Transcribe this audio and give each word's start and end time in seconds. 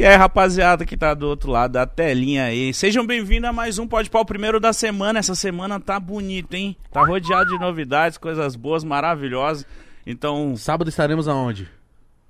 E 0.00 0.04
aí, 0.06 0.16
rapaziada 0.16 0.86
que 0.86 0.96
tá 0.96 1.12
do 1.12 1.28
outro 1.28 1.50
lado 1.50 1.72
da 1.72 1.84
telinha 1.84 2.44
aí, 2.44 2.72
sejam 2.72 3.06
bem-vindos 3.06 3.50
a 3.50 3.52
mais 3.52 3.78
um 3.78 3.86
Pode 3.86 4.08
Pau, 4.08 4.24
primeiro 4.24 4.58
da 4.58 4.72
semana. 4.72 5.18
Essa 5.18 5.34
semana 5.34 5.78
tá 5.78 6.00
bonito, 6.00 6.54
hein? 6.54 6.74
Tá 6.90 7.04
rodeado 7.04 7.50
de 7.50 7.58
novidades, 7.58 8.16
coisas 8.16 8.56
boas, 8.56 8.82
maravilhosas. 8.82 9.66
Então, 10.06 10.56
Sábado 10.56 10.88
estaremos 10.88 11.28
aonde? 11.28 11.68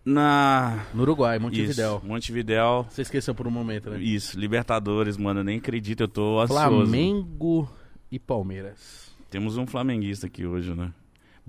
na. 0.04 0.84
No 0.92 1.02
Uruguai, 1.02 1.38
Montevidéu. 1.38 1.98
Isso, 1.98 2.06
Montevidéu. 2.09 2.86
Você 2.90 3.02
esqueceu 3.02 3.36
por 3.36 3.46
um 3.46 3.52
momento, 3.52 3.88
né? 3.88 4.00
Isso, 4.00 4.37
Libertadores, 4.37 5.16
mano. 5.16 5.38
Eu 5.38 5.45
nem 5.45 5.59
acredito, 5.59 6.00
eu 6.00 6.09
tô 6.09 6.40
ansioso. 6.40 6.60
Flamengo 6.60 7.70
e 8.10 8.18
Palmeiras. 8.18 9.12
Temos 9.30 9.56
um 9.56 9.64
flamenguista 9.64 10.26
aqui 10.26 10.45
hoje, 10.45 10.74
né? 10.74 10.90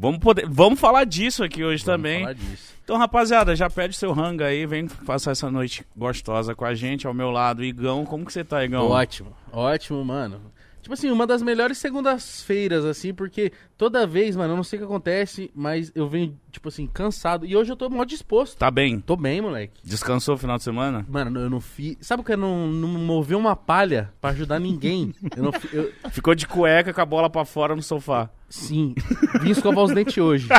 Vamos, 0.02 0.18
poder, 0.18 0.48
vamos 0.50 0.80
falar 0.80 1.04
disso 1.04 1.44
aqui 1.44 1.64
hoje 1.64 1.86
Vamos 1.86 1.96
também. 2.02 2.22
falar 2.22 2.34
disso. 2.34 2.73
Então, 2.84 2.98
rapaziada, 2.98 3.55
já 3.55 3.70
pede 3.70 3.96
seu 3.96 4.12
rango 4.12 4.44
aí, 4.44 4.66
vem 4.66 4.88
passar 4.88 5.30
essa 5.30 5.52
noite 5.52 5.86
gostosa 5.96 6.55
com 6.55 6.66
a 6.66 6.74
gente. 6.74 7.05
Ao 7.05 7.14
meu 7.14 7.30
lado, 7.30 7.64
Igão. 7.64 8.04
Como 8.04 8.26
que 8.26 8.34
você 8.34 8.44
tá, 8.44 8.66
Igão? 8.66 8.90
Ótimo, 8.90 9.32
ótimo, 9.52 10.04
mano. 10.04 10.41
Tipo 10.82 10.96
assim, 10.96 11.12
uma 11.12 11.27
das 11.27 11.44
melhores 11.44 11.77
segundas-feiras, 11.77 12.84
assim, 12.84 13.14
porque 13.14 13.52
toda 13.81 14.05
vez, 14.05 14.35
mano, 14.35 14.53
eu 14.53 14.58
não 14.58 14.63
sei 14.63 14.77
o 14.77 14.81
que 14.84 14.85
acontece, 14.85 15.49
mas 15.55 15.91
eu 15.95 16.08
venho, 16.08 16.38
tipo 16.52 16.70
assim, 16.70 16.85
cansado. 16.85 17.48
E 17.48 17.58
hoje 17.58 17.71
eu 17.71 17.76
tô 17.76 17.90
mó 17.90 18.04
disposto. 18.05 18.55
Tá 18.55 18.70
bem? 18.70 18.99
Tô 18.99 19.16
bem, 19.16 19.41
moleque. 19.41 19.82
Descansou 19.84 20.35
o 20.35 20.38
final 20.38 20.55
de 20.60 20.63
semana? 20.63 21.04
Mano, 21.10 21.40
eu 21.40 21.49
não 21.49 21.60
fiz. 21.60 21.98
Sabe 21.99 22.21
o 22.21 22.23
que 22.23 22.34
é 22.34 22.38
não, 22.38 22.68
não 22.68 22.88
mover 22.88 23.35
uma 23.35 23.55
palha 23.55 24.13
pra 24.21 24.29
ajudar 24.29 24.60
ninguém? 24.60 25.15
Eu 25.35 25.41
não 25.41 25.51
fi- 25.51 25.76
eu- 25.76 25.91
Ficou 26.12 26.35
de 26.35 26.46
cueca 26.48 26.93
com 26.93 27.01
a 27.01 27.05
bola 27.05 27.27
pra 27.27 27.43
fora 27.43 27.76
no 27.76 27.82
sofá. 27.82 28.29
Sim, 28.48 28.93
vim 29.41 29.49
escovar 29.49 29.84
os 29.84 29.95
dentes 29.95 30.16
hoje. 30.18 30.48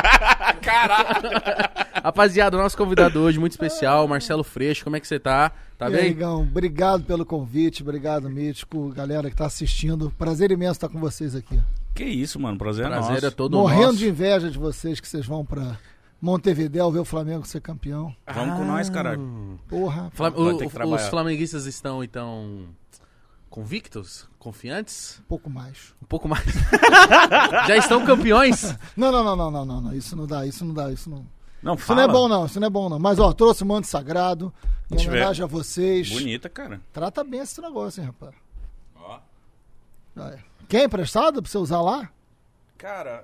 Rapaziada, 2.03 2.57
o 2.57 2.59
nosso 2.59 2.75
convidado 2.75 3.19
hoje, 3.21 3.39
muito 3.39 3.51
especial, 3.53 4.05
Marcelo 4.07 4.43
Freixo, 4.43 4.83
como 4.83 4.95
é 4.97 4.99
que 4.99 5.07
você 5.07 5.19
tá? 5.19 5.51
Tá 5.77 5.89
e 5.89 5.95
aí, 5.95 6.01
bem? 6.01 6.11
Igão, 6.11 6.41
obrigado 6.41 7.03
pelo 7.03 7.25
convite, 7.25 7.83
obrigado, 7.83 8.29
Mítico, 8.29 8.89
galera 8.89 9.29
que 9.29 9.35
tá 9.35 9.45
assistindo. 9.45 10.11
Prazer 10.17 10.51
imenso 10.51 10.73
estar 10.73 10.89
com 10.89 10.99
vocês 10.99 11.35
aqui. 11.35 11.59
Que 11.93 12.03
isso, 12.03 12.39
mano. 12.39 12.57
Prazer, 12.57 12.85
é 12.85 12.89
Prazer 12.89 13.11
nosso. 13.13 13.25
é 13.25 13.31
todo 13.31 13.57
Morrendo 13.57 13.83
nosso. 13.87 13.97
de 13.97 14.07
inveja 14.09 14.49
de 14.49 14.57
vocês 14.57 14.99
que 14.99 15.07
vocês 15.07 15.25
vão 15.25 15.45
pra 15.45 15.77
Montevidéu 16.21 16.91
ver 16.91 16.99
o 16.99 17.05
Flamengo 17.05 17.45
ser 17.45 17.61
campeão. 17.61 18.15
Vamos 18.33 18.57
com 18.57 18.65
nós, 18.65 18.89
caralho. 18.89 19.59
Porra. 19.67 20.09
Flam- 20.13 20.33
o- 20.35 20.93
os 20.95 21.07
flamenguistas 21.07 21.65
estão, 21.65 22.03
então, 22.03 22.65
convictos? 23.49 24.27
Confiantes? 24.39 25.19
Um 25.21 25.27
pouco 25.27 25.49
mais. 25.49 25.93
Um 26.01 26.05
pouco 26.05 26.27
mais. 26.27 26.43
Já 27.67 27.77
estão 27.77 28.05
campeões? 28.05 28.75
Não, 28.97 29.11
não, 29.11 29.23
não, 29.23 29.51
não, 29.51 29.65
não, 29.65 29.81
não. 29.81 29.93
Isso 29.93 30.15
não 30.15 30.25
dá, 30.25 30.45
isso 30.45 30.65
não 30.65 30.73
dá, 30.73 30.91
isso 30.91 31.09
não. 31.09 31.25
Não, 31.61 31.75
Isso 31.75 31.85
fala. 31.85 32.01
não 32.03 32.09
é 32.09 32.13
bom, 32.13 32.27
não. 32.27 32.45
Isso 32.45 32.59
não 32.59 32.67
é 32.67 32.69
bom, 32.69 32.89
não. 32.89 32.99
Mas, 32.99 33.19
ó, 33.19 33.31
trouxe 33.31 33.63
o 33.63 33.65
manto 33.65 33.87
sagrado. 33.87 34.53
Em 34.91 35.07
homenagem 35.07 35.43
a 35.43 35.47
vocês. 35.47 36.09
Bonita, 36.09 36.49
cara. 36.49 36.81
Trata 36.91 37.23
bem 37.23 37.39
esse 37.39 37.61
negócio, 37.61 38.01
hein, 38.01 38.07
rapaz. 38.07 38.35
Ó. 38.97 39.19
Vai. 40.13 40.43
Quer 40.67 40.85
emprestado 40.85 41.41
pra 41.41 41.51
você 41.51 41.57
usar 41.57 41.81
lá? 41.81 42.09
Cara, 42.77 43.23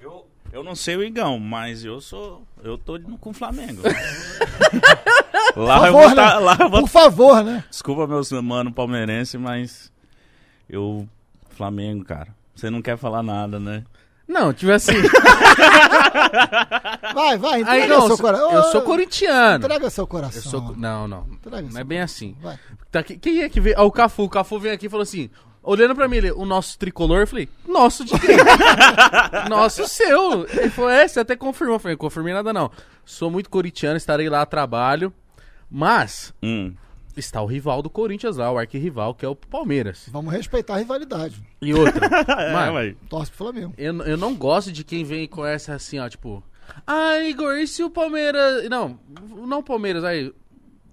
eu, 0.00 0.26
eu 0.52 0.62
não 0.64 0.74
sei 0.74 0.96
o 0.96 1.02
Igão, 1.02 1.38
mas 1.38 1.84
eu 1.84 2.00
sou. 2.00 2.42
Eu 2.62 2.76
tô 2.76 2.98
no- 2.98 3.16
com 3.18 3.30
o 3.30 3.34
Flamengo. 3.34 3.82
Por 5.54 5.62
lá, 5.64 5.76
eu 5.76 5.92
favor, 5.92 6.02
vou 6.06 6.14
tá, 6.14 6.26
né? 6.34 6.38
lá 6.44 6.56
eu 6.60 6.68
vou 6.70 6.80
Por 6.82 6.88
favor, 6.88 7.42
né? 7.44 7.64
Desculpa, 7.70 8.06
meus 8.06 8.30
mano 8.32 8.72
palmeirense, 8.72 9.38
mas. 9.38 9.90
Eu. 10.68 11.08
Flamengo, 11.50 12.04
cara. 12.04 12.28
Você 12.54 12.70
não 12.70 12.80
quer 12.82 12.96
falar 12.96 13.22
nada, 13.22 13.58
né? 13.58 13.84
Não, 14.28 14.52
tipo 14.52 14.70
assim. 14.72 14.92
Vai, 17.14 17.38
vai, 17.38 17.60
entrega 17.62 17.82
Aí, 17.84 17.88
não, 17.88 18.06
seu 18.06 18.18
coração. 18.18 18.52
eu 18.52 18.62
sou 18.64 18.82
corintiano. 18.82 19.64
Entrega 19.64 19.90
seu 19.90 20.06
coração. 20.06 20.42
Eu 20.42 20.50
sou. 20.50 20.76
Não, 20.76 21.08
não. 21.08 21.26
Entrega 21.32 21.62
Não 21.62 21.70
seu 21.72 21.80
é 21.80 21.84
bem 21.84 22.00
assim. 22.00 22.36
Vai. 22.40 22.58
Tá, 22.90 23.02
que- 23.02 23.16
quem 23.18 23.42
é 23.42 23.48
que 23.48 23.60
veio? 23.60 23.76
Ah, 23.78 23.82
o 23.84 23.90
Cafu. 23.90 24.24
O 24.24 24.28
Cafu 24.28 24.58
veio 24.60 24.74
aqui 24.74 24.86
e 24.86 24.88
falou 24.88 25.02
assim. 25.02 25.30
Olhando 25.62 25.94
pra 25.94 26.08
mim, 26.08 26.16
ele, 26.16 26.32
o 26.32 26.44
nosso 26.46 26.78
tricolor, 26.78 27.20
eu 27.20 27.26
falei, 27.26 27.48
nosso 27.66 28.04
de 28.04 28.12
quem? 28.18 28.36
nosso 29.50 29.86
seu. 29.86 30.46
Ele 30.48 30.70
falou, 30.70 30.90
é, 30.90 31.06
você 31.06 31.20
até 31.20 31.36
confirmou. 31.36 31.76
Eu 31.76 31.80
falei, 31.80 31.96
confirmei 31.96 32.32
nada 32.32 32.52
não. 32.52 32.70
Sou 33.04 33.30
muito 33.30 33.50
corintiano, 33.50 33.96
estarei 33.96 34.28
lá 34.28 34.42
a 34.42 34.46
trabalho. 34.46 35.12
Mas 35.70 36.32
Hum. 36.42 36.72
está 37.16 37.42
o 37.42 37.46
rival 37.46 37.82
do 37.82 37.90
Corinthians 37.90 38.36
lá, 38.38 38.50
o 38.50 38.56
arquirrival, 38.58 39.14
que 39.14 39.24
é 39.26 39.28
o 39.28 39.34
Palmeiras. 39.36 40.08
Vamos 40.10 40.32
respeitar 40.32 40.74
a 40.74 40.78
rivalidade. 40.78 41.42
E 41.60 41.74
outra, 41.74 42.06
É, 42.28 42.52
mano, 42.52 42.74
ué. 42.74 42.94
Torce 43.08 43.30
pro 43.30 43.38
Flamengo. 43.38 43.74
eu, 43.76 43.94
eu 44.02 44.16
não 44.16 44.34
gosto 44.34 44.72
de 44.72 44.84
quem 44.84 45.04
vem 45.04 45.26
com 45.28 45.44
essa 45.44 45.74
assim, 45.74 45.98
ó, 45.98 46.08
tipo... 46.08 46.42
Ah, 46.86 47.18
Igor, 47.20 47.54
e 47.56 47.66
se 47.66 47.82
o 47.82 47.90
Palmeiras... 47.90 48.68
Não, 48.68 48.98
não 49.46 49.58
o 49.58 49.62
Palmeiras, 49.62 50.04
aí... 50.04 50.32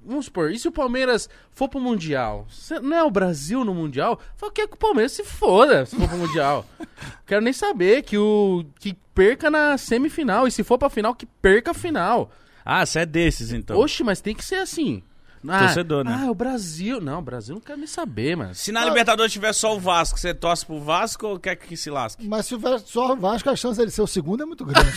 Vamos 0.06 0.26
supor, 0.26 0.52
e 0.52 0.60
se 0.60 0.68
o 0.68 0.72
Palmeiras 0.72 1.28
for 1.50 1.68
pro 1.68 1.80
Mundial? 1.80 2.48
Não 2.84 2.96
é 2.96 3.04
o 3.04 3.10
Brasil 3.10 3.66
no 3.66 3.74
Mundial? 3.74 4.20
Fala 4.36 4.52
que 4.52 4.62
é 4.62 4.68
que 4.68 4.76
o 4.76 4.78
Palmeiras 4.78 5.14
se 5.14 5.24
foda 5.24 5.86
se 5.86 5.96
for 5.96 6.08
pro 6.08 6.18
Mundial. 6.18 6.66
Quero 7.26 7.42
nem 7.42 7.54
saber 7.54 8.04
que 8.04 8.18
o... 8.18 8.64
Que 8.80 8.96
perca 9.16 9.50
na 9.50 9.78
semifinal. 9.78 10.48
E 10.48 10.52
se 10.52 10.64
for 10.64 10.78
pra 10.78 10.90
final, 10.90 11.16
que 11.16 11.26
perca 11.26 11.72
a 11.72 11.74
final. 11.74 12.30
Ah, 12.64 12.86
você 12.86 13.00
é 13.00 13.06
desses, 13.06 13.52
então. 13.52 13.78
Oxe, 13.80 14.04
mas 14.04 14.22
tem 14.22 14.36
que 14.36 14.46
ser 14.46 14.56
assim. 14.56 15.02
Ah, 15.50 15.60
Torcedor, 15.60 16.04
né? 16.04 16.22
Ah, 16.26 16.32
o 16.32 16.36
Brasil. 16.36 17.00
Não, 17.02 17.20
o 17.20 17.22
Brasil 17.22 17.56
não 17.56 17.62
quero 17.62 17.78
nem 17.78 17.88
saber, 17.88 18.36
mano. 18.38 18.54
Se 18.56 18.72
na 18.72 18.84
Libertadores 18.86 19.32
tiver 19.32 19.54
só 19.54 19.76
o 19.76 19.80
Vasco, 19.80 20.20
você 20.20 20.34
torce 20.34 20.66
pro 20.66 20.80
Vasco 20.80 21.28
ou 21.28 21.40
quer 21.40 21.56
que 21.56 21.76
se 21.78 21.90
lasque? 21.90 22.28
Mas 22.28 22.46
se 22.46 22.56
tiver 22.56 22.80
só 22.80 23.14
o 23.14 23.16
Vasco, 23.16 23.50
a 23.50 23.56
chance 23.56 23.78
dele 23.78 23.92
ser 23.92 24.02
o 24.02 24.08
segundo 24.08 24.44
é 24.44 24.46
muito 24.46 24.66
grande. 24.66 24.92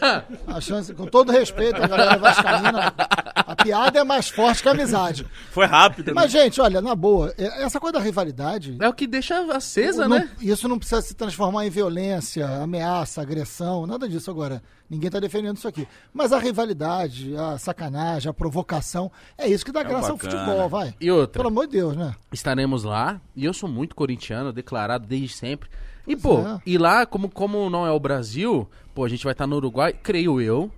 a 0.46 0.60
chance, 0.60 0.92
com 0.94 1.06
todo 1.06 1.32
respeito, 1.32 1.82
a 1.82 1.86
galera 1.86 2.16
vascaína, 2.16 2.92
a 3.34 3.56
piada 3.56 3.98
é 3.98 4.04
mais 4.04 4.28
forte 4.28 4.62
que 4.62 4.68
a 4.68 4.72
amizade. 4.72 5.26
Foi 5.50 5.66
rápido, 5.66 6.08
né? 6.08 6.12
Mas, 6.14 6.30
gente, 6.30 6.60
olha, 6.60 6.80
na 6.80 6.94
boa, 6.94 7.34
é- 7.36 7.62
essa 7.64 7.78
coisa 7.80 7.94
da 7.94 8.00
rivalidade... 8.00 8.76
É 8.80 8.88
o 8.88 8.92
que 8.92 9.06
deixa 9.06 9.40
acesa, 9.54 10.08
não- 10.08 10.18
né? 10.18 10.30
Isso 10.40 10.68
não 10.68 10.78
precisa 10.78 11.00
se 11.02 11.14
transformar 11.14 11.66
em 11.66 11.70
violência, 11.70 12.46
ameaça, 12.62 13.20
agressão, 13.22 13.86
nada 13.86 14.08
disso 14.08 14.30
agora. 14.30 14.62
Ninguém 14.90 15.06
está 15.06 15.20
defendendo 15.20 15.56
isso 15.56 15.68
aqui. 15.68 15.86
Mas 16.12 16.32
a 16.32 16.38
rivalidade, 16.40 17.36
a 17.36 17.56
sacanagem, 17.58 18.28
a 18.28 18.34
provocação, 18.34 19.10
é 19.38 19.46
isso 19.48 19.64
que 19.64 19.70
dá 19.70 19.84
graça 19.84 20.10
ao 20.10 20.16
bacana. 20.16 20.44
futebol, 20.44 20.68
vai. 20.68 20.92
E 21.00 21.08
outra, 21.10 21.38
Pelo 21.38 21.48
amor 21.48 21.66
de 21.68 21.74
Deus, 21.74 21.96
né? 21.96 22.12
estaremos 22.32 22.82
lá, 22.82 23.20
e 23.36 23.44
eu 23.44 23.52
sou 23.54 23.68
muito 23.68 23.94
corintiano, 23.94 24.52
declarado 24.52 25.06
desde 25.06 25.28
sempre. 25.28 25.68
E, 26.08 26.16
pô, 26.16 26.40
é. 26.40 26.60
e 26.66 26.76
lá, 26.76 27.06
como, 27.06 27.30
como 27.30 27.70
não 27.70 27.86
é 27.86 27.90
o 27.92 28.00
Brasil, 28.00 28.68
pô, 28.92 29.04
a 29.04 29.08
gente 29.08 29.22
vai 29.22 29.30
estar 29.32 29.46
no 29.46 29.54
Uruguai, 29.56 29.92
creio 29.92 30.40
eu, 30.40 30.68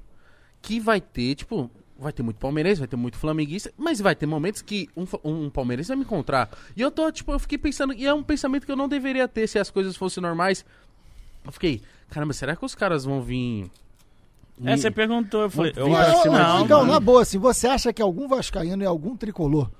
que 0.60 0.78
vai 0.78 1.00
ter, 1.00 1.34
tipo, 1.36 1.70
vai 1.98 2.12
ter 2.12 2.22
muito 2.22 2.36
palmeirense, 2.36 2.80
vai 2.80 2.88
ter 2.88 2.96
muito 2.96 3.16
flamenguista, 3.16 3.72
mas 3.78 3.98
vai 3.98 4.14
ter 4.14 4.26
momentos 4.26 4.60
que 4.60 4.90
um, 4.94 5.06
fa- 5.06 5.20
um 5.24 5.48
palmeirense 5.48 5.88
vai 5.88 5.96
me 5.96 6.02
encontrar. 6.02 6.50
E 6.76 6.82
eu 6.82 6.90
tô, 6.90 7.10
tipo, 7.10 7.32
eu 7.32 7.38
fiquei 7.38 7.56
pensando, 7.56 7.94
e 7.94 8.04
é 8.06 8.12
um 8.12 8.22
pensamento 8.22 8.66
que 8.66 8.72
eu 8.72 8.76
não 8.76 8.88
deveria 8.88 9.26
ter 9.26 9.46
se 9.48 9.58
as 9.58 9.70
coisas 9.70 9.96
fossem 9.96 10.20
normais. 10.22 10.66
Eu 11.46 11.50
fiquei, 11.52 11.80
caramba, 12.10 12.34
será 12.34 12.54
que 12.54 12.64
os 12.64 12.74
caras 12.74 13.04
vão 13.06 13.22
vir. 13.22 13.70
É, 14.64 14.76
você 14.76 14.90
perguntou, 14.90 15.42
eu 15.42 15.50
falei, 15.50 15.72
eu 15.76 15.96
acho 15.96 16.16
que 16.16 16.22
cima 16.22 16.38
não. 16.38 16.64
então, 16.64 16.84
na 16.84 17.00
boa, 17.00 17.22
assim, 17.22 17.38
você 17.38 17.66
acha 17.66 17.92
que 17.92 18.02
algum 18.02 18.28
vascaíno 18.28 18.82
e 18.82 18.86
algum 18.86 19.16
tricolor 19.16 19.70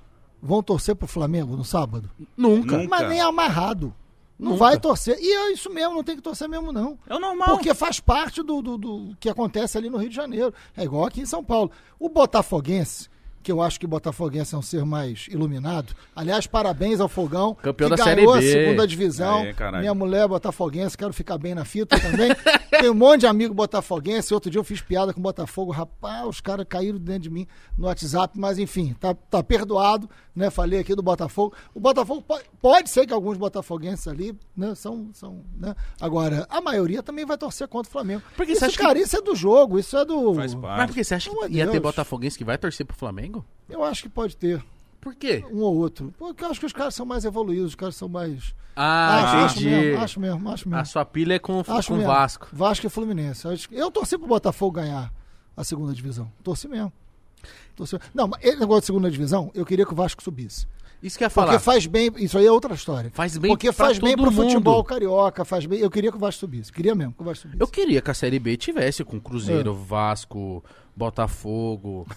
vão 0.41 0.61
torcer 0.61 0.95
pro 0.95 1.07
Flamengo 1.07 1.55
no 1.55 1.63
sábado? 1.63 2.09
Nunca. 2.35 2.77
Nunca. 2.77 2.89
Mas 2.89 3.09
nem 3.09 3.21
amarrado. 3.21 3.93
Não 4.37 4.51
Nunca. 4.51 4.63
vai 4.65 4.79
torcer. 4.79 5.17
E 5.21 5.31
é 5.31 5.53
isso 5.53 5.69
mesmo, 5.69 5.93
não 5.93 6.03
tem 6.03 6.15
que 6.15 6.21
torcer 6.21 6.49
mesmo, 6.49 6.71
não. 6.71 6.97
É 7.07 7.15
o 7.15 7.19
normal. 7.19 7.49
Porque 7.49 7.73
faz 7.73 7.99
parte 7.99 8.41
do, 8.41 8.61
do, 8.61 8.77
do 8.77 9.15
que 9.19 9.29
acontece 9.29 9.77
ali 9.77 9.89
no 9.89 9.97
Rio 9.97 10.09
de 10.09 10.15
Janeiro. 10.15 10.53
É 10.75 10.83
igual 10.83 11.05
aqui 11.05 11.21
em 11.21 11.25
São 11.25 11.43
Paulo. 11.43 11.71
O 11.99 12.09
Botafoguense, 12.09 13.09
que 13.43 13.51
eu 13.51 13.61
acho 13.61 13.79
que 13.79 13.85
o 13.85 13.89
Botafoguense 13.89 14.55
é 14.55 14.57
um 14.57 14.61
ser 14.61 14.85
mais 14.85 15.27
iluminado. 15.29 15.93
Aliás, 16.15 16.47
parabéns 16.47 16.99
ao 16.99 17.09
Fogão. 17.09 17.53
Campeão 17.55 17.89
que 17.89 17.95
da 17.95 18.05
ganhou 18.05 18.33
Série 18.33 18.45
B. 18.45 18.49
a 18.49 18.63
segunda 18.63 18.87
divisão. 18.87 19.41
Aê. 19.41 19.79
Minha 19.79 19.93
mulher 19.93 20.23
é 20.23 20.27
botafoguense, 20.27 20.97
quero 20.97 21.13
ficar 21.13 21.37
bem 21.37 21.53
na 21.53 21.65
fita 21.65 21.99
também. 21.99 22.31
Tem 22.83 22.89
um 22.89 22.93
monte 22.93 23.21
de 23.21 23.27
amigo 23.27 23.53
botafoguense. 23.53 24.33
Outro 24.33 24.49
dia 24.49 24.59
eu 24.59 24.63
fiz 24.63 24.81
piada 24.81 25.13
com 25.13 25.19
o 25.19 25.23
Botafogo. 25.23 25.71
Rapaz, 25.71 26.27
os 26.27 26.41
caras 26.41 26.65
caíram 26.67 26.97
dentro 26.97 27.23
de 27.23 27.29
mim 27.29 27.47
no 27.77 27.85
WhatsApp. 27.85 28.37
Mas 28.37 28.57
enfim, 28.57 28.95
tá, 28.99 29.13
tá 29.13 29.43
perdoado, 29.43 30.09
né? 30.35 30.49
Falei 30.49 30.79
aqui 30.79 30.95
do 30.95 31.01
Botafogo. 31.01 31.53
O 31.73 31.79
Botafogo 31.79 32.21
pode, 32.21 32.43
pode 32.61 32.89
ser 32.89 33.05
que 33.05 33.13
alguns 33.13 33.37
botafoguenses 33.37 34.07
ali, 34.07 34.37
né? 34.55 34.75
São, 34.75 35.09
são, 35.13 35.43
né? 35.55 35.75
Agora, 36.01 36.45
a 36.49 36.59
maioria 36.59 37.01
também 37.01 37.25
vai 37.25 37.37
torcer 37.37 37.67
contra 37.67 37.89
o 37.89 37.91
Flamengo. 37.91 38.21
Porque 38.35 38.51
isso, 38.51 38.59
você 38.59 38.65
acha 38.65 38.77
cara, 38.77 38.99
isso 38.99 39.15
é 39.15 39.21
do 39.21 39.35
jogo. 39.35 39.79
Isso 39.79 39.95
é 39.95 40.03
do... 40.03 40.33
Faz 40.33 40.53
Mas 40.53 40.61
parte. 40.61 40.87
por 40.87 40.95
que 40.95 41.03
você 41.03 41.15
acha 41.15 41.29
amor 41.29 41.47
que 41.47 41.55
ia 41.55 41.65
ter 41.65 41.71
Deus. 41.71 41.83
botafoguense 41.83 42.37
que 42.37 42.43
vai 42.43 42.57
torcer 42.57 42.85
pro 42.85 42.97
Flamengo? 42.97 43.32
Eu 43.69 43.83
acho 43.83 44.03
que 44.03 44.09
pode 44.09 44.35
ter 44.35 44.63
Por 44.99 45.15
quê? 45.15 45.43
um 45.51 45.61
ou 45.61 45.75
outro. 45.75 46.13
Porque 46.17 46.43
eu 46.43 46.49
acho 46.49 46.59
que 46.59 46.65
os 46.65 46.73
caras 46.73 46.93
são 46.93 47.05
mais 47.05 47.23
evoluídos. 47.25 47.69
Os 47.69 47.75
caras 47.75 47.95
são 47.95 48.09
mais... 48.09 48.53
Ah, 48.75 49.15
acho, 49.15 49.35
acho 49.45 49.59
entendi. 49.59 49.69
mesmo, 49.75 50.01
acho 50.03 50.19
mesmo, 50.19 50.49
acho 50.49 50.67
mesmo. 50.69 50.81
A 50.81 50.85
sua 50.85 51.05
pilha 51.05 51.35
é 51.35 51.39
com, 51.39 51.63
Acho 51.67 51.89
com 51.89 51.99
o. 51.99 52.03
Vasco. 52.03 52.47
Vasco 52.51 52.87
e 52.87 52.89
Fluminense. 52.89 53.45
Eu 53.45 53.51
acho 53.51 53.91
torci 53.91 54.17
pro 54.17 54.27
Botafogo 54.27 54.71
ganhar 54.81 55.13
a 55.55 55.63
segunda 55.63 55.93
divisão. 55.93 56.31
Torci 56.43 56.67
mesmo. 56.67 56.91
Torci... 57.75 57.99
Não, 58.15 58.27
mas 58.27 58.43
esse 58.43 58.57
negócio 58.59 58.81
de 58.81 58.85
segunda 58.87 59.11
divisão, 59.11 59.51
eu 59.53 59.63
queria 59.65 59.85
que 59.85 59.93
o 59.93 59.95
Vasco 59.95 60.23
subisse. 60.23 60.65
Isso 61.03 61.17
que 61.17 61.23
ia 61.23 61.29
Porque 61.29 61.45
falar. 61.47 61.59
faz 61.59 61.85
bem, 61.85 62.09
isso 62.17 62.37
aí 62.37 62.45
é 62.47 62.51
outra 62.51 62.73
história. 62.73 63.11
Faz 63.13 63.37
bem 63.37 63.51
Porque 63.51 63.71
faz 63.73 63.99
bem 63.99 64.15
pro 64.15 64.31
mundo. 64.31 64.43
futebol 64.49 64.81
carioca, 64.85 65.43
faz 65.45 65.65
bem. 65.65 65.79
Eu 65.79 65.91
queria 65.91 66.09
que 66.09 66.17
o 66.17 66.19
Vasco 66.19 66.39
subisse, 66.39 66.71
queria 66.71 66.95
mesmo 66.95 67.13
que 67.13 67.21
o 67.21 67.25
Vasco 67.25 67.41
subisse. 67.43 67.61
Eu 67.61 67.67
queria 67.67 68.01
que 68.01 68.09
a 68.09 68.13
Série 68.13 68.39
B 68.39 68.55
tivesse 68.57 69.03
com 69.03 69.19
Cruzeiro, 69.19 69.71
É. 69.71 69.85
Vasco, 69.85 70.63
Botafogo. 70.95 72.07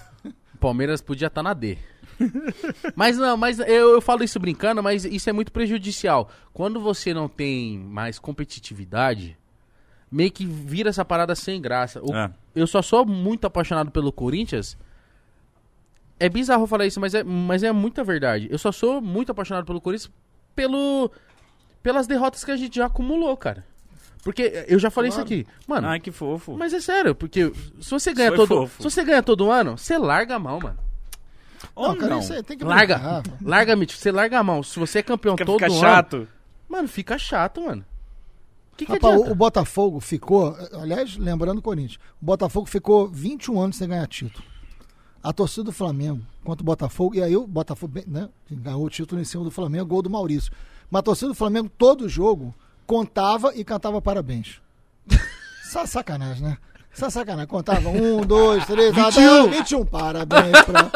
Palmeiras 0.56 1.00
podia 1.00 1.28
estar 1.28 1.42
na 1.42 1.52
D. 1.54 1.78
mas 2.96 3.16
não, 3.18 3.36
mas 3.36 3.58
eu, 3.58 3.66
eu 3.92 4.00
falo 4.00 4.24
isso 4.24 4.38
brincando, 4.40 4.82
mas 4.82 5.04
isso 5.04 5.28
é 5.28 5.32
muito 5.32 5.52
prejudicial. 5.52 6.30
Quando 6.52 6.80
você 6.80 7.12
não 7.12 7.28
tem 7.28 7.78
mais 7.78 8.18
competitividade, 8.18 9.36
meio 10.10 10.30
que 10.30 10.46
vira 10.46 10.88
essa 10.90 11.04
parada 11.04 11.34
sem 11.34 11.60
graça. 11.60 12.00
O- 12.02 12.14
É. 12.14 12.30
Eu 12.54 12.66
só 12.66 12.80
sou 12.80 13.04
muito 13.04 13.46
apaixonado 13.46 13.90
pelo 13.90 14.10
Corinthians. 14.10 14.78
É 16.18 16.28
bizarro 16.28 16.66
falar 16.66 16.86
isso, 16.86 16.98
mas 16.98 17.14
é, 17.14 17.22
mas 17.22 17.62
é 17.62 17.70
muita 17.70 18.02
verdade. 18.02 18.48
Eu 18.50 18.56
só 18.58 18.72
sou 18.72 19.02
muito 19.02 19.30
apaixonado 19.30 19.66
pelo 19.66 19.80
Corinthians 19.80 20.10
pelo, 20.54 21.10
pelas 21.82 22.06
derrotas 22.06 22.42
que 22.42 22.50
a 22.50 22.56
gente 22.56 22.76
já 22.76 22.86
acumulou, 22.86 23.36
cara. 23.36 23.62
Porque 24.26 24.64
eu 24.66 24.76
já 24.76 24.90
falei 24.90 25.08
Claro. 25.12 25.24
isso 25.24 25.34
aqui. 25.34 25.46
Mano, 25.68 25.86
Ai, 25.86 26.00
que 26.00 26.10
fofo. 26.10 26.56
mas 26.56 26.72
é 26.74 26.80
sério, 26.80 27.14
porque 27.14 27.52
se 27.80 27.88
você 27.92 28.12
ganha 28.12 28.30
Foi 28.30 28.38
todo, 28.38 28.48
fofo. 28.48 28.82
se 28.82 28.90
você 28.90 29.04
ganha 29.04 29.22
todo 29.22 29.48
ano, 29.52 29.78
você 29.78 29.96
larga 29.96 30.34
a 30.34 30.38
mão, 30.40 30.58
mano. 30.60 30.76
Ou 31.76 31.90
não, 31.90 31.96
cara, 31.96 32.10
não. 32.14 32.18
isso 32.18 32.32
aí 32.32 32.42
tem 32.42 32.58
que 32.58 32.64
Larga, 32.64 32.98
brincar. 32.98 33.22
larga, 33.40 33.76
Mitch, 33.76 33.94
você 33.94 34.10
larga 34.10 34.40
a 34.40 34.42
mão. 34.42 34.64
Se 34.64 34.80
você 34.80 34.98
é 34.98 35.02
campeão 35.04 35.34
Fica, 35.36 35.44
todo 35.46 35.60
fica 35.60 35.70
ano, 35.70 35.80
chato. 35.80 36.28
mano, 36.68 36.88
fica 36.88 37.16
chato, 37.16 37.60
mano. 37.62 37.84
O 38.72 38.76
que, 38.76 38.84
que 38.84 38.92
Rapaz, 38.94 39.16
o, 39.20 39.30
o 39.30 39.34
Botafogo 39.36 40.00
ficou, 40.00 40.56
aliás, 40.72 41.16
lembrando 41.16 41.58
o 41.58 41.62
Corinthians, 41.62 42.00
o 42.20 42.24
Botafogo 42.26 42.66
ficou 42.66 43.06
21 43.08 43.60
anos 43.60 43.76
sem 43.76 43.86
ganhar 43.88 44.06
título. 44.08 44.44
A 45.22 45.32
torcida 45.32 45.62
do 45.62 45.72
Flamengo 45.72 46.20
contra 46.44 46.62
o 46.62 46.66
Botafogo, 46.66 47.14
e 47.14 47.22
aí 47.22 47.36
o 47.36 47.46
Botafogo 47.46 48.00
né, 48.08 48.28
ganhou 48.50 48.84
o 48.84 48.90
título 48.90 49.20
em 49.20 49.24
cima 49.24 49.44
do 49.44 49.50
Flamengo, 49.52 49.86
gol 49.86 50.02
do 50.02 50.10
Maurício. 50.10 50.52
Mas 50.90 50.98
a 50.98 51.02
torcida 51.04 51.28
do 51.28 51.34
Flamengo, 51.34 51.70
todo 51.78 52.08
jogo, 52.08 52.52
contava 52.86 53.52
e 53.54 53.64
cantava 53.64 54.00
parabéns. 54.00 54.60
Só 55.70 55.84
sacanagem, 55.84 56.42
né? 56.42 56.58
Só 56.96 57.10
sacanagem. 57.10 57.46
Contava 57.46 57.90
um, 57.90 58.22
dois, 58.22 58.64
três, 58.64 58.94
21. 58.94 59.50
21. 59.50 59.84
Parabéns 59.84 60.52
pra. 60.62 60.90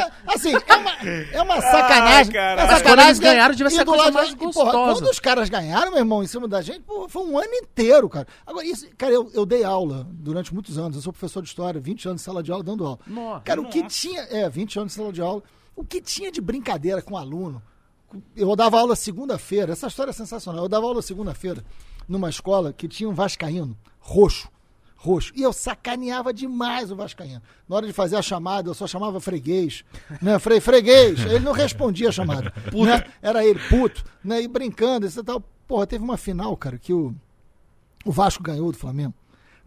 É- 0.00 0.34
assim, 0.34 0.52
é 0.54 0.74
uma, 0.76 0.90
é 1.34 1.42
uma 1.42 1.60
sacanagem. 1.60 2.32
cara. 2.32 2.62
é 2.62 2.80
quando 2.80 3.00
eles 3.00 3.18
ganharam, 3.18 3.54
devia 3.54 3.68
ser 3.70 3.82
a 3.82 3.84
coisa 3.84 4.10
mais 4.10 4.30
de- 4.30 4.36
porra, 4.36 4.72
quando 4.72 5.10
os 5.10 5.20
caras 5.20 5.50
ganharam, 5.50 5.90
meu 5.90 5.98
irmão, 5.98 6.22
em 6.22 6.26
cima 6.26 6.48
da 6.48 6.62
gente, 6.62 6.80
pô, 6.80 7.06
foi 7.06 7.22
um 7.22 7.36
ano 7.36 7.52
inteiro, 7.52 8.08
cara. 8.08 8.26
Agora, 8.46 8.64
isso, 8.64 8.88
cara, 8.96 9.12
eu, 9.12 9.30
eu 9.34 9.44
dei 9.44 9.62
aula 9.62 10.06
durante 10.10 10.54
muitos 10.54 10.78
anos. 10.78 10.96
Eu 10.96 11.02
sou 11.02 11.12
professor 11.12 11.42
de 11.42 11.48
história, 11.48 11.78
20 11.78 12.08
anos 12.08 12.22
de 12.22 12.24
sala 12.24 12.42
de 12.42 12.50
aula 12.50 12.64
dando 12.64 12.86
aula. 12.86 12.98
Nossa. 13.06 13.40
Cara, 13.40 13.60
o 13.60 13.68
que 13.68 13.86
tinha. 13.88 14.22
É, 14.30 14.48
20 14.48 14.78
anos 14.78 14.92
de 14.92 14.96
sala 14.98 15.12
de 15.12 15.20
aula. 15.20 15.42
O 15.74 15.84
que 15.84 16.00
tinha 16.00 16.32
de 16.32 16.40
brincadeira 16.40 17.02
com 17.02 17.14
aluno. 17.14 17.60
Eu 18.36 18.54
dava 18.54 18.78
aula 18.78 18.96
segunda-feira. 18.96 19.72
Essa 19.72 19.86
história 19.86 20.10
é 20.10 20.14
sensacional. 20.14 20.64
Eu 20.64 20.68
dava 20.68 20.86
aula 20.86 21.02
segunda-feira 21.02 21.64
numa 22.08 22.30
escola 22.30 22.72
que 22.72 22.88
tinha 22.88 23.08
um 23.08 23.14
Vascaíno 23.14 23.76
roxo. 23.98 24.48
Roxo. 24.96 25.32
E 25.36 25.42
eu 25.42 25.52
sacaneava 25.52 26.32
demais 26.32 26.90
o 26.90 26.96
Vascaíno. 26.96 27.42
Na 27.68 27.76
hora 27.76 27.86
de 27.86 27.92
fazer 27.92 28.16
a 28.16 28.22
chamada, 28.22 28.70
eu 28.70 28.74
só 28.74 28.86
chamava 28.86 29.20
freguês. 29.20 29.84
Né? 30.22 30.38
Fre 30.38 30.60
freguês. 30.60 31.20
Ele 31.20 31.40
não 31.40 31.52
respondia 31.52 32.08
a 32.08 32.12
chamada. 32.12 32.52
Né? 32.72 33.04
Era 33.20 33.44
ele, 33.44 33.60
puto. 33.68 34.04
Né? 34.24 34.42
E 34.42 34.48
brincando, 34.48 35.06
isso 35.06 35.20
e 35.20 35.24
tal. 35.24 35.40
Porra, 35.66 35.86
teve 35.86 36.02
uma 36.02 36.16
final, 36.16 36.56
cara, 36.56 36.78
que 36.78 36.92
o, 36.92 37.14
o 38.04 38.12
Vasco 38.12 38.42
ganhou 38.42 38.70
do 38.70 38.78
Flamengo 38.78 39.14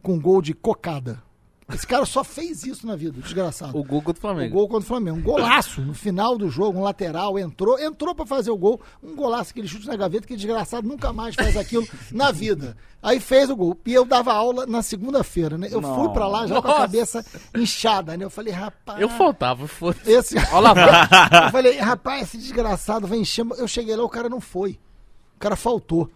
com 0.01 0.13
um 0.13 0.21
gol 0.21 0.41
de 0.41 0.53
cocada. 0.53 1.21
Esse 1.73 1.85
cara 1.85 2.05
só 2.05 2.23
fez 2.23 2.63
isso 2.63 2.85
na 2.87 2.95
vida, 2.95 3.19
o 3.19 3.21
desgraçado. 3.21 3.77
O 3.77 3.83
Google 3.83 4.13
do 4.13 4.17
O 4.17 4.21
Flamengo. 4.21 4.53
gol 4.55 4.67
contra 4.67 4.83
o 4.83 4.87
Flamengo. 4.87 5.17
Um 5.17 5.21
golaço 5.21 5.81
no 5.81 5.93
final 5.93 6.37
do 6.37 6.49
jogo, 6.49 6.79
um 6.79 6.81
lateral, 6.83 7.37
entrou, 7.37 7.79
entrou 7.79 8.15
pra 8.15 8.25
fazer 8.25 8.49
o 8.51 8.57
gol. 8.57 8.81
Um 9.03 9.15
golaço, 9.15 9.51
aquele 9.51 9.67
chute 9.67 9.87
na 9.87 9.95
gaveta, 9.95 10.27
que 10.27 10.35
desgraçado 10.35 10.87
nunca 10.87 11.13
mais 11.13 11.35
faz 11.35 11.55
aquilo 11.55 11.87
na 12.11 12.31
vida. 12.31 12.75
Aí 13.01 13.19
fez 13.19 13.49
o 13.49 13.55
gol. 13.55 13.77
E 13.85 13.93
eu 13.93 14.03
dava 14.03 14.33
aula 14.33 14.65
na 14.65 14.81
segunda-feira, 14.81 15.57
né? 15.57 15.67
Eu 15.71 15.79
Não. 15.79 15.95
fui 15.95 16.09
pra 16.09 16.27
lá 16.27 16.47
já 16.47 16.61
com 16.61 16.67
a 16.67 16.71
Nossa. 16.71 16.81
cabeça 16.81 17.25
inchada, 17.55 18.17
né? 18.17 18.25
Eu 18.25 18.29
falei, 18.29 18.51
rapaz. 18.53 18.99
Eu 18.99 19.09
faltava, 19.09 19.67
foda-se. 19.67 20.09
Esse... 20.11 20.35
Olha 20.51 20.73
lá, 20.73 21.09
eu 21.45 21.51
falei, 21.51 21.77
rapaz, 21.77 22.23
esse 22.23 22.37
desgraçado 22.37 23.07
vai 23.07 23.19
encher. 23.19 23.45
Eu 23.57 23.67
cheguei 23.67 23.95
lá, 23.95 24.03
o 24.03 24.09
cara 24.09 24.27
não 24.27 24.41
foi. 24.41 24.79
O 25.35 25.39
cara 25.39 25.55
faltou. 25.55 26.09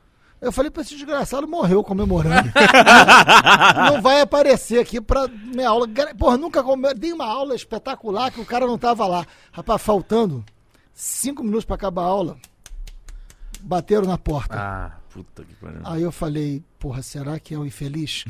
Eu 0.44 0.52
falei 0.52 0.70
pra 0.70 0.82
esse 0.82 0.96
desgraçado, 0.96 1.48
morreu 1.48 1.84
comemorando. 1.84 2.52
não 3.90 4.02
vai 4.02 4.22
aparecer 4.22 4.80
aqui 4.80 5.00
pra 5.00 5.28
minha 5.28 5.70
aula. 5.70 5.88
Porra, 6.18 6.38
nunca 6.38 6.62
come... 6.62 6.94
dei 6.94 7.14
uma 7.14 7.26
aula 7.26 7.56
espetacular 7.56 8.30
que 8.30 8.42
o 8.42 8.46
cara 8.46 8.68
não 8.68 8.78
tava 8.78 9.08
lá. 9.08 9.26
Rapaz, 9.52 9.82
faltando 9.82 10.44
cinco 10.94 11.44
minutos 11.44 11.66
pra 11.66 11.76
acabar 11.76 12.04
a 12.04 12.08
aula, 12.08 12.38
bateram 13.62 14.06
na 14.06 14.18
porta. 14.18 14.56
Ah, 14.56 14.92
Puta 15.14 15.46
que 15.46 15.54
pariu. 15.56 15.80
Aí 15.84 16.02
eu 16.02 16.12
falei, 16.12 16.64
porra, 16.80 17.04
será 17.04 17.40
que 17.40 17.54
é 17.54 17.58
o 17.58 17.66
infeliz? 17.66 18.26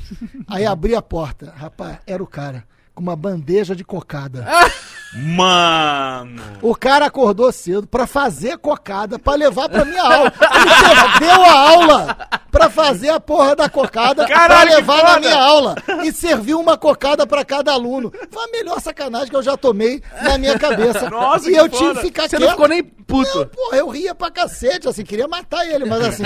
Aí 0.48 0.66
abri 0.66 0.94
a 0.96 1.02
porta, 1.02 1.52
rapaz, 1.56 2.00
era 2.06 2.22
o 2.22 2.28
cara, 2.28 2.68
com 2.94 3.02
uma 3.02 3.16
bandeja 3.16 3.76
de 3.76 3.84
cocada. 3.84 4.46
Mano! 5.16 6.42
O 6.62 6.76
cara 6.76 7.06
acordou 7.06 7.52
cedo 7.52 7.86
pra 7.86 8.08
fazer 8.08 8.58
cocada, 8.58 9.20
pra 9.20 9.36
levar 9.36 9.70
pra 9.70 9.86
minha 9.86 10.02
aula. 10.02 10.34
Ele 10.56 11.20
deu 11.20 11.44
a 11.46 11.70
aula 11.70 12.18
pra 12.52 12.68
fazer 12.70 13.10
a 13.10 13.20
porra 13.20 13.56
da 13.56 13.70
cocada 13.70 14.28
Caralho, 14.28 14.70
pra 14.70 14.76
levar 14.78 15.04
na 15.04 15.20
minha 15.20 15.40
aula. 15.40 15.76
E 16.04 16.12
serviu 16.12 16.60
uma 16.60 16.78
cocada 16.78 17.28
pra 17.28 17.46
cada 17.46 17.72
aluno. 17.72 18.12
Foi 18.32 18.44
a 18.44 18.52
melhor 18.52 18.82
sacanagem 18.82 19.30
que 19.30 19.36
eu 19.36 19.44
já 19.44 19.56
tomei 19.56 20.02
na 20.24 20.38
minha 20.40 20.58
cabeça. 20.58 21.08
Nossa, 21.12 21.48
e 21.48 21.54
que 21.54 21.60
eu 21.60 21.70
tive 21.70 21.86
foda! 21.86 22.00
que 22.02 22.06
ficar 22.08 22.24
você 22.24 22.30
quieto. 22.38 22.42
não 22.42 22.50
ficou 22.52 22.68
nem 22.68 22.84
puto. 22.84 23.38
Não, 23.40 23.46
porra, 23.48 23.78
eu 23.78 23.90
ria 23.90 24.16
pra 24.16 24.32
cacete, 24.32 24.88
assim, 24.88 25.04
queria 25.04 25.28
matar 25.28 25.64
ele, 25.68 25.86
mas 25.86 26.04
assim, 26.06 26.24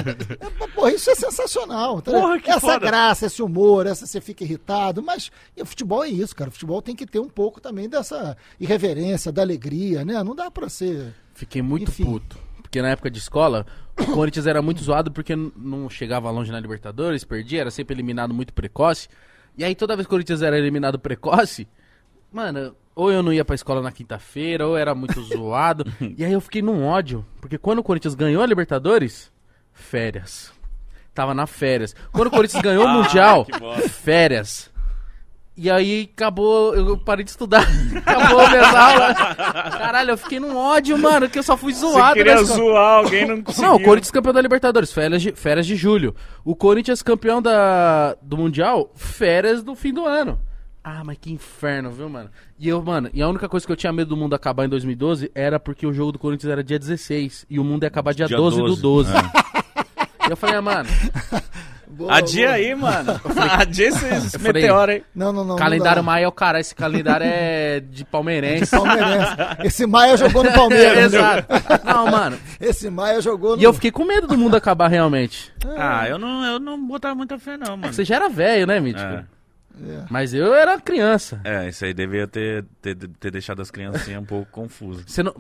porra, 0.76 0.92
isso 0.92 1.10
é 1.10 1.16
sensacional. 1.16 2.02
tá 2.02 2.12
Porra, 2.12 2.40
essa 2.46 2.60
foda. 2.60 2.80
graça, 2.80 3.26
esse 3.26 3.42
humor, 3.42 3.86
essa 3.86 4.06
você 4.06 4.22
fica 4.22 4.44
irritado, 4.46 5.04
mas 5.04 5.30
e 5.58 5.62
o 5.62 5.66
futebol 5.66 6.04
é 6.06 6.08
isso, 6.10 6.34
cara. 6.36 6.52
O 6.58 6.60
futebol 6.60 6.82
tem 6.82 6.96
que 6.96 7.06
ter 7.06 7.20
um 7.20 7.30
pouco 7.30 7.62
também 7.62 7.88
dessa 7.88 8.36
irreverência, 8.60 9.32
da 9.32 9.44
alegria, 9.44 10.04
né? 10.04 10.24
Não 10.24 10.36
dá 10.36 10.50
pra 10.50 10.68
ser. 10.70 11.14
Fiquei 11.36 11.62
muito 11.62 11.90
Enfim. 11.92 12.04
puto. 12.06 12.40
Porque 12.64 12.82
na 12.82 12.90
época 12.90 13.12
de 13.12 13.20
escola, 13.20 13.64
o 13.96 14.06
Corinthians 14.08 14.48
era 14.48 14.60
muito 14.60 14.84
zoado 14.84 15.12
porque 15.12 15.36
não 15.36 15.88
chegava 15.88 16.32
longe 16.32 16.52
na 16.52 16.60
Libertadores, 16.60 17.24
perdia, 17.24 17.62
era 17.62 17.70
sempre 17.70 17.94
eliminado 17.94 18.34
muito 18.34 18.54
precoce. 18.54 19.08
E 19.56 19.64
aí 19.64 19.76
toda 19.76 19.96
vez 19.96 20.08
que 20.08 20.10
o 20.10 20.16
Corinthians 20.16 20.42
era 20.42 20.58
eliminado 20.58 20.98
precoce, 20.98 21.68
mano, 22.34 22.76
ou 22.96 23.12
eu 23.12 23.22
não 23.22 23.32
ia 23.32 23.46
pra 23.46 23.54
escola 23.56 23.80
na 23.80 23.92
quinta-feira, 23.92 24.66
ou 24.68 24.76
era 24.76 24.96
muito 24.96 25.22
zoado. 25.32 25.86
E 26.18 26.26
aí 26.26 26.34
eu 26.34 26.42
fiquei 26.42 26.64
num 26.64 26.84
ódio. 26.84 27.24
Porque 27.40 27.60
quando 27.60 27.80
o 27.80 27.84
Corinthians 27.84 28.16
ganhou 28.16 28.42
a 28.42 28.46
Libertadores, 28.48 29.32
férias. 29.72 30.52
Tava 31.14 31.36
na 31.36 31.46
férias. 31.46 31.96
Quando 32.12 32.28
o 32.28 32.32
Corinthians 32.32 32.64
ganhou 32.64 32.84
o 32.86 32.90
Mundial, 32.98 33.46
que 33.46 33.60
bosta. 33.60 33.88
férias. 33.90 34.72
E 35.60 35.72
aí 35.72 36.08
acabou, 36.14 36.76
eu 36.76 36.96
parei 37.00 37.24
de 37.26 37.32
estudar. 37.32 37.66
Acabou 38.06 38.48
minhas 38.48 38.76
aulas. 38.76 39.18
Caralho, 39.18 40.12
eu 40.12 40.18
fiquei 40.18 40.40
num 40.40 40.56
ódio, 40.56 40.96
mano, 41.00 41.28
que 41.28 41.40
eu 41.40 41.44
só 41.44 41.58
fui 41.58 41.74
Você 41.74 41.80
zoado. 41.80 42.14
queria 42.14 42.36
na 42.36 42.42
escola. 42.42 42.60
zoar 42.60 42.98
alguém, 43.00 43.26
não 43.28 43.42
conseguiu. 43.42 43.68
Não, 43.70 43.76
o 43.78 43.84
Corinthians 43.84 44.12
campeão 44.12 44.34
da 44.34 44.42
Libertadores, 44.42 44.94
férias 44.94 45.20
de, 45.20 45.32
férias 45.32 45.66
de 45.66 45.76
julho. 45.76 46.16
O 46.46 46.56
Corinthians 46.56 47.02
campeão 47.02 47.42
da, 47.42 48.16
do 48.22 48.38
Mundial, 48.38 48.92
férias 48.96 49.64
do 49.64 49.74
fim 49.74 49.92
do 49.92 50.06
ano. 50.06 50.40
Ah, 50.84 51.04
mas 51.04 51.18
que 51.20 51.34
inferno, 51.34 51.90
viu, 51.90 52.08
mano? 52.08 52.30
E 52.60 52.70
eu, 52.70 52.80
mano, 52.84 53.10
e 53.12 53.20
a 53.22 53.28
única 53.28 53.50
coisa 53.50 53.66
que 53.66 53.72
eu 53.72 53.76
tinha 53.76 53.92
medo 53.92 54.10
do 54.10 54.18
mundo 54.18 54.36
acabar 54.36 54.64
em 54.64 54.70
2012 54.70 55.32
era 55.34 55.60
porque 55.60 55.88
o 55.88 55.92
jogo 55.92 56.12
do 56.12 56.20
Corinthians 56.20 56.52
era 56.52 56.64
dia 56.64 56.78
16 56.78 57.48
e 57.50 57.60
o 57.60 57.64
mundo 57.64 57.82
ia 57.84 57.88
acabar 57.88 58.14
dia, 58.14 58.28
Dia 58.28 58.38
12, 58.38 58.58
do 58.62 58.76
12, 58.76 59.12
12. 59.12 59.14
E 60.28 60.30
eu 60.30 60.38
falei, 60.38 60.56
ah, 60.58 60.62
mano, 60.62 60.90
Boa, 61.90 62.18
Adia 62.18 62.48
boa. 62.48 62.56
aí, 62.56 62.76
mano. 62.76 63.22
Adia 63.60 63.88
esses 63.88 64.36
meteoros 64.42 64.96
aí. 64.96 65.04
Não, 65.16 65.32
não, 65.32 65.44
não. 65.44 65.56
calendário 65.56 66.02
não 66.02 66.06
dá. 66.06 66.12
maio 66.12 66.26
é 66.26 66.28
o 66.28 66.32
cara, 66.32 66.60
esse 66.60 66.76
calendário 66.76 67.26
é 67.26 67.80
de 67.80 68.04
palmeirense. 68.04 68.72
Palmeirense. 68.72 69.36
Esse 69.64 69.88
Maia 69.88 70.18
jogou 70.18 70.44
no 70.44 70.52
Palmeiras. 70.52 71.14
Exato. 71.14 71.48
Não, 71.86 72.08
mano. 72.12 72.38
Esse 72.60 72.90
Maia 72.90 73.22
jogou 73.22 73.56
no. 73.56 73.62
E 73.62 73.66
eu 73.66 73.74
fiquei 73.74 73.92
com 73.92 74.06
medo 74.06 74.28
do 74.28 74.38
mundo 74.38 74.56
acabar 74.56 74.88
realmente. 74.88 75.52
Ah, 75.78 76.08
eu 76.08 76.18
não, 76.20 76.46
eu 76.46 76.60
não 76.60 76.88
botava 76.88 77.16
muita 77.16 77.40
fé, 77.40 77.58
não, 77.58 77.78
mano. 77.78 77.94
Você 77.94 78.04
já 78.04 78.16
era 78.16 78.30
velho, 78.30 78.68
né, 78.68 78.80
Mítico? 78.80 79.08
É. 79.08 79.26
É. 79.86 80.06
Mas 80.10 80.34
eu 80.34 80.54
era 80.54 80.80
criança. 80.80 81.40
É, 81.44 81.70
isso 81.70 81.86
aí 81.86 81.94
devia 81.94 82.28
ter, 82.28 82.66
ter, 82.82 82.96
ter 82.96 83.32
deixado 83.32 83.62
as 83.62 83.70
criancinhas 83.70 84.22
um 84.22 84.26
pouco 84.26 84.52
confusas. 84.52 85.04
Você 85.06 85.22
não, 85.22 85.36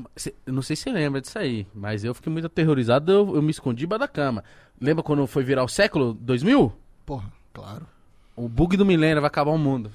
não 0.45 0.61
sei 0.61 0.75
se 0.75 0.83
você 0.83 0.91
lembra 0.91 1.21
disso 1.21 1.39
aí, 1.39 1.65
mas 1.73 2.03
eu 2.03 2.13
fiquei 2.13 2.31
muito 2.31 2.45
aterrorizado, 2.45 3.11
eu, 3.11 3.35
eu 3.35 3.41
me 3.41 3.51
escondi 3.51 3.85
embaixo 3.85 4.01
da 4.01 4.07
cama. 4.07 4.43
Lembra 4.79 5.03
quando 5.03 5.25
foi 5.27 5.43
virar 5.43 5.63
o 5.63 5.67
século 5.67 6.13
2000? 6.13 6.71
Porra, 7.05 7.31
claro. 7.53 7.85
O 8.35 8.47
bug 8.47 8.77
do 8.77 8.85
milênio 8.85 9.21
vai 9.21 9.27
acabar 9.27 9.51
o 9.51 9.57
mundo. 9.57 9.91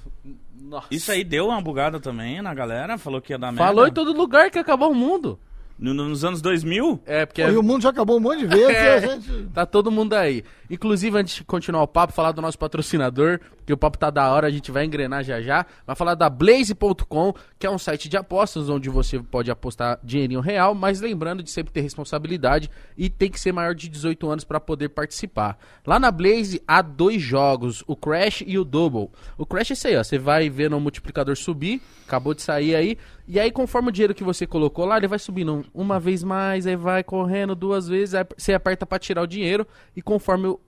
Nossa. 0.59 0.87
Isso 0.91 1.11
aí 1.11 1.23
deu 1.23 1.47
uma 1.47 1.61
bugada 1.61 1.99
também 1.99 2.41
na 2.41 2.53
galera, 2.53 2.97
falou 2.97 3.21
que 3.21 3.31
ia 3.31 3.37
dar 3.37 3.51
merda. 3.51 3.65
Falou 3.65 3.87
em 3.87 3.91
todo 3.91 4.11
lugar 4.11 4.49
que 4.49 4.57
ia 4.57 4.61
acabar 4.61 4.87
o 4.87 4.95
mundo. 4.95 5.39
No- 5.77 5.93
no- 5.93 6.07
nos 6.09 6.23
anos 6.23 6.41
2000? 6.41 7.01
É, 7.05 7.25
porque 7.25 7.43
Pô, 7.43 7.49
e 7.49 7.57
o 7.57 7.63
mundo 7.63 7.81
já 7.81 7.89
acabou 7.89 8.17
um 8.17 8.19
monte 8.19 8.39
de 8.39 8.45
vezes 8.47 8.69
É. 8.75 8.85
e 8.85 8.89
a 8.89 8.99
gente... 8.99 9.47
Tá 9.53 9.65
todo 9.65 9.91
mundo 9.91 10.13
aí. 10.13 10.43
Inclusive, 10.69 11.17
antes 11.17 11.35
de 11.35 11.43
continuar 11.43 11.81
o 11.83 11.87
papo, 11.87 12.13
falar 12.13 12.31
do 12.31 12.41
nosso 12.41 12.57
patrocinador, 12.57 13.39
porque 13.57 13.73
o 13.73 13.77
papo 13.77 13.97
tá 13.97 14.09
da 14.09 14.31
hora, 14.31 14.47
a 14.47 14.49
gente 14.51 14.71
vai 14.71 14.85
engrenar 14.85 15.23
já 15.23 15.41
já. 15.41 15.65
Vai 15.85 15.95
falar 15.95 16.15
da 16.15 16.29
Blaze.com, 16.29 17.33
que 17.59 17.65
é 17.65 17.69
um 17.69 17.77
site 17.77 18.07
de 18.07 18.15
apostas 18.17 18.69
onde 18.69 18.89
você 18.89 19.19
pode 19.19 19.51
apostar 19.51 19.99
dinheirinho 20.03 20.39
real, 20.39 20.73
mas 20.73 21.01
lembrando 21.01 21.43
de 21.43 21.49
sempre 21.49 21.73
ter 21.73 21.81
responsabilidade 21.81 22.69
e 22.97 23.09
tem 23.09 23.29
que 23.29 23.39
ser 23.39 23.51
maior 23.51 23.75
de 23.75 23.89
18 23.89 24.29
anos 24.29 24.43
para 24.43 24.59
poder 24.59 24.89
participar. 24.89 25.57
Lá 25.85 25.99
na 25.99 26.11
Blaze 26.11 26.61
há 26.67 26.81
dois 26.81 27.21
jogos, 27.21 27.83
o 27.87 27.95
Crash 27.95 28.43
e 28.45 28.57
o 28.57 28.63
Double. 28.63 29.09
O 29.37 29.45
Crash 29.45 29.71
é 29.71 29.73
isso 29.73 29.87
aí, 29.87 29.97
ó. 29.97 30.03
Você 30.03 30.17
vai 30.17 30.49
vendo 30.49 30.77
o 30.77 30.79
multiplicador 30.79 31.35
subir, 31.35 31.81
acabou 32.07 32.33
de 32.33 32.41
sair 32.41 32.75
aí. 32.75 32.97
E 33.27 33.39
aí, 33.39 33.51
conforme 33.51 33.89
o 33.89 33.91
dinheiro 33.91 34.13
que 34.13 34.23
você 34.23 34.45
colocou 34.45 34.85
lá, 34.85 34.97
ele 34.97 35.07
vai 35.07 35.19
subindo 35.19 35.65
uma 35.73 35.99
vez 35.99 36.23
mais, 36.23 36.67
aí 36.67 36.75
vai 36.75 37.03
correndo 37.03 37.55
duas 37.55 37.87
vezes, 37.87 38.15
aí 38.15 38.25
você 38.37 38.53
aperta 38.53 38.85
pra 38.85 38.99
tirar 38.99 39.21
o 39.21 39.27
dinheiro 39.27 39.65
e 39.95 40.01
conforme 40.01 40.47
o, 40.47 40.59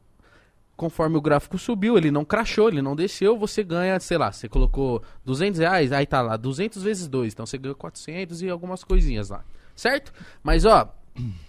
conforme 0.76 1.18
o 1.18 1.22
gráfico 1.22 1.58
subiu, 1.58 1.98
ele 1.98 2.12
não 2.12 2.26
crashou, 2.26 2.70
ele 2.70 2.82
não 2.82 2.96
desceu, 2.96 3.38
você 3.38 3.64
ganha, 3.64 4.00
sei 4.00 4.18
lá, 4.18 4.32
você 4.32 4.48
colocou 4.48 5.02
200 5.24 5.60
reais, 5.60 5.92
aí 5.92 6.06
tá 6.06 6.22
lá, 6.22 6.38
200 6.38 6.84
vezes 6.84 7.08
2, 7.08 7.34
então 7.34 7.46
você 7.46 7.58
ganhou 7.58 7.76
400 7.76 8.42
e 8.42 8.50
algumas 8.50 8.84
coisinhas 8.84 9.30
lá, 9.30 9.44
certo? 9.76 10.14
Mas 10.42 10.66
ó, 10.66 10.94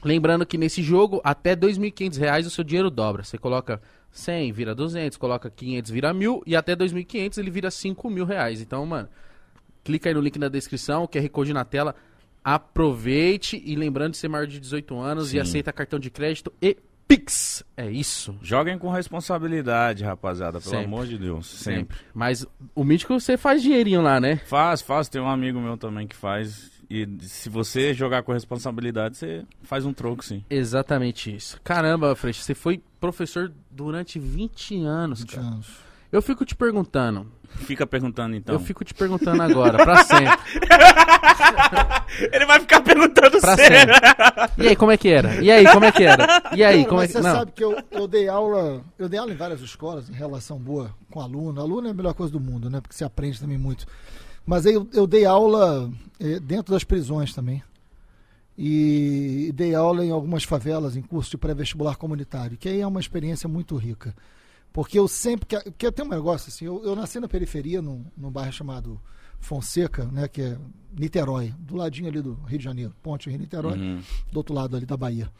lembrando 0.04 0.46
que 0.46 0.56
nesse 0.58 0.82
jogo, 0.82 1.20
até 1.25 1.56
2.500 1.56 2.18
reais 2.18 2.46
o 2.46 2.50
seu 2.50 2.64
dinheiro 2.64 2.90
dobra, 2.90 3.25
você 3.25 3.36
coloca 3.36 3.80
100, 4.10 4.52
vira 4.52 4.75
200, 4.75 5.18
coloca 5.18 5.50
500, 5.50 5.90
vira 5.90 6.14
1.000 6.14 6.42
e 6.46 6.56
até 6.56 6.75
2.500 6.76 7.38
ele 7.38 7.50
vira 7.50 7.70
5 7.70 8.08
mil 8.08 8.25
reais, 8.25 8.60
então 8.60 8.86
mano, 8.86 9.08
clica 9.86 10.10
aí 10.10 10.14
no 10.14 10.20
link 10.20 10.36
na 10.36 10.48
descrição, 10.48 11.04
o 11.04 11.08
QR 11.08 11.28
Code 11.30 11.52
na 11.52 11.64
tela. 11.64 11.94
Aproveite 12.44 13.62
e 13.64 13.76
lembrando 13.76 14.12
de 14.12 14.18
ser 14.18 14.28
maior 14.28 14.46
de 14.46 14.58
18 14.58 14.98
anos 14.98 15.28
Sim. 15.28 15.36
e 15.36 15.40
aceita 15.40 15.72
cartão 15.72 15.98
de 15.98 16.10
crédito 16.10 16.52
e 16.60 16.76
Pix. 17.08 17.62
É 17.76 17.88
isso. 17.88 18.36
Joguem 18.42 18.76
com 18.78 18.90
responsabilidade, 18.90 20.02
rapaziada, 20.02 20.58
pelo 20.58 20.70
Sempre. 20.70 20.86
amor 20.86 21.06
de 21.06 21.16
Deus. 21.16 21.46
Sempre. 21.46 21.96
Mas 22.12 22.44
o 22.74 22.82
Mítico 22.82 23.18
você 23.18 23.36
faz 23.36 23.62
dinheirinho 23.62 24.02
lá, 24.02 24.20
né? 24.20 24.36
Faz, 24.46 24.82
faz. 24.82 25.08
Tem 25.08 25.20
um 25.20 25.28
amigo 25.28 25.60
meu 25.60 25.76
também 25.76 26.08
que 26.08 26.16
faz. 26.16 26.72
E 26.90 27.08
se 27.20 27.48
você 27.48 27.94
jogar 27.94 28.24
com 28.24 28.32
responsabilidade, 28.32 29.16
você 29.16 29.44
faz 29.62 29.84
um 29.84 29.92
troco, 29.92 30.24
sim. 30.24 30.44
Exatamente 30.50 31.34
isso. 31.34 31.60
Caramba, 31.62 32.14
Freixo, 32.16 32.42
você 32.42 32.54
foi 32.54 32.82
professor 32.98 33.52
durante 33.70 34.18
20 34.18 34.84
anos, 34.84 35.20
20 35.20 35.34
cara. 35.36 35.46
anos. 35.46 35.85
Eu 36.10 36.22
fico 36.22 36.44
te 36.44 36.54
perguntando. 36.54 37.26
Fica 37.48 37.86
perguntando 37.86 38.34
então. 38.36 38.54
Eu 38.54 38.60
fico 38.60 38.84
te 38.84 38.92
perguntando 38.92 39.42
agora, 39.42 39.78
pra 39.82 40.04
sempre. 40.04 40.26
Ele 42.32 42.46
vai 42.46 42.60
ficar 42.60 42.80
perguntando 42.80 43.40
Pra 43.40 43.56
sempre. 43.56 43.92
E 44.58 44.68
aí, 44.68 44.76
como 44.76 44.92
é 44.92 44.96
que 44.96 45.08
era? 45.08 45.42
E 45.42 45.50
aí, 45.50 45.64
como 45.70 45.84
é 45.84 45.92
que 45.92 46.04
era? 46.04 46.42
E 46.54 46.64
aí, 46.64 46.82
Não, 46.82 46.88
como 46.88 47.02
é 47.02 47.06
que. 47.06 47.12
você 47.12 47.20
Não. 47.20 47.34
sabe 47.34 47.52
que 47.52 47.62
eu, 47.64 47.76
eu 47.90 48.06
dei 48.08 48.28
aula, 48.28 48.82
eu 48.98 49.08
dei 49.08 49.18
aula 49.18 49.32
em 49.32 49.36
várias 49.36 49.60
escolas 49.60 50.08
em 50.08 50.12
relação 50.12 50.58
boa 50.58 50.94
com 51.10 51.20
aluno. 51.20 51.60
Aluno 51.60 51.88
é 51.88 51.90
a 51.90 51.94
melhor 51.94 52.14
coisa 52.14 52.32
do 52.32 52.40
mundo, 52.40 52.70
né? 52.70 52.80
Porque 52.80 52.94
você 52.94 53.04
aprende 53.04 53.40
também 53.40 53.58
muito. 53.58 53.86
Mas 54.44 54.66
aí 54.66 54.75
eu, 54.75 54.88
eu 54.92 55.06
dei 55.06 55.25
aula 55.25 55.90
eh, 56.20 56.38
dentro 56.40 56.72
das 56.72 56.84
prisões 56.84 57.34
também. 57.34 57.62
E 58.58 59.50
dei 59.54 59.75
aula 59.75 60.04
em 60.04 60.10
algumas 60.10 60.44
favelas, 60.44 60.96
em 60.96 61.02
curso 61.02 61.30
de 61.30 61.36
pré-vestibular 61.36 61.96
comunitário, 61.96 62.56
que 62.56 62.68
aí 62.68 62.80
é 62.80 62.86
uma 62.86 63.00
experiência 63.00 63.48
muito 63.48 63.76
rica. 63.76 64.14
Porque 64.76 64.99
eu 64.99 65.09
sempre. 65.09 65.47
que- 65.47 65.71
Porque 65.71 65.90
tem 65.90 66.04
um 66.04 66.09
negócio 66.11 66.50
assim, 66.50 66.66
eu, 66.66 66.85
eu 66.85 66.95
nasci 66.95 67.18
na 67.18 67.26
periferia, 67.26 67.80
num, 67.80 68.04
num 68.14 68.30
bairro 68.30 68.52
chamado 68.52 69.00
Fonseca, 69.40 70.04
né? 70.12 70.28
Que 70.28 70.42
é 70.42 70.59
Niterói, 70.92 71.54
do 71.59 71.76
ladinho 71.76 72.09
ali 72.09 72.21
do 72.21 72.35
Rio 72.47 72.59
de 72.59 72.64
Janeiro, 72.64 72.95
Ponte 73.02 73.30
Rio 73.30 73.38
Niterói 73.38 73.78
Uhum. 73.78 74.02
do 74.30 74.37
outro 74.37 74.54
lado 74.54 74.76
ali 74.76 74.85
da 74.85 74.95
Bahia. 74.97 75.30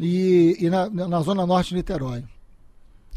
E, 0.00 0.56
e 0.58 0.68
na, 0.68 0.90
na 0.90 1.20
zona 1.22 1.46
norte 1.46 1.68
de 1.68 1.76
Niterói. 1.76 2.24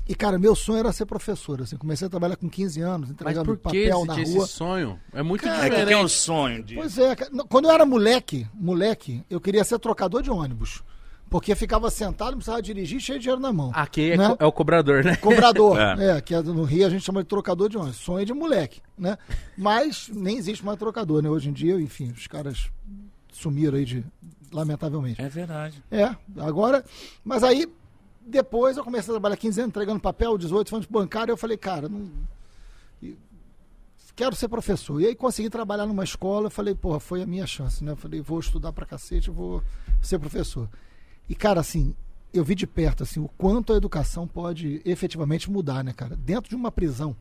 E, 0.08 0.14
cara, 0.16 0.38
meu 0.40 0.56
sonho 0.56 0.78
era 0.80 0.94
ser 0.94 1.06
professor. 1.08 1.62
Assim, 1.62 1.76
comecei 1.76 2.06
a 2.08 2.10
trabalhar 2.10 2.36
com 2.38 2.48
15 2.48 2.80
anos, 2.82 3.10
Mas 3.10 3.12
entregando 3.12 3.58
por 3.58 3.72
que 3.72 3.88
papel 3.90 4.06
na 4.06 4.14
rua. 4.14 4.22
esse 4.24 4.48
sonho? 4.48 5.00
É 5.12 5.22
muito 5.24 5.44
Cara, 5.44 5.58
É 5.58 5.62
que 5.64 5.70
diferente. 5.72 5.88
tem 5.88 5.98
um 6.06 6.08
sonho 6.08 6.64
de. 6.64 6.76
Pois 6.76 6.98
é, 6.98 7.16
cara. 7.16 7.32
Quando 7.50 7.66
eu 7.66 7.72
era 7.72 7.86
moleque, 7.86 8.48
moleque, 8.54 9.22
eu 9.30 9.42
queria 9.42 9.64
ser 9.66 9.80
trocador 9.80 10.22
de 10.22 10.30
ônibus. 10.32 10.82
Porque 11.30 11.54
ficava 11.56 11.90
sentado, 11.92 12.32
não 12.32 12.38
precisava 12.38 12.62
dirigir, 12.62 13.00
cheio 13.02 13.20
de 13.20 13.24
dinheiro 13.24 13.42
na 13.42 13.52
mão. 13.52 13.72
Aqui 13.74 14.12
é, 14.12 14.18
Né? 14.18 14.36
é 14.40 14.46
o 14.46 14.52
cobrador, 14.52 15.04
né? 15.04 15.16
Cobrador, 15.18 15.78
É. 16.00 16.18
é. 16.18 16.22
que 16.22 16.34
é 16.34 16.42
no 16.42 16.64
Rio 16.64 16.88
a 16.88 16.90
gente 16.90 17.04
chama 17.04 17.22
de 17.22 17.28
trocador 17.28 17.68
de 17.70 17.78
ônibus. 17.78 17.98
Sonho 17.98 18.26
de 18.26 18.34
moleque, 18.34 18.82
né? 18.98 19.18
Mas 19.58 20.10
nem 20.14 20.38
existe 20.38 20.64
mais 20.66 20.78
trocador, 20.80 21.22
né? 21.22 21.30
Hoje 21.30 21.50
em 21.50 21.54
dia, 21.54 21.76
enfim, 21.82 22.12
os 22.16 22.28
caras 22.28 22.70
sumiram 23.32 23.78
aí 23.78 23.84
de. 23.86 24.06
Lamentavelmente. 24.54 25.22
É 25.22 25.28
verdade. 25.28 25.84
É, 25.92 26.16
agora. 26.38 26.84
Mas 27.26 27.44
aí, 27.44 27.68
depois 28.26 28.78
eu 28.78 28.84
comecei 28.84 29.12
a 29.12 29.16
trabalhar 29.16 29.36
15 29.36 29.60
anos, 29.60 29.70
entregando 29.70 30.00
papel, 30.00 30.38
18 30.38 30.76
anos 30.76 30.88
bancário. 30.88 31.34
Eu 31.34 31.38
falei, 31.38 31.58
cara, 31.58 31.90
não. 31.90 32.10
Quero 34.16 34.36
ser 34.36 34.48
professor. 34.48 35.00
E 35.02 35.06
aí 35.08 35.16
consegui 35.16 35.50
trabalhar 35.50 35.86
numa 35.86 36.04
escola. 36.04 36.48
Eu 36.48 36.52
falei, 36.52 36.74
porra, 36.74 37.00
foi 37.00 37.22
a 37.22 37.26
minha 37.26 37.46
chance, 37.46 37.84
né? 37.84 37.92
Eu 37.92 37.96
falei, 37.96 38.20
vou 38.20 38.40
estudar 38.40 38.72
pra 38.74 38.86
cacete, 38.86 39.28
eu 39.28 39.34
vou 39.34 39.62
ser 40.02 40.18
professor. 40.18 40.68
E, 41.30 41.36
cara, 41.36 41.60
assim, 41.60 41.96
eu 42.34 42.44
vi 42.44 42.56
de 42.56 42.68
perto, 42.68 43.04
assim, 43.04 43.20
o 43.20 43.30
quanto 43.38 43.74
a 43.74 43.78
educação 43.78 44.28
pode 44.28 44.82
efetivamente 44.86 45.50
mudar, 45.50 45.84
né, 45.84 45.94
cara? 45.94 46.16
Dentro 46.16 46.50
de 46.50 46.56
uma 46.56 46.72
prisão. 46.72 47.16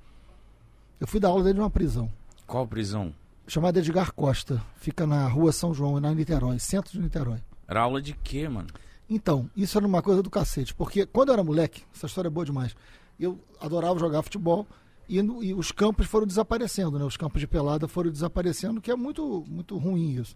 Eu 1.00 1.06
fui 1.06 1.20
dar 1.20 1.28
aula 1.28 1.42
dentro 1.42 1.56
de 1.56 1.60
uma 1.60 1.70
prisão 1.70 2.10
Qual 2.46 2.66
prisão? 2.66 3.12
chamada 3.46 3.78
Edgar 3.78 4.12
Costa. 4.12 4.62
Fica 4.76 5.06
na 5.06 5.26
rua 5.28 5.52
São 5.52 5.72
João, 5.72 6.00
na 6.00 6.12
Niterói, 6.12 6.58
centro 6.58 6.92
de 6.92 7.00
Niterói. 7.00 7.38
Era 7.68 7.80
aula 7.82 8.00
de 8.00 8.12
quê, 8.12 8.48
mano? 8.48 8.68
Então, 9.08 9.48
isso 9.56 9.78
era 9.78 9.86
uma 9.86 10.02
coisa 10.02 10.22
do 10.22 10.30
cacete, 10.30 10.74
porque 10.74 11.06
quando 11.06 11.28
eu 11.28 11.34
era 11.34 11.44
moleque, 11.44 11.84
essa 11.94 12.06
história 12.06 12.28
é 12.28 12.30
boa 12.30 12.44
demais, 12.44 12.74
eu 13.20 13.38
adorava 13.60 13.98
jogar 14.00 14.22
futebol 14.22 14.66
e, 15.08 15.18
e 15.18 15.54
os 15.54 15.70
campos 15.70 16.06
foram 16.06 16.26
desaparecendo, 16.26 16.98
né? 16.98 17.04
Os 17.04 17.16
campos 17.16 17.40
de 17.40 17.46
pelada 17.46 17.86
foram 17.86 18.10
desaparecendo, 18.10 18.80
que 18.80 18.90
é 18.90 18.96
muito, 18.96 19.44
muito 19.48 19.76
ruim 19.78 20.20
isso. 20.20 20.34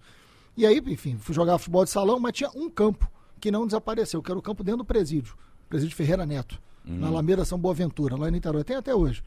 E 0.56 0.64
aí, 0.64 0.80
enfim, 0.86 1.16
fui 1.18 1.34
jogar 1.34 1.58
futebol 1.58 1.84
de 1.84 1.90
salão, 1.90 2.20
mas 2.20 2.32
tinha 2.32 2.50
um 2.54 2.70
campo 2.70 3.10
que 3.40 3.50
não 3.50 3.66
desapareceu, 3.66 4.23
que 4.23 4.30
era 4.30 4.38
o 4.38 4.42
campo 4.42 4.62
dentro 4.62 4.78
do 4.78 4.85
presídio, 4.85 5.37
presídio 5.68 5.97
Ferreira 5.97 6.26
Neto, 6.26 6.61
na 6.85 7.09
Alameda 7.09 7.44
São 7.44 7.59
Boaventura, 7.59 8.16
lá 8.16 8.28
em 8.28 8.32
Niterói, 8.32 8.64
tem 8.64 8.76
até 8.76 8.94
hoje. 8.94 9.23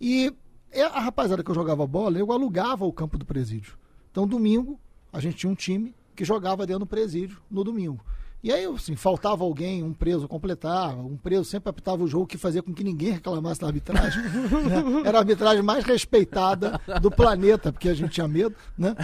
E 0.00 0.32
é, 0.72 0.82
a 0.82 1.00
rapaziada 1.00 1.42
que 1.42 1.50
eu 1.50 1.54
jogava 1.54 1.86
bola, 1.86 2.18
eu 2.18 2.32
alugava 2.32 2.84
o 2.84 2.92
campo 2.92 3.16
do 3.16 3.24
presídio. 3.24 3.76
Então, 4.10 4.26
domingo, 4.26 4.78
a 5.12 5.20
gente 5.20 5.36
tinha 5.36 5.50
um 5.50 5.54
time 5.54 5.94
que 6.16 6.24
jogava 6.24 6.66
dentro 6.66 6.80
do 6.80 6.86
presídio 6.86 7.40
no 7.50 7.62
domingo. 7.62 8.04
E 8.42 8.52
aí, 8.52 8.66
assim, 8.66 8.94
faltava 8.94 9.42
alguém, 9.42 9.82
um 9.82 9.94
preso 9.94 10.28
completava, 10.28 11.00
um 11.00 11.16
preso 11.16 11.44
sempre 11.44 11.70
apitava 11.70 12.04
o 12.04 12.06
jogo 12.06 12.26
que 12.26 12.36
fazia 12.36 12.62
com 12.62 12.74
que 12.74 12.84
ninguém 12.84 13.12
reclamasse 13.12 13.58
da 13.58 13.68
arbitragem. 13.68 14.22
né? 14.68 15.02
Era 15.06 15.18
a 15.18 15.20
arbitragem 15.22 15.62
mais 15.62 15.82
respeitada 15.82 16.78
do 17.00 17.10
planeta, 17.10 17.72
porque 17.72 17.88
a 17.88 17.94
gente 17.94 18.10
tinha 18.10 18.28
medo, 18.28 18.54
né? 18.76 18.94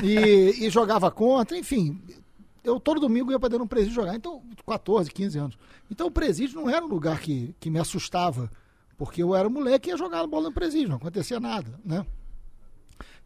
E, 0.00 0.64
e 0.64 0.70
jogava 0.70 1.10
contra, 1.10 1.58
enfim. 1.58 2.00
Eu 2.64 2.80
todo 2.80 3.00
domingo 3.00 3.30
ia 3.30 3.38
para 3.38 3.50
dentro 3.50 3.64
de 3.64 3.66
um 3.66 3.68
presídio 3.68 3.94
jogar, 3.94 4.16
então, 4.16 4.42
14, 4.66 5.10
15 5.10 5.38
anos. 5.38 5.58
Então 5.90 6.06
o 6.06 6.10
presídio 6.10 6.60
não 6.60 6.68
era 6.68 6.84
um 6.84 6.88
lugar 6.88 7.20
que, 7.20 7.54
que 7.60 7.68
me 7.68 7.78
assustava, 7.78 8.50
porque 8.96 9.22
eu 9.22 9.34
era 9.34 9.48
moleque 9.48 9.90
e 9.90 9.92
ia 9.92 9.96
jogar 9.98 10.26
bola 10.26 10.48
no 10.48 10.54
presídio, 10.54 10.88
não 10.88 10.96
acontecia 10.96 11.38
nada, 11.38 11.78
né? 11.84 12.04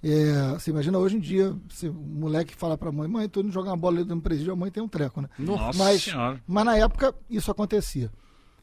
É, 0.03 0.53
você 0.53 0.71
imagina 0.71 0.99
hoje 0.99 1.17
em 1.17 1.21
dia, 1.21 1.57
se 1.69 1.89
o 1.89 1.95
moleque 1.95 2.55
fala 2.55 2.79
pra 2.79 2.93
mãe, 2.93 3.09
mãe, 3.09 3.29
tô 3.29 3.41
indo 3.41 3.51
jogar 3.51 3.71
uma 3.71 3.77
bola 3.77 3.97
dentro 3.97 4.17
do 4.17 4.23
presídio, 4.23 4.53
a 4.53 4.57
mãe 4.57 4.71
tem 4.71 4.83
um 4.83 4.89
treco, 4.89 5.21
né? 5.21 5.29
Nossa 5.39 5.77
mas, 5.79 6.03
senhora. 6.03 6.41
mas 6.47 6.65
na 6.65 6.77
época 6.77 7.15
isso 7.29 7.51
acontecia. 7.51 8.11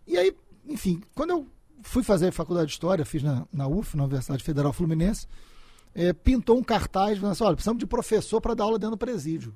E 0.07 0.17
aí, 0.17 0.35
enfim, 0.67 1.01
quando 1.13 1.31
eu 1.31 1.47
fui 1.81 2.03
fazer 2.03 2.31
faculdade 2.31 2.67
de 2.67 2.73
História, 2.73 3.05
fiz 3.05 3.21
na, 3.21 3.45
na 3.51 3.67
UF, 3.67 3.97
na 3.97 4.03
Universidade 4.03 4.43
Federal 4.43 4.71
Fluminense, 4.71 5.27
é, 5.93 6.13
pintou 6.13 6.57
um 6.57 6.63
cartaz 6.63 7.15
dizendo 7.15 7.31
assim, 7.31 7.43
olha, 7.43 7.55
precisamos 7.55 7.79
de 7.79 7.87
professor 7.87 8.39
para 8.39 8.53
dar 8.53 8.63
aula 8.63 8.79
dentro 8.79 8.95
do 8.95 8.99
presídio. 8.99 9.53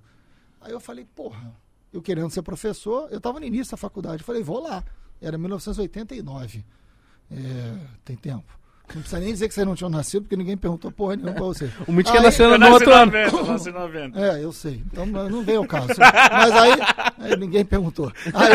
Aí 0.62 0.72
eu 0.72 0.80
falei, 0.80 1.06
porra, 1.16 1.54
eu 1.94 2.01
querendo 2.01 2.30
ser 2.30 2.42
professor, 2.42 3.08
eu 3.12 3.18
estava 3.18 3.39
no 3.39 3.46
início 3.46 3.72
da 3.72 3.78
faculdade, 3.78 4.22
eu 4.22 4.25
falei, 4.25 4.44
vou 4.44 4.60
lá. 4.62 4.84
Era 5.22 5.38
1989. 5.38 6.63
É, 7.32 7.75
tem 8.06 8.16
tempo. 8.16 8.58
Não 8.96 9.01
precisa 9.01 9.20
nem 9.22 9.32
dizer 9.32 9.48
que 9.48 9.54
vocês 9.54 9.68
não 9.68 9.75
tinham 9.75 9.89
nascido, 9.89 10.24
porque 10.24 10.36
ninguém 10.36 10.58
perguntou 10.58 10.92
porra 10.92 11.16
nenhuma 11.16 11.34
pra 11.36 11.44
você. 11.44 11.72
O 11.88 11.92
Mítico 11.92 12.18
Aí- 12.18 12.24
nasceu 12.24 12.46
Eu 12.46 12.51
no 12.54 12.58
nasci 12.58 12.74
outro 12.74 12.92
ano. 12.94 13.12
90, 13.12 13.36
eu 13.38 13.46
nasci 13.46 13.70
em 13.70 13.74
90. 13.74 14.20
é, 14.20 14.44
eu 14.44 14.51
sei. 14.51 14.84
Então 14.88 15.06
não 15.06 15.44
veio 15.44 15.60
ao 15.60 15.68
caso. 15.68 15.89
Mas 16.32 16.51
aí, 16.54 16.72
aí 17.20 17.38
ninguém 17.38 17.63
perguntou. 17.63 18.12
Aí, 18.34 18.50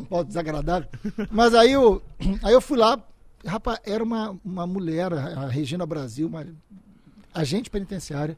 Pô, 0.08 0.24
desagradável. 0.24 0.88
Mas 1.30 1.54
aí 1.54 1.72
eu, 1.72 2.02
aí 2.42 2.54
eu 2.54 2.60
fui 2.62 2.78
lá, 2.78 2.98
rapaz, 3.44 3.78
era 3.84 4.02
uma, 4.02 4.34
uma 4.42 4.66
mulher, 4.66 5.12
a 5.12 5.46
Regina 5.46 5.84
Brasil, 5.84 6.26
uma 6.26 6.46
agente 7.34 7.68
penitenciária, 7.68 8.34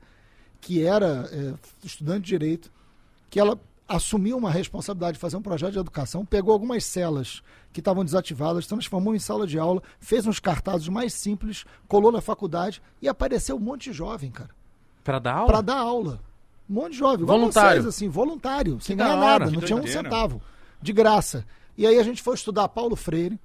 que 0.61 0.85
era 0.85 1.29
é, 1.33 1.55
estudante 1.85 2.23
de 2.23 2.29
direito, 2.29 2.71
que 3.29 3.39
ela 3.41 3.59
assumiu 3.89 4.37
uma 4.37 4.51
responsabilidade 4.51 5.15
de 5.15 5.19
fazer 5.21 5.37
um 5.37 5.43
projeto 5.43 5.73
de 5.73 5.79
educação, 5.79 6.25
pegou 6.25 6.53
algumas 6.53 6.85
celas 6.85 7.43
que 7.73 7.81
estavam 7.81 8.05
desativadas, 8.05 8.67
transformou 8.67 9.15
em 9.15 9.19
sala 9.19 9.47
de 9.47 9.59
aula, 9.59 9.83
fez 9.99 10.27
uns 10.27 10.39
cartazes 10.39 10.89
mais 10.89 11.13
simples, 11.13 11.65
colou 11.89 12.13
na 12.13 12.21
faculdade 12.21 12.81
e 13.03 13.09
apareceu 13.09 13.57
um 13.57 13.61
monte 13.61 13.91
de 13.91 13.93
jovem, 13.97 14.31
cara 14.31 14.51
Pra 15.03 15.19
dar 15.19 15.35
aula? 15.35 15.47
para 15.47 15.61
dar 15.61 15.79
aula. 15.79 16.21
Um 16.69 16.75
monte 16.75 16.93
de 16.93 16.99
jovem. 16.99 17.27
Voluntário. 17.27 17.83
Vocês, 17.83 17.87
assim, 17.97 18.09
voluntário, 18.09 18.81
sem 18.81 18.97
da 18.97 19.05
ganhar 19.05 19.17
hora. 19.17 19.27
nada, 19.41 19.51
não 19.51 19.61
Que 19.61 19.67
tinha 19.67 19.79
um 19.79 19.87
centavo. 19.87 20.41
De 20.81 20.93
graça. 20.93 21.45
E 21.77 21.85
aí 21.87 21.99
a 21.99 22.03
gente 22.03 22.23
foi 22.23 22.35
estudar 22.35 22.69
Paulo 22.69 22.95
Freire 22.95 23.41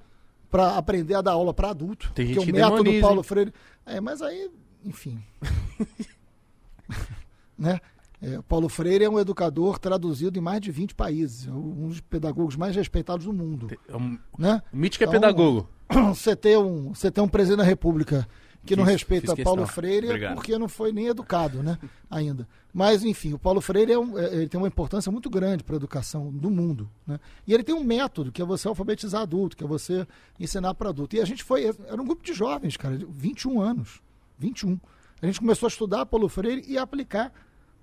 para 0.51 0.77
aprender 0.77 1.15
a 1.15 1.21
dar 1.21 1.31
aula 1.31 1.53
para 1.53 1.71
adulto. 1.71 2.11
Tem 2.13 2.27
gente 2.27 2.45
que 2.45 2.51
o 2.51 2.55
método 2.55 2.83
demoniza, 2.83 3.01
Paulo 3.01 3.19
hein? 3.21 3.23
Freire. 3.23 3.53
É, 3.85 3.99
mas 3.99 4.21
aí, 4.21 4.51
enfim. 4.83 5.23
né? 7.57 7.79
É, 8.21 8.41
Paulo 8.47 8.69
Freire 8.69 9.03
é 9.03 9.09
um 9.09 9.19
educador 9.19 9.77
traduzido 9.77 10.39
em 10.39 10.41
mais 10.41 10.61
de 10.61 10.71
20 10.71 10.95
países, 10.95 11.47
é 11.47 11.51
um 11.51 11.89
dos 11.89 11.99
pedagogos 11.99 12.55
mais 12.55 12.75
respeitados 12.75 13.25
do 13.25 13.33
mundo. 13.33 13.67
É 13.87 13.95
um- 13.95 14.17
Né? 14.37 14.61
O 14.73 14.77
Mítico 14.77 15.03
é 15.03 15.07
Então, 15.07 15.19
pedagogo. 15.19 15.69
Você 16.15 16.35
ter 16.35 16.57
um, 16.57 16.93
você 16.95 17.11
ter 17.11 17.21
um 17.21 17.27
presidente 17.27 17.59
da 17.59 17.63
República 17.63 18.27
que 18.65 18.75
não 18.75 18.83
Fiz- 18.85 18.93
respeita 18.93 19.27
fiz 19.27 19.35
questão. 19.35 19.53
Paulo 19.55 19.67
Freire 19.69 20.07
é 20.07 20.09
Obrigado. 20.09 20.33
porque 20.35 20.57
não 20.57 20.67
foi 20.67 20.91
nem 20.91 21.05
educado, 21.07 21.61
né? 21.61 21.77
Ainda. 22.09 22.47
Mas, 22.73 23.03
enfim, 23.03 23.33
o 23.33 23.37
Paulo 23.37 23.61
Freire 23.61 23.91
é 23.91 23.99
um- 23.99 24.17
é- 24.17 24.33
ele 24.33 24.49
tem 24.49 24.59
uma 24.59 24.67
importância 24.67 25.11
muito 25.11 25.29
grande 25.29 25.63
para 25.63 25.75
a 25.75 25.77
educação 25.77 26.31
do 26.31 26.49
mundo. 26.49 26.89
Né? 27.05 27.19
E 27.45 27.53
ele 27.53 27.63
tem 27.63 27.75
um 27.75 27.83
método, 27.83 28.31
que 28.31 28.41
é 28.41 28.45
você 28.45 28.67
alfabetizar 28.67 29.21
adulto, 29.21 29.55
que 29.55 29.63
é 29.63 29.67
você 29.67 30.07
ensinar 30.39 30.73
para 30.73 30.89
adulto. 30.89 31.15
E 31.15 31.21
a 31.21 31.25
gente 31.25 31.43
foi, 31.43 31.65
era 31.65 32.01
um 32.01 32.05
grupo 32.05 32.23
de 32.23 32.33
jovens, 32.33 32.75
cara, 32.75 32.97
de 32.97 33.05
21 33.05 33.61
anos. 33.61 34.01
21. 34.39 34.79
A 35.25 35.27
gente 35.27 35.39
começou 35.39 35.65
a 35.65 35.69
estudar 35.69 36.05
Paulo 36.05 36.29
Freire 36.29 36.63
e 36.67 36.77
a 36.77 36.83
aplicar 36.83 37.33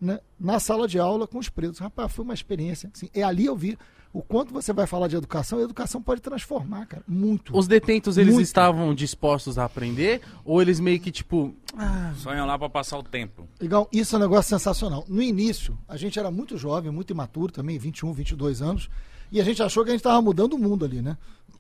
né, 0.01 0.21
na 0.39 0.61
sala 0.61 0.87
de 0.87 0.97
aula 0.97 1.27
com 1.27 1.39
os 1.39 1.49
presos. 1.49 1.81
Rapaz, 1.81 2.13
foi 2.13 2.25
uma 2.25 2.35
experiência. 2.35 2.89
Assim, 2.95 3.09
é 3.13 3.25
ali 3.25 3.47
eu 3.47 3.57
vi 3.57 3.77
o 4.13 4.23
quanto 4.23 4.53
você 4.53 4.73
vai 4.73 4.87
falar 4.87 5.09
de 5.09 5.17
educação, 5.17 5.59
e 5.59 5.63
a 5.63 5.65
educação 5.65 6.01
pode 6.01 6.21
transformar, 6.21 6.87
cara. 6.87 7.03
Muito. 7.09 7.57
Os 7.57 7.67
detentos, 7.67 8.17
eles 8.17 8.35
Muito. 8.35 8.45
estavam 8.45 8.95
dispostos 8.95 9.59
a 9.59 9.65
aprender? 9.65 10.21
Ou 10.45 10.63
eles 10.63 10.79
meio 10.79 11.01
que, 11.01 11.11
tipo... 11.11 11.53
Ah, 11.77 12.13
Só 12.17 12.33
iam 12.33 12.47
lá 12.47 12.57
pra 12.57 12.69
passar 12.69 12.99
o 12.99 13.03
tempo. 13.03 13.49
Legal, 13.59 13.89
isso 13.91 14.15
é 14.15 14.19
um 14.19 14.23
negócio 14.23 14.51
sensacional. 14.51 15.05
No 15.09 15.21
início, 15.21 15.77
a 15.89 15.97
gente 15.97 16.17
era 16.19 16.31
muito 16.31 16.57
jovem, 16.57 16.93
muito 16.93 17.11
imaturo 17.11 17.51
também, 17.51 17.77
21, 17.77 18.13
22 18.13 18.63
anos, 18.63 18.89
e 19.33 19.41
a 19.41 19.45
gente 19.45 19.63
achou 19.63 19.83
que 19.83 19.91
a 19.91 19.93
gente 19.95 20.01
estava 20.01 20.23
mudando 20.23 20.53
o 20.53 20.59
mundo 20.59 20.85
ali, 20.85 21.03
né? 21.03 21.17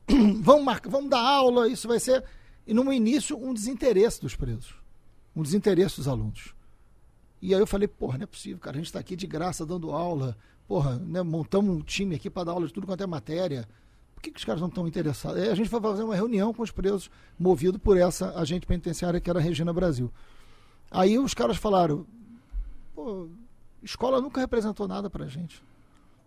vamos, 0.42 0.62
marcar, 0.62 0.90
vamos 0.90 1.10
dar 1.10 1.22
aula, 1.22 1.66
isso 1.68 1.88
vai 1.88 1.98
ser. 1.98 2.22
E 2.66 2.74
no 2.74 2.92
início, 2.92 3.36
um 3.36 3.54
desinteresse 3.54 4.20
dos 4.20 4.36
presos, 4.36 4.74
um 5.34 5.42
desinteresse 5.42 5.96
dos 5.96 6.08
alunos. 6.08 6.54
E 7.40 7.54
aí 7.54 7.60
eu 7.60 7.66
falei, 7.66 7.88
porra, 7.88 8.18
não 8.18 8.24
é 8.24 8.26
possível, 8.26 8.58
cara, 8.58 8.76
a 8.76 8.78
gente 8.78 8.86
está 8.86 9.00
aqui 9.00 9.16
de 9.16 9.26
graça 9.26 9.66
dando 9.66 9.90
aula, 9.90 10.36
porra, 10.68 10.96
né, 10.98 11.22
montamos 11.22 11.76
um 11.76 11.80
time 11.80 12.14
aqui 12.14 12.30
para 12.30 12.44
dar 12.44 12.52
aula 12.52 12.66
de 12.66 12.72
tudo 12.72 12.86
quanto 12.86 13.02
é 13.02 13.06
matéria. 13.06 13.68
Por 14.14 14.22
que, 14.22 14.30
que 14.30 14.38
os 14.38 14.44
caras 14.44 14.60
não 14.60 14.68
estão 14.68 14.86
interessados? 14.86 15.42
Aí 15.42 15.48
a 15.48 15.54
gente 15.54 15.68
foi 15.68 15.80
fazer 15.80 16.04
uma 16.04 16.14
reunião 16.14 16.54
com 16.54 16.62
os 16.62 16.70
presos, 16.70 17.10
movido 17.36 17.78
por 17.78 17.96
essa 17.96 18.38
agente 18.38 18.66
penitenciária 18.66 19.20
que 19.20 19.28
era 19.28 19.40
a 19.40 19.42
Regina 19.42 19.72
Brasil. 19.72 20.12
Aí 20.88 21.18
os 21.18 21.34
caras 21.34 21.56
falaram, 21.56 22.06
pô, 22.94 23.28
escola 23.82 24.20
nunca 24.20 24.40
representou 24.40 24.86
nada 24.86 25.10
pra 25.10 25.26
gente. 25.26 25.60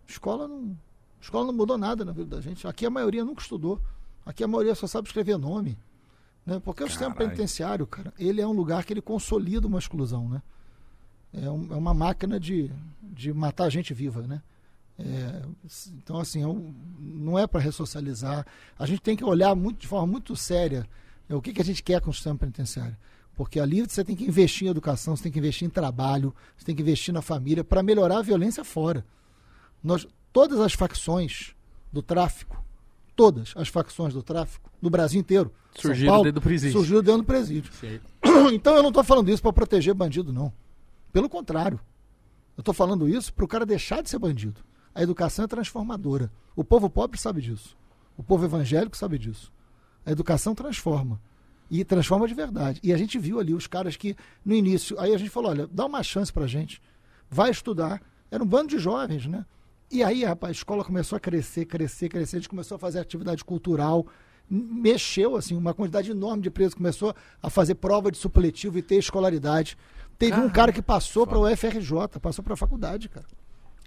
Escola 0.06 0.46
não, 0.46 0.76
escola 1.20 1.46
não 1.46 1.54
mudou 1.54 1.78
nada 1.78 2.04
na 2.04 2.12
vida 2.12 2.36
da 2.36 2.42
gente. 2.42 2.66
Aqui 2.68 2.84
a 2.84 2.90
maioria 2.90 3.24
nunca 3.24 3.40
estudou. 3.40 3.80
Aqui 4.26 4.44
a 4.44 4.48
maioria 4.48 4.74
só 4.74 4.86
sabe 4.86 5.08
escrever 5.08 5.38
nome. 5.38 5.78
Né? 6.46 6.60
Porque 6.60 6.84
o 6.84 6.86
sistema 6.88 7.10
penitenciário, 7.26 7.86
cara, 7.86 8.14
ele 8.18 8.40
é 8.40 8.46
um 8.46 8.52
lugar 8.52 8.84
que 8.84 8.92
ele 8.92 9.02
consolida 9.02 9.66
uma 9.66 9.78
exclusão, 9.80 10.28
né? 10.28 10.40
É, 11.34 11.50
um- 11.50 11.72
é 11.72 11.76
uma 11.76 11.92
máquina 11.92 12.38
de, 12.38 12.70
de 13.02 13.32
matar 13.32 13.68
gente 13.68 13.92
viva, 13.92 14.22
né? 14.22 14.40
É, 14.98 15.42
então, 15.88 16.18
assim, 16.18 16.42
é 16.42 16.46
um- 16.46 16.72
não 16.98 17.38
é 17.38 17.46
para 17.46 17.60
ressocializar. 17.60 18.46
A 18.78 18.86
gente 18.86 19.00
tem 19.02 19.16
que 19.16 19.24
olhar 19.24 19.54
muito, 19.54 19.78
de 19.80 19.86
forma 19.88 20.06
muito 20.06 20.34
séria 20.36 20.88
é, 21.28 21.34
o 21.34 21.42
que, 21.42 21.52
que 21.52 21.60
a 21.60 21.64
gente 21.64 21.82
quer 21.82 22.00
com 22.00 22.10
o 22.10 22.14
sistema 22.14 22.38
penitenciário. 22.38 22.96
Porque 23.34 23.58
ali 23.60 23.82
você 23.82 24.02
tem 24.04 24.16
que 24.16 24.24
investir 24.24 24.66
em 24.66 24.70
educação, 24.70 25.14
você 25.16 25.24
tem 25.24 25.32
que 25.32 25.38
investir 25.40 25.66
em 25.66 25.70
trabalho, 25.70 26.34
você 26.56 26.64
tem 26.64 26.74
que 26.74 26.80
investir 26.80 27.12
na 27.12 27.20
família 27.20 27.62
para 27.64 27.82
melhorar 27.82 28.18
a 28.18 28.22
violência 28.22 28.64
fora. 28.64 29.04
Nós, 29.84 30.06
todas 30.32 30.58
as 30.60 30.72
facções 30.72 31.54
do 31.92 32.00
tráfico, 32.00 32.64
todas 33.16 33.54
as 33.56 33.68
facções 33.68 34.12
do 34.12 34.22
tráfico, 34.22 34.70
no 34.80 34.90
Brasil 34.90 35.18
inteiro, 35.18 35.50
Surgiram 35.74 36.12
Paulo, 36.12 36.24
dentro 36.24 36.40
do 36.40 36.44
presídio. 36.44 36.78
Surgiu 36.78 37.02
dentro 37.02 37.22
do 37.22 37.24
presídio. 37.24 37.72
certo. 37.72 38.04
Então 38.52 38.76
eu 38.76 38.82
não 38.82 38.90
estou 38.90 39.02
falando 39.02 39.30
isso 39.30 39.42
para 39.42 39.52
proteger 39.52 39.94
bandido, 39.94 40.32
não. 40.32 40.52
Pelo 41.12 41.28
contrário. 41.28 41.80
Eu 42.56 42.60
estou 42.60 42.72
falando 42.74 43.08
isso 43.08 43.32
para 43.32 43.44
o 43.44 43.48
cara 43.48 43.66
deixar 43.66 44.02
de 44.02 44.10
ser 44.10 44.18
bandido. 44.18 44.60
A 44.94 45.02
educação 45.02 45.44
é 45.44 45.48
transformadora. 45.48 46.30
O 46.54 46.62
povo 46.62 46.88
pobre 46.88 47.18
sabe 47.18 47.40
disso. 47.40 47.76
O 48.16 48.22
povo 48.22 48.44
evangélico 48.44 48.96
sabe 48.96 49.18
disso. 49.18 49.52
A 50.04 50.10
educação 50.12 50.54
transforma. 50.54 51.20
E 51.70 51.84
transforma 51.84 52.28
de 52.28 52.34
verdade. 52.34 52.80
E 52.82 52.92
a 52.92 52.96
gente 52.96 53.18
viu 53.18 53.40
ali 53.40 53.52
os 53.52 53.66
caras 53.66 53.96
que, 53.96 54.16
no 54.44 54.54
início, 54.54 54.98
aí 55.00 55.12
a 55.14 55.18
gente 55.18 55.30
falou: 55.30 55.50
olha, 55.50 55.66
dá 55.66 55.84
uma 55.84 56.02
chance 56.02 56.32
pra 56.32 56.46
gente. 56.46 56.80
Vai 57.28 57.50
estudar. 57.50 58.00
Era 58.30 58.42
um 58.42 58.46
bando 58.46 58.68
de 58.68 58.78
jovens, 58.78 59.26
né? 59.26 59.44
E 59.90 60.02
aí, 60.02 60.24
rapaz, 60.24 60.50
a 60.50 60.52
escola 60.52 60.84
começou 60.84 61.16
a 61.16 61.20
crescer, 61.20 61.64
crescer, 61.64 62.08
crescer. 62.08 62.36
A 62.36 62.40
gente 62.40 62.48
começou 62.48 62.76
a 62.76 62.78
fazer 62.78 62.98
atividade 62.98 63.44
cultural. 63.44 64.06
Mexeu, 64.48 65.36
assim, 65.36 65.56
uma 65.56 65.74
quantidade 65.74 66.10
enorme 66.10 66.42
de 66.42 66.50
presos. 66.50 66.74
Começou 66.74 67.14
a 67.42 67.50
fazer 67.50 67.76
prova 67.76 68.10
de 68.10 68.18
supletivo 68.18 68.78
e 68.78 68.82
ter 68.82 68.96
escolaridade. 68.96 69.76
Teve 70.18 70.40
um 70.40 70.48
cara 70.48 70.72
que 70.72 70.82
passou 70.82 71.26
para 71.26 71.38
o 71.38 71.50
UFRJ, 71.50 72.18
passou 72.20 72.42
para 72.42 72.54
a 72.54 72.56
faculdade, 72.56 73.08
cara. 73.08 73.26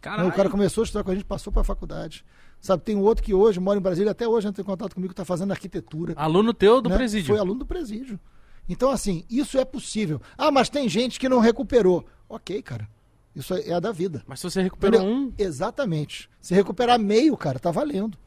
Caralho. 0.01 0.29
O 0.29 0.31
cara 0.31 0.49
começou 0.49 0.83
a 0.83 0.85
estudar 0.85 1.03
com 1.03 1.11
a 1.11 1.15
gente, 1.15 1.25
passou 1.25 1.51
para 1.51 1.61
a 1.61 1.65
faculdade. 1.65 2.23
Sabe, 2.61 2.83
tem 2.83 2.95
um 2.95 3.01
outro 3.01 3.23
que 3.23 3.33
hoje 3.33 3.59
mora 3.59 3.79
em 3.79 3.81
Brasília, 3.81 4.11
até 4.11 4.27
hoje 4.27 4.47
entra 4.47 4.61
em 4.61 4.65
contato 4.65 4.93
comigo, 4.93 5.11
está 5.11 5.25
fazendo 5.25 5.51
arquitetura. 5.51 6.13
Aluno 6.15 6.53
teu 6.53 6.81
do 6.81 6.89
né? 6.89 6.95
presídio. 6.95 7.27
Foi 7.27 7.39
aluno 7.39 7.59
do 7.59 7.65
presídio. 7.65 8.19
Então, 8.67 8.89
assim, 8.91 9.25
isso 9.29 9.57
é 9.57 9.65
possível. 9.65 10.21
Ah, 10.37 10.51
mas 10.51 10.69
tem 10.69 10.87
gente 10.87 11.19
que 11.19 11.27
não 11.27 11.39
recuperou. 11.39 12.05
Ok, 12.29 12.61
cara. 12.61 12.87
Isso 13.35 13.53
é, 13.53 13.69
é 13.69 13.73
a 13.73 13.79
da 13.79 13.91
vida. 13.91 14.23
Mas 14.27 14.39
se 14.39 14.49
você 14.49 14.61
recuperou 14.61 15.01
um... 15.05 15.31
Exatamente. 15.37 16.29
Se 16.41 16.53
recuperar 16.53 16.99
meio, 16.99 17.35
cara, 17.37 17.59
tá 17.59 17.71
valendo. 17.71 18.17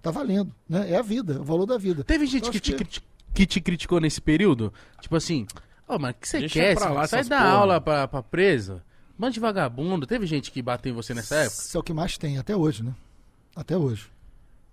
Tá 0.00 0.10
valendo. 0.10 0.54
Né? 0.68 0.92
É 0.92 0.96
a 0.96 1.02
vida, 1.02 1.34
é 1.34 1.38
o 1.38 1.44
valor 1.44 1.66
da 1.66 1.76
vida. 1.78 2.04
Teve 2.04 2.26
gente 2.26 2.46
Eu 2.46 2.52
que 2.52 2.60
te, 2.60 2.72
criti- 2.74 3.02
que 3.32 3.46
te 3.46 3.60
criticou 3.60 4.00
nesse 4.00 4.20
período? 4.20 4.72
Tipo 5.00 5.16
assim, 5.16 5.46
ó, 5.88 5.98
mas 5.98 6.12
o 6.12 6.18
que 6.18 6.28
você 6.28 6.48
quer? 6.48 6.76
pra 6.76 6.90
lá 6.90 7.06
Sai 7.06 7.24
da 7.24 7.38
porra. 7.38 7.50
aula 7.50 7.80
pra, 7.80 8.06
pra 8.08 8.22
presa. 8.22 8.82
Bando 9.18 9.32
de 9.34 9.40
vagabundo. 9.40 10.06
Teve 10.06 10.26
gente 10.26 10.50
que 10.50 10.60
bateu 10.62 10.92
em 10.92 10.94
você 10.94 11.14
nessa 11.14 11.36
época? 11.36 11.62
Isso 11.62 11.76
é 11.76 11.80
o 11.80 11.82
que 11.82 11.92
mais 11.92 12.16
tem, 12.18 12.38
até 12.38 12.56
hoje, 12.56 12.82
né? 12.82 12.94
Até 13.56 13.76
hoje. 13.76 14.08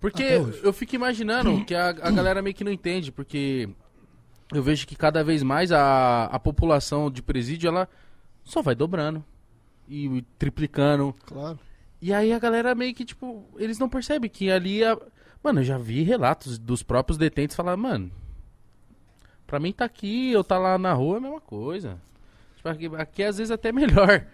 Porque 0.00 0.22
Até 0.24 0.40
hoje. 0.40 0.60
eu 0.64 0.72
fico 0.72 0.94
imaginando 0.96 1.64
que 1.64 1.74
a, 1.74 1.90
a 1.90 2.10
galera 2.10 2.42
meio 2.42 2.54
que 2.54 2.64
não 2.64 2.72
entende, 2.72 3.12
porque 3.12 3.68
eu 4.52 4.60
vejo 4.62 4.84
que 4.86 4.96
cada 4.96 5.22
vez 5.22 5.42
mais 5.44 5.70
a, 5.70 6.24
a 6.24 6.38
população 6.40 7.08
de 7.08 7.22
presídio, 7.22 7.68
ela 7.68 7.88
só 8.42 8.60
vai 8.60 8.74
dobrando 8.74 9.24
e 9.88 10.22
triplicando. 10.38 11.14
Claro. 11.24 11.58
E 12.00 12.12
aí 12.12 12.32
a 12.32 12.38
galera 12.38 12.74
meio 12.74 12.94
que, 12.94 13.04
tipo, 13.04 13.44
eles 13.56 13.78
não 13.78 13.88
percebem 13.88 14.28
que 14.28 14.50
ali... 14.50 14.84
A... 14.84 14.98
Mano, 15.42 15.60
eu 15.60 15.64
já 15.64 15.78
vi 15.78 16.02
relatos 16.02 16.58
dos 16.58 16.82
próprios 16.82 17.16
detentos 17.16 17.56
falar, 17.56 17.76
mano, 17.76 18.10
pra 19.46 19.60
mim 19.60 19.72
tá 19.72 19.84
aqui, 19.84 20.32
eu 20.32 20.42
tá 20.42 20.58
lá 20.58 20.78
na 20.78 20.92
rua 20.92 21.16
é 21.16 21.18
a 21.18 21.20
mesma 21.20 21.40
coisa. 21.40 22.00
Tipo, 22.56 22.68
aqui, 22.68 22.90
aqui 22.96 23.22
às 23.22 23.38
vezes 23.38 23.50
até 23.50 23.70
melhor. 23.72 24.26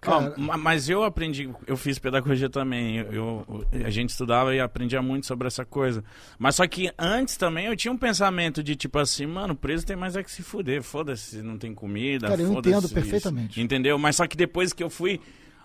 Cara- 0.00 0.32
ma- 0.38 0.56
mas 0.56 0.88
eu 0.88 1.02
aprendi, 1.04 1.50
eu 1.66 1.76
fiz 1.76 1.98
pedagogia 1.98 2.48
também. 2.48 2.96
Eu, 2.96 3.12
eu- 3.12 3.66
a 3.84 3.90
gente 3.90 4.10
estudava 4.10 4.54
e 4.54 4.60
aprendia 4.60 5.02
muito 5.02 5.26
sobre 5.26 5.46
essa 5.46 5.64
coisa. 5.64 6.02
Mas 6.38 6.54
só 6.56 6.66
que 6.66 6.90
antes 6.98 7.36
também 7.36 7.66
eu 7.66 7.76
tinha 7.76 7.92
um 7.92 7.98
pensamento 7.98 8.62
de 8.62 8.74
tipo 8.76 8.98
assim, 8.98 9.26
mano, 9.26 9.54
preso 9.54 9.84
tem 9.84 9.96
mais 9.96 10.16
é 10.16 10.22
que 10.22 10.30
se 10.30 10.42
fuder. 10.42 10.82
Foda-se, 10.82 11.42
não 11.42 11.58
tem 11.58 11.74
comida. 11.74 12.28
Cara, 12.28 12.40
eu 12.40 12.52
entendo 12.52 12.84
isso. 12.86 12.94
perfeitamente. 12.94 13.60
Entendeu? 13.60 13.98
Mas 13.98 14.16
só 14.16 14.26
que 14.26 14.36
depois 14.36 14.72
que 14.72 14.82
eu 14.82 14.88
fui 14.88 15.20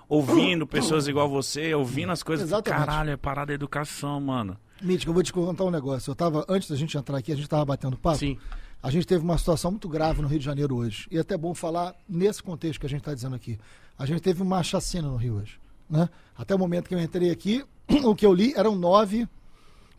ouvindo 0.10 0.68
pessoas 0.68 1.08
igual 1.08 1.30
você, 1.30 1.74
ouvindo 1.74 2.12
as 2.12 2.22
coisas, 2.22 2.48
Exatamente. 2.50 2.86
caralho, 2.86 3.12
é 3.12 3.18
parada 3.18 3.48
da 3.48 3.54
educação, 3.54 4.20
mano. 4.20 4.58
Mítico, 4.82 5.10
eu 5.12 5.14
vou 5.14 5.24
te 5.24 5.32
contar 5.32 5.64
um 5.64 5.72
negócio. 5.72 6.12
Eu 6.12 6.16
tava, 6.16 6.46
antes 6.50 6.70
da 6.70 6.76
gente 6.76 6.98
entrar 6.98 7.18
aqui, 7.18 7.32
a 7.32 7.36
gente 7.36 7.48
tava 7.48 7.64
batendo 7.64 7.96
papo. 7.98 8.18
Sim. 8.18 8.38
A 8.84 8.92
gente 8.92 9.08
teve 9.08 9.24
uma 9.24 9.38
situação 9.38 9.72
muito 9.72 9.88
grave 9.90 10.22
no 10.22 10.28
Rio 10.28 10.38
de 10.38 10.46
Janeiro 10.46 10.76
hoje. 10.76 11.08
E 11.10 11.18
é 11.18 11.22
até 11.22 11.36
bom 11.38 11.56
falar 11.56 11.96
nesse 12.08 12.44
contexto 12.44 12.80
que 12.80 12.86
a 12.86 12.90
gente 12.90 13.00
está 13.00 13.14
dizendo 13.14 13.36
aqui. 13.36 13.58
A 13.98 14.06
gente 14.06 14.22
teve 14.22 14.42
uma 14.42 14.62
chacina 14.64 15.08
no 15.08 15.16
Rio 15.16 15.36
hoje. 15.36 15.60
Né? 15.90 16.10
Até 16.36 16.54
o 16.54 16.60
momento 16.60 16.88
que 16.88 16.96
eu 16.96 17.00
entrei 17.00 17.32
aqui, 17.32 17.66
o 18.04 18.16
que 18.16 18.26
eu 18.26 18.34
li 18.34 18.54
eram 18.56 18.76
nove 18.76 19.28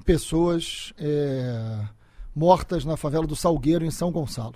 pessoas 0.05 0.93
é, 0.99 1.85
mortas 2.35 2.85
na 2.85 2.97
favela 2.97 3.27
do 3.27 3.35
Salgueiro, 3.35 3.85
em 3.85 3.91
São 3.91 4.13
Gonçalo. 4.13 4.55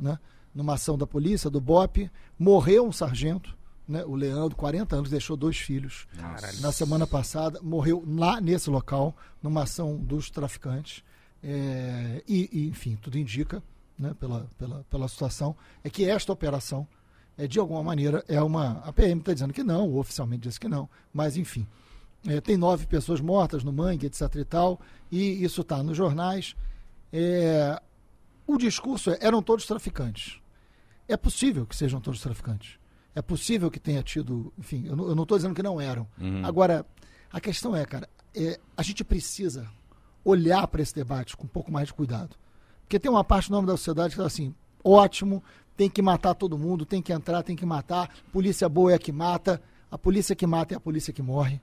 Né? 0.00 0.18
Numa 0.54 0.74
ação 0.74 0.96
da 0.96 1.06
polícia, 1.06 1.50
do 1.50 1.60
BOP, 1.60 2.10
morreu 2.38 2.86
um 2.86 2.92
sargento, 2.92 3.56
né? 3.86 4.04
o 4.04 4.14
Leandro, 4.14 4.56
40 4.56 4.96
anos, 4.96 5.10
deixou 5.10 5.36
dois 5.36 5.58
filhos. 5.58 6.06
Na 6.60 6.72
semana 6.72 7.06
passada, 7.06 7.60
morreu 7.62 8.02
lá 8.06 8.40
nesse 8.40 8.70
local, 8.70 9.14
numa 9.42 9.62
ação 9.62 9.96
dos 9.96 10.30
traficantes. 10.30 11.04
É, 11.42 12.22
e, 12.26 12.48
e, 12.50 12.68
enfim, 12.68 12.96
tudo 12.96 13.18
indica, 13.18 13.62
né, 13.98 14.14
pela, 14.18 14.48
pela, 14.58 14.84
pela 14.84 15.08
situação, 15.08 15.54
é 15.82 15.90
que 15.90 16.08
esta 16.08 16.32
operação, 16.32 16.88
é, 17.36 17.46
de 17.46 17.58
alguma 17.58 17.82
maneira, 17.82 18.24
é 18.28 18.40
uma. 18.42 18.82
A 18.84 18.92
PM 18.92 19.20
está 19.20 19.32
dizendo 19.32 19.52
que 19.52 19.62
não, 19.62 19.96
oficialmente 19.96 20.48
diz 20.48 20.58
que 20.58 20.68
não, 20.68 20.88
mas 21.12 21.36
enfim. 21.36 21.66
É, 22.26 22.40
tem 22.40 22.56
nove 22.56 22.86
pessoas 22.86 23.20
mortas 23.20 23.62
no 23.62 23.72
mangue, 23.72 24.06
etc 24.06 24.34
e 24.36 24.44
tal, 24.44 24.80
e 25.10 25.44
isso 25.44 25.60
está 25.60 25.82
nos 25.82 25.96
jornais. 25.96 26.56
É, 27.12 27.80
o 28.46 28.56
discurso 28.56 29.10
é, 29.10 29.18
eram 29.20 29.42
todos 29.42 29.66
traficantes. 29.66 30.40
É 31.06 31.16
possível 31.16 31.66
que 31.66 31.76
sejam 31.76 32.00
todos 32.00 32.20
traficantes. 32.20 32.78
É 33.14 33.20
possível 33.20 33.70
que 33.70 33.78
tenha 33.78 34.02
tido, 34.02 34.52
enfim, 34.58 34.86
eu 34.86 34.96
não, 34.96 35.26
tô 35.26 35.36
dizendo 35.36 35.54
que 35.54 35.62
não 35.62 35.80
eram. 35.80 36.08
Uhum. 36.18 36.44
Agora, 36.44 36.84
a 37.30 37.40
questão 37.40 37.76
é, 37.76 37.84
cara, 37.84 38.08
é, 38.34 38.58
a 38.76 38.82
gente 38.82 39.04
precisa 39.04 39.68
olhar 40.24 40.66
para 40.66 40.82
esse 40.82 40.94
debate 40.94 41.36
com 41.36 41.44
um 41.44 41.48
pouco 41.48 41.70
mais 41.70 41.88
de 41.88 41.94
cuidado. 41.94 42.36
Porque 42.82 42.98
tem 42.98 43.10
uma 43.10 43.22
parte 43.22 43.48
do 43.48 43.52
nome 43.52 43.66
da 43.66 43.76
sociedade 43.76 44.14
que 44.14 44.20
está 44.20 44.26
assim, 44.26 44.54
ótimo, 44.82 45.42
tem 45.76 45.90
que 45.90 46.00
matar 46.02 46.34
todo 46.34 46.58
mundo, 46.58 46.84
tem 46.84 47.02
que 47.02 47.12
entrar, 47.12 47.42
tem 47.42 47.56
que 47.56 47.66
matar, 47.66 48.10
polícia 48.32 48.68
boa 48.68 48.92
é 48.92 48.94
a 48.94 48.98
que 48.98 49.12
mata, 49.12 49.60
a 49.90 49.98
polícia 49.98 50.34
que 50.34 50.46
mata 50.46 50.74
é 50.74 50.76
a 50.76 50.80
polícia 50.80 51.12
que 51.12 51.22
morre. 51.22 51.60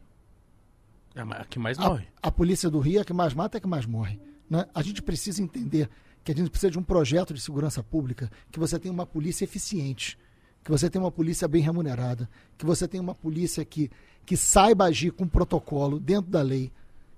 É 1.16 1.22
a 1.22 1.46
que 1.46 1.60
mais 1.60 1.78
A, 1.78 1.90
morre. 1.90 2.08
a 2.22 2.32
polícia 2.32 2.70
do 2.70 2.80
Rio 2.80 3.00
é 3.00 3.02
a 3.02 3.06
que 3.06 3.14
mais 3.14 3.34
mata, 3.34 3.58
é 3.58 3.60
a 3.60 3.62
que 3.62 3.68
mais 3.68 3.86
morre. 3.86 4.20
Né? 4.50 4.66
A 4.74 4.82
gente 4.82 5.02
precisa 5.02 5.42
entender 5.42 5.90
que 6.24 6.32
a 6.32 6.36
gente 6.36 6.50
precisa 6.50 6.72
de 6.72 6.80
um 6.80 6.84
projeto 6.84 7.34
de 7.34 7.42
segurança 7.42 7.84
pública, 7.84 8.32
que 8.52 8.60
você 8.60 8.78
tenha 8.80 8.94
uma 8.94 9.06
polícia 9.06 9.44
eficiente, 9.44 10.18
que 10.64 10.70
você 10.70 10.90
tenha 10.90 11.04
uma 11.04 11.12
polícia 11.12 11.48
bem 11.48 11.62
remunerada, 11.62 12.30
que 12.58 12.66
você 12.66 12.88
tenha 12.88 13.02
uma 13.02 13.16
polícia 13.16 13.66
que, 13.66 13.90
que 14.26 14.38
saiba 14.38 14.86
agir 14.86 15.12
com 15.12 15.28
protocolo 15.28 16.00
dentro 16.00 16.30
da 16.30 16.42
lei 16.42 16.72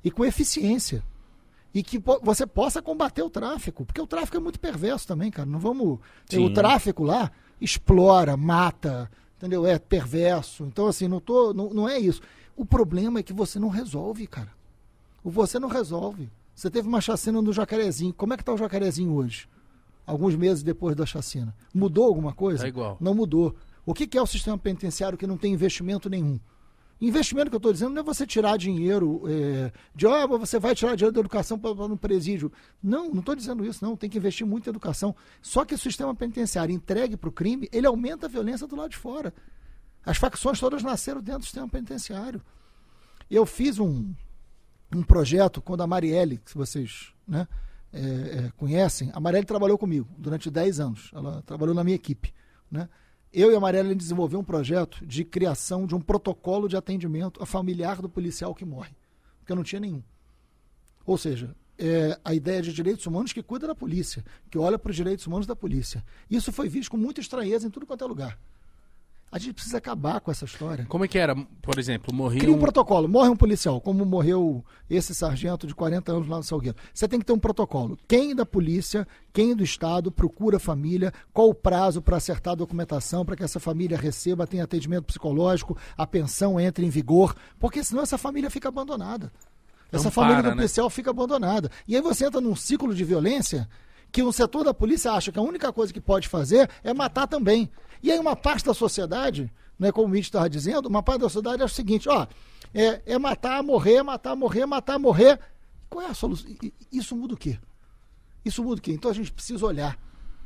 e 0.03 0.09
com 0.09 0.23
eficiência. 0.23 1.03
E 1.73 1.81
que 1.81 2.01
você 2.21 2.45
possa 2.45 2.81
combater 2.81 3.23
o 3.23 3.29
tráfico, 3.29 3.83
porque 3.83 3.99
o 3.99 4.05
tráfico 4.05 4.37
é 4.37 4.39
muito 4.39 4.59
perverso 4.59 5.07
também, 5.07 5.31
cara. 5.31 5.49
Não 5.49 5.57
vamos. 5.57 5.99
Sim. 6.29 6.45
O 6.45 6.53
tráfico 6.53 7.03
lá 7.03 7.31
explora, 7.59 8.37
mata, 8.37 9.09
entendeu? 9.37 9.65
É 9.65 9.79
perverso. 9.79 10.65
Então, 10.65 10.87
assim, 10.87 11.07
não, 11.07 11.19
tô, 11.19 11.53
não, 11.53 11.69
não 11.71 11.89
é 11.89 11.97
isso. 11.97 12.21
O 12.55 12.63
problema 12.63 13.19
é 13.19 13.23
que 13.23 13.33
você 13.33 13.57
não 13.57 13.69
resolve, 13.69 14.27
cara. 14.27 14.51
Você 15.23 15.57
não 15.57 15.67
resolve. 15.67 16.29
Você 16.53 16.69
teve 16.69 16.87
uma 16.87 17.01
chacina 17.01 17.41
no 17.41 17.51
Jacarezinho. 17.51 18.13
Como 18.13 18.33
é 18.33 18.37
que 18.37 18.43
tá 18.43 18.53
o 18.53 18.57
Jacarezinho 18.57 19.11
hoje? 19.13 19.47
Alguns 20.05 20.35
meses 20.35 20.61
depois 20.61 20.95
da 20.95 21.05
chacina. 21.05 21.55
Mudou 21.73 22.05
alguma 22.05 22.33
coisa? 22.33 22.63
Tá 22.63 22.67
igual. 22.67 22.97
Não 22.99 23.15
mudou. 23.15 23.55
O 23.85 23.93
que 23.93 24.05
que 24.05 24.17
é 24.17 24.21
o 24.21 24.27
sistema 24.27 24.57
penitenciário 24.57 25.17
que 25.17 25.25
não 25.25 25.37
tem 25.37 25.53
investimento 25.53 26.09
nenhum? 26.09 26.39
Investimento 27.01 27.49
que 27.49 27.55
eu 27.55 27.57
estou 27.57 27.73
dizendo 27.73 27.93
não 27.93 28.01
é 28.01 28.03
você 28.03 28.25
tirar 28.25 28.57
dinheiro 28.57 29.23
é, 29.27 29.71
de, 29.93 30.07
ó, 30.07 30.25
você 30.27 30.57
vai 30.57 30.73
tirar 30.73 30.95
dinheiro 30.95 31.13
da 31.13 31.19
educação 31.19 31.59
para 31.59 31.73
no 31.87 31.97
presídio. 31.97 32.51
Não, 32.81 33.09
não 33.09 33.19
estou 33.19 33.35
dizendo 33.35 33.65
isso, 33.65 33.83
não. 33.83 33.97
Tem 33.97 34.09
que 34.09 34.17
investir 34.17 34.47
muito 34.47 34.67
em 34.67 34.69
educação. 34.69 35.15
Só 35.41 35.65
que 35.65 35.75
o 35.75 35.77
sistema 35.77 36.15
penitenciário 36.15 36.73
entregue 36.73 37.17
para 37.17 37.27
o 37.27 37.31
crime, 37.31 37.67
ele 37.73 37.87
aumenta 37.87 38.25
a 38.25 38.29
violência 38.29 38.65
do 38.67 38.75
lado 38.75 38.91
de 38.91 38.97
fora. 38.97 39.33
As 40.05 40.17
facções 40.17 40.59
todas 40.59 40.83
nasceram 40.83 41.21
dentro 41.21 41.41
do 41.41 41.45
sistema 41.45 41.67
penitenciário. 41.67 42.41
Eu 43.29 43.45
fiz 43.45 43.79
um, 43.79 44.13
um 44.93 45.03
projeto 45.03 45.61
quando 45.61 45.81
a 45.81 45.87
Marielle, 45.87 46.37
que 46.37 46.55
vocês 46.55 47.13
né, 47.27 47.47
é, 47.91 47.99
é, 47.99 48.51
conhecem, 48.57 49.11
a 49.13 49.19
Marielle 49.19 49.45
trabalhou 49.45 49.77
comigo 49.77 50.07
durante 50.17 50.49
10 50.49 50.79
anos. 50.79 51.11
Ela 51.13 51.41
trabalhou 51.41 51.75
na 51.75 51.83
minha 51.83 51.95
equipe. 51.95 52.33
Né? 52.69 52.87
Eu 53.33 53.51
e 53.51 53.55
a 53.55 53.59
Marielle 53.59 53.95
desenvolveu 53.95 54.39
um 54.39 54.43
projeto 54.43 55.03
de 55.03 55.25
criação 55.25 55.87
de 55.87 55.95
um 55.95 55.99
protocolo 55.99 56.69
de 56.69 56.77
atendimento 56.77 57.41
a 57.41 57.47
familiar 57.47 57.99
do 57.99 58.07
policial 58.07 58.53
que 58.53 58.63
morre, 58.63 58.91
porque 59.39 59.55
não 59.55 59.63
tinha 59.63 59.79
nenhum. 59.79 60.03
Ou 61.03 61.17
seja, 61.17 61.55
é 61.75 62.19
a 62.23 62.35
ideia 62.35 62.61
de 62.61 62.71
direitos 62.71 63.07
humanos 63.07 63.33
que 63.33 63.41
cuida 63.41 63.65
da 63.65 63.73
polícia, 63.73 64.23
que 64.51 64.57
olha 64.59 64.77
para 64.77 64.91
os 64.91 64.95
direitos 64.95 65.25
humanos 65.25 65.47
da 65.47 65.55
polícia. 65.55 66.05
Isso 66.29 66.51
foi 66.51 66.69
visto 66.69 66.91
com 66.91 66.97
muita 66.97 67.21
estranheza 67.21 67.65
em 67.65 67.71
tudo 67.71 67.87
quanto 67.87 68.03
é 68.03 68.07
lugar. 68.07 68.39
A 69.33 69.39
gente 69.39 69.53
precisa 69.55 69.79
acabar 69.79 70.21
com 70.21 70.29
essa 70.29 70.45
história. 70.45 70.85
Como 70.87 71.03
é 71.03 71.07
que 71.07 71.17
era, 71.17 71.35
por 71.59 71.79
exemplo, 71.79 72.13
morria 72.13 72.39
Cria 72.39 72.53
um 72.53 72.57
um... 72.57 72.59
protocolo. 72.59 73.09
Morre 73.09 73.29
um 73.29 73.35
policial, 73.35 73.81
como 73.81 74.05
morreu 74.05 74.63
esse 74.87 75.15
sargento 75.15 75.65
de 75.65 75.73
40 75.73 76.11
anos 76.11 76.27
lá 76.27 76.37
no 76.37 76.43
Salgueiro. 76.43 76.77
Você 76.93 77.07
tem 77.07 77.17
que 77.17 77.25
ter 77.25 77.33
um 77.33 77.39
protocolo. 77.39 77.97
Quem 78.07 78.35
da 78.35 78.45
polícia, 78.45 79.07
quem 79.33 79.55
do 79.55 79.63
Estado 79.63 80.11
procura 80.11 80.57
a 80.57 80.59
família, 80.59 81.11
qual 81.33 81.49
o 81.49 81.53
prazo 81.55 81.99
para 81.99 82.17
acertar 82.17 82.53
a 82.53 82.57
documentação, 82.57 83.25
para 83.25 83.35
que 83.35 83.43
essa 83.43 83.59
família 83.59 83.97
receba, 83.97 84.45
tenha 84.45 84.65
atendimento 84.65 85.05
psicológico, 85.05 85.75
a 85.97 86.05
pensão 86.05 86.59
entre 86.59 86.85
em 86.85 86.89
vigor, 86.91 87.35
porque 87.59 87.83
senão 87.83 88.03
essa 88.03 88.19
família 88.19 88.51
fica 88.51 88.69
abandonada. 88.69 89.33
Essa 89.91 90.05
Não 90.05 90.11
família 90.11 90.35
para, 90.35 90.49
do 90.49 90.49
né? 90.49 90.55
policial 90.57 90.91
fica 90.91 91.09
abandonada. 91.09 91.71
E 91.87 91.95
aí 91.95 92.01
você 92.03 92.25
entra 92.25 92.39
num 92.39 92.55
ciclo 92.55 92.93
de 92.93 93.03
violência 93.03 93.67
que 94.13 94.21
o 94.21 94.31
setor 94.31 94.63
da 94.63 94.75
polícia 94.75 95.11
acha 95.11 95.31
que 95.31 95.39
a 95.39 95.41
única 95.41 95.73
coisa 95.73 95.91
que 95.91 95.99
pode 95.99 96.27
fazer 96.27 96.69
é 96.83 96.93
matar 96.93 97.27
também. 97.27 97.67
E 98.03 98.11
aí 98.11 98.19
uma 98.19 98.35
parte 98.35 98.63
da 98.63 98.73
sociedade, 98.73 99.51
né, 99.77 99.91
como 99.91 100.05
o 100.05 100.09
Mitch 100.09 100.25
estava 100.25 100.47
dizendo, 100.47 100.87
uma 100.87 101.01
parte 101.01 101.21
da 101.21 101.29
sociedade 101.29 101.63
acha 101.63 101.73
o 101.73 101.75
seguinte, 101.75 102.07
ó, 102.07 102.27
é, 102.71 103.01
é 103.07 103.17
matar, 103.17 103.63
morrer, 103.63 104.03
matar, 104.03 104.35
morrer, 104.35 104.67
matar, 104.67 104.99
morrer. 104.99 105.39
Qual 105.89 106.05
é 106.05 106.11
a 106.11 106.13
solução? 106.13 106.47
Isso 106.91 107.15
muda 107.15 107.33
o 107.33 107.37
quê? 107.37 107.57
Isso 108.45 108.63
muda 108.63 108.77
o 108.77 108.83
quê? 108.83 108.91
Então 108.91 109.09
a 109.09 109.15
gente 109.15 109.31
precisa 109.31 109.65
olhar 109.65 109.97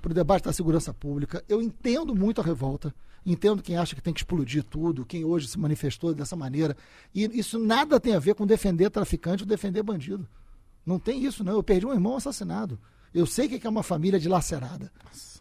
para 0.01 0.11
o 0.11 0.15
debate 0.15 0.45
da 0.45 0.53
segurança 0.53 0.93
pública. 0.93 1.43
Eu 1.49 1.61
entendo 1.61 2.15
muito 2.15 2.39
a 2.39 2.43
revolta, 2.45 2.95
entendo 3.25 3.61
quem 3.61 3.75
acha 3.75 3.95
que 3.95 4.01
tem 4.01 4.13
que 4.13 4.21
explodir 4.21 4.63
tudo, 4.63 5.05
quem 5.05 5.25
hoje 5.25 5.49
se 5.49 5.59
manifestou 5.59 6.13
dessa 6.13 6.37
maneira. 6.37 6.77
E 7.13 7.25
isso 7.37 7.59
nada 7.59 7.99
tem 7.99 8.15
a 8.15 8.19
ver 8.19 8.33
com 8.33 8.47
defender 8.47 8.89
traficante 8.89 9.43
ou 9.43 9.47
defender 9.47 9.83
bandido. 9.83 10.25
Não 10.85 10.97
tem 10.97 11.25
isso, 11.25 11.43
não. 11.43 11.51
Eu 11.51 11.63
perdi 11.63 11.85
um 11.85 11.91
irmão 11.91 12.15
assassinado. 12.15 12.79
Eu 13.17 13.25
sei 13.25 13.47
o 13.47 13.49
que 13.59 13.65
é 13.65 13.69
uma 13.69 13.83
família 13.83 14.19
dilacerada. 14.19 14.91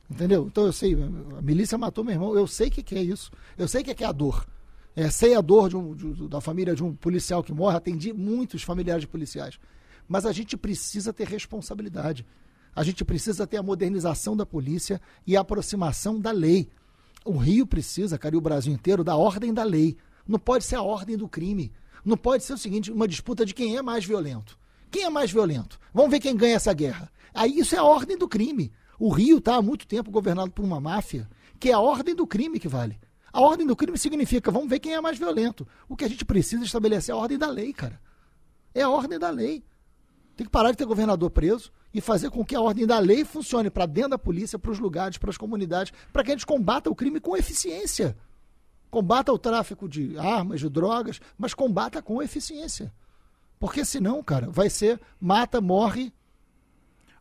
Entendeu? 0.08 0.46
Então 0.46 0.66
eu 0.66 0.72
sei, 0.72 0.94
a 0.94 1.42
milícia 1.42 1.76
matou 1.76 2.04
meu 2.04 2.14
irmão, 2.14 2.34
eu 2.36 2.46
sei 2.46 2.68
o 2.68 2.70
que 2.70 2.94
é 2.94 3.02
isso. 3.02 3.30
Eu 3.58 3.66
sei 3.66 3.82
o 3.82 3.84
que 3.84 4.04
é 4.04 4.06
a 4.06 4.12
dor. 4.12 4.46
É, 4.94 5.10
sei 5.10 5.34
a 5.34 5.40
dor 5.40 5.68
de 5.68 5.76
um- 5.76 5.94
de- 5.94 6.28
da 6.28 6.40
família 6.40 6.74
de 6.74 6.82
um 6.82 6.94
policial 6.94 7.42
que 7.42 7.52
morre, 7.52 7.76
atendi 7.76 8.12
muitos 8.12 8.62
familiares 8.62 9.02
de 9.02 9.08
policiais. 9.08 9.58
Mas 10.08 10.24
a 10.24 10.32
gente 10.32 10.56
precisa 10.56 11.12
ter 11.12 11.26
responsabilidade. 11.26 12.24
A 12.74 12.82
gente 12.84 13.04
precisa 13.04 13.46
ter 13.46 13.56
a 13.56 13.62
modernização 13.62 14.36
da 14.36 14.46
polícia 14.46 15.00
e 15.26 15.36
a 15.36 15.40
aproximação 15.40 16.18
da 16.20 16.30
lei. 16.30 16.68
O 17.24 17.36
Rio 17.36 17.66
precisa, 17.66 18.16
cara, 18.16 18.34
e 18.34 18.38
o 18.38 18.40
Brasil 18.40 18.72
inteiro, 18.72 19.02
da 19.02 19.16
ordem 19.16 19.52
da 19.52 19.64
lei. 19.64 19.96
Não 20.26 20.38
pode 20.38 20.64
ser 20.64 20.76
a 20.76 20.82
ordem 20.82 21.16
do 21.16 21.28
crime. 21.28 21.72
Não 22.04 22.16
pode 22.16 22.44
ser 22.44 22.52
o 22.52 22.58
seguinte, 22.58 22.92
uma 22.92 23.08
disputa 23.08 23.44
de 23.44 23.52
quem 23.52 23.76
é 23.76 23.82
mais 23.82 24.04
violento. 24.04 24.56
Quem 24.90 25.02
é 25.04 25.10
mais 25.10 25.30
violento? 25.32 25.78
Vamos 25.92 26.10
ver 26.12 26.20
quem 26.20 26.36
ganha 26.36 26.54
essa 26.54 26.72
guerra. 26.72 27.10
Aí 27.36 27.58
isso 27.58 27.74
é 27.74 27.78
a 27.78 27.84
ordem 27.84 28.16
do 28.16 28.26
crime. 28.26 28.72
O 28.98 29.10
Rio 29.10 29.36
está 29.38 29.56
há 29.56 29.62
muito 29.62 29.86
tempo 29.86 30.10
governado 30.10 30.50
por 30.50 30.64
uma 30.64 30.80
máfia, 30.80 31.28
que 31.60 31.68
é 31.68 31.72
a 31.74 31.78
ordem 31.78 32.14
do 32.14 32.26
crime 32.26 32.58
que 32.58 32.66
vale. 32.66 32.98
A 33.30 33.42
ordem 33.42 33.66
do 33.66 33.76
crime 33.76 33.98
significa, 33.98 34.50
vamos 34.50 34.70
ver 34.70 34.80
quem 34.80 34.94
é 34.94 35.00
mais 35.00 35.18
violento. 35.18 35.68
O 35.86 35.94
que 35.94 36.06
a 36.06 36.08
gente 36.08 36.24
precisa 36.24 36.64
estabelecer 36.64 37.14
é 37.14 37.16
a 37.16 37.20
ordem 37.20 37.36
da 37.36 37.50
lei, 37.50 37.74
cara. 37.74 38.00
É 38.74 38.80
a 38.80 38.88
ordem 38.88 39.18
da 39.18 39.28
lei. 39.28 39.62
Tem 40.34 40.46
que 40.46 40.50
parar 40.50 40.70
de 40.70 40.78
ter 40.78 40.86
governador 40.86 41.30
preso 41.30 41.70
e 41.92 42.00
fazer 42.00 42.30
com 42.30 42.42
que 42.42 42.56
a 42.56 42.60
ordem 42.60 42.86
da 42.86 42.98
lei 42.98 43.24
funcione 43.24 43.68
para 43.68 43.84
dentro 43.84 44.10
da 44.10 44.18
polícia, 44.18 44.58
para 44.58 44.70
os 44.70 44.78
lugares, 44.78 45.18
para 45.18 45.28
as 45.28 45.36
comunidades, 45.36 45.92
para 46.12 46.24
que 46.24 46.30
a 46.30 46.34
gente 46.34 46.46
combata 46.46 46.88
o 46.88 46.94
crime 46.94 47.20
com 47.20 47.36
eficiência. 47.36 48.16
Combata 48.90 49.30
o 49.30 49.38
tráfico 49.38 49.86
de 49.86 50.16
armas, 50.18 50.60
de 50.60 50.70
drogas, 50.70 51.20
mas 51.36 51.52
combata 51.52 52.00
com 52.00 52.22
eficiência. 52.22 52.90
Porque 53.58 53.84
senão, 53.84 54.22
cara, 54.22 54.48
vai 54.50 54.70
ser 54.70 54.98
mata, 55.20 55.60
morre. 55.60 56.12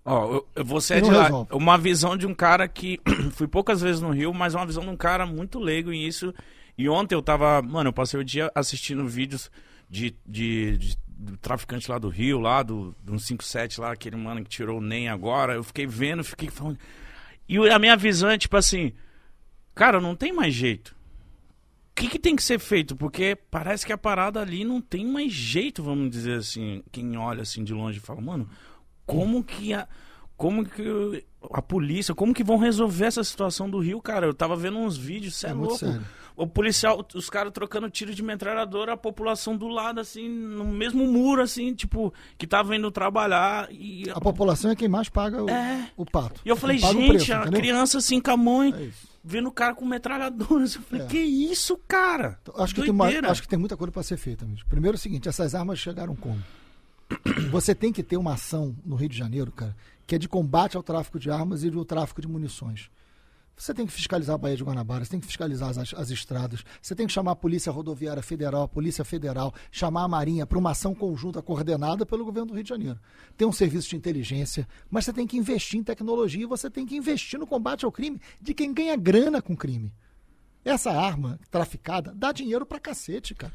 Ó, 0.05 0.43
eu, 0.55 0.63
você 0.63 0.95
é 0.95 1.01
de 1.01 1.09
lá. 1.09 1.23
resolve. 1.23 1.49
Uma 1.53 1.77
visão 1.77 2.15
de 2.15 2.27
um 2.27 2.33
cara 2.35 2.67
que. 2.67 3.01
fui 3.33 3.47
poucas 3.47 3.81
vezes 3.81 4.01
no 4.01 4.11
Rio, 4.11 4.33
mas 4.33 4.53
uma 4.53 4.65
visão 4.65 4.83
de 4.83 4.89
um 4.89 4.95
cara 4.97 5.25
muito 5.25 5.57
leigo 5.59 5.91
em 5.91 6.05
isso. 6.07 6.33
E 6.77 6.87
ontem 6.87 7.15
eu 7.15 7.21
tava. 7.21 7.61
Mano, 7.61 7.89
eu 7.89 7.93
passei 7.93 8.19
o 8.19 8.23
dia 8.23 8.51
assistindo 8.53 9.07
vídeos 9.07 9.49
de, 9.89 10.15
de, 10.25 10.77
de- 10.77 10.97
do 11.07 11.37
traficante 11.37 11.89
lá 11.89 11.97
do 11.97 12.09
Rio, 12.09 12.39
lá 12.39 12.61
do, 12.61 12.95
do 13.01 13.17
157, 13.19 13.81
lá, 13.81 13.91
aquele 13.93 14.15
mano 14.15 14.43
que 14.43 14.49
tirou 14.49 14.77
o 14.77 14.81
NEM 14.81 15.09
agora. 15.09 15.53
Eu 15.55 15.63
fiquei 15.63 15.87
vendo, 15.87 16.23
fiquei 16.23 16.49
falando. 16.49 16.77
E 17.49 17.57
a 17.69 17.79
minha 17.79 17.97
visão 17.97 18.29
é 18.29 18.37
tipo 18.37 18.55
assim. 18.57 18.93
Cara, 19.73 19.99
não 19.99 20.15
tem 20.15 20.31
mais 20.31 20.53
jeito. 20.53 20.95
O 21.91 21.95
que, 21.95 22.09
que 22.09 22.19
tem 22.19 22.35
que 22.35 22.43
ser 22.43 22.59
feito? 22.59 22.95
Porque 22.95 23.37
parece 23.49 23.85
que 23.85 23.93
a 23.93 23.97
parada 23.97 24.41
ali 24.41 24.63
não 24.65 24.81
tem 24.81 25.05
mais 25.05 25.31
jeito, 25.31 25.81
vamos 25.81 26.09
dizer 26.11 26.37
assim. 26.39 26.83
Quem 26.91 27.17
olha 27.17 27.41
assim 27.41 27.63
de 27.63 27.73
longe 27.73 27.99
fala, 28.01 28.19
mano, 28.19 28.49
como 29.05 29.43
que 29.43 29.73
a. 29.73 29.87
Como 30.37 30.65
que 30.65 31.23
a 31.53 31.61
polícia, 31.61 32.13
como 32.13 32.33
que 32.33 32.43
vão 32.43 32.57
resolver 32.57 33.05
essa 33.05 33.23
situação 33.23 33.69
do 33.69 33.79
Rio, 33.79 34.01
cara? 34.01 34.25
Eu 34.25 34.33
tava 34.33 34.53
vendo 34.57 34.77
uns 34.77 34.97
vídeos, 34.97 35.35
cê 35.37 35.47
é, 35.47 35.51
É 35.51 35.53
louco. 35.53 35.77
sério. 35.77 36.01
O 36.35 36.45
policial, 36.45 37.07
os 37.15 37.29
caras 37.29 37.53
trocando 37.53 37.89
tiro 37.89 38.13
de 38.13 38.21
metralhadora, 38.21 38.91
a 38.91 38.97
população 38.97 39.55
do 39.55 39.69
lado, 39.69 40.01
assim, 40.01 40.27
no 40.27 40.65
mesmo 40.65 41.07
muro, 41.07 41.41
assim, 41.41 41.73
tipo, 41.73 42.13
que 42.37 42.45
tava 42.45 42.75
indo 42.75 42.91
trabalhar. 42.91 43.69
E, 43.71 44.09
A 44.13 44.19
população 44.19 44.71
é 44.71 44.75
quem 44.75 44.89
mais 44.89 45.07
paga 45.07 45.41
o, 45.41 45.49
É. 45.49 45.89
o 45.95 46.05
pato. 46.05 46.41
e 46.43 46.49
eu 46.49 46.57
falei, 46.57 46.77
gente, 46.79 47.07
preço, 47.07 47.33
a 47.33 47.37
entendeu? 47.43 47.59
criança 47.61 47.97
assim 47.99 48.19
com 48.19 48.31
a 48.31 48.35
mãe, 48.35 48.73
É 48.77 48.89
vendo 49.23 49.47
o 49.47 49.51
cara 49.53 49.73
com 49.73 49.85
metralhadora. 49.85 50.65
Eu 50.65 50.69
falei, 50.81 51.05
É. 51.05 51.07
que 51.07 51.17
isso, 51.19 51.79
cara? 51.87 52.37
Acho, 52.57 52.75
que 52.75 52.81
tem 52.81 52.91
uma- 52.91 53.07
acho 53.07 53.41
que 53.41 53.47
tem 53.47 53.57
muita 53.57 53.77
coisa 53.77 53.93
para 53.93 54.03
ser 54.03 54.17
feita, 54.17 54.43
amigo. 54.43 54.59
Primeiro 54.67 54.95
é 54.95 54.99
o 54.99 55.01
seguinte, 55.01 55.29
essas 55.29 55.55
armas 55.55 55.79
chegaram 55.79 56.13
como? 56.13 56.43
Você 57.51 57.75
tem 57.75 57.91
que 57.91 58.03
ter 58.03 58.17
uma 58.17 58.33
ação 58.33 58.75
no 58.85 58.95
Rio 58.95 59.09
de 59.09 59.17
Janeiro, 59.17 59.51
cara, 59.51 59.75
que 60.07 60.15
é 60.15 60.17
de 60.17 60.27
combate 60.27 60.75
ao 60.75 60.83
tráfico 60.83 61.19
de 61.19 61.29
armas 61.29 61.63
e 61.63 61.69
do 61.69 61.85
tráfico 61.85 62.21
de 62.21 62.27
munições. 62.27 62.89
Você 63.57 63.73
tem 63.73 63.85
que 63.85 63.93
fiscalizar 63.93 64.35
a 64.35 64.37
Baía 64.37 64.57
de 64.57 64.63
Guanabara, 64.63 65.05
você 65.05 65.11
tem 65.11 65.19
que 65.19 65.25
fiscalizar 65.25 65.69
as, 65.69 65.93
as 65.93 66.09
estradas, 66.09 66.65
você 66.81 66.93
tem 66.93 67.07
que 67.07 67.13
chamar 67.13 67.31
a 67.31 67.35
Polícia 67.35 67.71
Rodoviária 67.71 68.21
Federal, 68.21 68.63
a 68.63 68.67
Polícia 68.67 69.05
Federal, 69.05 69.53
chamar 69.71 70.03
a 70.03 70.07
Marinha 70.09 70.45
para 70.45 70.57
uma 70.57 70.71
ação 70.71 70.93
conjunta 70.93 71.41
coordenada 71.41 72.05
pelo 72.05 72.25
governo 72.25 72.47
do 72.47 72.53
Rio 72.53 72.63
de 72.63 72.69
Janeiro. 72.69 72.99
Tem 73.37 73.47
um 73.47 73.53
serviço 73.53 73.89
de 73.89 73.95
inteligência, 73.95 74.67
mas 74.89 75.05
você 75.05 75.13
tem 75.13 75.25
que 75.25 75.37
investir 75.37 75.79
em 75.79 75.83
tecnologia 75.83 76.43
e 76.43 76.47
você 76.47 76.69
tem 76.69 76.85
que 76.85 76.97
investir 76.97 77.39
no 77.39 77.47
combate 77.47 77.85
ao 77.85 77.91
crime 77.91 78.19
de 78.41 78.53
quem 78.53 78.73
ganha 78.73 78.97
grana 78.97 79.41
com 79.41 79.55
crime. 79.55 79.93
Essa 80.65 80.91
arma 80.91 81.39
traficada 81.49 82.13
dá 82.13 82.33
dinheiro 82.33 82.65
pra 82.65 82.79
cacete, 82.79 83.33
cara. 83.33 83.53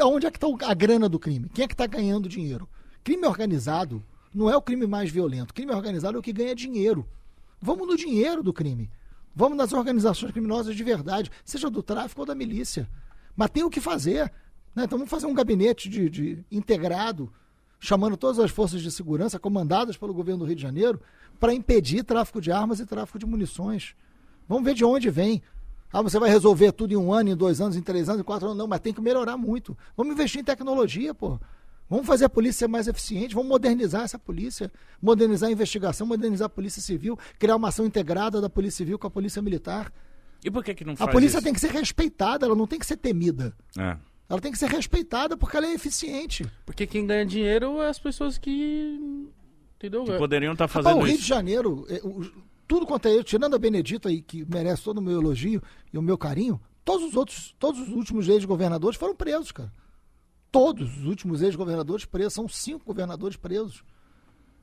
Onde 0.00 0.26
é 0.26 0.30
que 0.30 0.38
tá 0.38 0.46
o- 0.46 0.58
a 0.64 0.74
grana 0.74 1.08
do 1.08 1.18
crime? 1.18 1.48
Quem 1.52 1.64
é 1.64 1.68
que 1.68 1.76
tá 1.76 1.86
ganhando 1.86 2.28
dinheiro? 2.28 2.68
Crime 3.04 3.26
organizado 3.26 4.02
não 4.34 4.48
é 4.48 4.56
o 4.56 4.62
crime 4.62 4.86
mais 4.86 5.10
violento. 5.10 5.52
Crime 5.52 5.72
organizado 5.72 6.16
é 6.16 6.20
o 6.20 6.22
que 6.22 6.32
ganha 6.32 6.54
dinheiro. 6.54 7.06
Vamos 7.60 7.86
no 7.86 7.96
dinheiro 7.96 8.42
do 8.42 8.52
crime. 8.52 8.90
Vamos 9.34 9.56
nas 9.56 9.72
organizações 9.72 10.32
criminosas 10.32 10.74
de 10.76 10.84
verdade, 10.84 11.30
seja 11.44 11.70
do 11.70 11.82
tráfico 11.82 12.20
ou 12.20 12.26
da 12.26 12.34
milícia. 12.34 12.88
Mas 13.36 13.50
tem 13.50 13.62
o 13.62 13.70
que 13.70 13.80
fazer. 13.80 14.32
Né? 14.74 14.84
Então 14.84 14.98
vamos 14.98 15.10
fazer 15.10 15.26
um 15.26 15.34
gabinete 15.34 15.88
de, 15.88 16.08
de 16.08 16.44
integrado, 16.50 17.32
chamando 17.80 18.16
todas 18.16 18.38
as 18.38 18.50
forças 18.50 18.82
de 18.82 18.90
segurança 18.90 19.38
comandadas 19.38 19.96
pelo 19.96 20.14
governo 20.14 20.40
do 20.40 20.46
Rio 20.46 20.56
de 20.56 20.62
Janeiro 20.62 21.00
para 21.40 21.52
impedir 21.54 22.04
tráfico 22.04 22.40
de 22.40 22.52
armas 22.52 22.78
e 22.80 22.86
tráfico 22.86 23.18
de 23.18 23.26
munições. 23.26 23.94
Vamos 24.48 24.64
ver 24.64 24.74
de 24.74 24.84
onde 24.84 25.08
vem. 25.10 25.42
Ah, 25.92 26.00
você 26.02 26.18
vai 26.18 26.30
resolver 26.30 26.72
tudo 26.72 26.92
em 26.92 26.96
um 26.96 27.12
ano, 27.12 27.30
em 27.30 27.36
dois 27.36 27.60
anos, 27.60 27.76
em 27.76 27.82
três 27.82 28.08
anos, 28.08 28.20
em 28.20 28.24
quatro 28.24 28.46
anos. 28.46 28.58
Não, 28.58 28.66
mas 28.66 28.80
tem 28.80 28.92
que 28.92 29.00
melhorar 29.00 29.36
muito. 29.36 29.76
Vamos 29.96 30.14
investir 30.14 30.40
em 30.40 30.44
tecnologia, 30.44 31.12
pô. 31.14 31.38
Vamos 31.88 32.06
fazer 32.06 32.24
a 32.24 32.28
polícia 32.30 32.60
ser 32.60 32.68
mais 32.68 32.88
eficiente, 32.88 33.34
vamos 33.34 33.50
modernizar 33.50 34.02
essa 34.02 34.18
polícia, 34.18 34.72
modernizar 35.00 35.50
a 35.50 35.52
investigação, 35.52 36.06
modernizar 36.06 36.46
a 36.46 36.48
polícia 36.48 36.80
civil, 36.80 37.18
criar 37.38 37.54
uma 37.56 37.68
ação 37.68 37.84
integrada 37.84 38.40
da 38.40 38.48
polícia 38.48 38.78
civil 38.78 38.98
com 38.98 39.06
a 39.06 39.10
polícia 39.10 39.42
militar. 39.42 39.92
E 40.42 40.50
por 40.50 40.64
que 40.64 40.74
que 40.74 40.84
não 40.86 40.94
A 40.94 40.96
faz 40.96 41.10
polícia 41.12 41.36
isso? 41.36 41.44
tem 41.44 41.52
que 41.52 41.60
ser 41.60 41.70
respeitada, 41.70 42.46
ela 42.46 42.56
não 42.56 42.66
tem 42.66 42.78
que 42.78 42.86
ser 42.86 42.96
temida. 42.96 43.54
É. 43.78 43.96
Ela 44.26 44.40
tem 44.40 44.50
que 44.50 44.58
ser 44.58 44.70
respeitada 44.70 45.36
porque 45.36 45.54
ela 45.54 45.66
é 45.66 45.74
eficiente. 45.74 46.46
Porque 46.64 46.86
quem 46.86 47.06
ganha 47.06 47.26
dinheiro 47.26 47.82
é 47.82 47.88
as 47.88 47.98
pessoas 47.98 48.38
que. 48.38 49.28
Entendeu? 49.76 50.04
Que 50.04 50.16
poderiam 50.16 50.54
estar 50.54 50.64
Rapaz, 50.64 50.84
fazendo 50.86 51.02
o 51.02 51.04
Rio 51.04 51.18
de. 51.18 51.24
Janeiro, 51.24 51.84
é, 51.90 52.00
tudo 52.72 52.86
quanto 52.86 53.04
é 53.04 53.12
ele, 53.12 53.22
tirando 53.22 53.52
a 53.54 53.58
Benedita 53.58 54.08
aí, 54.08 54.22
que 54.22 54.46
merece 54.46 54.82
todo 54.82 54.96
o 54.96 55.02
meu 55.02 55.20
elogio 55.20 55.62
e 55.92 55.98
o 55.98 56.00
meu 56.00 56.16
carinho, 56.16 56.58
todos 56.82 57.06
os 57.06 57.14
outros, 57.14 57.54
todos 57.58 57.78
os 57.82 57.88
últimos 57.90 58.30
ex-governadores 58.30 58.98
foram 58.98 59.14
presos, 59.14 59.52
cara. 59.52 59.70
Todos 60.50 60.96
os 60.96 61.04
últimos 61.04 61.42
ex-governadores 61.42 62.06
presos, 62.06 62.32
são 62.32 62.48
cinco 62.48 62.82
governadores 62.86 63.36
presos. 63.36 63.84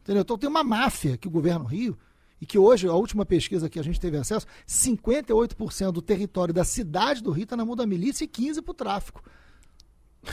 Entendeu? 0.02 0.22
Então 0.22 0.40
tem 0.40 0.50
uma 0.50 0.64
máfia 0.64 1.18
que 1.20 1.28
o 1.28 1.32
governo 1.32 1.66
Rio, 1.66 1.96
e 2.42 2.48
que 2.48 2.58
hoje, 2.58 2.88
a 2.88 2.94
última 2.94 3.28
pesquisa 3.28 3.70
que 3.70 3.78
a 3.80 3.84
gente 3.84 4.00
teve 4.00 4.18
acesso, 4.18 4.48
58% 4.68 5.92
do 5.92 6.02
território 6.02 6.52
da 6.52 6.64
cidade 6.64 7.22
do 7.22 7.30
Rio 7.30 7.44
está 7.44 7.56
na 7.56 7.64
mão 7.64 7.76
da 7.76 7.86
milícia 7.86 8.24
e 8.24 8.28
15% 8.28 8.64
para 8.64 8.72
o 8.72 8.74
tráfico. 8.74 9.24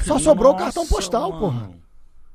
Só 0.03 0.19
sobrou 0.19 0.53
o 0.53 0.53
Nossa, 0.55 0.65
cartão 0.65 0.87
postal, 0.87 1.29
mano. 1.31 1.41
porra. 1.41 1.87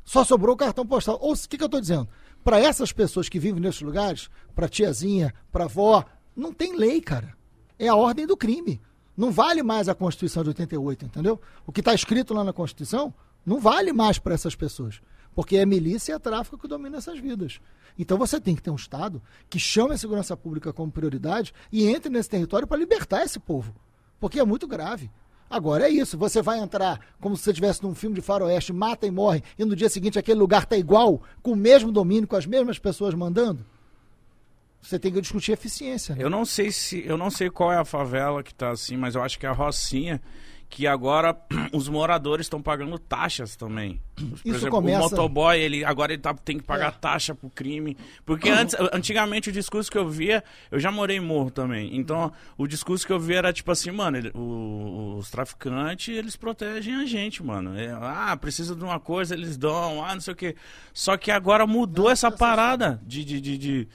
Só 0.04 0.23
sobrou 0.23 0.54
o 0.54 0.58
cartão 0.58 0.86
postal. 0.86 1.17
Ou 1.19 1.34
o 1.34 1.36
que, 1.36 1.58
que 1.58 1.63
eu 1.63 1.65
estou 1.65 1.82
dizendo? 1.82 2.08
Para 2.43 2.60
essas 2.60 2.91
pessoas 2.91 3.30
que 3.30 3.39
vivem 3.39 3.62
nesses 3.62 3.82
lugares, 3.82 4.30
para 4.56 4.67
tiazinha, 4.67 5.34
para 5.51 5.65
avó, 5.65 6.04
não 6.36 6.51
tem 6.51 6.75
lei, 6.75 6.99
cara. 7.01 7.36
É 7.77 7.88
a 7.88 7.95
ordem 7.95 8.25
do 8.25 8.36
crime. 8.36 8.82
Não 9.15 9.32
vale 9.32 9.62
mais 9.62 9.88
a 9.88 9.95
Constituição 9.95 10.41
de 10.43 10.49
88, 10.49 11.06
entendeu? 11.06 11.39
O 11.65 11.71
que 11.71 11.82
está 11.82 11.93
escrito 11.93 12.34
lá 12.34 12.43
na 12.43 12.54
Constituição 12.54 13.13
não 13.45 13.60
vale 13.60 13.93
mais 13.93 14.17
para 14.17 14.34
essas 14.34 14.56
pessoas. 14.56 15.01
Porque 15.36 15.58
é 15.58 15.65
milícia 15.65 16.13
e 16.13 16.15
é 16.15 16.19
tráfico 16.19 16.58
que 16.58 16.67
domina 16.67 16.97
essas 16.97 17.19
vidas. 17.19 17.60
Então 17.97 18.17
você 18.17 18.39
tem 18.39 18.56
que 18.56 18.62
ter 18.62 18.71
um 18.71 18.75
Estado 18.75 19.21
que 19.49 19.60
chame 19.60 19.93
a 19.93 19.97
segurança 19.97 20.36
pública 20.36 20.73
como 20.73 20.91
prioridade 20.91 21.54
e 21.71 21.86
entre 21.88 22.10
nesse 22.10 22.30
território 22.30 22.67
para 22.67 22.77
libertar 22.77 23.23
esse 23.23 23.39
povo. 23.39 23.75
Porque 24.19 24.39
é 24.39 24.45
muito 24.45 24.67
grave. 24.67 25.12
Agora 25.51 25.85
é 25.85 25.89
isso, 25.89 26.17
você 26.17 26.41
vai 26.41 26.59
entrar 26.59 26.97
como 27.19 27.35
se 27.35 27.43
você 27.43 27.51
estivesse 27.51 27.83
num 27.83 27.93
filme 27.93 28.15
de 28.15 28.21
faroeste, 28.21 28.71
mata 28.71 29.05
e 29.05 29.11
morre, 29.11 29.43
e 29.59 29.65
no 29.65 29.75
dia 29.75 29.89
seguinte 29.89 30.17
aquele 30.17 30.39
lugar 30.39 30.65
tá 30.65 30.77
igual, 30.77 31.21
com 31.43 31.51
o 31.51 31.55
mesmo 31.57 31.91
domínio, 31.91 32.25
com 32.25 32.37
as 32.37 32.45
mesmas 32.45 32.79
pessoas 32.79 33.13
mandando? 33.13 33.65
Você 34.81 34.97
tem 34.97 35.11
que 35.11 35.19
discutir 35.19 35.51
eficiência. 35.51 36.15
né? 36.15 36.23
Eu 36.23 36.29
não 36.29 36.45
sei 36.45 36.71
se. 36.71 37.05
Eu 37.05 37.17
não 37.17 37.29
sei 37.29 37.49
qual 37.49 37.71
é 37.71 37.77
a 37.77 37.85
favela 37.85 38.41
que 38.41 38.53
tá 38.53 38.71
assim, 38.71 38.95
mas 38.95 39.13
eu 39.13 39.21
acho 39.21 39.37
que 39.37 39.45
é 39.45 39.49
a 39.49 39.53
Rocinha. 39.53 40.21
Que 40.73 40.88
agora 40.88 41.36
os 41.73 41.89
moradores 41.89 42.45
estão 42.45 42.62
pagando 42.62 42.97
taxas 42.97 43.57
também. 43.57 44.01
Por 44.15 44.23
Isso 44.45 44.55
exemplo, 44.55 44.69
começa- 44.77 44.99
o 44.99 45.10
motoboy, 45.10 45.60
ele, 45.60 45.84
agora 45.84 46.13
ele 46.13 46.21
tá, 46.21 46.34
tem 46.34 46.57
que 46.60 46.63
pagar 46.63 46.88
É. 46.88 46.91
taxa 46.91 47.36
pro 47.36 47.49
crime. 47.49 47.97
Porque 48.25 48.49
antes, 48.49 48.73
antigamente 48.93 49.49
o 49.49 49.51
discurso 49.51 49.91
que 49.91 49.97
eu 49.97 50.07
via, 50.07 50.41
eu 50.71 50.79
já 50.79 50.89
morei 50.89 51.17
em 51.17 51.19
morro 51.19 51.51
também. 51.51 51.93
Então, 51.97 52.31
o 52.57 52.65
discurso 52.65 53.05
que 53.05 53.12
eu 53.12 53.19
via 53.19 53.39
era 53.39 53.51
tipo 53.51 53.69
assim, 53.69 53.91
mano, 53.91 54.15
ele- 54.17 54.31
o- 54.34 55.17
os 55.19 55.29
traficantes, 55.29 56.15
eles 56.15 56.38
protegem 56.38 56.95
a 56.95 57.05
gente, 57.05 57.43
mano. 57.43 57.77
É, 57.77 57.91
ah, 57.91 58.38
precisa 58.39 58.73
de 58.73 58.84
uma 58.84 58.97
coisa, 58.99 59.34
eles 59.36 59.57
dão, 59.57 60.01
ah, 60.05 60.13
não 60.13 60.21
sei 60.21 60.34
o 60.34 60.38
quê. 60.38 60.55
Só 60.93 61.17
que 61.17 61.31
agora 61.31 61.67
mudou 61.67 62.10
essa 62.10 62.31
parada 62.31 63.01
de- 63.05 63.25
de- 63.25 63.41
de- 63.41 63.57
de 63.57 63.88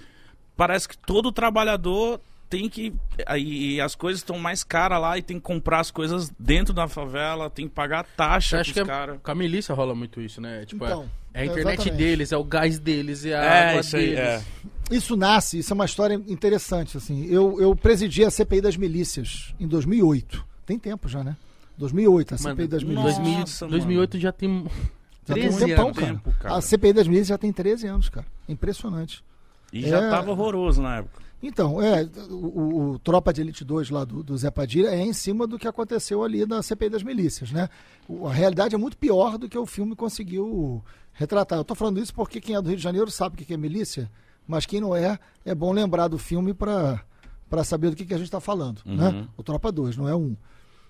parece 0.54 0.86
que 0.86 0.98
todo 0.98 1.32
trabalhador 1.32 2.20
tem 2.48 2.68
que. 2.68 2.92
Aí 3.26 3.80
as 3.80 3.94
coisas 3.94 4.20
estão 4.20 4.38
mais 4.38 4.62
caras 4.64 5.00
lá 5.00 5.18
e 5.18 5.22
tem 5.22 5.36
que 5.36 5.42
comprar 5.42 5.80
as 5.80 5.90
coisas 5.90 6.30
dentro 6.38 6.72
da 6.74 6.86
favela, 6.88 7.48
tem 7.50 7.68
que 7.68 7.74
pagar 7.74 8.04
taxa 8.16 8.60
acha 8.60 8.64
pros 8.64 8.72
que 8.72 8.80
é, 8.80 8.84
caras. 8.84 9.18
com 9.22 9.30
a 9.30 9.34
milícia 9.34 9.74
rola 9.74 9.94
muito 9.94 10.20
isso, 10.20 10.40
né? 10.40 10.64
Tipo, 10.64 10.84
é- 10.84 10.88
Então, 10.88 11.10
é, 11.34 11.40
a 11.42 11.44
internet 11.46 11.80
exatamente. 11.80 11.96
deles, 11.96 12.32
é 12.32 12.36
o 12.36 12.44
gás 12.44 12.78
deles, 12.78 13.24
é 13.26 13.34
a 13.34 13.42
É, 13.44 13.68
água 13.70 13.80
isso 13.80 13.96
aí, 13.96 14.06
deles. 14.06 14.18
é. 14.18 14.42
Isso 14.90 15.16
nasce, 15.16 15.58
isso 15.58 15.72
é 15.72 15.74
uma 15.74 15.84
história 15.84 16.14
interessante. 16.28 16.96
Assim. 16.96 17.26
Eu, 17.26 17.60
eu 17.60 17.74
presidi 17.74 18.24
a 18.24 18.30
CPI 18.30 18.60
das 18.60 18.76
milícias 18.76 19.52
em 19.58 19.66
2008. 19.66 20.44
Tem 20.64 20.78
tempo 20.78 21.08
já, 21.08 21.22
né? 21.24 21.36
2008, 21.76 22.34
a 22.34 22.38
Mano, 22.42 22.56
CPI 22.56 22.68
das 22.68 22.82
milícias. 22.82 23.14
2000 23.16 23.38
Nossa, 23.40 23.66
2008 23.68 24.18
já 24.18 24.32
tem 24.32 24.66
Já 25.28 25.34
tem 25.34 25.42
um 25.48 25.48
13 25.48 25.66
tempão, 25.66 25.84
anos. 25.86 25.98
cara. 25.98 26.12
Tempo, 26.12 26.32
cara. 26.40 26.56
A 26.56 26.60
CPI 26.60 26.92
das 26.92 27.06
milícias 27.08 27.28
já 27.28 27.38
tem 27.38 27.52
13 27.52 27.86
anos, 27.88 28.08
cara. 28.08 28.26
Impressionante. 28.48 29.22
E 29.72 29.82
já 29.82 29.98
É. 30.04 30.08
tava 30.10 30.30
horroroso 30.30 30.80
na 30.80 30.98
época. 30.98 31.25
Então, 31.42 31.80
é, 31.82 32.02
o, 32.30 32.92
o- 32.92 32.98
Tropa 32.98 33.32
de 33.32 33.40
Elite 33.42 33.64
2 33.64 33.90
lá 33.90 34.04
do, 34.04 34.22
do 34.22 34.36
Zé 34.36 34.50
Padilha 34.50 34.88
é 34.88 35.00
em 35.02 35.12
cima 35.12 35.46
do 35.46 35.58
que 35.58 35.68
aconteceu 35.68 36.24
ali 36.24 36.46
na 36.46 36.62
CPI 36.62 36.88
das 36.90 37.02
milícias, 37.02 37.52
né? 37.52 37.68
O- 38.08 38.26
a 38.26 38.32
realidade 38.32 38.74
é 38.74 38.78
muito 38.78 38.96
pior 38.96 39.36
do 39.38 39.48
que 39.48 39.58
o 39.58 39.66
filme 39.66 39.94
conseguiu 39.94 40.82
retratar. 41.12 41.58
Eu 41.58 41.64
tô 41.64 41.74
falando 41.74 42.00
isso 42.00 42.14
porque 42.14 42.40
quem 42.40 42.56
é 42.56 42.62
do 42.62 42.68
Rio 42.68 42.76
de 42.78 42.82
Janeiro 42.82 43.10
sabe 43.10 43.34
o 43.34 43.46
que 43.46 43.52
é 43.52 43.56
milícia, 43.56 44.10
mas 44.48 44.64
quem 44.66 44.80
não 44.80 44.96
é, 44.96 45.18
é 45.44 45.54
bom 45.54 45.72
lembrar 45.72 46.08
do 46.08 46.18
filme 46.18 46.54
para 46.54 47.04
saber 47.64 47.90
do 47.90 47.96
que, 47.96 48.06
que 48.06 48.14
a 48.14 48.18
gente 48.18 48.26
está 48.28 48.40
falando, 48.40 48.80
né? 48.86 49.08
Uhum. 49.10 49.28
O 49.36 49.42
Tropa 49.42 49.70
2, 49.70 49.96
não 49.96 50.08
é 50.08 50.16
um. 50.16 50.34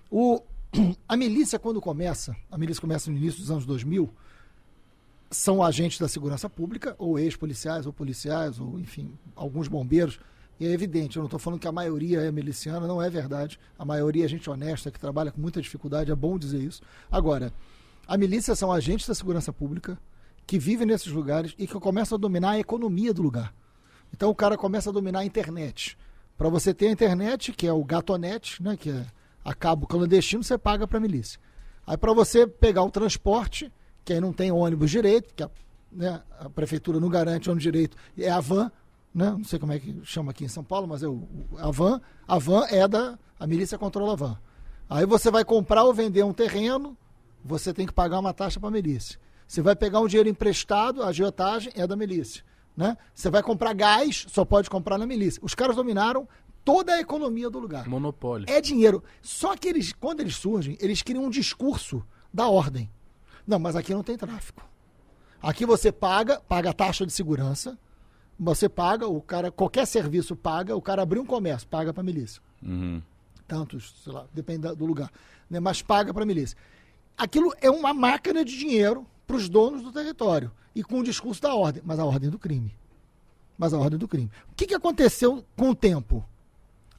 O, 0.09 0.41
a 1.07 1.17
milícia, 1.17 1.59
quando 1.59 1.81
começa, 1.81 2.35
a 2.49 2.57
milícia 2.57 2.79
começa 2.81 3.11
no 3.11 3.17
início 3.17 3.39
dos 3.41 3.51
anos 3.51 3.65
2000, 3.65 4.09
são 5.29 5.61
agentes 5.61 5.99
da 5.99 6.07
segurança 6.07 6.49
pública, 6.49 6.95
ou 6.97 7.19
ex-policiais, 7.19 7.85
ou 7.85 7.91
policiais, 7.91 8.59
ou 8.59 8.79
enfim, 8.79 9.11
alguns 9.35 9.67
bombeiros. 9.67 10.19
E 10.59 10.65
é 10.65 10.71
evidente, 10.71 11.17
eu 11.17 11.21
não 11.21 11.27
estou 11.27 11.39
falando 11.39 11.59
que 11.59 11.67
a 11.67 11.71
maioria 11.71 12.21
é 12.21 12.31
miliciana, 12.31 12.87
não 12.87 13.01
é 13.01 13.09
verdade. 13.09 13.59
A 13.77 13.85
maioria 13.85 14.25
é 14.25 14.27
gente 14.27 14.49
honesta, 14.49 14.89
que 14.89 14.99
trabalha 14.99 15.31
com 15.31 15.39
muita 15.39 15.61
dificuldade, 15.61 16.11
é 16.11 16.15
bom 16.15 16.37
dizer 16.37 16.59
isso. 16.59 16.81
Agora, 17.11 17.53
a 18.07 18.17
milícia 18.17 18.55
são 18.55 18.71
agentes 18.71 19.07
da 19.07 19.13
segurança 19.13 19.53
pública 19.53 19.99
que 20.47 20.57
vivem 20.57 20.87
nesses 20.87 21.11
lugares 21.11 21.53
e 21.59 21.67
que 21.67 21.73
começam 21.79 22.15
a 22.15 22.19
dominar 22.19 22.51
a 22.51 22.59
economia 22.59 23.13
do 23.13 23.21
lugar. 23.21 23.53
Então 24.13 24.29
o 24.29 24.35
cara 24.35 24.57
começa 24.57 24.89
a 24.89 24.93
dominar 24.93 25.19
a 25.19 25.25
internet. 25.25 25.97
Para 26.37 26.47
você 26.49 26.73
ter 26.73 26.87
a 26.87 26.91
internet, 26.91 27.51
que 27.51 27.67
é 27.67 27.73
o 27.73 27.83
gatonet, 27.83 28.63
né, 28.63 28.77
que 28.77 28.89
é 28.89 29.05
a 29.43 29.53
cabo 29.53 29.85
clandestino, 29.85 30.43
você 30.43 30.57
paga 30.57 30.87
para 30.87 30.97
a 30.97 31.01
milícia. 31.01 31.39
Aí 31.85 31.97
para 31.97 32.13
você 32.13 32.47
pegar 32.47 32.83
o 32.83 32.91
transporte, 32.91 33.71
que 34.05 34.13
aí 34.13 34.21
não 34.21 34.31
tem 34.31 34.51
ônibus 34.51 34.89
direito, 34.89 35.33
que 35.35 35.43
a, 35.43 35.49
né, 35.91 36.21
a 36.39 36.49
prefeitura 36.49 36.99
não 36.99 37.09
garante 37.09 37.49
ônibus 37.49 37.63
direito, 37.63 37.97
é 38.17 38.29
a 38.29 38.39
van, 38.39 38.71
né, 39.17 39.31
não 39.31 39.43
sei 39.43 39.57
como 39.57 39.73
é 39.73 39.79
que 39.79 39.99
chama 40.03 40.29
aqui 40.29 40.45
em 40.45 40.47
São 40.47 40.63
Paulo, 40.63 40.87
mas 40.87 41.01
é 41.01 41.07
o, 41.07 41.27
a 41.57 41.71
van, 41.71 41.99
a 42.27 42.37
van 42.37 42.67
é 42.69 42.87
da 42.87 43.17
a 43.39 43.47
milícia 43.47 43.75
controla 43.75 44.13
a 44.13 44.15
van. 44.15 44.39
Aí 44.87 45.07
você 45.07 45.31
vai 45.31 45.43
comprar 45.43 45.83
ou 45.83 45.93
vender 45.93 46.23
um 46.23 46.31
terreno, 46.31 46.95
você 47.43 47.73
tem 47.73 47.87
que 47.87 47.93
pagar 47.93 48.19
uma 48.19 48.31
taxa 48.31 48.59
para 48.59 48.69
a 48.69 48.71
milícia. 48.71 49.19
Você 49.47 49.59
vai 49.59 49.75
pegar 49.75 50.01
um 50.01 50.07
dinheiro 50.07 50.29
emprestado, 50.29 51.01
a 51.01 51.07
agiotagem 51.07 51.73
é 51.75 51.87
da 51.87 51.95
milícia. 51.95 52.43
Né? 52.75 52.95
Você 53.11 53.31
vai 53.31 53.41
comprar 53.41 53.73
gás, 53.73 54.27
só 54.29 54.45
pode 54.45 54.69
comprar 54.69 54.99
na 54.99 55.07
milícia. 55.07 55.41
Os 55.43 55.55
caras 55.55 55.75
dominaram 55.75 56.27
toda 56.63 56.93
a 56.93 56.99
economia 56.99 57.49
do 57.49 57.57
lugar. 57.57 57.87
Monopólio. 57.87 58.45
É 58.47 58.61
dinheiro. 58.61 59.03
Só 59.23 59.57
que 59.57 59.67
eles, 59.67 59.93
quando 59.93 60.19
eles 60.19 60.35
surgem, 60.35 60.77
eles 60.79 61.01
criam 61.01 61.23
um 61.23 61.29
discurso 61.31 62.05
da 62.31 62.47
ordem. 62.47 62.87
Não, 63.47 63.57
mas 63.57 63.75
aqui 63.75 63.95
não 63.95 64.03
tem 64.03 64.15
tráfico. 64.15 64.63
Aqui 65.41 65.65
você 65.65 65.91
paga, 65.91 66.39
paga 66.39 66.69
a 66.69 66.73
taxa 66.73 67.03
de 67.03 67.11
segurança, 67.11 67.79
você 68.39 68.69
paga, 68.69 69.07
o 69.07 69.21
cara, 69.21 69.51
qualquer 69.51 69.85
serviço 69.85 70.35
paga, 70.35 70.75
o 70.75 70.81
cara 70.81 71.01
abriu 71.01 71.21
um 71.21 71.25
comércio, 71.25 71.67
paga 71.67 71.93
para 71.93 72.03
milícia 72.03 72.41
Uhum. 72.61 73.01
tantos, 73.47 73.93
sei 74.03 74.11
lá, 74.11 74.25
depende 74.33 74.67
do 74.75 74.85
lugar, 74.85 75.11
né? 75.49 75.59
mas 75.59 75.81
paga 75.81 76.13
para 76.13 76.23
a 76.23 76.25
milícia. 76.25 76.57
Aquilo 77.17 77.53
é 77.61 77.69
uma 77.69 77.93
máquina 77.93 78.43
de 78.43 78.57
dinheiro 78.57 79.05
para 79.25 79.35
os 79.35 79.47
donos 79.47 79.81
do 79.81 79.91
território 79.91 80.51
e 80.75 80.83
com 80.83 80.99
o 80.99 81.03
discurso 81.03 81.41
da 81.41 81.53
ordem, 81.55 81.81
mas 81.85 81.99
a 81.99 82.05
ordem 82.05 82.29
do 82.29 82.37
crime. 82.39 82.73
Mas 83.57 83.73
a 83.73 83.77
ordem 83.79 83.97
do 83.97 84.07
crime. 84.07 84.29
O 84.51 84.55
que, 84.55 84.67
que 84.67 84.75
aconteceu 84.75 85.43
com 85.55 85.69
o 85.69 85.75
tempo? 85.75 86.23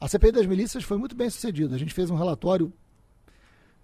A 0.01 0.09
CPI 0.09 0.33
das 0.33 0.47
milícias 0.47 0.83
foi 0.85 0.97
muito 0.97 1.15
bem 1.15 1.29
sucedida. 1.31 1.75
A 1.75 1.79
gente 1.79 1.95
fez 1.95 2.11
um 2.11 2.17
relatório 2.17 2.73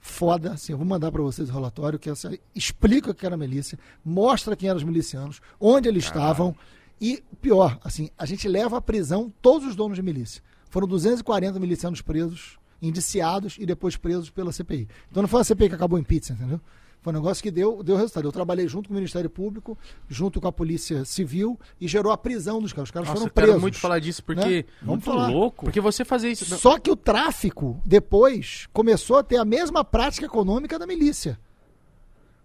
foda, 0.01 0.53
assim, 0.53 0.73
eu 0.73 0.79
vou 0.79 0.87
mandar 0.87 1.11
para 1.11 1.23
vocês 1.23 1.49
o 1.49 1.53
relatório 1.53 1.99
que 1.99 2.11
assim, 2.11 2.39
explica 2.55 3.11
o 3.11 3.15
que 3.15 3.25
era 3.25 3.37
a 3.37 3.39
milícia, 3.39 3.79
mostra 4.05 4.55
quem 4.55 4.69
eram 4.69 4.77
os 4.77 4.85
milicianos, 4.85 5.41
onde 5.59 5.89
eles 5.89 6.05
estavam 6.05 6.55
e 7.01 7.23
pior, 7.41 7.79
assim, 7.83 8.11
a 8.17 8.25
gente 8.27 8.49
leva 8.49 8.79
à 8.79 8.81
prisão 8.81 9.33
todos 9.43 9.67
os 9.69 9.77
donos 9.77 9.97
de 9.97 10.03
milícia. 10.03 10.43
Foram 10.71 10.87
240 10.89 11.59
milicianos 11.61 12.01
presos 12.01 12.59
indiciados 12.81 13.57
e 13.59 13.67
depois 13.67 13.97
presos 13.97 14.31
pela 14.31 14.53
CPI. 14.53 14.89
Então 15.11 15.23
não 15.23 15.29
foi 15.29 15.41
a 15.41 15.45
CPI 15.45 15.69
que 15.71 15.75
acabou 15.75 15.99
em 15.99 16.03
pizza, 16.03 16.33
entendeu? 16.33 16.61
Foi 17.01 17.13
um 17.13 17.17
negócio 17.17 17.43
que 17.43 17.51
deu, 17.51 17.83
deu 17.83 17.97
resultado. 17.97 18.27
Eu 18.27 18.33
trabalhei 18.33 18.67
junto 18.67 18.89
com 18.89 18.95
o 18.95 18.97
Ministério 18.97 19.29
Público, 19.29 19.77
junto 20.09 20.41
com 20.41 20.49
a 20.49 20.53
Polícia 20.53 21.05
Civil 21.05 21.61
e 21.79 21.87
gerou 21.87 22.11
a 22.11 22.17
prisão 22.17 22.63
dos 22.63 22.73
caras. 22.73 22.89
Os 22.89 22.93
caras 22.93 23.09
Nossa, 23.09 23.21
foram 23.21 23.29
eu 23.29 23.35
quero 23.35 23.47
presos. 23.47 23.61
muito 23.61 23.79
falar 23.79 23.99
disso, 23.99 24.23
né? 24.23 24.25
porque. 24.27 24.67
Vamos 24.81 24.89
Muito 24.89 25.05
falar. 25.05 25.29
louco. 25.29 25.67
Porque 25.67 25.83
você 25.83 26.03
fazer 26.03 26.31
isso. 26.31 26.47
Só 26.57 26.79
que 26.79 26.91
o 26.91 26.97
tráfico, 26.97 27.79
depois, 27.85 28.67
começou 28.73 29.19
a 29.19 29.23
ter 29.23 29.37
a 29.37 29.45
mesma 29.45 29.85
prática 29.85 30.25
econômica 30.25 30.79
da 30.79 30.87
milícia. 30.87 31.39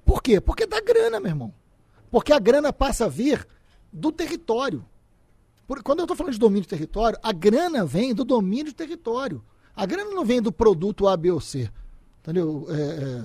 Por 0.06 0.22
quê? 0.22 0.42
Porque 0.42 0.68
dá 0.68 0.82
grana, 0.82 1.22
meu 1.22 1.30
irmão. 1.30 1.54
Porque 2.12 2.34
a 2.34 2.40
grana 2.40 2.74
passa 2.74 3.06
a 3.06 3.08
vir 3.08 3.48
do 3.91 4.12
território. 4.12 4.86
Por- 5.67 5.84
quando 5.84 5.99
eu 5.99 6.04
estou 6.06 6.17
falando 6.17 6.34
de 6.34 6.39
domínio 6.39 6.63
de 6.63 6.67
território, 6.67 7.17
a 7.21 7.32
grana 7.32 7.86
vem 7.86 8.13
do 8.13 8.23
domínio 8.23 8.65
de 8.65 8.73
território. 8.73 9.43
A 9.75 9.86
grana 9.86 10.10
não 10.12 10.25
vem 10.25 10.41
do 10.41 10.52
produto 10.52 11.08
A, 11.08 11.15
B 11.15 11.32
ou 11.32 11.39
C. 11.39 11.69
Entendeu? 12.21 12.65
É, 12.69 12.73
é, 12.73 13.23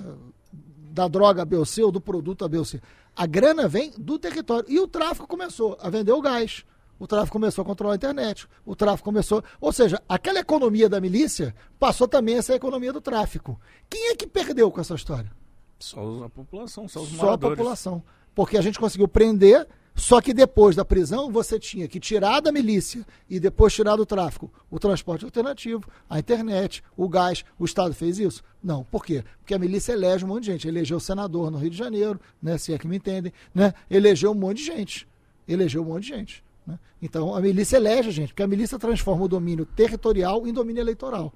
da 0.91 1.07
droga 1.07 1.41
A, 1.41 1.45
B 1.45 1.55
ou 1.57 1.65
C 1.65 1.83
ou 1.83 1.91
do 1.91 1.99
produto 1.99 2.45
A, 2.45 2.47
B 2.47 2.57
ou 2.57 2.65
C. 2.65 2.81
A 3.15 3.25
grana 3.25 3.67
vem 3.67 3.91
do 3.97 4.17
território. 4.19 4.65
E 4.69 4.79
o 4.79 4.87
tráfico 4.87 5.27
começou 5.27 5.77
a 5.81 5.89
vender 5.89 6.11
o 6.11 6.21
gás. 6.21 6.63
O 6.97 7.05
tráfico 7.07 7.33
começou 7.33 7.61
a 7.61 7.65
controlar 7.65 7.93
a 7.93 7.95
internet. 7.97 8.47
O 8.65 8.73
tráfico 8.75 9.03
começou. 9.09 9.43
Ou 9.59 9.73
seja, 9.73 10.01
aquela 10.07 10.39
economia 10.39 10.87
da 10.87 11.01
milícia 11.01 11.53
passou 11.77 12.07
também 12.07 12.37
a 12.37 12.41
ser 12.41 12.53
a 12.53 12.55
economia 12.55 12.93
do 12.93 13.01
tráfico. 13.01 13.59
Quem 13.89 14.11
é 14.11 14.15
que 14.15 14.25
perdeu 14.25 14.71
com 14.71 14.79
essa 14.79 14.95
história? 14.95 15.29
Só 15.77 16.23
a 16.23 16.29
população, 16.29 16.87
só 16.87 17.01
os 17.01 17.09
Só 17.09 17.15
a 17.15 17.25
moradores. 17.25 17.57
população. 17.57 18.01
Porque 18.33 18.57
a 18.57 18.61
gente 18.61 18.79
conseguiu 18.79 19.09
prender, 19.09 19.67
só 19.95 20.19
que 20.19 20.33
depois 20.33 20.75
da 20.75 20.83
prisão 20.83 21.31
você 21.31 21.57
tinha 21.57 21.87
que 21.87 22.01
tirar 22.01 22.41
da 22.41 22.51
milícia 22.51 23.05
e 23.29 23.39
depois 23.39 23.73
tirar 23.73 23.95
do 23.95 24.05
tráfico 24.05 24.51
o 24.69 24.77
transporte 24.77 25.23
alternativo, 25.23 25.87
a 26.09 26.19
internet, 26.19 26.83
o 26.97 27.07
gás. 27.07 27.45
O 27.57 27.63
Estado 27.63 27.93
fez 27.93 28.19
isso? 28.19 28.43
Não. 28.61 28.83
Por 28.83 29.05
quê? 29.05 29.23
Porque 29.39 29.53
a 29.53 29.59
milícia 29.59 29.93
elege 29.93 30.25
um 30.25 30.27
monte 30.27 30.43
de 30.43 30.51
gente. 30.51 30.67
Elegeu 30.67 30.99
senador 30.99 31.49
no 31.49 31.57
Rio 31.57 31.69
de 31.69 31.77
Janeiro, 31.77 32.19
né? 32.41 32.57
se 32.57 32.73
é 32.73 32.77
que 32.77 32.87
me 32.87 32.97
entendem, 32.97 33.31
né? 33.53 33.73
elegeu 33.89 34.31
um 34.31 34.35
monte 34.35 34.57
de 34.57 34.65
gente. 34.65 35.07
Elegeu 35.47 35.81
um 35.81 35.85
monte 35.85 36.03
de 36.03 36.09
gente. 36.09 36.43
né? 36.67 36.77
Então 37.01 37.33
a 37.33 37.39
milícia 37.39 37.77
elege 37.77 38.09
a 38.09 38.11
gente, 38.11 38.29
porque 38.29 38.43
a 38.43 38.47
milícia 38.47 38.77
transforma 38.77 39.23
o 39.23 39.29
domínio 39.29 39.65
territorial 39.65 40.45
em 40.45 40.51
domínio 40.51 40.81
eleitoral. 40.81 41.33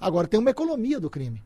Agora 0.00 0.26
tem 0.26 0.40
uma 0.40 0.50
economia 0.50 0.98
do 0.98 1.10
crime 1.10 1.42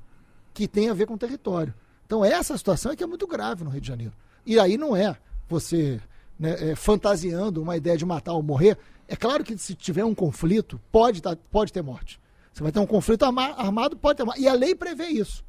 que 0.55 0.69
tem 0.69 0.89
a 0.89 0.95
ver 0.95 1.07
com 1.07 1.15
o 1.15 1.19
território. 1.19 1.75
Então 2.07 2.25
essa 2.25 2.57
situação 2.57 2.93
é 2.93 2.97
que 2.97 3.03
é 3.03 3.07
muito 3.07 3.27
grave 3.27 3.65
no 3.65 3.71
Rio 3.71 3.81
de 3.81 3.89
Janeiro. 3.89 4.13
E 4.47 4.61
aí 4.61 4.77
não 4.77 4.95
é 4.95 5.17
você 5.49 6.01
né, 6.43 6.71
é, 6.73 6.75
fantasiando 6.75 7.63
uma 7.63 7.77
ideia 7.77 7.97
de 7.97 8.05
matar 8.05 8.33
ou 8.33 8.43
morrer. 8.43 8.77
É 9.07 9.15
claro 9.15 9.45
que 9.45 9.57
se 9.57 9.75
tiver 9.77 10.05
um 10.05 10.15
conflito, 10.15 10.81
pode, 10.91 11.23
tá- 11.23 11.37
pode 11.51 11.73
ter 11.73 11.83
morte. 11.83 12.21
Você 12.53 12.63
vai 12.63 12.73
ter 12.73 12.81
um 12.81 12.87
conflito 12.87 13.25
arma- 13.25 13.55
armado, 13.57 13.97
pode 13.97 14.17
ter 14.17 14.25
morte. 14.25 14.41
E 14.43 14.49
a 14.49 14.53
lei 14.53 14.75
prevê 14.75 15.07
isso. 15.07 15.45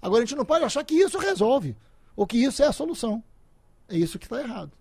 Agora 0.00 0.22
a 0.22 0.26
gente 0.26 0.36
não 0.36 0.44
pode 0.44 0.64
achar 0.64 0.82
que 0.84 0.94
isso 0.94 1.18
resolve, 1.18 1.76
ou 2.16 2.26
que 2.26 2.38
isso 2.42 2.62
é 2.62 2.66
a 2.66 2.72
solução. 2.72 3.22
É 3.88 3.96
isso 3.96 4.18
que 4.18 4.24
está 4.24 4.40
errado. 4.40 4.72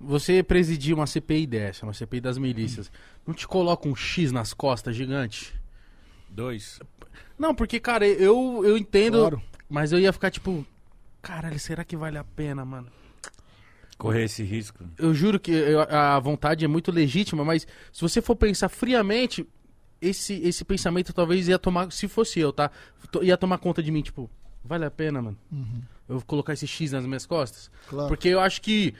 Você 0.00 0.42
presidir 0.42 0.94
uma 0.94 1.06
CPI 1.06 1.46
dessa, 1.46 1.84
uma 1.84 1.92
CPI 1.94 2.20
das 2.20 2.38
milícias, 2.38 2.90
não 3.26 3.34
te 3.34 3.46
coloca 3.48 3.88
um 3.88 3.96
X 3.96 4.30
nas 4.30 4.54
costas 4.54 4.94
gigante? 4.94 5.52
Dois. 6.28 6.78
Não, 7.38 7.54
porque, 7.54 7.80
cara, 7.80 8.06
eu, 8.06 8.62
eu 8.64 8.76
entendo, 8.78 9.18
Claro. 9.18 9.42
mas 9.68 9.92
eu 9.92 9.98
ia 9.98 10.12
ficar 10.12 10.30
tipo, 10.30 10.64
caralho, 11.22 11.58
será 11.58 11.82
que 11.84 11.96
vale 11.96 12.18
a 12.18 12.24
pena, 12.24 12.64
mano? 12.64 12.88
Correr 13.98 14.24
esse 14.24 14.42
risco. 14.42 14.84
Eu 14.98 15.14
juro 15.14 15.40
que 15.40 15.50
eu- 15.50 15.80
a 15.80 16.18
vontade 16.20 16.64
é 16.64 16.68
muito 16.68 16.90
legítima, 16.92 17.44
mas 17.44 17.66
se 17.92 18.00
você 18.02 18.20
for 18.20 18.36
pensar 18.36 18.68
friamente, 18.68 19.46
esse, 20.00 20.34
esse 20.42 20.64
pensamento 20.64 21.12
talvez 21.12 21.48
ia 21.48 21.58
tomar, 21.58 21.90
se 21.90 22.06
fosse 22.06 22.38
eu, 22.38 22.52
tá? 22.52 22.70
Ia 23.22 23.36
tomar 23.36 23.56
conta 23.58 23.82
de 23.82 23.90
mim, 23.90 24.02
tipo, 24.02 24.28
vale 24.62 24.84
a 24.84 24.90
pena, 24.90 25.22
mano? 25.22 25.38
Eu 26.08 26.16
vou 26.16 26.22
colocar 26.26 26.52
esse 26.52 26.66
X 26.66 26.92
nas 26.92 27.06
minhas 27.06 27.24
costas? 27.26 27.70
Claro. 27.88 28.08
Porque 28.08 28.28
eu 28.28 28.38
acho 28.40 28.60
que. 28.60 28.94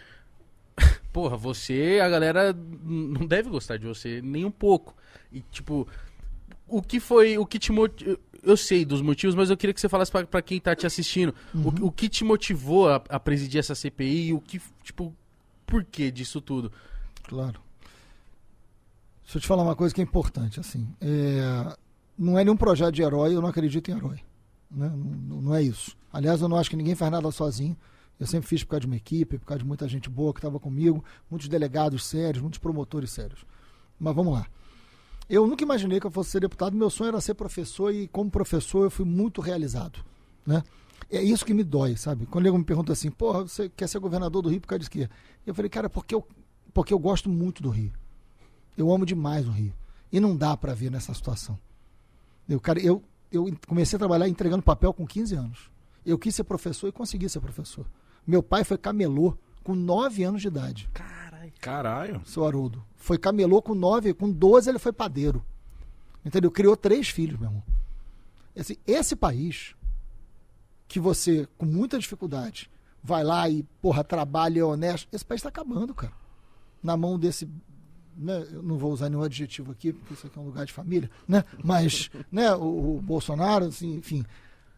Porra, 1.12 1.36
você, 1.36 2.00
a 2.02 2.08
galera 2.08 2.52
não 2.82 3.26
deve 3.26 3.48
gostar 3.48 3.76
de 3.78 3.86
você 3.86 4.20
nem 4.22 4.44
um 4.44 4.50
pouco. 4.50 4.94
E, 5.32 5.40
tipo, 5.50 5.86
o 6.66 6.82
que 6.82 6.98
foi. 7.00 7.38
O 7.38 7.46
que 7.46 7.58
te 7.58 7.70
motivou. 7.72 8.18
Eu 8.46 8.56
sei 8.56 8.84
dos 8.84 9.02
motivos, 9.02 9.34
mas 9.34 9.50
eu 9.50 9.56
queria 9.56 9.74
que 9.74 9.80
você 9.80 9.88
falasse 9.88 10.12
pra 10.12 10.40
quem 10.40 10.60
tá 10.60 10.74
te 10.74 10.86
assistindo. 10.86 11.34
O, 11.52 11.86
o 11.86 11.90
que 11.90 12.08
te 12.08 12.22
motivou 12.22 12.88
a, 12.88 13.02
a 13.08 13.18
presidir 13.18 13.58
essa 13.58 13.74
CPI 13.74 14.28
e 14.28 14.32
o 14.32 14.40
que. 14.40 14.62
Tipo, 14.84 15.12
por 15.66 15.82
que 15.82 16.12
disso 16.12 16.40
tudo? 16.40 16.70
Claro. 17.24 17.60
Deixa 19.24 19.38
eu 19.38 19.40
te 19.40 19.48
falar 19.48 19.64
uma 19.64 19.74
coisa 19.74 19.92
que 19.92 20.00
é 20.00 20.04
importante, 20.04 20.60
assim. 20.60 20.88
é, 21.00 21.76
não 22.16 22.38
é 22.38 22.44
nenhum 22.44 22.56
projeto 22.56 22.94
de 22.94 23.02
herói, 23.02 23.34
eu 23.34 23.42
não 23.42 23.48
acredito 23.48 23.90
em 23.90 23.96
herói. 23.96 24.20
Né? 24.70 24.88
Não, 24.94 25.42
não 25.42 25.54
é 25.54 25.62
isso. 25.62 25.96
Aliás, 26.12 26.40
eu 26.40 26.48
não 26.48 26.56
acho 26.56 26.70
que 26.70 26.76
ninguém 26.76 26.94
faz 26.94 27.10
nada 27.10 27.30
sozinho. 27.32 27.76
Eu 28.18 28.26
sempre 28.26 28.48
fiz 28.48 28.62
por 28.62 28.70
causa 28.70 28.82
de 28.82 28.86
uma 28.86 28.96
equipe, 28.96 29.38
por 29.38 29.44
causa 29.44 29.58
de 29.58 29.66
muita 29.66 29.86
gente 29.88 30.08
boa 30.08 30.32
que 30.32 30.38
estava 30.38 30.58
comigo, 30.60 31.04
muitos 31.28 31.48
delegados 31.48 32.06
sérios, 32.06 32.40
muitos 32.40 32.58
promotores 32.58 33.10
sérios. 33.10 33.44
Mas 33.98 34.14
vamos 34.14 34.32
lá. 34.32 34.46
Eu 35.28 35.46
nunca 35.46 35.64
imaginei 35.64 35.98
que 35.98 36.06
eu 36.06 36.10
fosse 36.10 36.30
ser 36.30 36.40
deputado, 36.40 36.76
meu 36.76 36.88
sonho 36.88 37.08
era 37.08 37.20
ser 37.20 37.34
professor 37.34 37.92
e 37.92 38.06
como 38.08 38.30
professor 38.30 38.84
eu 38.84 38.90
fui 38.90 39.04
muito 39.04 39.40
realizado, 39.40 40.04
né? 40.46 40.62
É 41.10 41.22
isso 41.22 41.44
que 41.44 41.54
me 41.54 41.64
dói, 41.64 41.96
sabe? 41.96 42.26
Quando 42.26 42.44
nego 42.44 42.58
me 42.58 42.64
pergunta 42.64 42.92
assim, 42.92 43.10
porra, 43.10 43.42
você 43.42 43.68
quer 43.68 43.88
ser 43.88 43.98
governador 43.98 44.42
do 44.42 44.48
Rio 44.48 44.60
por 44.60 44.68
causa 44.68 44.84
de 44.84 44.90
quê? 44.90 45.08
Eu 45.44 45.54
falei, 45.54 45.68
cara, 45.68 45.88
porque 45.90 46.14
eu, 46.14 46.26
porque 46.72 46.92
eu 46.92 46.98
gosto 46.98 47.28
muito 47.28 47.62
do 47.62 47.70
Rio. 47.70 47.92
Eu 48.76 48.92
amo 48.92 49.06
demais 49.06 49.46
o 49.46 49.50
Rio. 49.50 49.72
E 50.12 50.18
não 50.18 50.36
dá 50.36 50.56
para 50.56 50.74
ver 50.74 50.90
nessa 50.90 51.14
situação. 51.14 51.58
Eu, 52.48 52.60
cara, 52.60 52.80
eu, 52.80 53.02
eu 53.30 53.52
comecei 53.68 53.96
a 53.96 53.98
trabalhar 53.98 54.28
entregando 54.28 54.62
papel 54.62 54.92
com 54.92 55.06
15 55.06 55.34
anos. 55.34 55.70
Eu 56.04 56.18
quis 56.18 56.34
ser 56.34 56.44
professor 56.44 56.88
e 56.88 56.92
consegui 56.92 57.28
ser 57.28 57.40
professor. 57.40 57.86
Meu 58.26 58.42
pai 58.42 58.64
foi 58.64 58.78
camelô 58.78 59.36
com 59.62 59.74
9 59.74 60.24
anos 60.24 60.42
de 60.42 60.48
idade 60.48 60.88
Caralho. 61.60 62.12
Caralho. 62.14 62.26
seu 62.26 62.44
Haroldo. 62.44 62.84
Foi 62.96 63.18
camelô 63.18 63.60
com 63.62 63.74
9, 63.74 64.14
com 64.14 64.30
12 64.30 64.68
ele 64.68 64.78
foi 64.78 64.92
padeiro. 64.92 65.44
Entendeu? 66.24 66.50
Criou 66.50 66.76
três 66.76 67.08
filhos, 67.08 67.38
meu 67.38 67.48
irmão. 67.48 67.62
Esse, 68.54 68.78
esse 68.86 69.14
país, 69.14 69.74
que 70.88 70.98
você, 70.98 71.48
com 71.56 71.66
muita 71.66 71.98
dificuldade, 71.98 72.70
vai 73.02 73.22
lá 73.22 73.48
e, 73.48 73.62
porra, 73.80 74.02
trabalha 74.02 74.58
e 74.58 74.60
é 74.60 74.64
honesto, 74.64 75.08
esse 75.12 75.24
país 75.24 75.38
está 75.38 75.48
acabando, 75.48 75.94
cara. 75.94 76.12
Na 76.82 76.96
mão 76.96 77.18
desse. 77.18 77.48
Né, 78.16 78.46
eu 78.50 78.62
não 78.62 78.78
vou 78.78 78.92
usar 78.92 79.10
nenhum 79.10 79.22
adjetivo 79.22 79.70
aqui, 79.72 79.92
porque 79.92 80.14
isso 80.14 80.26
aqui 80.26 80.38
é 80.38 80.40
um 80.40 80.46
lugar 80.46 80.64
de 80.64 80.72
família, 80.72 81.10
né? 81.28 81.44
Mas, 81.62 82.10
né, 82.32 82.54
o, 82.54 82.96
o 82.96 83.02
Bolsonaro, 83.02 83.66
assim, 83.66 83.94
enfim. 83.96 84.24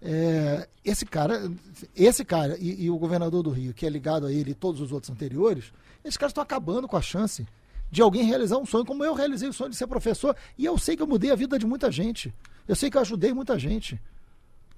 É, 0.01 0.69
esse 0.85 1.05
cara, 1.05 1.51
esse 1.95 2.25
cara 2.25 2.57
e, 2.59 2.85
e 2.85 2.91
o 2.91 2.99
governador 2.99 3.43
do 3.43 3.51
Rio, 3.51 3.75
que 3.75 3.85
é 3.87 3.89
ligado 3.89 4.27
a 4.27 4.33
ele 4.33 4.53
e 4.53 4.55
todos 4.55 4.81
os 4.81 4.93
outros 4.93 5.11
anteriores, 5.11 5.73
esses 6.05 6.17
caras 6.17 6.31
estão 6.31 6.43
acabando 6.43 6.87
com 6.87 6.97
a 6.97 7.03
chance 7.03 7.47
de 7.91 8.03
alguém 8.03 8.23
realizar 8.25 8.59
um 8.59 8.67
sonho, 8.67 8.85
como 8.85 9.03
eu 9.05 9.15
realizei 9.15 9.49
o 9.49 9.53
sonho 9.53 9.71
de 9.71 9.77
ser 9.77 9.87
professor, 9.87 10.37
e 10.57 10.65
eu 10.65 10.77
sei 10.79 10.95
que 10.97 11.03
eu 11.03 11.07
mudei 11.07 11.31
a 11.31 11.35
vida 11.35 11.59
de 11.59 11.67
muita 11.67 11.91
gente. 11.91 12.33
Eu 12.67 12.77
sei 12.77 12.91
que 12.91 12.97
eu 12.97 13.01
ajudei 13.01 13.33
muita 13.33 13.59
gente. 13.59 14.01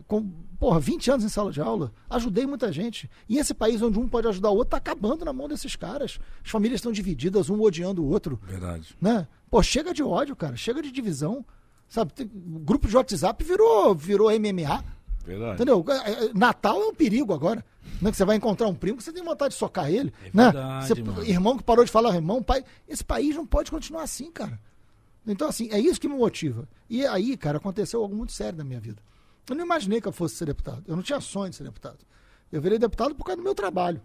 Com, 0.07 0.31
porra, 0.59 0.81
20 0.81 1.11
anos 1.11 1.25
em 1.25 1.29
sala 1.29 1.53
de 1.53 1.61
aula, 1.61 1.93
ajudei 2.09 2.47
muita 2.47 2.73
gente. 2.73 3.11
E 3.29 3.37
esse 3.37 3.53
país 3.53 3.83
onde 3.83 3.99
um 3.99 4.09
pode 4.09 4.29
ajudar 4.29 4.49
o 4.51 4.53
outro 4.55 4.69
está 4.69 4.77
acabando 4.79 5.25
na 5.25 5.33
mão 5.33 5.47
desses 5.49 5.77
caras. 5.77 6.19
As 6.43 6.51
famílias 6.51 6.79
estão 6.79 6.91
divididas, 6.93 7.51
um 7.51 7.61
odiando 7.61 8.03
o 8.03 8.09
outro 8.09 8.41
Verdade. 8.45 8.97
né? 9.01 9.27
Pô, 9.51 9.63
chega 9.63 9.93
de 9.93 10.03
ódio, 10.03 10.35
cara, 10.37 10.57
chega 10.57 10.81
de 10.81 10.91
divisão. 10.91 11.45
Sabe, 11.89 12.13
tem- 12.15 12.27
o 12.33 12.61
grupo 12.61 12.87
de 12.89 12.97
WhatsApp 12.97 13.45
virou, 13.45 13.93
virou 13.95 14.31
MMA, 14.31 14.85
Verdade. 15.25 15.55
entendeu? 15.55 15.85
É, 15.89 16.25
é, 16.27 16.33
Natal 16.35 16.81
é 16.83 16.87
um 16.87 16.95
perigo 16.95 17.33
agora, 17.33 17.65
né? 18.01 18.11
Que 18.11 18.17
você 18.17 18.25
vai 18.25 18.37
encontrar 18.37 18.67
um 18.69 18.75
primo 18.75 18.97
que 18.99 19.05
você 19.05 19.13
tem 19.13 19.23
vontade 19.23 19.55
de 19.55 19.59
socar 19.59 19.91
ele, 19.91 20.13
É 20.25 20.31
né? 20.35 20.45
verdade, 20.51 20.89
Você- 20.89 21.31
irmão 21.31 21.57
que 21.57 21.63
parou 21.65 21.85
de 21.85 21.91
falar 21.91 22.15
irmão, 22.15 22.43
pai, 22.43 22.65
esse 22.89 23.05
país 23.05 23.35
não 23.37 23.47
pode 23.47 23.71
continuar 23.71 24.03
assim, 24.03 24.31
cara. 24.33 24.59
Então, 25.27 25.49
assim, 25.49 25.69
é 25.71 25.79
isso 25.79 26.01
que 26.01 26.09
me 26.09 26.15
motiva. 26.17 26.67
E 26.89 27.07
aí, 27.07 27.37
cara, 27.37 27.59
aconteceu 27.59 28.01
algo 28.03 28.17
muito 28.17 28.33
sério 28.33 28.57
na 28.59 28.65
minha 28.65 28.81
vida. 28.81 29.03
Eu 29.49 29.55
não 29.55 29.65
imaginei 29.65 30.01
que 30.01 30.09
eu 30.09 30.13
fosse 30.13 30.35
ser 30.37 30.47
deputado. 30.47 30.83
Eu 30.89 30.97
não 30.97 31.03
tinha 31.03 31.21
sonho 31.21 31.51
de 31.51 31.57
ser 31.57 31.65
deputado. 31.65 31.99
Eu 32.51 32.61
virei 32.61 32.79
deputado 32.79 33.15
por 33.15 33.25
causa 33.25 33.37
do 33.37 33.45
meu 33.45 33.55
trabalho. 33.55 34.01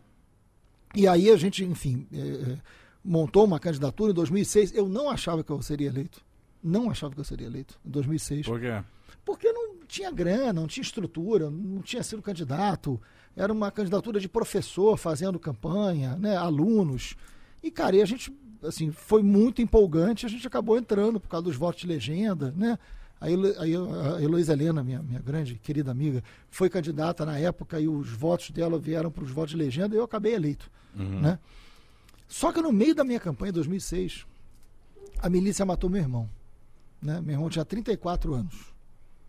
E 0.93 1.07
aí 1.07 1.29
a 1.29 1.35
gente, 1.37 1.63
enfim, 1.63 2.07
eh, 2.13 2.57
montou 3.03 3.45
uma 3.45 3.59
candidatura 3.59 4.11
em 4.11 4.13
2006. 4.13 4.73
Eu 4.73 4.87
não 4.87 5.09
achava 5.09 5.43
que 5.43 5.51
eu 5.51 5.61
seria 5.61 5.87
eleito. 5.87 6.21
Não 6.63 6.89
achava 6.89 7.13
que 7.13 7.19
eu 7.19 7.23
seria 7.25 7.47
eleito 7.47 7.79
em 7.85 7.89
2006. 7.89 8.45
Por 8.45 8.59
quê? 8.59 8.83
Porque 9.25 9.51
não 9.51 9.77
tinha 9.87 10.11
grana, 10.11 10.53
não 10.53 10.67
tinha 10.67 10.83
estrutura, 10.83 11.49
não 11.49 11.81
tinha 11.81 12.03
sido 12.03 12.21
candidato. 12.21 13.01
Era 13.35 13.51
uma 13.51 13.71
candidatura 13.71 14.19
de 14.19 14.29
professor 14.29 14.95
fazendo 14.97 15.39
campanha, 15.39 16.15
né, 16.15 16.37
alunos. 16.37 17.15
E, 17.63 17.71
cara, 17.71 17.95
e 17.95 18.01
a 18.01 18.05
gente, 18.05 18.31
assim, 18.63 18.91
foi 18.91 19.23
muito 19.23 19.61
empolgante. 19.61 20.25
A 20.25 20.29
gente 20.29 20.45
acabou 20.47 20.77
entrando 20.77 21.19
por 21.19 21.27
causa 21.27 21.43
dos 21.45 21.55
votos 21.55 21.81
de 21.81 21.87
legenda, 21.87 22.53
né? 22.55 22.77
A 23.19 23.25
a 23.25 23.31
Elo- 23.31 24.15
a 24.15 24.21
Heloísa 24.21 24.53
Helena, 24.53 24.83
minha, 24.83 25.01
minha 25.01 25.19
grande 25.19 25.55
querida 25.55 25.89
amiga, 25.89 26.23
foi 26.49 26.69
candidata 26.69 27.25
na 27.25 27.39
época 27.39 27.79
e 27.79 27.87
os 27.87 28.09
votos 28.11 28.51
dela 28.51 28.77
vieram 28.77 29.09
para 29.09 29.23
os 29.23 29.31
votos 29.31 29.51
de 29.51 29.57
legenda 29.57 29.95
e 29.95 29.97
eu 29.97 30.03
acabei 30.03 30.33
eleito. 30.35 30.69
Né? 31.21 31.39
Só 32.27 32.51
que 32.51 32.61
no 32.61 32.71
meio 32.71 32.93
da 32.93 33.03
minha 33.03 33.19
campanha, 33.19 33.49
em 33.49 33.53
2006, 33.53 34.25
a 35.19 35.29
milícia 35.29 35.65
matou 35.65 35.89
meu 35.89 36.01
irmão. 36.01 36.29
Né? 37.01 37.19
Meu 37.21 37.33
irmão 37.35 37.49
tinha 37.49 37.65
34 37.65 38.33
anos. 38.33 38.74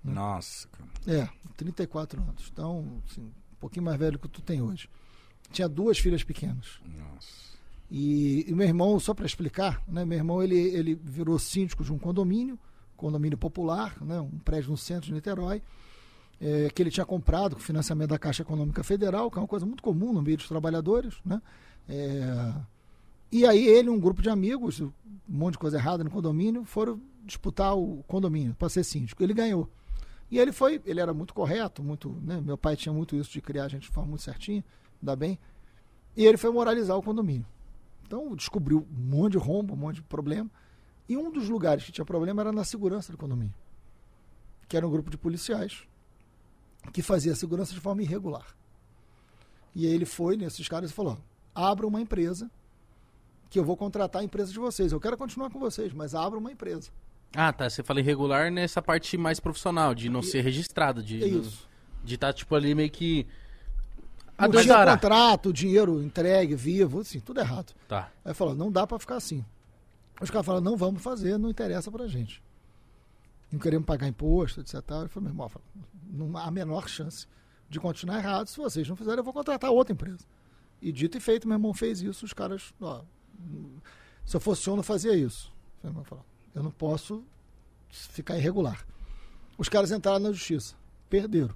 Nossa, 0.06 0.68
cara. 0.68 0.90
É, 1.06 1.28
34 1.56 2.20
anos. 2.20 2.50
Então, 2.52 3.02
assim, 3.08 3.22
um 3.22 3.60
pouquinho 3.60 3.84
mais 3.84 3.98
velho 3.98 4.18
que 4.18 4.28
tu 4.28 4.42
tem 4.42 4.62
hoje. 4.62 4.88
Tinha 5.50 5.68
duas 5.68 5.98
filhas 5.98 6.22
pequenas. 6.22 6.80
Nossa. 6.84 7.46
E, 7.90 8.44
e 8.48 8.54
meu 8.54 8.66
irmão, 8.66 8.98
só 8.98 9.14
para 9.14 9.26
explicar, 9.26 9.82
né, 9.86 10.04
meu 10.04 10.18
irmão 10.18 10.42
ele, 10.42 10.56
ele 10.56 10.94
virou 10.94 11.38
síndico 11.38 11.84
de 11.84 11.92
um 11.92 11.98
condomínio, 11.98 12.58
condomínio 12.96 13.38
popular, 13.38 13.96
né, 14.00 14.20
um 14.20 14.38
prédio 14.38 14.70
no 14.70 14.76
centro 14.76 15.06
de 15.06 15.12
Niterói, 15.12 15.62
é, 16.40 16.68
que 16.70 16.82
ele 16.82 16.90
tinha 16.90 17.06
comprado 17.06 17.54
com 17.54 17.62
financiamento 17.62 18.10
da 18.10 18.18
Caixa 18.18 18.42
Econômica 18.42 18.82
Federal, 18.82 19.30
que 19.30 19.38
é 19.38 19.40
uma 19.40 19.46
coisa 19.46 19.64
muito 19.64 19.82
comum 19.82 20.12
no 20.12 20.20
meio 20.20 20.36
dos 20.36 20.48
trabalhadores, 20.48 21.14
né? 21.24 21.40
É, 21.88 22.52
e 23.30 23.46
aí 23.46 23.66
ele, 23.66 23.88
um 23.88 23.98
grupo 23.98 24.20
de 24.20 24.28
amigos, 24.28 24.80
um 24.80 24.92
monte 25.28 25.52
de 25.52 25.58
coisa 25.58 25.76
errada 25.76 26.04
no 26.04 26.10
condomínio, 26.10 26.64
foram 26.64 27.00
disputar 27.24 27.76
o 27.76 28.04
condomínio 28.06 28.54
para 28.54 28.68
ser 28.68 28.84
síndico. 28.84 29.22
Ele 29.22 29.34
ganhou. 29.34 29.68
E 30.30 30.38
ele 30.38 30.52
foi, 30.52 30.82
ele 30.84 31.00
era 31.00 31.14
muito 31.14 31.32
correto, 31.32 31.82
muito, 31.82 32.10
né? 32.22 32.40
Meu 32.40 32.58
pai 32.58 32.76
tinha 32.76 32.92
muito 32.92 33.14
isso 33.14 33.30
de 33.30 33.40
criar 33.40 33.64
a 33.64 33.68
gente 33.68 33.82
de 33.82 33.90
forma 33.90 34.10
muito 34.10 34.22
certinha, 34.22 34.64
ainda 35.00 35.14
bem. 35.14 35.38
E 36.16 36.24
ele 36.24 36.36
foi 36.36 36.50
moralizar 36.50 36.96
o 36.96 37.02
condomínio. 37.02 37.46
Então 38.04 38.34
descobriu 38.34 38.86
um 38.90 39.16
monte 39.16 39.32
de 39.32 39.38
rombo, 39.38 39.74
um 39.74 39.76
monte 39.76 39.96
de 39.96 40.02
problema. 40.02 40.50
E 41.08 41.16
um 41.16 41.30
dos 41.30 41.48
lugares 41.48 41.84
que 41.84 41.92
tinha 41.92 42.04
problema 42.04 42.42
era 42.42 42.52
na 42.52 42.64
segurança 42.64 43.12
do 43.12 43.18
condomínio. 43.18 43.54
Que 44.68 44.76
era 44.76 44.86
um 44.86 44.90
grupo 44.90 45.10
de 45.10 45.16
policiais 45.16 45.86
que 46.92 47.02
fazia 47.02 47.32
a 47.32 47.36
segurança 47.36 47.72
de 47.72 47.80
forma 47.80 48.02
irregular. 48.02 48.56
E 49.74 49.86
aí 49.86 49.92
ele 49.92 50.06
foi 50.06 50.36
nesses 50.36 50.66
caras 50.66 50.90
e 50.90 50.94
falou: 50.94 51.18
abra 51.54 51.86
uma 51.86 52.00
empresa 52.00 52.50
que 53.48 53.58
eu 53.58 53.64
vou 53.64 53.76
contratar 53.76 54.22
a 54.22 54.24
empresa 54.24 54.52
de 54.52 54.58
vocês. 54.58 54.90
Eu 54.90 55.00
quero 55.00 55.16
continuar 55.16 55.50
com 55.50 55.58
vocês, 55.58 55.92
mas 55.92 56.14
abra 56.14 56.38
uma 56.38 56.50
empresa. 56.50 56.90
Ah, 57.36 57.52
tá. 57.52 57.68
Você 57.68 57.82
fala 57.82 58.00
irregular 58.00 58.50
nessa 58.50 58.80
parte 58.80 59.16
mais 59.16 59.38
profissional, 59.38 59.94
de 59.94 60.08
não 60.08 60.22
ser 60.22 60.40
registrado, 60.40 61.02
de 61.02 61.22
É 61.22 61.26
isso. 61.26 61.68
de 62.02 62.14
estar 62.14 62.32
tipo 62.32 62.54
ali 62.54 62.74
meio 62.74 62.90
que 62.90 63.26
Não 64.38 64.50
tinha 64.50 64.64
dará. 64.64 64.92
contrato, 64.94 65.52
dinheiro 65.52 66.02
entregue, 66.02 66.54
vivo, 66.54 67.00
assim, 67.00 67.20
tudo 67.20 67.40
errado. 67.40 67.72
Tá. 67.88 68.10
Aí 68.24 68.32
falou, 68.34 68.54
não 68.54 68.70
dá 68.72 68.86
pra 68.86 68.98
ficar 68.98 69.16
assim. 69.16 69.44
Os 70.20 70.30
caras 70.30 70.46
falaram, 70.46 70.64
não 70.64 70.76
vamos 70.76 71.02
fazer, 71.02 71.36
não 71.38 71.50
interessa 71.50 71.90
pra 71.90 72.06
gente. 72.06 72.42
Não 73.52 73.58
queremos 73.60 73.86
pagar 73.86 74.08
imposto, 74.08 74.60
etc. 74.60 74.74
Ele 74.74 75.08
falou, 75.08 75.22
meu 75.22 75.30
irmão, 75.30 75.50
não 76.10 76.36
há 76.38 76.44
a 76.46 76.50
menor 76.50 76.88
chance 76.88 77.26
de 77.68 77.78
continuar 77.78 78.18
errado. 78.18 78.46
Se 78.48 78.56
vocês 78.56 78.88
não 78.88 78.96
fizerem, 78.96 79.18
eu 79.18 79.24
vou 79.24 79.32
contratar 79.32 79.70
outra 79.70 79.92
empresa. 79.92 80.24
E 80.80 80.90
dito 80.92 81.16
e 81.18 81.20
feito, 81.20 81.46
meu 81.46 81.56
irmão 81.56 81.72
fez 81.74 82.00
isso, 82.02 82.24
os 82.24 82.32
caras, 82.32 82.72
ó, 82.80 83.02
se 84.24 84.36
eu 84.36 84.40
fosse 84.40 84.66
eu, 84.68 84.76
não 84.76 84.82
fazia 84.82 85.14
isso. 85.14 85.52
Meu 85.82 85.90
irmão 85.90 86.04
falou, 86.04 86.24
eu 86.56 86.62
não 86.62 86.70
posso 86.70 87.22
ficar 87.90 88.36
irregular. 88.38 88.84
Os 89.58 89.68
caras 89.68 89.92
entraram 89.92 90.18
na 90.18 90.32
justiça, 90.32 90.74
perderam. 91.08 91.54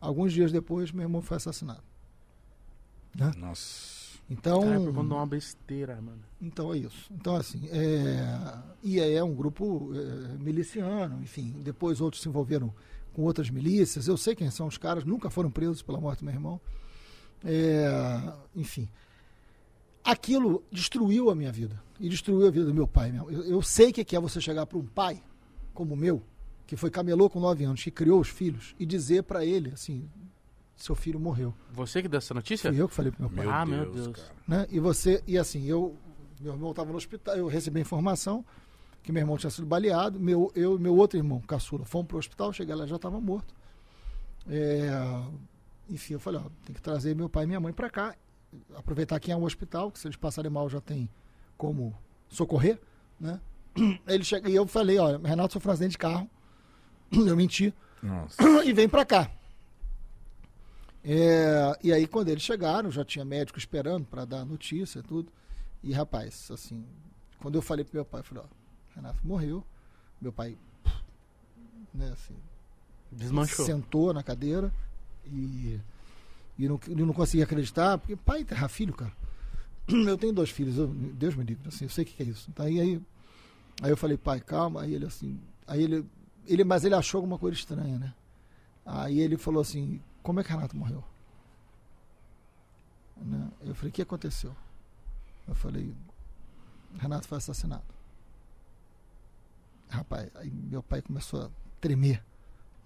Alguns 0.00 0.32
dias 0.32 0.52
depois, 0.52 0.90
meu 0.90 1.02
irmão 1.02 1.22
foi 1.22 1.36
assassinado. 1.36 1.82
Né? 3.14 3.32
Nossa. 3.36 4.04
Então, 4.28 4.62
Cara, 4.62 4.80
de 4.80 4.88
uma 4.88 5.26
besteira, 5.26 6.00
mano. 6.00 6.22
então 6.40 6.72
é 6.74 6.78
isso. 6.78 7.12
Então, 7.12 7.36
assim, 7.36 7.68
é... 7.70 8.58
e 8.82 9.00
aí 9.00 9.14
é 9.14 9.22
um 9.22 9.34
grupo 9.34 9.92
é, 9.94 10.36
miliciano, 10.38 11.22
enfim. 11.22 11.54
Depois 11.62 12.00
outros 12.00 12.22
se 12.22 12.28
envolveram 12.28 12.74
com 13.12 13.22
outras 13.22 13.50
milícias. 13.50 14.08
Eu 14.08 14.16
sei 14.16 14.34
quem 14.34 14.50
são 14.50 14.66
os 14.66 14.78
caras, 14.78 15.04
nunca 15.04 15.30
foram 15.30 15.50
presos 15.50 15.82
pela 15.82 16.00
morte 16.00 16.20
do 16.20 16.24
meu 16.24 16.34
irmão. 16.34 16.60
É, 17.44 18.32
Enfim. 18.56 18.88
Aquilo 20.04 20.62
destruiu 20.70 21.30
a 21.30 21.34
minha 21.34 21.50
vida. 21.50 21.82
E 21.98 22.08
destruiu 22.08 22.46
a 22.46 22.50
vida 22.50 22.66
do 22.66 22.74
meu 22.74 22.86
pai. 22.86 23.12
Eu, 23.16 23.30
eu 23.44 23.62
sei 23.62 23.90
o 23.90 23.92
que 23.92 24.14
é 24.16 24.20
você 24.20 24.40
chegar 24.40 24.66
para 24.66 24.76
um 24.78 24.84
pai 24.84 25.22
como 25.72 25.94
o 25.94 25.96
meu, 25.96 26.22
que 26.66 26.76
foi 26.76 26.90
camelô 26.90 27.30
com 27.30 27.40
9 27.40 27.64
anos, 27.64 27.82
que 27.82 27.90
criou 27.90 28.20
os 28.20 28.28
filhos, 28.28 28.74
e 28.78 28.84
dizer 28.84 29.22
para 29.22 29.44
ele 29.44 29.70
assim: 29.72 30.08
seu 30.76 30.94
filho 30.94 31.18
morreu. 31.18 31.54
Você 31.72 32.02
que 32.02 32.08
deu 32.08 32.18
essa 32.18 32.34
notícia? 32.34 32.70
Fui 32.70 32.80
eu 32.80 32.88
que 32.88 32.94
falei 32.94 33.10
pro 33.12 33.22
meu 33.22 33.30
pai 33.30 33.44
Meu 33.46 33.54
Ah, 33.54 33.64
Deus, 33.64 33.76
meu 33.78 33.92
Deus. 33.92 34.16
cara. 34.16 34.34
né? 34.46 34.66
E 34.70 34.78
você, 34.80 35.22
e 35.26 35.38
assim, 35.38 35.64
eu, 35.66 35.96
meu 36.40 36.52
irmão 36.52 36.70
estava 36.72 36.90
no 36.90 36.96
hospital, 36.96 37.36
eu 37.36 37.46
recebi 37.46 37.78
a 37.78 37.82
informação 37.82 38.44
que 39.02 39.12
meu 39.12 39.20
irmão 39.20 39.36
tinha 39.36 39.50
sido 39.50 39.66
baleado, 39.66 40.18
meu, 40.18 40.50
eu 40.54 40.76
e 40.76 40.80
meu 40.80 40.96
outro 40.96 41.18
irmão, 41.18 41.38
caçula, 41.42 41.84
fomos 41.84 42.08
pro 42.08 42.18
hospital, 42.18 42.52
cheguei 42.52 42.74
lá 42.74 42.86
já 42.86 42.96
estava 42.96 43.20
morto. 43.20 43.54
É, 44.48 44.88
enfim, 45.88 46.14
eu 46.14 46.20
falei, 46.20 46.40
ó, 46.44 46.48
tem 46.64 46.74
que 46.74 46.80
trazer 46.82 47.14
meu 47.14 47.28
pai 47.28 47.44
e 47.44 47.46
minha 47.46 47.60
mãe 47.60 47.72
para 47.72 47.90
cá, 47.90 48.14
aproveitar 48.74 49.18
que 49.20 49.30
é 49.32 49.36
um 49.36 49.44
hospital, 49.44 49.90
que 49.90 49.98
se 49.98 50.06
eles 50.06 50.16
passarem 50.16 50.50
mal 50.50 50.68
já 50.68 50.80
tem 50.80 51.08
como 51.56 51.96
socorrer, 52.28 52.80
né? 53.18 53.40
Ele 54.06 54.24
chega, 54.24 54.48
e 54.48 54.54
eu 54.54 54.66
falei, 54.66 54.98
ó, 54.98 55.16
Renato 55.18 55.52
sofreu 55.54 55.70
um 55.70 55.74
acidente 55.74 55.92
de 55.92 55.98
carro, 55.98 56.30
eu 57.12 57.36
menti, 57.36 57.74
Nossa. 58.02 58.42
e 58.64 58.72
vem 58.72 58.88
pra 58.88 59.04
cá. 59.04 59.30
É, 61.02 61.78
e 61.82 61.92
aí, 61.92 62.06
quando 62.06 62.28
eles 62.30 62.42
chegaram, 62.42 62.90
já 62.90 63.04
tinha 63.04 63.24
médico 63.24 63.58
esperando 63.58 64.06
para 64.06 64.24
dar 64.24 64.40
a 64.40 64.44
notícia 64.44 65.00
e 65.00 65.02
tudo. 65.02 65.30
E, 65.82 65.92
rapaz, 65.92 66.50
assim, 66.50 66.82
quando 67.40 67.56
eu 67.56 67.62
falei 67.62 67.84
pro 67.84 67.96
meu 67.96 68.04
pai, 68.06 68.20
eu 68.20 68.24
falei, 68.24 68.44
ó, 68.44 68.94
Renato 68.94 69.18
morreu. 69.26 69.62
Meu 70.18 70.32
pai, 70.32 70.56
né, 71.92 72.10
assim, 72.12 72.34
Desmanchou. 73.12 73.66
sentou 73.66 74.14
na 74.14 74.22
cadeira 74.22 74.72
e, 75.26 75.78
e 76.58 76.68
não, 76.68 76.78
não 76.88 77.12
conseguia 77.12 77.44
acreditar, 77.44 77.98
porque 77.98 78.16
pai 78.16 78.40
enterrar 78.40 78.68
filho, 78.68 78.94
cara. 78.94 79.12
Eu 79.88 80.16
tenho 80.16 80.32
dois 80.32 80.50
filhos, 80.50 80.78
eu- 80.78 80.88
Deus 80.88 81.34
me 81.34 81.44
livre, 81.44 81.68
assim, 81.68 81.84
eu 81.84 81.90
sei 81.90 82.04
o 82.04 82.06
que, 82.06 82.14
que 82.14 82.22
é 82.22 82.26
isso. 82.26 82.50
Aí, 82.56 82.80
aí, 82.80 83.02
aí 83.82 83.90
eu 83.90 83.96
falei, 83.96 84.16
pai, 84.16 84.40
calma. 84.40 84.80
Aí 84.82 84.94
ele 84.94 85.04
assim, 85.04 85.38
aí 85.66 85.82
ele, 85.82 86.06
ele, 86.46 86.64
mas 86.64 86.84
ele 86.84 86.94
achou 86.94 87.18
alguma 87.18 87.38
coisa 87.38 87.56
estranha, 87.56 87.98
né? 87.98 88.14
Aí 88.86 89.20
ele 89.20 89.36
falou 89.36 89.60
assim, 89.60 90.00
como 90.22 90.40
é 90.40 90.44
que 90.44 90.50
Renato 90.50 90.74
morreu? 90.76 91.04
Né? 93.16 93.50
Eu 93.62 93.74
falei, 93.74 93.90
o 93.90 93.92
que 93.92 94.02
aconteceu? 94.02 94.54
Eu 95.46 95.54
falei, 95.54 95.92
Renato 96.98 97.28
foi 97.28 97.36
assassinado. 97.38 97.84
Rapaz, 99.88 100.30
aí 100.36 100.50
meu 100.50 100.82
pai 100.82 101.02
começou 101.02 101.42
a 101.42 101.50
tremer. 101.80 102.24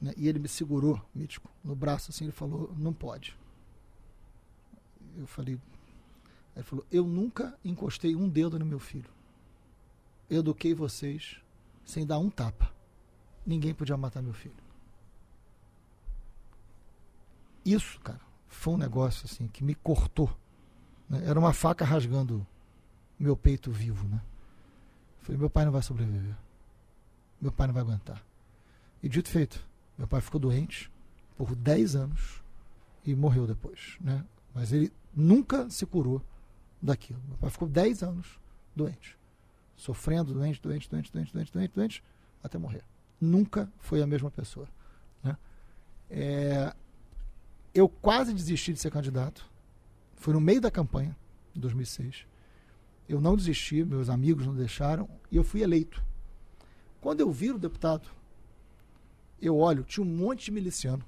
Né? 0.00 0.12
E 0.16 0.28
ele 0.28 0.38
me 0.38 0.48
segurou, 0.48 1.00
mítico, 1.14 1.48
no 1.64 1.74
braço 1.76 2.10
assim, 2.10 2.24
ele 2.24 2.32
falou, 2.32 2.72
não 2.76 2.92
pode. 2.92 3.36
Eu 5.18 5.26
falei, 5.26 5.58
ele 6.54 6.62
falou, 6.62 6.86
eu 6.90 7.04
nunca 7.04 7.58
encostei 7.64 8.14
um 8.14 8.28
dedo 8.28 8.58
no 8.58 8.64
meu 8.64 8.78
filho. 8.78 9.10
Eu 10.30 10.40
eduquei 10.40 10.74
vocês 10.74 11.40
sem 11.84 12.06
dar 12.06 12.18
um 12.18 12.30
tapa. 12.30 12.72
Ninguém 13.44 13.74
podia 13.74 13.96
matar 13.96 14.22
meu 14.22 14.32
filho. 14.32 14.54
Isso, 17.64 17.98
cara, 18.00 18.20
foi 18.46 18.74
um 18.74 18.78
negócio 18.78 19.26
assim 19.26 19.48
que 19.48 19.64
me 19.64 19.74
cortou. 19.74 20.30
né? 21.08 21.22
Era 21.24 21.38
uma 21.38 21.52
faca 21.52 21.84
rasgando 21.84 22.46
meu 23.18 23.36
peito 23.36 23.72
vivo, 23.72 24.06
né? 24.06 24.22
Falei, 25.20 25.38
meu 25.38 25.50
pai 25.50 25.64
não 25.64 25.72
vai 25.72 25.82
sobreviver. 25.82 26.36
Meu 27.40 27.50
pai 27.50 27.66
não 27.66 27.74
vai 27.74 27.82
aguentar. 27.82 28.22
E 29.02 29.08
dito 29.08 29.28
feito, 29.28 29.64
meu 29.96 30.06
pai 30.06 30.20
ficou 30.20 30.40
doente 30.40 30.90
por 31.36 31.54
10 31.54 31.96
anos 31.96 32.42
e 33.04 33.14
morreu 33.14 33.46
depois, 33.46 33.96
né? 34.00 34.24
Mas 34.54 34.72
ele 34.72 34.92
nunca 35.18 35.68
se 35.68 35.84
curou 35.84 36.22
daquilo. 36.80 37.20
Meu 37.26 37.36
pai 37.38 37.50
ficou 37.50 37.68
10 37.68 38.02
anos 38.04 38.38
doente. 38.74 39.18
Sofrendo, 39.76 40.32
doente, 40.32 40.62
doente, 40.62 40.88
doente, 40.88 41.12
doente, 41.12 41.32
doente, 41.32 41.52
doente, 41.52 41.74
doente, 41.74 42.04
até 42.42 42.56
morrer. 42.56 42.84
Nunca 43.20 43.70
foi 43.78 44.00
a 44.00 44.06
mesma 44.06 44.30
pessoa. 44.30 44.68
Né? 45.22 45.36
É, 46.08 46.74
eu 47.74 47.88
quase 47.88 48.32
desisti 48.32 48.72
de 48.72 48.78
ser 48.78 48.92
candidato. 48.92 49.44
Foi 50.14 50.32
no 50.32 50.40
meio 50.40 50.60
da 50.60 50.70
campanha, 50.70 51.16
em 51.54 51.60
2006. 51.60 52.26
Eu 53.08 53.20
não 53.20 53.36
desisti, 53.36 53.84
meus 53.84 54.08
amigos 54.08 54.46
não 54.46 54.54
deixaram, 54.54 55.08
e 55.30 55.36
eu 55.36 55.42
fui 55.42 55.62
eleito. 55.62 56.02
Quando 57.00 57.20
eu 57.20 57.30
viro 57.30 57.58
deputado, 57.58 58.08
eu 59.40 59.56
olho, 59.56 59.82
tinha 59.82 60.04
um 60.04 60.08
monte 60.08 60.46
de 60.46 60.50
miliciano, 60.50 61.04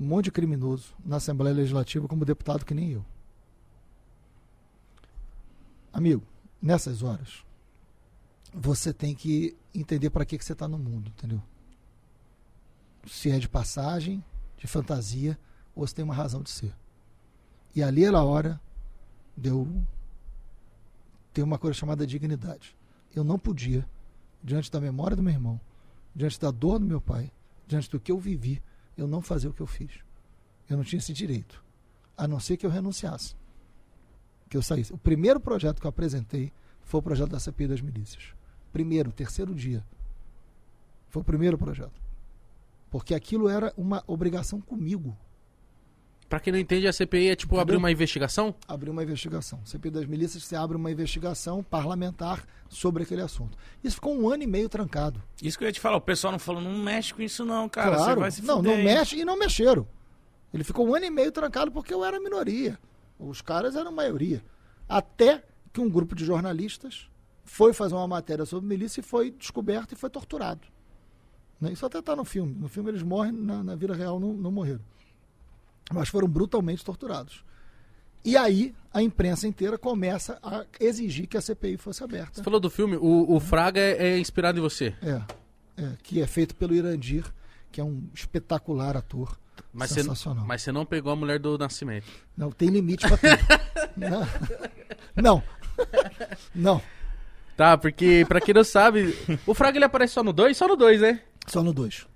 um 0.00 0.04
monte 0.06 0.24
de 0.24 0.32
criminoso 0.32 0.94
na 1.04 1.16
Assembleia 1.16 1.54
Legislativa 1.54 2.08
como 2.08 2.24
deputado 2.24 2.64
que 2.64 2.72
nem 2.72 2.90
eu. 2.90 3.04
Amigo, 5.92 6.22
nessas 6.60 7.02
horas, 7.02 7.44
você 8.50 8.94
tem 8.94 9.14
que 9.14 9.54
entender 9.74 10.08
para 10.08 10.24
que, 10.24 10.38
que 10.38 10.44
você 10.44 10.54
está 10.54 10.66
no 10.66 10.78
mundo, 10.78 11.08
entendeu? 11.10 11.42
Se 13.06 13.30
é 13.30 13.38
de 13.38 13.46
passagem, 13.46 14.24
de 14.56 14.66
fantasia, 14.66 15.38
ou 15.76 15.86
se 15.86 15.94
tem 15.94 16.02
uma 16.02 16.14
razão 16.14 16.40
de 16.40 16.48
ser. 16.48 16.74
E 17.74 17.82
ali 17.82 18.02
era 18.06 18.18
a 18.18 18.24
hora 18.24 18.58
de 19.36 19.50
eu 19.50 19.68
ter 21.34 21.42
uma 21.42 21.58
coisa 21.58 21.78
chamada 21.78 22.06
dignidade. 22.06 22.74
Eu 23.14 23.22
não 23.22 23.38
podia, 23.38 23.86
diante 24.42 24.70
da 24.70 24.80
memória 24.80 25.14
do 25.14 25.22
meu 25.22 25.34
irmão, 25.34 25.60
diante 26.16 26.40
da 26.40 26.50
dor 26.50 26.78
do 26.78 26.86
meu 26.86 27.02
pai, 27.02 27.30
diante 27.68 27.90
do 27.90 28.00
que 28.00 28.10
eu 28.10 28.18
vivi, 28.18 28.62
eu 29.00 29.08
não 29.08 29.22
fazer 29.22 29.48
o 29.48 29.52
que 29.52 29.60
eu 29.60 29.66
fiz. 29.66 30.00
Eu 30.68 30.76
não 30.76 30.84
tinha 30.84 30.98
esse 30.98 31.12
direito. 31.12 31.64
A 32.16 32.28
não 32.28 32.38
ser 32.38 32.56
que 32.56 32.66
eu 32.66 32.70
renunciasse. 32.70 33.34
Que 34.48 34.56
eu 34.56 34.62
saísse. 34.62 34.92
O 34.92 34.98
primeiro 34.98 35.40
projeto 35.40 35.80
que 35.80 35.86
eu 35.86 35.90
apresentei 35.90 36.52
foi 36.82 37.00
o 37.00 37.02
projeto 37.02 37.30
da 37.30 37.40
CPI 37.40 37.68
das 37.68 37.80
milícias. 37.80 38.34
Primeiro, 38.72 39.10
terceiro 39.10 39.54
dia. 39.54 39.84
Foi 41.08 41.22
o 41.22 41.24
primeiro 41.24 41.56
projeto. 41.56 42.00
Porque 42.90 43.14
aquilo 43.14 43.48
era 43.48 43.72
uma 43.76 44.02
obrigação 44.06 44.60
comigo. 44.60 45.16
Pra 46.30 46.38
quem 46.38 46.52
não 46.52 46.60
entende, 46.60 46.86
a 46.86 46.92
CPI 46.92 47.30
é 47.30 47.34
tipo 47.34 47.58
abrir 47.58 47.76
uma 47.76 47.90
investigação? 47.90 48.54
Abrir 48.68 48.88
uma 48.88 49.02
investigação. 49.02 49.60
CPI 49.66 49.90
das 49.90 50.06
milícias, 50.06 50.44
você 50.44 50.54
abre 50.54 50.76
uma 50.76 50.88
investigação 50.88 51.60
parlamentar 51.60 52.46
sobre 52.68 53.02
aquele 53.02 53.20
assunto. 53.20 53.58
Isso 53.82 53.96
ficou 53.96 54.16
um 54.16 54.28
ano 54.28 54.44
e 54.44 54.46
meio 54.46 54.68
trancado. 54.68 55.20
Isso 55.42 55.58
que 55.58 55.64
eu 55.64 55.66
ia 55.66 55.72
te 55.72 55.80
falar, 55.80 55.96
o 55.96 56.00
pessoal 56.00 56.30
não 56.30 56.38
falou, 56.38 56.62
não 56.62 56.78
mexe 56.78 57.12
com 57.12 57.20
isso 57.20 57.44
não, 57.44 57.68
cara. 57.68 57.98
Você 57.98 58.04
claro. 58.04 58.20
vai 58.20 58.30
se 58.30 58.42
não, 58.44 58.58
fuder 58.58 58.76
não 58.76 58.84
mexe 58.84 59.18
e 59.18 59.24
não 59.24 59.36
mexeram. 59.36 59.84
Ele 60.54 60.62
ficou 60.62 60.86
um 60.86 60.94
ano 60.94 61.04
e 61.04 61.10
meio 61.10 61.32
trancado 61.32 61.72
porque 61.72 61.92
eu 61.92 62.04
era 62.04 62.20
minoria. 62.20 62.78
Os 63.18 63.42
caras 63.42 63.74
eram 63.74 63.90
maioria. 63.90 64.40
Até 64.88 65.42
que 65.72 65.80
um 65.80 65.90
grupo 65.90 66.14
de 66.14 66.24
jornalistas 66.24 67.10
foi 67.42 67.72
fazer 67.72 67.96
uma 67.96 68.06
matéria 68.06 68.46
sobre 68.46 68.68
milícia 68.68 69.00
e 69.00 69.02
foi 69.02 69.32
descoberto 69.32 69.94
e 69.94 69.96
foi 69.96 70.08
torturado. 70.08 70.68
Né? 71.60 71.72
Isso 71.72 71.84
até 71.84 71.98
está 71.98 72.14
no 72.14 72.24
filme. 72.24 72.54
No 72.54 72.68
filme 72.68 72.88
eles 72.88 73.02
morrem, 73.02 73.32
na, 73.32 73.64
na 73.64 73.74
vida 73.74 73.94
real 73.94 74.20
não, 74.20 74.32
não 74.32 74.52
morreram. 74.52 74.80
Mas 75.92 76.08
foram 76.08 76.28
brutalmente 76.28 76.84
torturados. 76.84 77.44
E 78.24 78.36
aí 78.36 78.74
a 78.92 79.02
imprensa 79.02 79.48
inteira 79.48 79.78
começa 79.78 80.38
a 80.42 80.64
exigir 80.78 81.26
que 81.26 81.36
a 81.36 81.40
CPI 81.40 81.76
fosse 81.76 82.04
aberta. 82.04 82.34
Você 82.34 82.42
falou 82.42 82.60
do 82.60 82.68
filme, 82.68 82.96
o, 82.96 83.34
o 83.34 83.40
Fraga 83.40 83.80
é, 83.80 84.10
é 84.10 84.18
inspirado 84.18 84.58
em 84.58 84.62
você. 84.62 84.94
É, 85.02 85.22
é, 85.76 85.92
que 86.02 86.20
é 86.20 86.26
feito 86.26 86.54
pelo 86.54 86.74
Irandir, 86.74 87.24
que 87.72 87.80
é 87.80 87.84
um 87.84 88.02
espetacular 88.14 88.96
ator. 88.96 89.38
Mas 89.72 89.90
você, 89.90 90.02
Sensacional. 90.02 90.44
mas 90.44 90.62
você 90.62 90.72
não 90.72 90.84
pegou 90.84 91.12
a 91.12 91.16
mulher 91.16 91.38
do 91.38 91.56
Nascimento. 91.56 92.06
Não, 92.36 92.50
tem 92.50 92.68
limite 92.68 93.06
pra 93.06 93.16
tudo. 93.16 93.38
não. 93.96 94.26
Não. 95.14 95.42
Não. 96.54 96.82
Tá, 97.56 97.76
porque 97.76 98.24
pra 98.26 98.40
quem 98.40 98.54
não 98.54 98.64
sabe, 98.64 99.14
o 99.46 99.54
Fraga 99.54 99.78
ele 99.78 99.84
aparece 99.84 100.14
só 100.14 100.22
no 100.22 100.32
2? 100.32 100.56
Só 100.56 100.66
no 100.66 100.76
2, 100.76 101.00
né? 101.00 101.20
Só 101.46 101.62
no 101.62 101.72
2. 101.72 102.06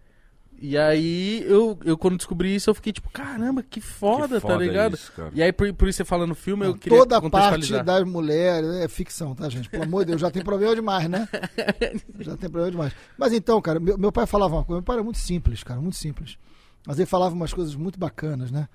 E 0.60 0.78
aí, 0.78 1.42
eu, 1.46 1.78
eu 1.84 1.98
quando 1.98 2.16
descobri 2.16 2.54
isso, 2.54 2.70
eu 2.70 2.74
fiquei 2.74 2.92
tipo, 2.92 3.10
caramba, 3.10 3.62
que 3.62 3.80
foda, 3.80 4.26
Que 4.28 4.34
tá 4.34 4.40
foda 4.40 4.64
ligado? 4.64 4.94
isso, 4.94 5.12
cara. 5.12 5.30
e 5.34 5.42
aí, 5.42 5.52
por, 5.52 5.72
por 5.74 5.88
isso 5.88 5.98
você 5.98 6.04
fala 6.04 6.26
no 6.26 6.34
filme, 6.34 6.64
eu 6.64 6.74
queria 6.74 6.98
Toda 6.98 7.18
a 7.18 7.30
parte 7.30 7.82
das 7.82 8.04
mulheres 8.04 8.70
é 8.76 8.88
ficção, 8.88 9.34
tá, 9.34 9.48
gente? 9.48 9.68
Pelo 9.68 9.82
amor 9.82 10.04
de 10.04 10.12
Deus, 10.12 10.20
já 10.20 10.30
tem 10.30 10.42
problema 10.42 10.74
demais, 10.74 11.08
né? 11.08 11.28
Já 12.20 12.36
tem 12.36 12.48
problema 12.48 12.70
demais. 12.70 12.92
Mas 13.18 13.32
então, 13.32 13.60
cara, 13.60 13.78
meu, 13.78 13.98
meu 13.98 14.12
pai 14.12 14.26
falava 14.26 14.54
uma 14.54 14.64
coisa, 14.64 14.78
meu 14.78 14.84
pai 14.84 14.96
era 14.96 15.02
muito 15.04 15.18
simples, 15.18 15.62
cara, 15.62 15.80
muito 15.80 15.96
simples. 15.96 16.38
Mas 16.86 16.98
ele 16.98 17.06
falava 17.06 17.34
umas 17.34 17.52
coisas 17.52 17.74
muito 17.74 17.98
bacanas, 17.98 18.50
né? 18.50 18.68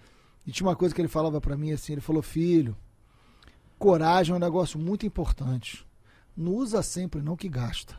E 0.45 0.51
tinha 0.51 0.67
uma 0.67 0.75
coisa 0.75 0.93
que 0.93 1.01
ele 1.01 1.07
falava 1.07 1.39
pra 1.39 1.57
mim 1.57 1.71
assim, 1.71 1.93
ele 1.93 2.01
falou, 2.01 2.21
filho, 2.21 2.75
coragem 3.77 4.33
é 4.33 4.35
um 4.35 4.39
negócio 4.39 4.79
muito 4.79 5.05
importante. 5.05 5.85
Não 6.35 6.53
usa 6.53 6.81
sempre, 6.83 7.21
não 7.21 7.35
que 7.35 7.49
gasta. 7.49 7.95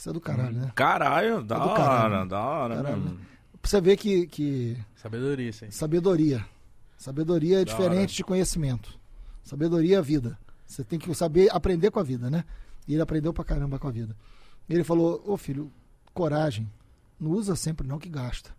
Isso 0.00 0.08
é 0.08 0.12
do 0.14 0.20
caralho, 0.20 0.56
né? 0.56 0.72
Caralho, 0.74 1.42
da 1.44 1.56
É 1.56 1.58
do 1.58 1.64
hora, 1.66 1.76
caralho. 1.76 2.28
da 2.30 2.40
hora 2.40 2.74
Caralho, 2.76 2.96
né? 3.02 3.16
Pra 3.60 3.70
você 3.70 3.80
ver 3.82 3.98
que, 3.98 4.26
que 4.28 4.78
Sabedoria, 4.96 5.50
aí. 5.60 5.70
Sabedoria. 5.70 6.46
Sabedoria 6.96 7.60
é 7.60 7.64
Da 7.66 7.70
diferente 7.70 7.98
hora. 7.98 8.06
de 8.06 8.24
conhecimento. 8.24 8.98
Sabedoria 9.42 9.96
é 9.96 9.98
a 9.98 10.02
vida. 10.02 10.38
Você 10.64 10.82
tem 10.82 10.98
que 10.98 11.14
saber 11.14 11.50
aprender 11.54 11.90
com 11.90 12.00
a 12.00 12.02
vida, 12.02 12.30
né? 12.30 12.46
E 12.88 12.94
ele 12.94 13.02
aprendeu 13.02 13.30
pra 13.34 13.44
caramba 13.44 13.78
com 13.78 13.88
a 13.88 13.90
vida. 13.90 14.16
Ele 14.70 14.82
falou: 14.82 15.22
Ô 15.26 15.36
filho, 15.36 15.70
coragem. 16.14 16.66
Não 17.18 17.32
usa 17.32 17.54
sempre, 17.54 17.86
não 17.86 17.98
que 17.98 18.08
gasta. 18.08 18.56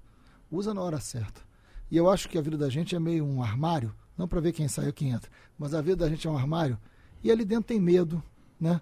Usa 0.51 0.75
na 0.75 0.81
hora 0.81 0.99
certa. 0.99 1.41
E 1.89 1.97
eu 1.97 2.07
acho 2.07 2.29
que 2.29 2.37
a 2.37 2.41
vida 2.41 2.55
da 2.55 2.69
gente 2.69 2.95
é 2.95 2.99
meio 2.99 3.25
um 3.25 3.41
armário, 3.41 3.95
não 4.15 4.27
pra 4.27 4.39
ver 4.39 4.51
quem 4.51 4.67
sai 4.67 4.85
ou 4.85 4.93
quem 4.93 5.09
entra, 5.09 5.31
mas 5.57 5.73
a 5.73 5.81
vida 5.81 5.95
da 6.05 6.07
gente 6.09 6.27
é 6.27 6.29
um 6.29 6.37
armário. 6.37 6.77
E 7.23 7.31
ali 7.31 7.43
dentro 7.43 7.63
tem 7.63 7.79
medo, 7.79 8.21
né? 8.59 8.79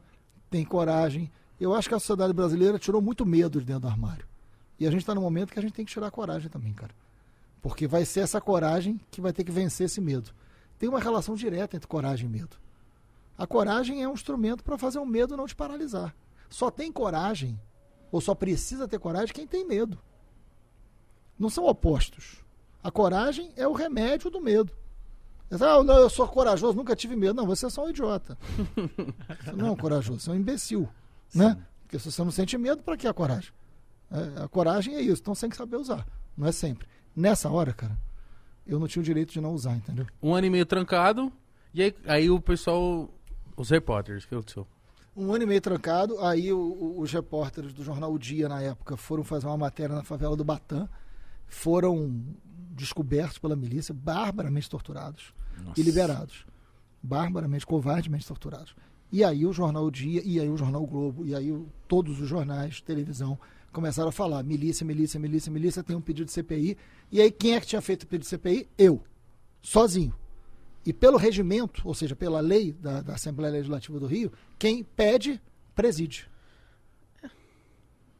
Tem 0.49 0.65
coragem. 0.65 1.31
Eu 1.59 1.73
acho 1.73 1.89
que 1.89 1.95
a 1.95 1.99
sociedade 1.99 2.33
brasileira 2.33 2.79
tirou 2.79 3.01
muito 3.01 3.25
medo 3.25 3.59
de 3.59 3.65
dentro 3.65 3.81
do 3.81 3.87
armário. 3.87 4.25
E 4.79 4.87
a 4.87 4.91
gente 4.91 5.01
está 5.01 5.13
no 5.13 5.21
momento 5.21 5.51
que 5.51 5.59
a 5.59 5.61
gente 5.61 5.73
tem 5.73 5.85
que 5.85 5.91
tirar 5.91 6.07
a 6.07 6.11
coragem 6.11 6.49
também, 6.49 6.73
cara. 6.73 6.93
Porque 7.61 7.85
vai 7.85 8.05
ser 8.05 8.21
essa 8.21 8.39
coragem 8.39 8.99
que 9.11 9.19
vai 9.19 9.33
ter 9.33 9.43
que 9.43 9.51
vencer 9.51 9.85
esse 9.85 9.99
medo. 9.99 10.31
Tem 10.77 10.87
uma 10.87 10.99
relação 10.99 11.35
direta 11.35 11.75
entre 11.75 11.87
coragem 11.87 12.27
e 12.27 12.31
medo. 12.31 12.55
A 13.37 13.45
coragem 13.45 14.01
é 14.01 14.07
um 14.07 14.13
instrumento 14.13 14.63
para 14.63 14.77
fazer 14.77 14.99
o 14.99 15.05
medo 15.05 15.35
não 15.35 15.45
te 15.45 15.55
paralisar. 15.55 16.15
Só 16.49 16.71
tem 16.71 16.91
coragem, 16.91 17.59
ou 18.11 18.21
só 18.21 18.33
precisa 18.33 18.87
ter 18.87 18.99
coragem, 18.99 19.33
quem 19.33 19.45
tem 19.45 19.67
medo. 19.67 19.97
Não 21.37 21.49
são 21.49 21.65
opostos. 21.65 22.43
A 22.81 22.89
coragem 22.89 23.51
é 23.55 23.67
o 23.67 23.73
remédio 23.73 24.29
do 24.29 24.39
medo. 24.41 24.73
Ah, 25.51 25.83
não, 25.83 25.97
eu 25.97 26.09
sou 26.09 26.27
corajoso, 26.27 26.77
nunca 26.77 26.95
tive 26.95 27.15
medo. 27.15 27.33
Não, 27.33 27.45
você 27.45 27.65
é 27.65 27.69
só 27.69 27.85
um 27.85 27.89
idiota. 27.89 28.37
Você 29.43 29.51
não 29.53 29.67
é 29.67 29.71
um 29.71 29.75
corajoso, 29.75 30.19
você 30.19 30.29
é 30.29 30.33
um 30.33 30.35
imbecil. 30.35 30.87
Né? 31.33 31.57
Porque 31.83 31.99
se 31.99 32.11
você 32.11 32.23
não 32.23 32.31
sente 32.31 32.57
medo, 32.57 32.81
para 32.83 32.97
que 32.97 33.07
a 33.07 33.13
coragem? 33.13 33.51
É, 34.11 34.43
a 34.43 34.47
coragem 34.47 34.95
é 34.95 35.01
isso, 35.01 35.21
então 35.21 35.33
você 35.35 35.41
tem 35.41 35.49
que 35.49 35.57
saber 35.57 35.77
usar. 35.77 36.05
Não 36.37 36.47
é 36.47 36.51
sempre. 36.51 36.87
Nessa 37.15 37.49
hora, 37.49 37.73
cara, 37.73 37.97
eu 38.65 38.79
não 38.79 38.87
tinha 38.87 39.01
o 39.01 39.05
direito 39.05 39.31
de 39.33 39.41
não 39.41 39.53
usar, 39.53 39.75
entendeu? 39.75 40.05
Um 40.21 40.33
ano 40.33 40.47
e 40.47 40.49
meio 40.49 40.65
trancado, 40.65 41.31
e 41.73 41.83
aí, 41.83 41.95
aí 42.07 42.29
o 42.29 42.39
pessoal, 42.39 43.09
os 43.57 43.69
repórteres, 43.69 44.25
que 44.25 44.33
aconteceu? 44.33 44.65
Um 45.15 45.33
ano 45.33 45.43
e 45.43 45.47
meio 45.47 45.59
trancado, 45.61 46.19
aí 46.23 46.51
o- 46.53 46.57
o- 46.59 47.01
os 47.01 47.11
repórteres 47.11 47.73
do 47.73 47.83
jornal 47.83 48.13
O 48.13 48.17
Dia, 48.19 48.47
na 48.47 48.61
época, 48.61 48.95
foram 48.95 49.23
fazer 49.23 49.47
uma 49.47 49.57
matéria 49.57 49.95
na 49.95 50.03
favela 50.03 50.35
do 50.35 50.43
Batã, 50.45 50.87
foram 51.47 52.23
descobertos 52.71 53.37
pela 53.37 53.55
milícia, 53.55 53.93
barbaramente 53.93 54.69
torturados 54.69 55.33
Nossa. 55.63 55.79
e 55.79 55.83
liberados. 55.83 56.45
Barbaramente, 57.01 57.65
covardemente 57.65 58.25
torturados. 58.27 58.75
E 59.11 59.23
aí 59.23 59.45
o 59.45 59.51
jornal 59.53 59.85
O 59.85 59.91
Dia, 59.91 60.21
e 60.23 60.39
aí 60.39 60.49
o 60.49 60.57
jornal 60.57 60.83
o 60.83 60.87
Globo, 60.87 61.25
e 61.25 61.33
aí 61.33 61.51
o- 61.51 61.67
todos 61.87 62.19
os 62.21 62.27
jornais, 62.27 62.79
televisão, 62.81 63.39
começaram 63.71 64.09
a 64.09 64.11
falar: 64.11 64.43
milícia, 64.43 64.85
milícia, 64.85 65.19
milícia, 65.19 65.51
milícia, 65.51 65.83
tem 65.83 65.95
um 65.95 66.01
pedido 66.01 66.27
de 66.27 66.31
CPI. 66.31 66.77
E 67.11 67.19
aí 67.21 67.31
quem 67.31 67.55
é 67.55 67.59
que 67.59 67.67
tinha 67.67 67.81
feito 67.81 68.03
o 68.03 68.07
pedido 68.07 68.23
de 68.23 68.27
CPI? 68.29 68.69
Eu, 68.77 69.01
sozinho. 69.61 70.13
E 70.85 70.93
pelo 70.93 71.17
regimento, 71.17 71.81
ou 71.87 71.93
seja, 71.93 72.15
pela 72.15 72.39
lei 72.39 72.71
da, 72.71 73.01
da 73.01 73.13
Assembleia 73.15 73.51
Legislativa 73.53 73.99
do 73.99 74.05
Rio, 74.07 74.31
quem 74.57 74.83
pede, 74.83 75.41
preside. 75.75 76.29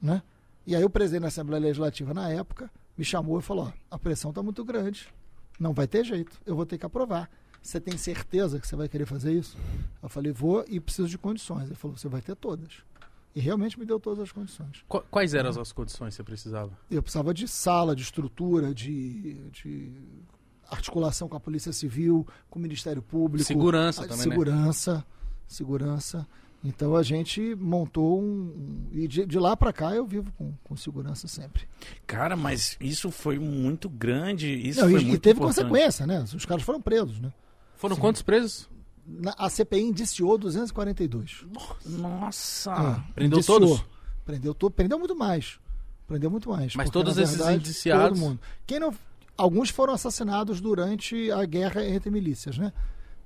Né? 0.02 0.22
E 0.66 0.76
aí 0.76 0.84
o 0.84 0.90
presidente 0.90 1.22
da 1.24 1.28
Assembleia 1.30 1.62
Legislativa, 1.64 2.14
na 2.14 2.30
época, 2.30 2.70
me 2.98 3.04
chamou 3.04 3.40
e 3.40 3.42
falou, 3.42 3.66
ó, 3.68 3.74
a 3.96 3.98
pressão 3.98 4.32
está 4.32 4.44
muito 4.44 4.64
grande, 4.64 5.08
não 5.60 5.74
vai 5.74 5.88
ter 5.88 6.06
jeito, 6.06 6.40
eu 6.46 6.56
vou 6.56 6.66
ter 6.66 6.78
que 6.78 6.86
aprovar. 6.86 7.30
Você 7.62 7.80
tem 7.80 7.98
certeza 7.98 8.60
que 8.60 8.68
você 8.68 8.76
vai 8.76 8.88
querer 8.90 9.06
fazer 9.06 9.34
isso? 9.34 9.58
Eu 10.02 10.10
falei, 10.10 10.32
vou 10.32 10.64
e 10.68 10.80
preciso 10.80 11.08
de 11.10 11.18
condições. 11.18 11.66
Ele 11.66 11.76
falou, 11.76 11.96
você 11.98 12.08
vai 12.08 12.22
ter 12.22 12.36
todas. 12.36 12.70
E 13.36 13.40
realmente 13.40 13.78
me 13.80 13.86
deu 13.86 14.00
todas 14.00 14.20
as 14.20 14.32
condições. 14.32 14.84
Qu- 14.88 15.04
quais 15.12 15.34
eram 15.34 15.50
as 15.50 15.72
condições 15.72 16.10
que 16.10 16.16
você 16.16 16.24
precisava? 16.24 16.72
Eu 16.90 17.02
precisava 17.04 17.34
de 17.34 17.48
sala, 17.48 17.96
de 17.96 18.02
estrutura, 18.02 18.74
de, 18.74 19.34
de 19.52 19.92
articulação 20.70 21.28
com 21.28 21.38
a 21.38 21.40
Polícia 21.40 21.72
Civil, 21.72 22.26
com 22.50 22.60
o 22.60 22.62
Ministério 22.62 23.02
Público. 23.02 23.46
Segurança 23.46 24.02
Ah, 24.04 24.08
também, 24.08 24.18
né? 24.18 24.24
Segurança, 24.32 25.06
segurança. 25.48 26.28
Então 26.64 26.96
a 26.96 27.04
gente 27.04 27.56
montou 27.56 28.22
um. 28.22 28.88
e 28.92 29.08
de, 29.08 29.26
de 29.26 29.40
lá 29.40 29.56
pra 29.56 29.72
cá 29.72 29.96
eu 29.96 30.06
vivo 30.06 30.32
com, 30.34 30.54
com 30.64 30.76
segurança 30.76 31.28
sempre. 31.28 31.64
Cara, 32.06 32.36
mas 32.36 32.76
isso 32.82 33.10
foi 33.12 33.40
muito 33.40 33.88
grande. 33.88 34.48
Isso 34.68 34.82
Não, 34.82 34.90
foi 34.90 35.00
e, 35.00 35.04
e 35.04 35.08
muito 35.08 35.22
teve 35.22 35.40
importante. 35.40 35.56
consequência, 35.66 36.06
né? 36.06 36.22
Os 36.36 36.46
caras 36.46 36.64
foram 36.64 36.82
presos, 36.82 37.20
né? 37.20 37.32
Foram 37.80 37.96
quantos 37.96 38.22
presos? 38.22 38.70
Na- 39.08 39.34
a 39.38 39.50
CPI 39.50 39.82
indiciou 39.82 40.38
242. 40.38 41.44
Nossa. 41.86 42.72
Ah, 42.74 43.04
prendeu 43.16 43.38
indiciou. 43.40 43.60
todos? 43.60 43.84
Prendeu, 44.26 44.54
to, 44.54 44.70
prendeu 44.70 45.00
muito 45.00 45.16
mais. 45.16 45.60
Prendeu 46.08 46.30
muito 46.30 46.50
mais. 46.50 46.76
Mas 46.76 46.86
porque, 46.86 47.00
todos 47.00 47.16
na 47.16 47.24
esses 47.24 47.38
verdade, 47.38 47.58
indiciados- 47.58 48.10
Todo 48.20 48.30
mundo. 48.30 48.40
Quem 48.68 48.80
não, 48.80 48.94
alguns 49.38 49.70
foram 49.70 49.94
assassinados 49.94 50.62
durante 50.62 51.32
a 51.32 51.44
guerra 51.46 51.84
entre 51.86 52.12
milícias, 52.12 52.58
né? 52.58 52.72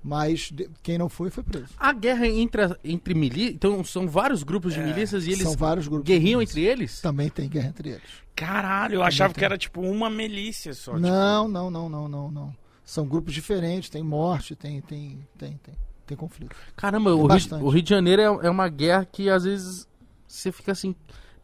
Mas 0.06 0.49
de- 0.51 0.70
quem 0.82 0.97
não 0.97 1.08
foi, 1.10 1.30
foi 1.30 1.43
preso. 1.43 1.68
A 1.78 1.93
guerra 1.93 2.28
entre, 2.28 2.62
entre 2.84 3.14
milícias. 3.14 3.56
Então 3.56 3.84
são 3.84 4.08
vários 4.08 4.43
grupos 4.43 4.74
de 4.74 4.80
É, 4.82 4.86
milícias 4.86 5.26
e 5.26 5.32
eles 5.32 5.43
São 5.43 5.56
vários 5.56 5.88
grupos. 5.88 6.06
guerriam 6.08 6.41
entre 6.41 6.62
eles? 6.62 6.99
Também 7.01 7.30
tem 7.30 7.47
guerra 7.49 7.70
entre 7.70 7.89
eles. 7.89 8.04
Caralho, 8.36 8.95
eu 8.95 9.04
achava 9.04 9.34
que 9.34 9.43
era 9.43 9.58
tipo 9.58 9.82
uma 9.82 10.10
milícia 10.10 10.74
só. 10.74 10.91
tipo. 10.95 11.04
Não, 11.08 11.47
não, 11.47 11.72
não, 11.72 11.88
não, 11.89 12.08
não, 12.10 12.32
não. 12.32 12.62
São 12.84 13.08
grupos 13.08 13.34
diferentes, 13.34 13.90
tem 13.90 14.04
morte, 14.04 14.56
tem, 14.56 14.82
tem, 14.82 15.26
tem, 15.38 15.58
tem, 15.58 15.74
tem 16.06 16.18
conflito. 16.18 16.56
Caramba, 16.76 17.16
o 17.16 17.26
Rio, 17.28 17.64
o 17.66 17.70
Rio 17.70 17.82
de 17.82 17.90
Janeiro 17.90 18.22
é, 18.22 18.48
é 18.48 18.50
uma 18.50 18.68
guerra 18.68 19.06
que 19.06 19.30
às 19.30 19.44
vezes 19.46 19.88
você 20.28 20.52
fica 20.52 20.72
assim. 20.74 20.96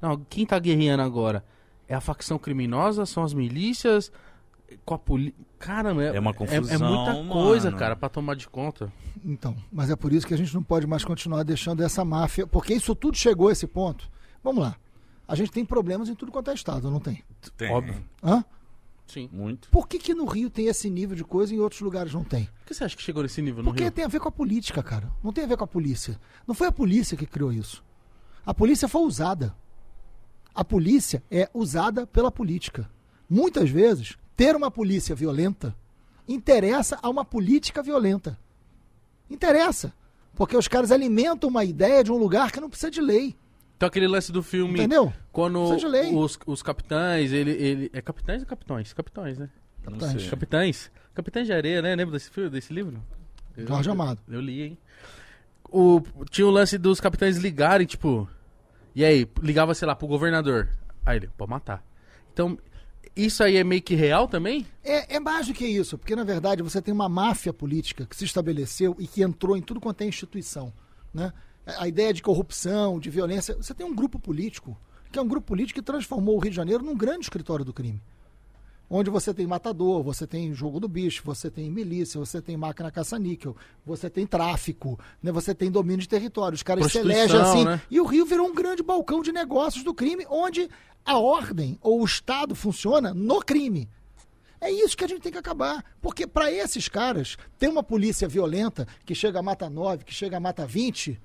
Não, 0.02 0.18
quem 0.30 0.46
tá 0.46 0.58
guerreando 0.60 1.04
agora? 1.04 1.44
É 1.88 1.96
a 1.96 2.02
facção 2.02 2.38
criminosa? 2.38 3.06
São 3.06 3.24
as 3.24 3.34
milícias? 3.34 4.12
Com 4.86 4.94
a 4.94 5.00
polícia. 5.00 5.34
Caramba, 5.58 6.04
é, 6.04 6.16
É 6.16 6.20
uma 6.20 6.32
é- 6.32 6.34
confusão, 6.34 6.88
É, 6.88 6.94
muita 6.96 7.14
mano. 7.14 7.30
coisa, 7.32 7.72
cara, 7.72 7.96
pra 7.96 8.08
tomar 8.10 8.36
de 8.36 8.48
conta. 8.48 8.92
Então, 9.26 9.56
mas 9.72 9.90
é 9.90 9.96
por 9.96 10.14
isso 10.14 10.28
que 10.28 10.34
a 10.34 10.38
gente 10.38 10.54
não 10.54 10.62
pode 10.64 10.86
mais 10.88 11.04
continuar 11.04 11.44
deixando 11.44 11.82
essa 11.84 12.06
máfia, 12.06 12.46
porque 12.46 12.74
isso 12.74 12.94
tudo 12.96 13.18
chegou 13.18 13.48
a 13.50 13.52
esse 13.52 13.66
ponto. 13.68 14.10
Vamos 14.44 14.64
lá. 14.64 14.76
A 15.28 15.36
gente 15.36 15.52
tem 15.52 15.66
problemas 15.66 16.08
em 16.10 16.16
tudo 16.16 16.32
quanto 16.32 16.52
é 16.52 16.54
estado, 16.54 16.90
não 16.90 17.00
tem? 17.00 17.24
Tem. 17.58 17.72
Óbvio. 17.72 17.96
Hã? 18.24 18.44
Sim. 19.10 19.28
Muito. 19.34 19.70
Por 19.70 19.88
que, 19.88 19.98
que 19.98 20.14
no 20.14 20.26
Rio 20.26 20.50
tem 20.50 20.68
esse 20.68 20.88
nível 20.90 21.16
de 21.16 21.24
coisa 21.24 21.52
e 21.52 21.58
em 21.58 21.60
outros 21.60 21.82
lugares 21.82 22.14
não 22.14 22.24
tem? 22.24 22.46
Por 22.60 22.68
que 22.68 22.74
você 22.76 22.84
acha 22.84 22.96
que 22.96 23.02
chegou 23.02 23.24
nesse 23.24 23.42
nível 23.42 23.64
no 23.64 23.70
Porque 23.72 23.84
Rio? 23.84 23.92
tem 23.92 24.06
a 24.06 24.08
ver 24.08 24.20
com 24.20 24.28
a 24.30 24.32
política, 24.32 24.84
cara. 24.84 25.12
Não 25.24 25.34
tem 25.34 25.44
a 25.44 25.48
ver 25.48 25.58
com 25.58 25.64
a 25.64 25.68
polícia. 25.68 26.20
Não 26.48 26.54
foi 26.54 26.68
a 26.68 26.72
polícia 26.72 27.18
que 27.18 27.26
criou 27.26 27.52
isso. 27.52 27.84
A 28.46 28.54
polícia 28.54 28.88
foi 28.88 29.02
usada. 29.02 29.56
A 30.54 30.64
polícia 30.64 31.24
é 31.32 31.50
usada 31.54 32.06
pela 32.06 32.32
política. 32.32 32.90
Muitas 33.28 33.70
vezes, 33.70 34.16
ter 34.36 34.56
uma 34.56 34.70
polícia 34.70 35.16
violenta 35.16 35.76
interessa 36.28 37.00
a 37.02 37.10
uma 37.10 37.26
política 37.26 37.82
violenta. 37.82 38.40
Interessa. 39.30 39.92
Porque 40.36 40.56
os 40.56 40.68
caras 40.68 40.92
alimentam 40.92 41.50
uma 41.50 41.64
ideia 41.66 42.04
de 42.04 42.12
um 42.12 42.18
lugar 42.18 42.52
que 42.52 42.60
não 42.60 42.70
precisa 42.70 42.92
de 42.92 43.02
lei. 43.02 43.36
Então 43.80 43.88
aquele 43.88 44.10
lance 44.10 44.30
do 44.30 44.44
filme. 44.44 44.74
Entendeu? 44.78 45.14
Quando 45.32 45.58
os, 45.64 46.38
os 46.46 46.62
capitães, 46.62 47.32
ele, 47.32 47.52
ele. 47.52 47.90
É 47.94 48.02
capitães 48.02 48.42
ou 48.42 48.46
capitões? 48.46 48.92
Capitões, 48.92 49.38
né? 49.38 49.50
Capitães. 49.82 50.30
Capitães. 50.30 50.92
Capitães 51.14 51.48
de 51.48 51.54
Areia, 51.54 51.82
né? 51.82 51.96
Lembra 51.96 52.12
desse 52.12 52.30
filme, 52.30 52.50
desse 52.50 52.74
livro? 52.74 53.02
Eu- 53.56 53.66
Jorge 53.66 53.90
Amado. 53.90 54.20
Eu 54.28 54.42
li, 54.42 54.64
hein? 54.64 54.78
O, 55.72 56.02
tinha 56.30 56.46
o 56.46 56.52
lance 56.52 56.78
dos 56.78 57.00
capitães 57.00 57.38
ligarem, 57.38 57.88
tipo. 57.88 58.28
E 58.94 59.06
aí, 59.06 59.26
ligava, 59.42 59.74
sei 59.74 59.88
lá, 59.88 59.96
pro 59.96 60.08
governador. 60.10 60.68
Aí 61.06 61.16
ele, 61.16 61.30
pode 61.38 61.50
matar. 61.50 61.82
Então, 62.34 62.60
isso 63.16 63.42
aí 63.42 63.56
é 63.56 63.64
meio 63.64 63.82
que 63.82 63.96
real 63.96 64.28
também? 64.28 64.68
É, 64.84 65.16
é 65.16 65.20
mais 65.22 65.48
do 65.48 65.54
que 65.54 65.66
isso, 65.66 65.98
porque 65.98 66.18
na 66.18 66.26
verdade 66.26 66.62
você 66.62 66.82
tem 66.82 66.94
uma 66.94 67.08
máfia 67.08 67.54
política 67.54 68.06
que 68.06 68.14
se 68.14 68.26
estabeleceu 68.26 68.94
e 69.00 69.08
que 69.08 69.24
entrou 69.24 69.56
em 69.56 69.62
tudo 69.62 69.80
quanto 69.80 70.02
é 70.02 70.06
instituição. 70.06 70.74
Né? 71.14 71.32
A 71.78 71.88
ideia 71.88 72.14
de 72.14 72.22
corrupção, 72.22 73.00
de 73.00 73.10
violência. 73.10 73.56
Você 73.56 73.74
tem 73.74 73.86
um 73.86 73.94
grupo 73.94 74.20
político, 74.20 74.78
que 75.12 75.20
é 75.20 75.22
um 75.22 75.28
grupo 75.28 75.48
político 75.48 75.80
que 75.80 75.86
transformou 75.86 76.36
o 76.36 76.40
Rio 76.40 76.52
de 76.52 76.56
Janeiro 76.56 76.84
num 76.84 76.96
grande 76.96 77.24
escritório 77.24 77.66
do 77.66 77.74
crime. 77.74 78.02
Onde 78.92 79.12
você 79.12 79.32
tem 79.32 79.46
matador, 79.46 80.02
você 80.02 80.26
tem 80.26 80.52
jogo 80.52 80.80
do 80.80 80.88
bicho, 80.88 81.22
você 81.24 81.52
tem 81.52 81.70
milícia, 81.70 82.20
você 82.20 82.42
tem 82.42 82.58
máquina 82.58 82.90
caça-níquel, 82.90 83.56
você 83.86 84.10
tem 84.10 84.26
tráfico, 84.26 85.00
né? 85.22 85.32
você 85.32 85.54
tem 85.54 85.70
domínio 85.70 86.02
de 86.02 86.10
território. 86.10 86.56
Os 86.56 86.64
caras 86.64 86.92
se 86.92 86.98
elegem 86.98 87.40
assim. 87.40 87.66
né? 87.66 87.80
E 87.92 88.02
o 88.02 88.06
Rio 88.06 88.26
virou 88.26 88.48
um 88.48 88.56
grande 88.56 88.82
balcão 88.82 89.22
de 89.22 89.32
negócios 89.32 89.84
do 89.84 89.94
crime, 89.94 90.26
onde 90.28 90.68
a 91.06 91.20
ordem 91.20 91.78
ou 91.82 92.02
o 92.02 92.06
Estado 92.06 92.56
funciona 92.56 93.14
no 93.14 93.40
crime. 93.42 93.88
É 94.62 94.72
isso 94.72 94.98
que 94.98 95.06
a 95.06 95.08
gente 95.08 95.22
tem 95.22 95.32
que 95.32 95.38
acabar. 95.38 95.86
Porque 96.02 96.26
para 96.28 96.52
esses 96.52 96.88
caras, 96.88 97.38
ter 97.58 97.68
uma 97.70 97.84
polícia 97.84 98.28
violenta 98.28 98.88
que 99.06 99.14
chega 99.14 99.40
a 99.40 99.44
mata 99.44 99.70
9, 99.70 100.04
que 100.04 100.14
chega 100.14 100.38
a 100.38 100.40
mata 100.40 100.66
20, 100.66 101.20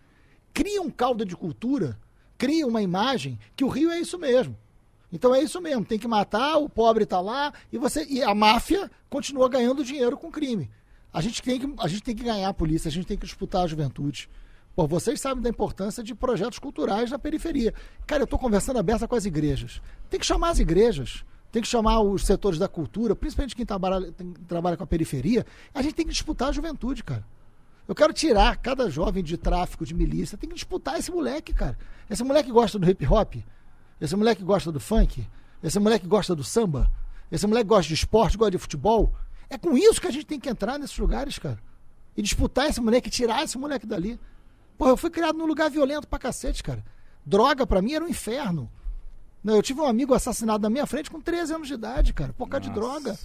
cria 0.54 0.80
um 0.80 0.88
caldo 0.88 1.26
de 1.26 1.36
cultura, 1.36 1.98
cria 2.38 2.66
uma 2.66 2.80
imagem 2.80 3.38
que 3.56 3.64
o 3.64 3.68
Rio 3.68 3.90
é 3.90 3.98
isso 3.98 4.16
mesmo. 4.18 4.56
Então 5.12 5.34
é 5.34 5.42
isso 5.42 5.60
mesmo, 5.60 5.84
tem 5.84 5.98
que 5.98 6.08
matar, 6.08 6.56
o 6.56 6.68
pobre 6.68 7.04
tá 7.04 7.20
lá 7.20 7.52
e 7.72 7.78
você 7.78 8.06
e 8.08 8.22
a 8.22 8.34
máfia 8.34 8.90
continua 9.10 9.48
ganhando 9.48 9.84
dinheiro 9.84 10.16
com 10.16 10.30
crime. 10.30 10.70
A 11.12 11.20
gente 11.20 11.42
tem 11.42 11.60
que 11.60 11.74
a 11.78 11.88
gente 11.88 12.02
tem 12.02 12.16
que 12.16 12.24
ganhar 12.24 12.48
a 12.48 12.54
polícia, 12.54 12.88
a 12.88 12.92
gente 12.92 13.06
tem 13.06 13.16
que 13.16 13.26
disputar 13.26 13.64
a 13.64 13.66
juventude. 13.66 14.28
Pô, 14.74 14.88
vocês 14.88 15.20
sabem 15.20 15.42
da 15.42 15.48
importância 15.48 16.02
de 16.02 16.14
projetos 16.14 16.58
culturais 16.58 17.10
na 17.10 17.18
periferia. 17.18 17.72
Cara, 18.06 18.22
eu 18.22 18.24
estou 18.24 18.38
conversando 18.38 18.78
aberta 18.78 19.06
com 19.06 19.14
as 19.14 19.24
igrejas. 19.24 19.80
Tem 20.10 20.18
que 20.18 20.26
chamar 20.26 20.50
as 20.50 20.58
igrejas, 20.58 21.24
tem 21.52 21.62
que 21.62 21.68
chamar 21.68 22.00
os 22.00 22.26
setores 22.26 22.58
da 22.58 22.66
cultura, 22.66 23.14
principalmente 23.14 23.54
quem 23.54 23.64
trabalha, 23.64 24.12
trabalha 24.48 24.76
com 24.76 24.82
a 24.82 24.86
periferia. 24.86 25.46
A 25.72 25.80
gente 25.80 25.94
tem 25.94 26.04
que 26.04 26.12
disputar 26.12 26.48
a 26.48 26.52
juventude, 26.52 27.04
cara. 27.04 27.24
Eu 27.86 27.94
quero 27.94 28.12
tirar 28.12 28.56
cada 28.56 28.88
jovem 28.88 29.22
de 29.22 29.36
tráfico, 29.36 29.84
de 29.84 29.94
milícia. 29.94 30.38
Tem 30.38 30.48
que 30.48 30.54
disputar 30.54 30.98
esse 30.98 31.10
moleque, 31.10 31.52
cara. 31.52 31.76
Esse 32.08 32.24
moleque 32.24 32.50
gosta 32.50 32.78
do 32.78 32.88
hip 32.88 33.06
hop. 33.06 33.34
Esse 34.00 34.16
moleque 34.16 34.42
gosta 34.42 34.72
do 34.72 34.80
funk. 34.80 35.26
Esse 35.62 35.78
moleque 35.78 36.06
gosta 36.06 36.34
do 36.34 36.42
samba. 36.42 36.90
Esse 37.30 37.46
moleque 37.46 37.68
gosta 37.68 37.88
de 37.88 37.94
esporte, 37.94 38.38
gosta 38.38 38.52
de 38.52 38.58
futebol. 38.58 39.12
É 39.50 39.58
com 39.58 39.76
isso 39.76 40.00
que 40.00 40.06
a 40.06 40.10
gente 40.10 40.26
tem 40.26 40.40
que 40.40 40.48
entrar 40.48 40.78
nesses 40.78 40.96
lugares, 40.98 41.38
cara. 41.38 41.58
E 42.16 42.22
disputar 42.22 42.68
esse 42.68 42.80
moleque, 42.80 43.10
tirar 43.10 43.42
esse 43.44 43.58
moleque 43.58 43.86
dali. 43.86 44.18
Porra, 44.78 44.90
eu 44.90 44.96
fui 44.96 45.10
criado 45.10 45.36
num 45.36 45.46
lugar 45.46 45.70
violento 45.70 46.06
pra 46.06 46.18
cacete, 46.18 46.62
cara. 46.62 46.84
Droga 47.24 47.66
pra 47.66 47.82
mim 47.82 47.92
era 47.92 48.04
um 48.04 48.08
inferno. 48.08 48.70
Não, 49.42 49.56
eu 49.56 49.62
tive 49.62 49.80
um 49.80 49.86
amigo 49.86 50.14
assassinado 50.14 50.62
na 50.62 50.70
minha 50.70 50.86
frente 50.86 51.10
com 51.10 51.20
13 51.20 51.54
anos 51.54 51.68
de 51.68 51.74
idade, 51.74 52.14
cara, 52.14 52.32
por 52.32 52.48
causa 52.48 52.62
de 52.62 52.68
Nossa. 52.70 52.80
droga. 52.80 53.18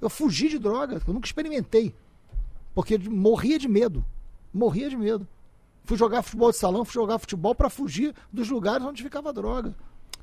Eu 0.00 0.10
fugi 0.10 0.48
de 0.48 0.58
droga, 0.58 1.00
eu 1.06 1.14
nunca 1.14 1.26
experimentei. 1.26 1.94
Porque 2.78 2.96
morria 2.96 3.58
de 3.58 3.66
medo. 3.66 4.04
Morria 4.54 4.88
de 4.88 4.96
medo. 4.96 5.26
Fui 5.82 5.98
jogar 5.98 6.22
futebol 6.22 6.52
de 6.52 6.58
salão, 6.58 6.84
fui 6.84 6.94
jogar 6.94 7.18
futebol 7.18 7.52
pra 7.52 7.68
fugir 7.68 8.14
dos 8.32 8.48
lugares 8.48 8.86
onde 8.86 9.02
ficava 9.02 9.32
droga. 9.32 9.74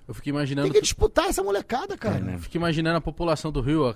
Eu 0.07 0.13
fico 0.13 0.29
imaginando. 0.29 0.65
Tem 0.65 0.71
que 0.71 0.81
disputar 0.81 1.25
essa 1.25 1.43
molecada, 1.43 1.97
cara. 1.97 2.15
É, 2.15 2.21
né? 2.21 2.35
Eu 2.35 2.39
fico 2.39 2.55
imaginando 2.55 2.97
a 2.97 3.01
população 3.01 3.51
do 3.51 3.59
Rio, 3.59 3.93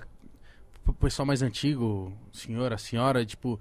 o 0.86 0.92
pessoal 0.92 1.24
mais 1.24 1.40
antigo, 1.40 2.12
o 2.30 2.36
senhor, 2.36 2.70
a 2.70 2.76
senhora, 2.76 3.24
tipo, 3.24 3.58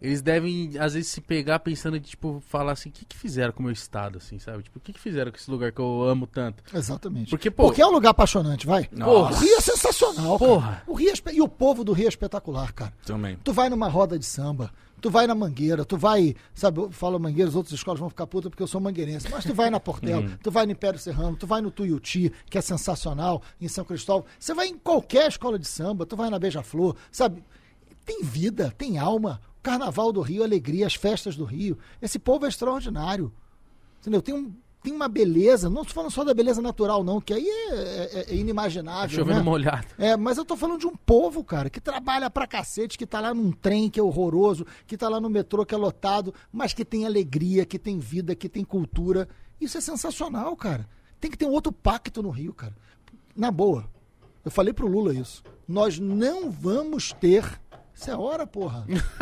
eles 0.00 0.22
devem, 0.22 0.78
às 0.78 0.94
vezes, 0.94 1.10
se 1.10 1.20
pegar 1.20 1.58
pensando 1.58 1.98
de, 1.98 2.10
tipo, 2.10 2.40
falar 2.46 2.72
assim, 2.72 2.88
o 2.88 2.92
que 2.92 3.04
que 3.04 3.16
fizeram 3.16 3.52
com 3.52 3.60
o 3.60 3.64
meu 3.64 3.72
estado, 3.72 4.18
assim, 4.18 4.38
sabe? 4.38 4.62
Tipo, 4.62 4.78
o 4.78 4.80
que 4.80 4.92
que 4.92 5.00
fizeram 5.00 5.30
com 5.32 5.36
esse 5.36 5.50
lugar 5.50 5.72
que 5.72 5.80
eu 5.80 6.02
amo 6.04 6.26
tanto? 6.26 6.62
Exatamente. 6.72 7.30
Porque, 7.30 7.50
pô, 7.50 7.64
Porque 7.64 7.82
é 7.82 7.86
um 7.86 7.90
lugar 7.90 8.10
apaixonante, 8.10 8.66
vai. 8.66 8.88
Nossa. 8.92 9.36
O 9.36 9.40
Rio 9.40 9.56
é 9.56 9.60
sensacional, 9.60 10.38
cara. 10.38 10.50
Porra. 10.50 10.82
O 10.86 10.94
Rio 10.94 11.12
é 11.12 11.32
E 11.32 11.40
o 11.40 11.48
povo 11.48 11.82
do 11.82 11.92
Rio 11.92 12.06
é 12.06 12.08
espetacular, 12.08 12.72
cara. 12.72 12.92
Também. 13.04 13.36
Tu 13.42 13.52
vai 13.52 13.68
numa 13.68 13.88
roda 13.88 14.16
de 14.16 14.24
samba, 14.24 14.72
tu 15.00 15.10
vai 15.10 15.26
na 15.26 15.34
Mangueira, 15.34 15.84
tu 15.84 15.96
vai, 15.96 16.34
sabe, 16.54 16.80
eu 16.80 16.90
falo 16.90 17.18
Mangueira, 17.18 17.48
as 17.48 17.56
outras 17.56 17.74
escolas 17.74 17.98
vão 17.98 18.08
ficar 18.08 18.26
putas 18.26 18.50
porque 18.50 18.62
eu 18.62 18.66
sou 18.66 18.80
mangueirense, 18.80 19.28
mas 19.30 19.44
tu 19.44 19.54
vai 19.54 19.70
na 19.70 19.80
Portela, 19.80 20.38
tu 20.42 20.50
vai 20.50 20.66
no 20.66 20.72
Império 20.72 20.98
Serrano, 20.98 21.36
tu 21.36 21.46
vai 21.46 21.60
no 21.60 21.70
Tuiuti, 21.70 22.32
que 22.48 22.58
é 22.58 22.60
sensacional, 22.60 23.42
em 23.60 23.68
São 23.68 23.84
Cristóvão, 23.84 24.26
você 24.38 24.54
vai 24.54 24.68
em 24.68 24.78
qualquer 24.78 25.28
escola 25.28 25.58
de 25.58 25.66
samba, 25.66 26.06
tu 26.06 26.16
vai 26.16 26.30
na 26.30 26.38
Beija-Flor, 26.38 26.96
sabe? 27.10 27.42
Tem 28.04 28.22
vida, 28.22 28.72
tem 28.76 28.98
alma. 28.98 29.40
Carnaval 29.68 30.10
do 30.12 30.22
Rio, 30.22 30.42
alegria, 30.42 30.86
as 30.86 30.94
festas 30.94 31.36
do 31.36 31.44
Rio. 31.44 31.76
Esse 32.00 32.18
povo 32.18 32.46
é 32.46 32.48
extraordinário. 32.48 33.30
Entendeu? 34.00 34.22
Tem, 34.22 34.34
um, 34.34 34.50
tem 34.82 34.94
uma 34.94 35.08
beleza, 35.08 35.68
não 35.68 35.82
estou 35.82 35.94
falando 35.94 36.10
só 36.10 36.24
da 36.24 36.32
beleza 36.32 36.62
natural, 36.62 37.04
não, 37.04 37.20
que 37.20 37.34
aí 37.34 37.46
é, 37.46 37.74
é- 37.74 38.26
é 38.30 38.34
inimaginável. 38.34 39.18
chovendo 39.18 39.40
né? 39.40 39.44
molhado. 39.44 39.86
É, 39.98 40.16
mas 40.16 40.38
eu 40.38 40.44
tô 40.46 40.56
falando 40.56 40.80
de 40.80 40.86
um 40.86 40.96
povo, 40.96 41.44
cara, 41.44 41.68
que 41.68 41.80
trabalha 41.80 42.30
pra 42.30 42.46
cacete, 42.46 42.96
que 42.96 43.04
tá 43.06 43.20
lá 43.20 43.34
num 43.34 43.52
trem 43.52 43.90
que 43.90 44.00
é 44.00 44.02
horroroso, 44.02 44.64
que 44.86 44.96
tá 44.96 45.06
lá 45.08 45.20
no 45.20 45.28
metrô 45.28 45.66
que 45.66 45.74
é 45.74 45.78
lotado, 45.78 46.32
mas 46.50 46.72
que 46.72 46.84
tem 46.84 47.04
alegria, 47.04 47.66
que 47.66 47.78
tem 47.78 47.98
vida, 47.98 48.34
que 48.34 48.48
tem 48.48 48.64
cultura. 48.64 49.28
Isso 49.60 49.76
é 49.76 49.80
sensacional, 49.82 50.56
cara. 50.56 50.88
Tem 51.20 51.30
que 51.30 51.36
ter 51.36 51.44
um 51.44 51.50
outro 51.52 51.72
pacto 51.72 52.22
no 52.22 52.30
Rio, 52.30 52.54
cara. 52.54 52.74
Na 53.36 53.50
boa. 53.50 53.84
Eu 54.44 54.50
falei 54.50 54.72
pro 54.72 54.86
Lula 54.88 55.12
isso. 55.12 55.42
Nós 55.66 55.98
não 55.98 56.50
vamos 56.50 57.12
ter. 57.12 57.44
Isso 57.98 58.12
é 58.12 58.16
hora, 58.16 58.46
porra. 58.46 58.86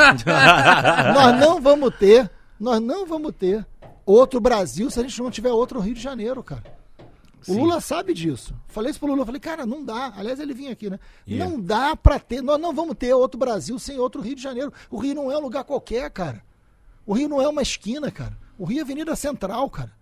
nós 1.15 1.41
não 1.41 1.63
vamos 1.63 1.97
ter. 1.97 2.31
Nós 2.61 2.79
não 2.79 3.07
vamos 3.07 3.33
ter 3.35 3.67
outro 4.05 4.39
Brasil 4.39 4.91
se 4.91 5.01
a 5.01 5.03
gente 5.03 5.19
não 5.19 5.31
tiver 5.31 5.51
outro 5.51 5.81
Rio 5.81 5.95
de 5.95 6.01
Janeiro, 6.01 6.43
cara. 6.43 6.63
O 7.49 7.55
Lula 7.55 7.81
sabe 7.81 8.13
disso. 8.13 8.55
Falei 8.67 8.91
isso 8.91 9.01
pro 9.01 9.09
Lula. 9.09 9.25
Falei, 9.25 9.41
cara, 9.41 9.65
não 9.65 9.83
dá. 9.83 10.13
Aliás, 10.15 10.39
ele 10.41 10.53
vinha 10.53 10.73
aqui, 10.73 10.91
né? 10.91 11.01
Yeah. 11.27 11.51
Não 11.51 11.59
dá 11.59 11.97
pra 11.97 12.19
ter. 12.19 12.43
Nós 12.43 12.61
não 12.61 12.75
vamos 12.75 12.97
ter 12.97 13.15
outro 13.15 13.39
Brasil 13.39 13.79
sem 13.79 13.99
outro 13.99 14.21
Rio 14.21 14.35
de 14.35 14.43
Janeiro. 14.43 14.71
O 14.91 14.99
Rio 14.99 15.15
não 15.15 15.33
é 15.33 15.39
um 15.39 15.43
lugar 15.43 15.65
qualquer, 15.65 16.11
cara. 16.11 16.43
O 17.07 17.15
Rio 17.15 17.31
não 17.31 17.41
é 17.41 17.49
uma 17.49 17.63
esquina, 17.63 18.11
cara. 18.11 18.37
O 18.59 18.67
Rio 18.67 18.81
é 18.81 18.83
Avenida 18.83 19.17
Central, 19.17 19.71
cara. 19.71 19.93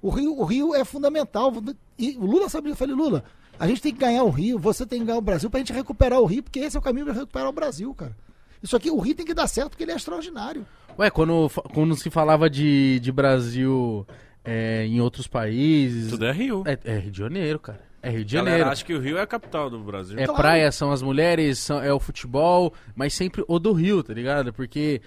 O 0.00 0.10
Rio, 0.10 0.38
o 0.38 0.44
Rio 0.44 0.72
é 0.72 0.84
fundamental. 0.84 1.52
E 1.98 2.16
o 2.16 2.26
Lula 2.26 2.48
sabe 2.48 2.68
disso. 2.68 2.80
Eu 2.80 2.88
falei, 2.88 2.94
Lula, 2.94 3.24
a 3.58 3.66
gente 3.66 3.82
tem 3.82 3.92
que 3.92 3.98
ganhar 4.00 4.22
o 4.24 4.30
Rio, 4.30 4.58
você 4.58 4.86
tem 4.86 5.00
que 5.00 5.06
ganhar 5.06 5.18
o 5.18 5.22
Brasil 5.22 5.50
pra 5.50 5.58
gente 5.60 5.72
recuperar 5.72 6.20
o 6.20 6.26
Rio, 6.26 6.42
porque 6.42 6.60
esse 6.60 6.76
é 6.76 6.80
o 6.80 6.82
caminho 6.82 7.06
pra 7.06 7.14
recuperar 7.14 7.48
o 7.48 7.52
Brasil, 7.52 7.92
cara. 7.94 8.16
Isso 8.62 8.76
aqui, 8.76 8.90
o 8.90 8.98
Rio 8.98 9.14
tem 9.14 9.24
que 9.26 9.34
dar 9.34 9.46
certo 9.46 9.70
porque 9.70 9.84
ele 9.84 9.92
é 9.92 9.96
extraordinário. 9.96 10.66
Ué, 10.98 11.10
quando, 11.10 11.48
quando 11.72 11.94
se 11.96 12.10
falava 12.10 12.50
de, 12.50 12.98
de 13.00 13.12
Brasil 13.12 14.06
é, 14.44 14.84
em 14.86 15.00
outros 15.00 15.26
países. 15.28 16.10
Tudo 16.10 16.24
é 16.26 16.32
Rio. 16.32 16.64
É, 16.66 16.76
é 16.84 16.98
Rio 16.98 17.10
de 17.12 17.18
Janeiro, 17.18 17.58
cara. 17.60 17.80
É 18.02 18.10
Rio 18.10 18.24
de 18.24 18.34
Galera, 18.36 18.50
Janeiro. 18.50 18.70
acho 18.72 18.84
que 18.84 18.94
o 18.94 19.00
Rio 19.00 19.16
é 19.18 19.22
a 19.22 19.26
capital 19.26 19.68
do 19.70 19.78
Brasil. 19.80 20.18
É 20.18 20.24
Claro. 20.24 20.40
praia, 20.40 20.70
são 20.72 20.90
as 20.90 21.02
mulheres, 21.02 21.58
são, 21.58 21.80
é 21.82 21.92
o 21.92 22.00
futebol, 22.00 22.72
mas 22.96 23.14
sempre 23.14 23.44
o 23.46 23.58
do 23.58 23.72
Rio, 23.72 24.02
tá 24.02 24.12
ligado? 24.12 24.52
Porque 24.52 25.00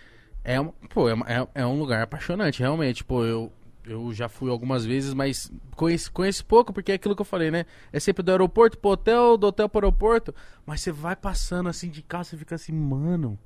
é, 0.43 0.59
um- 0.59 0.71
pô, 0.93 1.09
é, 1.09 1.13
é- 1.27 1.47
é 1.61 1.65
um 1.65 1.77
lugar 1.79 2.03
apaixonante, 2.03 2.59
realmente. 2.59 3.03
Pô, 3.03 3.23
eu, 3.25 3.51
eu 3.85 4.13
já 4.13 4.29
fui 4.29 4.49
algumas 4.49 4.85
vezes, 4.85 5.13
mas 5.13 5.51
conheci, 5.75 6.09
conheci 6.11 6.43
pouco, 6.43 6.71
porque 6.71 6.91
é 6.91 6.95
aquilo 6.95 7.15
que 7.15 7.21
eu 7.21 7.25
falei, 7.25 7.51
né? 7.51 7.65
É 7.91 7.99
sempre 7.99 8.23
do 8.23 8.31
aeroporto 8.31 8.77
pro 8.77 8.91
hotel, 8.91 9.37
do 9.37 9.47
hotel 9.47 9.67
pro 9.67 9.79
aeroporto. 9.79 10.33
Mas 10.65 10.81
você 10.81 10.91
vai 10.91 11.15
passando 11.15 11.69
assim 11.69 11.89
de 11.89 12.01
carro, 12.01 12.23
você 12.23 12.37
fica 12.37 12.55
assim, 12.55 12.71
mano. 12.71 13.37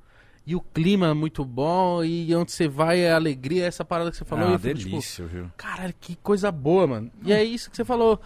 E 0.46 0.54
o 0.54 0.60
clima 0.60 1.08
é 1.08 1.14
muito 1.14 1.44
bom, 1.44 2.04
e 2.04 2.32
onde 2.34 2.52
você 2.52 2.68
vai 2.68 3.00
é 3.00 3.12
alegria, 3.12 3.66
essa 3.66 3.84
parada 3.84 4.12
que 4.12 4.16
você 4.16 4.24
falou. 4.24 4.48
Ah, 4.48 4.52
eu 4.52 4.58
fico, 4.58 4.78
tipo, 4.78 4.90
delícia, 4.90 5.26
Rio. 5.26 5.52
Caralho, 5.56 5.94
que 6.00 6.14
coisa 6.14 6.52
boa, 6.52 6.86
mano. 6.86 7.10
E 7.24 7.32
é 7.32 7.42
isso 7.42 7.68
que 7.68 7.76
você 7.76 7.84
falou. 7.84 8.20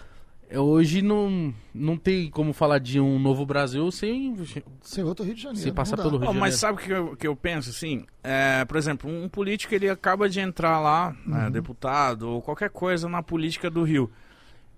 É, 0.51 0.59
Hoje 0.59 1.01
não, 1.01 1.55
não 1.73 1.97
tem 1.97 2.29
como 2.29 2.53
falar 2.53 2.79
de 2.79 2.99
um 3.01 3.19
novo 3.19 3.47
Brasil 3.47 3.89
sem. 3.93 4.37
Sem 4.83 5.05
outro 5.05 5.25
Rio 5.25 5.35
de 5.35 5.43
Janeiro. 5.43 5.63
Sem 5.63 5.73
passar 5.73 5.97
pelo 5.97 6.19
Rio 6.19 6.21
de 6.21 6.25
mas 6.27 6.35
Janeiro. 6.35 6.57
sabe 6.59 6.75
o 6.75 6.85
que 6.85 6.91
eu, 6.93 7.17
que 7.17 7.27
eu 7.29 7.37
penso, 7.37 7.71
assim? 7.71 8.05
É, 8.23 8.65
por 8.65 8.77
exemplo, 8.77 9.09
um 9.11 9.29
político 9.29 9.75
ele 9.75 9.89
acaba 9.89 10.29
de 10.29 10.41
entrar 10.41 10.81
lá, 10.81 11.15
né, 11.25 11.45
Uhum. 11.45 11.51
deputado 11.53 12.29
ou 12.29 12.43
qualquer 12.43 12.71
coisa 12.71 13.09
na 13.09 13.23
política 13.23 13.71
do 13.71 13.83
Rio. 13.85 14.11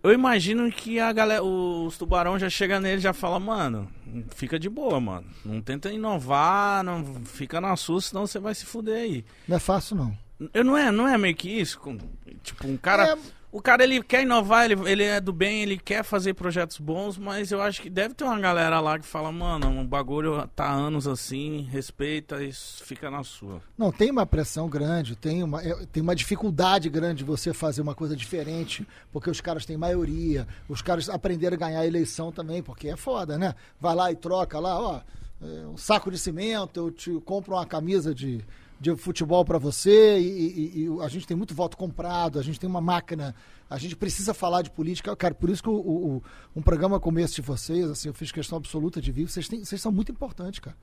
Eu 0.02 0.12
imagino 0.12 0.70
que 0.70 0.98
a 0.98 1.12
galera, 1.12 1.44
os 1.44 1.96
tubarão 1.96 2.36
já 2.36 2.50
chega 2.50 2.80
nele 2.80 2.96
e 2.96 3.00
já 3.00 3.12
fala, 3.12 3.38
mano, 3.38 3.88
fica 4.34 4.58
de 4.58 4.68
boa, 4.68 5.00
mano. 5.00 5.26
Não 5.44 5.60
tenta 5.62 5.92
inovar, 5.92 6.82
não 6.82 7.04
fica 7.24 7.60
na 7.60 7.76
sua, 7.76 8.00
senão 8.00 8.26
você 8.26 8.40
vai 8.40 8.52
se 8.52 8.66
fuder 8.66 8.96
aí. 8.96 9.24
Não 9.46 9.56
é 9.56 9.60
fácil, 9.60 9.94
não. 9.96 10.18
Eu 10.52 10.64
não 10.64 10.76
é, 10.76 10.90
não 10.90 11.06
é 11.06 11.16
meio 11.16 11.36
que 11.36 11.48
isso? 11.48 11.78
Com- 11.78 11.96
Tipo, 12.42 12.66
um 12.66 12.76
cara, 12.76 13.10
É, 13.12 13.16
o 13.52 13.60
cara 13.60 13.84
ele 13.84 14.02
quer 14.02 14.22
inovar, 14.22 14.64
ele, 14.64 14.90
ele 14.90 15.02
é 15.04 15.20
do 15.20 15.30
bem, 15.30 15.62
ele 15.62 15.76
quer 15.76 16.02
fazer 16.02 16.32
projetos 16.32 16.78
bons, 16.78 17.18
mas 17.18 17.52
eu 17.52 17.60
acho 17.60 17.82
que 17.82 17.90
deve 17.90 18.14
ter 18.14 18.24
uma 18.24 18.40
galera 18.40 18.80
lá 18.80 18.98
que 18.98 19.04
fala, 19.04 19.30
mano, 19.30 19.78
o 19.78 19.84
bagulho 19.84 20.48
tá 20.56 20.64
há 20.64 20.72
anos 20.72 21.06
assim, 21.06 21.68
respeita 21.70 22.42
e 22.42 22.50
fica 22.50 23.10
na 23.10 23.22
sua. 23.22 23.60
Não, 23.76 23.92
tem 23.92 24.10
uma 24.10 24.24
pressão 24.24 24.70
grande, 24.70 25.14
tem 25.14 25.42
uma, 25.42 25.62
é, 25.62 25.74
tem 25.92 26.02
uma 26.02 26.16
dificuldade 26.16 26.88
grande 26.88 27.18
de 27.18 27.24
você 27.24 27.52
fazer 27.52 27.82
uma 27.82 27.94
coisa 27.94 28.16
diferente, 28.16 28.88
porque 29.12 29.28
os 29.28 29.42
caras 29.42 29.66
têm 29.66 29.76
maioria, 29.76 30.48
os 30.66 30.80
caras 30.80 31.10
aprenderam 31.10 31.56
a 31.56 31.58
ganhar 31.58 31.80
a 31.80 31.86
eleição 31.86 32.32
também, 32.32 32.62
porque 32.62 32.88
é 32.88 32.96
foda, 32.96 33.36
né? 33.36 33.54
Vai 33.78 33.94
lá 33.94 34.10
e 34.10 34.16
troca 34.16 34.58
lá, 34.58 34.80
ó, 34.80 35.00
é, 35.42 35.66
um 35.66 35.76
saco 35.76 36.10
de 36.10 36.18
cimento, 36.18 36.80
eu 36.80 36.90
te 36.90 37.20
compro 37.20 37.54
uma 37.54 37.66
camisa 37.66 38.14
de, 38.14 38.42
de 38.82 38.96
futebol 38.96 39.44
para 39.44 39.58
você 39.58 40.18
e, 40.18 40.26
e, 40.26 40.82
e, 40.82 41.00
a 41.02 41.08
gente 41.08 41.24
tem 41.24 41.36
muito 41.36 41.54
voto 41.54 41.76
comprado, 41.76 42.40
a 42.40 42.42
gente 42.42 42.58
tem 42.58 42.68
uma 42.68 42.80
máquina, 42.80 43.32
a 43.70 43.78
gente 43.78 43.94
precisa 43.94 44.34
falar 44.34 44.62
de 44.62 44.70
política. 44.70 45.14
Cara, 45.14 45.32
por 45.32 45.48
isso 45.48 45.62
que 45.62 45.68
o, 45.68 45.74
o, 45.74 46.22
um 46.56 46.60
programa 46.60 46.98
como 46.98 47.20
esse 47.20 47.36
de 47.36 47.42
vocês, 47.42 47.88
assim, 47.88 48.08
eu 48.08 48.14
fiz 48.14 48.32
questão 48.32 48.58
absoluta 48.58 49.00
de 49.00 49.12
vir, 49.12 49.28
vocês, 49.28 49.46
têm, 49.46 49.64
vocês 49.64 49.80
são 49.80 49.92
muito 49.92 50.10
importantes, 50.10 50.58
cara. 50.58 50.76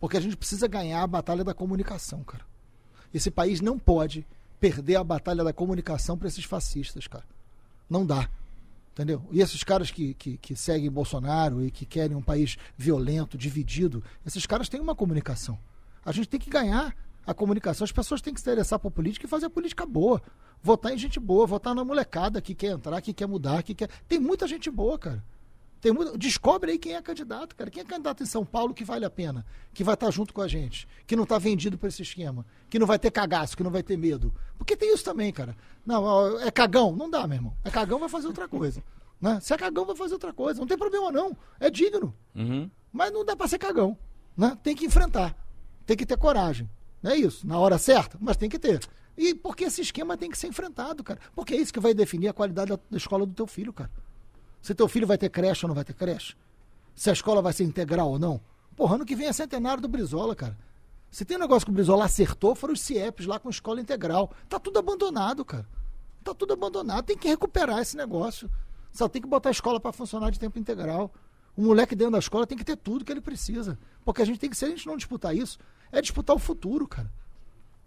Porque 0.00 0.16
a 0.16 0.20
gente 0.20 0.36
precisa 0.36 0.66
ganhar 0.66 1.04
a 1.04 1.06
batalha 1.06 1.44
da 1.44 1.54
comunicação, 1.54 2.24
cara. 2.24 2.44
Esse 3.14 3.30
país 3.30 3.60
não 3.60 3.78
pode 3.78 4.26
perder 4.58 4.96
a 4.96 5.04
batalha 5.04 5.44
da 5.44 5.52
comunicação 5.52 6.18
para 6.18 6.26
esses 6.26 6.44
fascistas, 6.44 7.06
cara. 7.06 7.24
Não 7.88 8.04
dá. 8.04 8.28
Entendeu? 8.90 9.22
E 9.30 9.40
esses 9.40 9.62
caras 9.62 9.92
que, 9.92 10.14
que, 10.14 10.36
que 10.36 10.56
seguem 10.56 10.90
Bolsonaro 10.90 11.64
e 11.64 11.70
que 11.70 11.86
querem 11.86 12.16
um 12.16 12.22
país 12.22 12.56
violento, 12.76 13.38
dividido, 13.38 14.02
esses 14.26 14.46
caras 14.46 14.68
têm 14.68 14.80
uma 14.80 14.96
comunicação. 14.96 15.56
A 16.04 16.10
gente 16.10 16.28
tem 16.28 16.40
que 16.40 16.50
ganhar 16.50 16.92
a 17.26 17.34
comunicação. 17.34 17.84
As 17.84 17.92
pessoas 17.92 18.22
têm 18.22 18.32
que 18.32 18.40
se 18.40 18.48
interessar 18.48 18.78
por 18.78 18.90
política 18.90 19.26
e 19.26 19.28
fazer 19.28 19.46
a 19.46 19.50
política 19.50 19.84
boa. 19.84 20.22
Votar 20.62 20.92
em 20.92 20.98
gente 20.98 21.18
boa, 21.18 21.46
votar 21.46 21.74
na 21.74 21.84
molecada 21.84 22.40
que 22.40 22.54
quer 22.54 22.72
entrar, 22.72 23.00
que 23.02 23.12
quer 23.12 23.26
mudar, 23.26 23.62
que 23.62 23.74
quer. 23.74 23.90
Tem 24.08 24.18
muita 24.18 24.46
gente 24.46 24.70
boa, 24.70 24.98
cara. 24.98 25.22
Tem 25.80 25.92
muito... 25.92 26.16
Descobre 26.16 26.72
aí 26.72 26.78
quem 26.78 26.94
é 26.94 27.02
candidato, 27.02 27.54
cara. 27.54 27.70
Quem 27.70 27.82
é 27.82 27.84
candidato 27.84 28.22
em 28.22 28.26
São 28.26 28.44
Paulo 28.44 28.72
que 28.72 28.84
vale 28.84 29.04
a 29.04 29.10
pena, 29.10 29.44
que 29.74 29.84
vai 29.84 29.94
estar 29.94 30.10
junto 30.10 30.32
com 30.32 30.40
a 30.40 30.48
gente, 30.48 30.88
que 31.06 31.14
não 31.14 31.24
está 31.24 31.38
vendido 31.38 31.76
por 31.76 31.88
esse 31.88 32.02
esquema, 32.02 32.46
que 32.70 32.78
não 32.78 32.86
vai 32.86 32.98
ter 32.98 33.10
cagaço, 33.10 33.56
que 33.56 33.62
não 33.62 33.70
vai 33.70 33.82
ter 33.82 33.96
medo. 33.96 34.32
Porque 34.56 34.76
tem 34.76 34.92
isso 34.94 35.04
também, 35.04 35.32
cara. 35.32 35.56
Não, 35.84 36.40
é 36.40 36.50
cagão. 36.50 36.94
Não 36.96 37.10
dá, 37.10 37.26
meu 37.26 37.36
irmão. 37.36 37.56
É 37.62 37.70
cagão, 37.70 37.98
vai 37.98 38.08
fazer 38.08 38.28
outra 38.28 38.48
coisa. 38.48 38.82
Né? 39.18 39.40
Se 39.40 39.54
é 39.54 39.56
cagão, 39.56 39.86
vai 39.86 39.96
fazer 39.96 40.12
outra 40.12 40.30
coisa. 40.30 40.60
Não 40.60 40.66
tem 40.66 40.76
problema, 40.76 41.10
não. 41.10 41.34
É 41.58 41.70
digno. 41.70 42.14
Uhum. 42.34 42.70
Mas 42.92 43.10
não 43.10 43.24
dá 43.24 43.34
para 43.34 43.48
ser 43.48 43.56
cagão. 43.56 43.96
Né? 44.36 44.54
Tem 44.62 44.76
que 44.76 44.84
enfrentar. 44.84 45.34
Tem 45.86 45.96
que 45.96 46.04
ter 46.04 46.18
coragem. 46.18 46.68
É 47.06 47.16
isso, 47.16 47.46
na 47.46 47.58
hora 47.58 47.78
certa, 47.78 48.18
mas 48.20 48.36
tem 48.36 48.48
que 48.48 48.58
ter. 48.58 48.80
E 49.16 49.34
porque 49.34 49.64
esse 49.64 49.80
esquema 49.80 50.16
tem 50.16 50.30
que 50.30 50.36
ser 50.36 50.48
enfrentado, 50.48 51.02
cara. 51.04 51.20
Porque 51.34 51.54
é 51.54 51.56
isso 51.56 51.72
que 51.72 51.80
vai 51.80 51.94
definir 51.94 52.28
a 52.28 52.32
qualidade 52.32 52.70
da, 52.70 52.78
da 52.90 52.96
escola 52.96 53.24
do 53.24 53.32
teu 53.32 53.46
filho, 53.46 53.72
cara. 53.72 53.90
Se 54.60 54.74
teu 54.74 54.88
filho 54.88 55.06
vai 55.06 55.16
ter 55.16 55.30
creche 55.30 55.64
ou 55.64 55.68
não 55.68 55.74
vai 55.74 55.84
ter 55.84 55.94
creche. 55.94 56.36
Se 56.94 57.08
a 57.08 57.12
escola 57.12 57.40
vai 57.40 57.52
ser 57.52 57.64
integral 57.64 58.10
ou 58.10 58.18
não. 58.18 58.40
Porra, 58.74 58.96
ano 58.96 59.06
que 59.06 59.14
vem 59.14 59.28
é 59.28 59.32
centenário 59.32 59.80
do 59.80 59.88
Brizola, 59.88 60.34
cara. 60.34 60.58
Se 61.10 61.24
tem 61.24 61.36
um 61.36 61.40
negócio 61.40 61.64
que 61.64 61.70
o 61.70 61.74
Brizola 61.74 62.04
acertou, 62.04 62.54
foram 62.54 62.74
os 62.74 62.80
CIEPs 62.80 63.26
lá 63.26 63.38
com 63.38 63.48
escola 63.48 63.80
integral. 63.80 64.32
Tá 64.48 64.58
tudo 64.58 64.78
abandonado, 64.78 65.44
cara. 65.44 65.66
Tá 66.24 66.34
tudo 66.34 66.52
abandonado. 66.52 67.04
Tem 67.04 67.16
que 67.16 67.28
recuperar 67.28 67.78
esse 67.78 67.96
negócio. 67.96 68.50
Só 68.92 69.08
tem 69.08 69.22
que 69.22 69.28
botar 69.28 69.50
a 69.50 69.52
escola 69.52 69.78
para 69.78 69.92
funcionar 69.92 70.30
de 70.30 70.40
tempo 70.40 70.58
integral. 70.58 71.12
O 71.56 71.62
moleque 71.62 71.94
dentro 71.94 72.12
da 72.12 72.18
escola 72.18 72.46
tem 72.46 72.58
que 72.58 72.64
ter 72.64 72.76
tudo 72.76 73.04
que 73.04 73.12
ele 73.12 73.20
precisa. 73.20 73.78
Porque 74.04 74.20
a 74.20 74.24
gente 74.24 74.38
tem 74.38 74.50
que, 74.50 74.56
se 74.56 74.64
a 74.64 74.68
gente 74.68 74.86
não 74.86 74.96
disputar 74.96 75.34
isso, 75.34 75.58
é 75.92 76.00
disputar 76.00 76.34
o 76.34 76.38
futuro, 76.38 76.86
cara. 76.86 77.10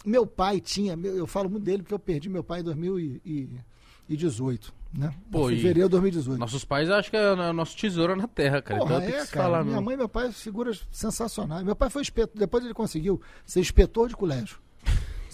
Meu 0.06 0.26
pai 0.26 0.62
tinha, 0.62 0.98
eu 1.04 1.28
falo 1.28 1.50
muito 1.50 1.64
dele 1.64 1.84
porque 1.84 1.94
eu 1.94 2.00
perdi 2.00 2.30
meu 2.30 2.44
pai 2.44 2.62
em 2.62 2.64
2018, 2.64 4.74
né? 4.94 5.14
Pô, 5.30 5.52
em 5.52 5.58
fevereiro 5.58 5.90
de 5.90 5.92
2018. 5.92 6.40
Nossos 6.40 6.64
pais 6.64 6.90
acham 6.90 7.12
que 7.12 7.18
é 7.18 7.32
o 7.32 7.54
nosso 7.54 7.76
tesouro 7.76 8.16
na 8.16 8.28
terra, 8.28 8.62
cara. 8.62 8.80
Porra, 8.80 8.98
então 8.98 9.10
é, 9.10 9.26
cara. 9.26 9.28
falar 9.28 9.66
Minha 9.66 9.82
mãe 9.82 9.96
e 9.96 9.98
meu 9.98 10.08
pai, 10.08 10.32
figuras 10.32 10.88
sensacionais. 10.92 11.64
Meu 11.64 11.76
pai 11.76 11.90
foi 11.90 12.02
inspetor, 12.02 12.40
depois 12.40 12.64
ele 12.64 12.74
conseguiu 12.74 13.22
ser 13.46 13.60
inspetor 13.60 14.08
de 14.08 14.16
colégio. 14.16 14.58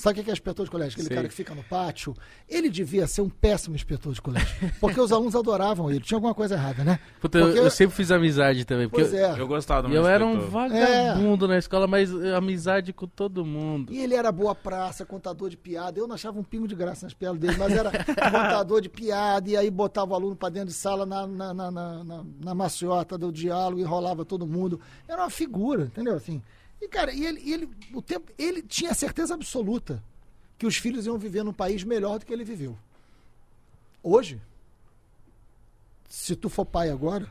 Sabe 0.06 0.20
o 0.20 0.24
que 0.24 0.30
é 0.30 0.34
inspetor 0.34 0.66
de 0.66 0.72
colégio? 0.72 0.93
Aquele 0.93 1.08
Sei. 1.08 1.16
cara 1.18 1.28
que 1.28 1.34
fica 1.34 1.56
no 1.56 1.64
pátio. 1.64 2.14
Ele 2.47 2.70
devia 2.70 3.08
ser 3.08 3.22
um 3.22 3.30
péssimo 3.30 3.76
inspetor 3.76 4.14
de 4.14 4.22
colégio. 4.22 4.72
Porque 4.80 5.01
os 5.01 5.12
alunos 5.12 5.36
adoravam 5.36 5.89
ele. 5.89 6.01
Tinha 6.01 6.18
alguma 6.18 6.36
coisa 6.36 6.53
errada, 6.56 6.84
né? 6.84 6.99
Puta, 7.20 7.39
eu, 7.39 7.45
Porque- 7.47 7.60
eu 7.60 7.72
sempre 7.72 7.95
fiz 7.95 8.12
amizade 8.12 8.66
também. 8.66 8.88
Porque 8.88 9.01
Pois 9.03 9.14
eu, 9.14 9.26
é. 9.36 9.39
Eu 9.39 9.47
gostava 9.47 9.82
do 9.82 9.88
e 9.88 9.91
meu 9.91 10.03
eu 10.03 10.08
era 10.08 10.24
um 10.26 10.39
vagabundo 10.41 11.47
na 11.47 11.58
escola, 11.58 11.88
mas 11.88 12.14
amizade 12.36 12.93
com 12.93 13.08
todo 13.08 13.43
mundo. 13.43 13.91
E 13.91 13.99
ele 13.99 14.14
era 14.14 14.32
boa 14.32 14.53
praça, 14.53 15.06
contador 15.06 15.49
de 15.49 15.58
piada. 15.58 15.99
Eu 15.99 16.08
não 16.08 16.16
achava 16.16 16.39
um 16.39 16.43
pingo 16.43 16.68
de 16.68 16.76
graça 16.76 17.06
nas 17.06 17.14
piadas 17.14 17.39
dele, 17.39 17.56
mas 17.58 17.74
era 17.74 17.89
contador 18.32 18.82
de 18.82 18.89
piada. 18.89 19.49
E 19.49 19.58
aí 19.58 19.72
botava 19.72 20.12
o 20.12 20.16
aluno 20.16 20.36
pra 20.36 20.49
dentro 20.49 20.68
de 20.70 20.74
sala 20.76 21.06
na, 21.06 21.26
na, 21.26 21.53
na, 21.53 21.72
na, 21.72 22.03
na- 22.03 22.26
na 22.43 22.53
maciota 22.56 23.18
do 23.18 23.32
diálogo, 23.32 23.82
enrolava 23.82 24.24
todo 24.24 24.45
mundo. 24.45 24.80
Era 25.08 25.24
uma 25.24 25.30
figura, 25.30 25.86
entendeu? 25.86 26.14
Assim. 26.16 26.41
E, 26.82 26.88
cara, 26.88 27.12
e 27.12 27.26
ele, 27.26 27.42
e 27.42 27.54
ele, 27.54 27.70
o 27.94 28.02
tempo, 28.02 28.32
ele 28.38 28.62
tinha 28.62 28.94
certeza 28.94 29.34
absoluta 29.34 30.04
que 30.58 30.66
os 30.66 30.78
filhos 30.78 31.06
iam 31.06 31.18
viver 31.18 31.44
num 31.44 31.54
país 31.54 31.84
melhor 31.84 32.20
do 32.20 32.26
que 32.26 32.34
ele 32.34 32.44
viveu. 32.44 32.78
Hoje, 34.04 34.42
se 36.08 36.36
tu 36.36 36.50
for 36.50 36.66
pai 36.66 36.90
agora, 36.90 37.28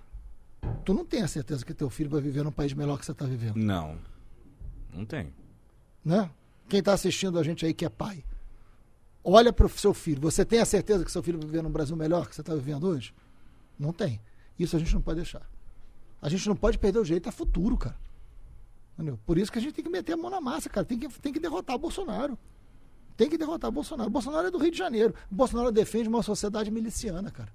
tu 0.84 0.92
não 0.92 1.04
tem 1.04 1.22
a 1.22 1.28
certeza 1.28 1.64
que 1.64 1.72
teu 1.72 1.88
filho 1.88 2.10
vai 2.10 2.20
viver 2.20 2.42
num 2.42 2.50
país 2.52 2.72
melhor 2.72 2.98
que 2.98 3.04
você 3.06 3.12
está 3.12 3.24
vivendo 3.26 3.56
Não. 3.56 3.98
Não 4.92 5.04
tem. 5.04 5.32
né? 6.04 6.30
Quem 6.68 6.78
está 6.80 6.92
assistindo 6.92 7.38
a 7.38 7.42
gente 7.42 7.64
aí 7.66 7.74
que 7.74 7.84
é 7.84 7.88
pai, 7.88 8.24
olha 9.22 9.52
para 9.52 9.66
o 9.66 9.68
seu 9.68 9.92
filho. 9.94 10.20
Você 10.22 10.44
tem 10.44 10.60
a 10.60 10.64
certeza 10.64 11.04
que 11.04 11.12
seu 11.12 11.22
filho 11.22 11.38
vai 11.38 11.46
viver 11.46 11.62
num 11.62 11.70
Brasil 11.70 11.96
melhor 11.96 12.26
que 12.28 12.34
você 12.34 12.40
está 12.40 12.54
vivendo 12.54 12.88
hoje? 12.88 13.14
Não 13.78 13.92
tem. 13.92 14.20
Isso 14.58 14.76
a 14.76 14.78
gente 14.78 14.94
não 14.94 15.02
pode 15.02 15.16
deixar. 15.16 15.42
A 16.22 16.28
gente 16.28 16.48
não 16.48 16.56
pode 16.56 16.78
perder 16.78 16.98
o 16.98 17.04
jeito, 17.04 17.28
é 17.28 17.32
futuro, 17.32 17.76
cara. 17.76 17.96
Entendeu? 18.94 19.18
Por 19.26 19.38
isso 19.38 19.50
que 19.50 19.58
a 19.58 19.60
gente 19.60 19.74
tem 19.74 19.84
que 19.84 19.90
meter 19.90 20.12
a 20.12 20.16
mão 20.16 20.30
na 20.30 20.40
massa, 20.40 20.68
cara. 20.68 20.86
Tem 20.86 20.98
que, 20.98 21.08
tem 21.20 21.32
que 21.32 21.40
derrotar 21.40 21.76
o 21.76 21.78
Bolsonaro. 21.78 22.38
Tem 23.16 23.28
que 23.28 23.36
derrotar 23.38 23.68
o 23.68 23.72
Bolsonaro. 23.72 24.08
O 24.08 24.12
Bolsonaro 24.12 24.46
é 24.48 24.50
do 24.50 24.58
Rio 24.58 24.70
de 24.70 24.78
Janeiro. 24.78 25.14
O 25.30 25.34
Bolsonaro 25.34 25.70
defende 25.72 26.08
uma 26.08 26.22
sociedade 26.22 26.70
miliciana, 26.70 27.30
cara. 27.30 27.52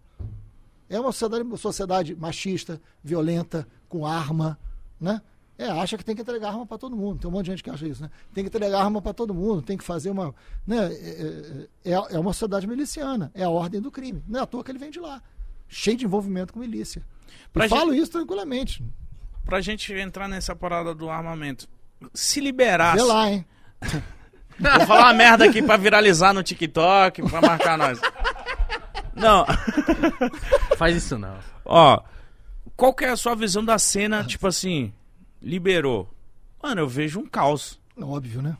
É 0.90 1.00
uma 1.00 1.12
sociedade, 1.12 1.44
uma 1.44 1.58
sociedade 1.58 2.16
machista, 2.16 2.82
violenta, 3.04 3.68
com 3.88 4.06
arma, 4.06 4.58
né? 5.00 5.22
É, 5.58 5.70
acha 5.70 5.98
que 5.98 6.06
tem 6.06 6.16
que 6.16 6.22
entregar 6.22 6.48
arma 6.50 6.66
para 6.66 6.78
todo 6.78 6.96
mundo. 6.96 7.20
Tem 7.20 7.30
um 7.30 7.34
monte 7.34 7.46
de 7.46 7.52
gente 7.52 7.64
que 7.64 7.70
acha 7.70 7.86
isso, 7.86 8.02
né? 8.02 8.10
Tem 8.34 8.44
que 8.46 8.48
entregar 8.48 8.82
arma 8.82 9.02
para 9.02 9.14
todo 9.14 9.34
mundo, 9.34 9.62
tem 9.62 9.78
que 9.78 9.84
fazer 9.84 10.10
uma. 10.10 10.34
Né? 10.66 10.78
É, 10.94 11.68
é, 11.84 11.92
é- 11.92 12.16
é 12.16 12.20
uma 12.20 12.32
sociedade 12.32 12.66
miliciana, 12.66 13.30
é 13.34 13.44
a 13.44 13.50
ordem 13.50 13.82
do 13.82 13.92
crime. 13.92 14.24
Não 14.28 14.40
é 14.40 14.44
à 14.44 14.46
toa 14.46 14.64
que 14.64 14.72
ele 14.72 14.80
vem 14.80 14.90
de 14.90 15.00
lá. 15.02 15.22
Cheio 15.68 15.98
de 15.98 16.06
envolvimento 16.06 16.54
com 16.54 16.60
milícia. 16.62 17.04
Pra 17.52 17.66
Eu 17.66 17.70
falo 17.70 17.94
isso 17.94 18.10
tranquilamente. 18.12 18.82
Pra 19.46 19.62
gente 19.62 19.92
entrar 19.94 20.28
nessa 20.28 20.56
parada 20.56 20.94
do 20.94 21.10
armamento, 21.10 21.68
se 22.14 22.40
liberasse. 22.40 22.98
Vê 22.98 23.04
lá, 23.04 23.30
hein? 23.32 23.46
Vou 24.60 24.86
falar 24.88 25.06
uma 25.06 25.14
merda 25.14 25.46
aqui 25.46 25.62
pra 25.62 25.78
viralizar 25.78 26.34
no 26.34 26.44
TikTok, 26.44 27.22
pra 27.30 27.42
marcar 27.42 27.78
nós. 27.78 28.00
Não, 29.16 29.46
Faz 30.78 30.96
isso 30.96 31.18
não. 31.18 31.38
ó. 31.66 32.02
Qual 32.76 32.94
que 32.94 33.04
é 33.06 33.10
a 33.10 33.18
sua 33.18 33.36
visão 33.36 33.64
da 33.64 33.78
cena, 33.78 34.24
tipo 34.24 34.48
assim, 34.48 34.94
liberou? 35.42 36.10
Mano, 36.62 36.82
eu 36.82 36.88
vejo 36.88 37.20
um 37.20 37.26
caos. 37.26 37.80
É 37.98 38.04
óbvio, 38.04 38.42
né? 38.42 38.58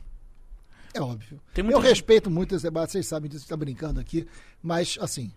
É 0.92 1.00
óbvio. 1.00 1.40
Eu 1.56 1.64
gente- 1.64 1.82
respeito 1.82 2.30
muito 2.30 2.54
esse 2.54 2.64
debate, 2.64 2.92
vocês 2.92 3.06
sabem 3.06 3.30
disso, 3.30 3.44
está 3.44 3.56
brincando 3.56 4.00
aqui, 4.00 4.26
mas 4.62 4.98
assim, 5.00 5.32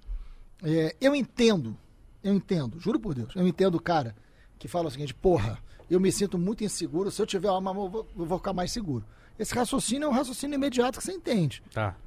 é, 0.64 0.96
eu 1.00 1.14
entendo, 1.16 1.78
eu 2.24 2.34
entendo, 2.34 2.80
juro 2.80 3.00
por 3.00 3.14
Deus, 3.14 3.34
eu 3.36 3.48
entendo 3.48 3.76
o 3.76 3.82
cara 3.82 4.16
que 4.64 4.68
fala 4.70 4.88
o 4.88 4.92
seguinte, 4.92 5.14
porra, 5.14 5.60
eu 5.90 6.00
me 6.00 6.10
sinto 6.10 6.38
muito 6.38 6.64
inseguro, 6.64 7.12
se 7.12 7.22
eu 7.22 7.26
tiver 7.26 7.50
uma 7.50 7.58
arma, 7.70 7.82
eu 7.82 7.90
vou, 7.90 8.08
eu 8.18 8.26
vou 8.26 8.38
ficar 8.38 8.54
mais 8.54 8.72
seguro. 8.72 9.04
Esse 9.38 9.54
raciocínio 9.54 10.06
é 10.06 10.08
um 10.08 10.14
raciocínio 10.14 10.56
imediato 10.56 11.00
que 11.00 11.04
você 11.04 11.12
entende. 11.12 11.62
Tá. 11.74 11.98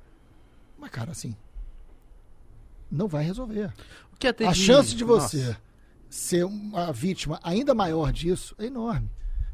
Mas, 0.79 0.89
cara, 0.89 1.11
assim, 1.11 1.37
não 2.91 3.09
vai 3.09 3.23
resolver. 3.23 3.75
O 4.11 4.17
que 4.17 4.27
é 4.27 4.33
ter 4.33 4.47
A 4.47 4.55
chance 4.55 4.95
de 4.95 5.05
Nossa. 5.05 5.29
você 5.29 5.57
ser 6.09 6.47
uma 6.47 6.91
vítima 6.95 7.39
ainda 7.43 7.75
maior 7.75 8.11
disso 8.11 8.55
é 8.59 8.65
enorme. 8.65 9.11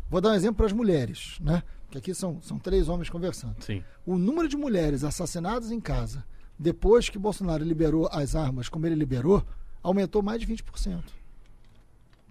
Vou 0.08 0.20
dar 0.20 0.30
um 0.30 0.34
exemplo 0.34 0.58
para 0.58 0.66
as 0.66 0.72
mulheres, 0.72 1.38
né? 1.40 1.64
Que 1.90 1.98
aqui 1.98 2.14
são, 2.14 2.40
são 2.40 2.56
três 2.56 2.88
homens 2.88 3.10
conversando. 3.10 3.56
Sim. 3.64 3.82
O 4.06 4.16
número 4.16 4.46
de 4.46 4.56
mulheres 4.56 5.02
assassinadas 5.02 5.72
em 5.72 5.80
casa 5.80 6.24
depois 6.56 7.08
que 7.08 7.18
Bolsonaro 7.18 7.64
liberou 7.64 8.08
as 8.12 8.36
armas, 8.36 8.68
como 8.68 8.86
ele 8.86 8.94
liberou, 8.94 9.44
aumentou 9.82 10.22
mais 10.22 10.40
de 10.40 10.46
20%. 10.46 11.02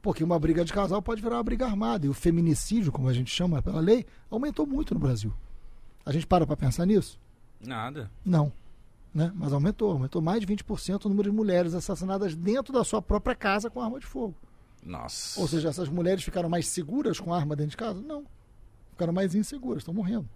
Porque 0.01 0.23
uma 0.23 0.39
briga 0.39 0.65
de 0.65 0.73
casal 0.73 1.01
pode 1.01 1.21
virar 1.21 1.35
uma 1.37 1.43
briga 1.43 1.65
armada. 1.65 2.05
E 2.05 2.09
o 2.09 2.13
feminicídio, 2.13 2.91
como 2.91 3.07
a 3.07 3.13
gente 3.13 3.29
chama 3.29 3.61
pela 3.61 3.79
lei, 3.79 4.05
aumentou 4.29 4.65
muito 4.65 4.93
no 4.93 4.99
Brasil. 4.99 5.31
A 6.05 6.11
gente 6.11 6.25
para 6.25 6.45
para 6.47 6.57
pensar 6.57 6.85
nisso? 6.85 7.19
Nada. 7.59 8.09
Não. 8.25 8.51
Né? 9.13 9.31
Mas 9.35 9.53
aumentou. 9.53 9.91
Aumentou 9.91 10.21
mais 10.21 10.39
de 10.39 10.47
20% 10.47 11.05
o 11.05 11.09
número 11.09 11.29
de 11.29 11.35
mulheres 11.35 11.75
assassinadas 11.75 12.35
dentro 12.35 12.73
da 12.73 12.83
sua 12.83 13.01
própria 13.01 13.35
casa 13.35 13.69
com 13.69 13.79
arma 13.81 13.99
de 13.99 14.05
fogo. 14.05 14.33
Nossa. 14.83 15.39
Ou 15.39 15.47
seja, 15.47 15.69
essas 15.69 15.87
mulheres 15.89 16.23
ficaram 16.23 16.49
mais 16.49 16.67
seguras 16.67 17.19
com 17.19 17.31
arma 17.31 17.55
dentro 17.55 17.71
de 17.71 17.77
casa? 17.77 18.01
Não. 18.01 18.25
Ficaram 18.91 19.13
mais 19.13 19.35
inseguras, 19.35 19.81
estão 19.81 19.93
morrendo. 19.93 20.27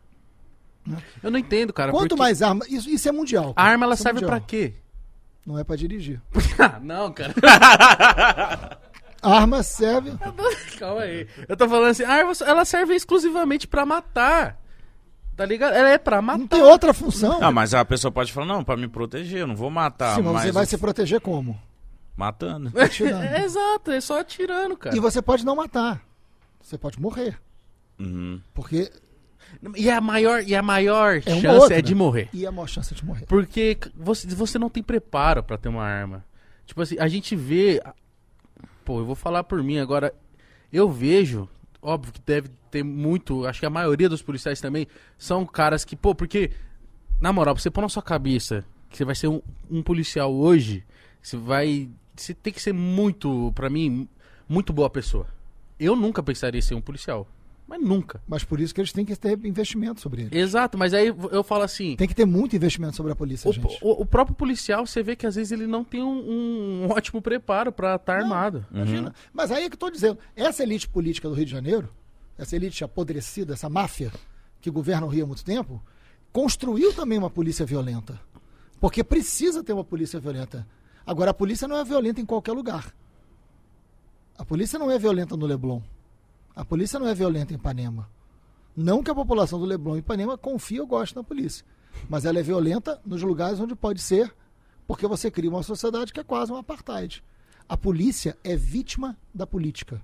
Eu 1.23 1.31
não 1.31 1.39
entendo, 1.39 1.73
cara. 1.73 1.91
Quanto 1.91 2.09
porque 2.09 2.21
mais 2.21 2.43
arma. 2.43 2.63
Isso, 2.69 2.87
isso 2.87 3.09
é 3.09 3.11
mundial. 3.11 3.49
A 3.51 3.53
cara. 3.55 3.69
arma 3.71 3.85
ela 3.85 3.95
Isso 3.95 4.03
é 4.03 4.05
serve 4.05 4.21
mundial. 4.21 4.39
pra 4.39 4.47
quê? 4.47 4.75
Não 5.43 5.57
é 5.57 5.63
pra 5.63 5.75
dirigir. 5.75 6.21
Não, 6.81 7.11
cara. 7.11 7.33
Arma 9.21 9.63
serve. 9.63 10.11
Calma 10.79 11.01
aí. 11.01 11.27
Eu 11.47 11.55
tô 11.57 11.67
falando 11.67 11.89
assim, 11.89 12.03
a 12.03 12.09
arma, 12.11 12.33
ela 12.45 12.65
serve 12.65 12.93
exclusivamente 12.95 13.67
pra 13.67 13.85
matar. 13.85 14.61
Tá 15.35 15.45
ligado? 15.45 15.73
Ela 15.73 15.89
é 15.89 15.97
pra 15.97 16.17
Não 16.17 16.23
matar. 16.23 16.47
tem 16.47 16.61
outra 16.61 16.93
função. 16.93 17.39
Ah, 17.41 17.51
mas 17.51 17.73
a 17.73 17.83
pessoa 17.83 18.11
pode 18.11 18.31
falar, 18.31 18.45
não, 18.47 18.63
pra 18.63 18.77
me 18.77 18.87
proteger, 18.87 19.39
eu 19.41 19.47
não 19.47 19.55
vou 19.55 19.69
matar, 19.69 20.15
Sim, 20.15 20.21
mas 20.21 20.33
mas 20.33 20.43
você 20.43 20.51
vai 20.51 20.63
eu- 20.63 20.67
se 20.67 20.77
proteger 20.77 21.19
como? 21.21 21.59
matando. 22.15 22.71
Atirando. 22.79 23.23
É, 23.23 23.43
exato, 23.43 23.91
é 23.91 23.99
só 23.99 24.21
atirando, 24.21 24.77
cara. 24.77 24.95
E 24.95 24.99
você 25.01 25.21
pode 25.21 25.45
não 25.45 25.55
matar. 25.57 26.01
Você 26.61 26.77
pode 26.77 26.99
morrer. 27.01 27.37
Uhum. 27.99 28.39
Porque. 28.53 28.89
E 29.75 29.89
a 29.89 29.99
maior, 29.99 30.41
e 30.43 30.55
a 30.55 30.61
maior 30.61 31.17
É 31.17 31.21
chance 31.21 31.47
outra. 31.47 31.77
é 31.79 31.81
de 31.81 31.93
morrer. 31.93 32.29
E 32.33 32.47
a 32.47 32.51
maior 32.51 32.67
chance 32.67 32.93
de 32.95 33.03
morrer. 33.05 33.25
Porque 33.25 33.77
você, 33.95 34.27
você 34.27 34.57
não 34.57 34.69
tem 34.69 34.81
preparo 34.81 35.43
pra 35.43 35.57
ter 35.57 35.67
uma 35.69 35.83
arma. 35.83 36.23
Tipo 36.65 36.81
assim, 36.81 36.95
a 36.99 37.07
gente 37.09 37.35
vê. 37.35 37.81
Pô, 38.85 38.99
eu 38.99 39.05
vou 39.05 39.15
falar 39.15 39.43
por 39.43 39.61
mim 39.63 39.79
agora. 39.79 40.13
Eu 40.71 40.89
vejo, 40.89 41.49
óbvio 41.81 42.13
que 42.13 42.21
deve 42.21 42.49
ter 42.69 42.83
muito. 42.83 43.45
Acho 43.45 43.59
que 43.59 43.65
a 43.65 43.69
maioria 43.69 44.07
dos 44.07 44.21
policiais 44.21 44.61
também 44.61 44.87
são 45.17 45.45
caras 45.45 45.83
que, 45.83 45.95
pô, 45.95 46.13
porque. 46.13 46.51
Na 47.19 47.33
moral, 47.33 47.55
pra 47.55 47.61
você 47.61 47.71
pôr 47.71 47.81
na 47.81 47.89
sua 47.89 48.03
cabeça 48.03 48.65
que 48.89 48.97
você 48.97 49.05
vai 49.05 49.15
ser 49.15 49.27
um, 49.27 49.41
um 49.69 49.81
policial 49.81 50.33
hoje, 50.33 50.83
você 51.21 51.35
vai. 51.35 51.89
Você 52.15 52.33
tem 52.33 52.53
que 52.53 52.61
ser 52.61 52.73
muito, 52.73 53.51
pra 53.55 53.69
mim, 53.69 54.07
muito 54.47 54.71
boa 54.71 54.89
pessoa. 54.89 55.27
Eu 55.79 55.95
nunca 55.95 56.21
pensaria 56.21 56.59
em 56.59 56.61
ser 56.61 56.75
um 56.75 56.81
policial. 56.81 57.27
Mas 57.67 57.81
nunca. 57.81 58.21
Mas 58.27 58.43
por 58.43 58.59
isso 58.59 58.73
que 58.75 58.79
eles 58.79 58.93
têm 58.93 59.03
que 59.03 59.15
ter 59.15 59.43
investimento 59.43 59.99
sobre 59.99 60.23
ele. 60.23 60.37
Exato, 60.37 60.77
mas 60.77 60.93
aí 60.93 61.07
eu 61.07 61.43
falo 61.43 61.63
assim. 61.63 61.95
Tem 61.95 62.07
que 62.07 62.13
ter 62.13 62.25
muito 62.25 62.55
investimento 62.55 62.95
sobre 62.95 63.11
a 63.11 63.15
polícia, 63.15 63.49
O, 63.49 63.53
gente. 63.53 63.79
o- 63.81 64.01
o 64.03 64.05
próprio 64.05 64.35
policial, 64.35 64.85
você 64.85 65.01
vê 65.01 65.15
que 65.15 65.25
às 65.25 65.33
vezes 65.35 65.51
ele 65.51 65.65
não 65.65 65.83
tem 65.83 66.03
um, 66.03 66.85
um 66.85 66.87
ótimo 66.93 67.21
preparo 67.21 67.71
pra 67.71 67.95
estar 67.95 68.17
Não. 68.19 68.23
armado. 68.25 68.65
Imagina. 68.71 69.15
Mas 69.33 69.51
aí 69.51 69.63
é 69.63 69.69
que 69.69 69.73
eu 69.73 69.79
tô 69.79 69.89
dizendo, 69.89 70.19
essa 70.35 70.61
elite 70.61 70.87
política 70.87 71.27
do 71.27 71.33
Rio 71.33 71.45
de 71.45 71.51
Janeiro, 71.51 71.89
essa 72.37 72.55
elite 72.55 72.83
apodrecida, 72.83 73.53
essa 73.53 73.67
máfia 73.69 74.11
que 74.61 74.69
governa 74.69 75.07
o 75.07 75.09
Rio 75.09 75.23
há 75.23 75.27
muito 75.27 75.43
tempo, 75.43 75.81
construiu 76.31 76.93
também 76.93 77.17
uma 77.17 77.29
polícia 77.31 77.65
violenta. 77.65 78.19
Porque 78.79 79.03
precisa 79.03 79.63
ter 79.63 79.73
uma 79.73 79.83
polícia 79.83 80.19
violenta. 80.19 80.67
Agora, 81.03 81.31
a 81.31 81.33
polícia 81.33 81.67
não 81.67 81.77
é 81.77 81.83
violenta 81.83 82.21
em 82.21 82.25
qualquer 82.25 82.51
lugar. 82.51 82.93
A 84.37 84.43
polícia 84.45 84.77
não 84.77 84.91
é 84.91 84.99
violenta 84.99 85.35
no 85.37 85.45
Leblon. 85.45 85.81
A 86.55 86.63
polícia 86.63 86.99
não 86.99 87.07
é 87.07 87.13
violenta 87.13 87.53
em 87.53 87.57
Ipanema. 87.57 88.09
Não 88.75 89.03
que 89.03 89.11
a 89.11 89.15
população 89.15 89.59
do 89.59 89.65
Leblon 89.65 89.95
e 89.95 89.99
Ipanema 89.99 90.37
confie 90.37 90.79
ou 90.79 90.87
goste 90.87 91.15
da 91.15 91.23
polícia. 91.23 91.65
Mas 92.09 92.25
ela 92.25 92.39
é 92.39 92.43
violenta 92.43 92.99
nos 93.05 93.21
lugares 93.21 93.59
onde 93.59 93.75
pode 93.75 94.01
ser, 94.01 94.33
porque 94.87 95.07
você 95.07 95.31
cria 95.31 95.49
uma 95.49 95.63
sociedade 95.63 96.11
que 96.13 96.19
é 96.19 96.23
quase 96.23 96.51
um 96.51 96.57
apartheid. 96.57 97.23
A 97.67 97.75
polícia 97.77 98.37
é 98.43 98.55
vítima 98.55 99.17
da 99.33 99.47
política. 99.47 100.01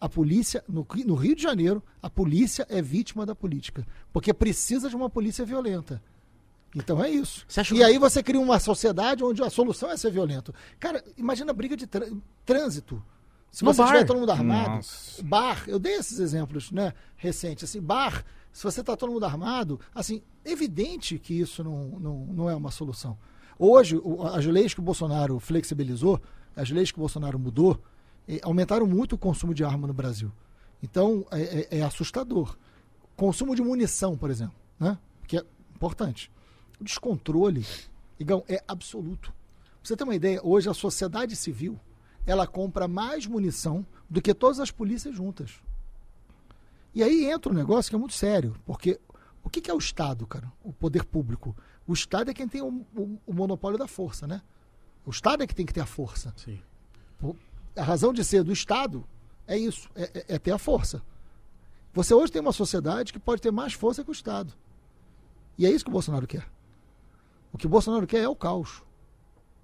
A 0.00 0.08
polícia, 0.08 0.62
no, 0.68 0.86
no 1.06 1.14
Rio 1.14 1.34
de 1.34 1.42
Janeiro, 1.42 1.82
a 2.02 2.08
polícia 2.10 2.66
é 2.68 2.80
vítima 2.82 3.24
da 3.26 3.34
política. 3.34 3.86
Porque 4.12 4.32
precisa 4.32 4.88
de 4.88 4.96
uma 4.96 5.08
polícia 5.10 5.44
violenta. 5.44 6.02
Então 6.74 7.02
é 7.02 7.10
isso. 7.10 7.44
E 7.78 7.78
que- 7.78 7.84
aí 7.84 7.98
você 7.98 8.22
cria 8.22 8.40
uma 8.40 8.58
sociedade 8.58 9.22
onde 9.24 9.42
a 9.42 9.50
solução 9.50 9.90
é 9.90 9.96
ser 9.96 10.10
violento. 10.10 10.52
Cara, 10.78 11.02
imagina 11.16 11.50
a 11.52 11.54
briga 11.54 11.76
de 11.76 11.86
trâ- 11.86 12.10
trânsito. 12.44 13.02
Se 13.54 13.62
No 13.64 13.72
você 13.72 13.82
bar. 13.82 13.86
tiver 13.92 14.04
todo 14.04 14.18
mundo 14.18 14.32
armado, 14.32 14.68
Nossa. 14.76 15.22
bar, 15.22 15.64
eu 15.68 15.78
dei 15.78 15.94
esses 15.94 16.18
exemplos, 16.18 16.72
né, 16.72 16.92
recentes, 17.16 17.62
assim, 17.70 17.80
bar, 17.80 18.24
se 18.52 18.64
você 18.64 18.80
está 18.80 18.96
todo 18.96 19.12
mundo 19.12 19.24
armado, 19.24 19.78
assim, 19.94 20.22
evidente 20.44 21.20
que 21.20 21.34
isso 21.38 21.62
não, 21.62 21.86
não, 22.00 22.26
não 22.26 22.50
é 22.50 22.54
uma 22.56 22.72
solução. 22.72 23.16
Hoje, 23.56 23.96
o- 24.02 24.24
as 24.26 24.44
leis 24.44 24.74
que 24.74 24.80
o 24.80 24.82
Bolsonaro 24.82 25.38
flexibilizou, 25.38 26.20
as 26.56 26.68
leis 26.70 26.90
que 26.90 26.98
o 26.98 27.00
Bolsonaro 27.00 27.38
mudou, 27.38 27.80
eh, 28.26 28.40
aumentaram 28.42 28.88
muito 28.88 29.12
o 29.14 29.18
consumo 29.18 29.54
de 29.54 29.62
arma 29.62 29.86
no 29.86 29.94
Brasil. 29.94 30.32
Então, 30.82 31.24
é, 31.30 31.68
é- 31.70 31.78
é 31.78 31.82
assustador. 31.82 32.56
Consumo 33.16 33.54
de 33.54 33.62
munição, 33.62 34.16
por 34.18 34.30
exemplo, 34.30 34.56
né, 34.80 34.98
que 35.28 35.38
é 35.38 35.44
importante. 35.76 36.28
O 36.80 36.82
descontrole, 36.82 37.64
Igão, 38.18 38.42
é 38.48 38.60
absoluto. 38.66 39.30
Pra 39.30 39.78
você 39.84 39.96
ter 39.96 40.02
uma 40.02 40.16
ideia, 40.16 40.40
hoje 40.42 40.68
a 40.68 40.74
sociedade 40.74 41.36
civil 41.36 41.78
ela 42.26 42.46
compra 42.46 42.88
mais 42.88 43.26
munição 43.26 43.84
do 44.08 44.20
que 44.22 44.32
todas 44.34 44.60
as 44.60 44.70
polícias 44.70 45.14
juntas. 45.14 45.60
E 46.94 47.02
aí 47.02 47.24
entra 47.30 47.50
um 47.52 47.54
negócio 47.54 47.90
que 47.90 47.96
é 47.96 47.98
muito 47.98 48.14
sério, 48.14 48.54
porque 48.64 49.00
o 49.42 49.50
que 49.50 49.60
que 49.60 49.70
é 49.70 49.74
o 49.74 49.78
Estado, 49.78 50.26
cara? 50.26 50.50
O 50.62 50.72
poder 50.72 51.04
público. 51.04 51.54
O 51.86 51.92
Estado 51.92 52.30
é 52.30 52.34
quem 52.34 52.48
tem 52.48 52.62
o, 52.62 52.84
o- 52.96 53.18
o 53.26 53.32
monopólio 53.34 53.78
da 53.78 53.86
força, 53.88 54.26
né? 54.26 54.40
O 55.04 55.10
Estado 55.10 55.42
é 55.42 55.46
que 55.46 55.54
tem 55.54 55.66
que 55.66 55.72
ter 55.72 55.80
a 55.80 55.86
força. 55.86 56.32
Sim. 56.36 56.60
A 57.76 57.82
razão 57.82 58.12
de 58.12 58.24
ser 58.24 58.42
do 58.44 58.52
Estado 58.52 59.04
é 59.46 59.58
isso, 59.58 59.90
é, 59.94 60.04
é- 60.14 60.34
é 60.36 60.38
ter 60.38 60.52
a 60.52 60.58
força. 60.58 61.02
Você 61.92 62.14
hoje 62.14 62.32
tem 62.32 62.40
uma 62.40 62.52
sociedade 62.52 63.12
que 63.12 63.18
pode 63.18 63.42
ter 63.42 63.50
mais 63.50 63.72
força 63.72 64.02
que 64.02 64.10
o 64.10 64.12
Estado. 64.12 64.52
E 65.58 65.66
é 65.66 65.70
isso 65.70 65.84
que 65.84 65.90
o 65.90 65.92
Bolsonaro 65.92 66.26
quer. 66.26 66.48
O 67.52 67.58
que 67.58 67.66
o 67.66 67.68
Bolsonaro 67.70 68.06
quer 68.06 68.22
é 68.22 68.28
o 68.28 68.34
caos. 68.34 68.82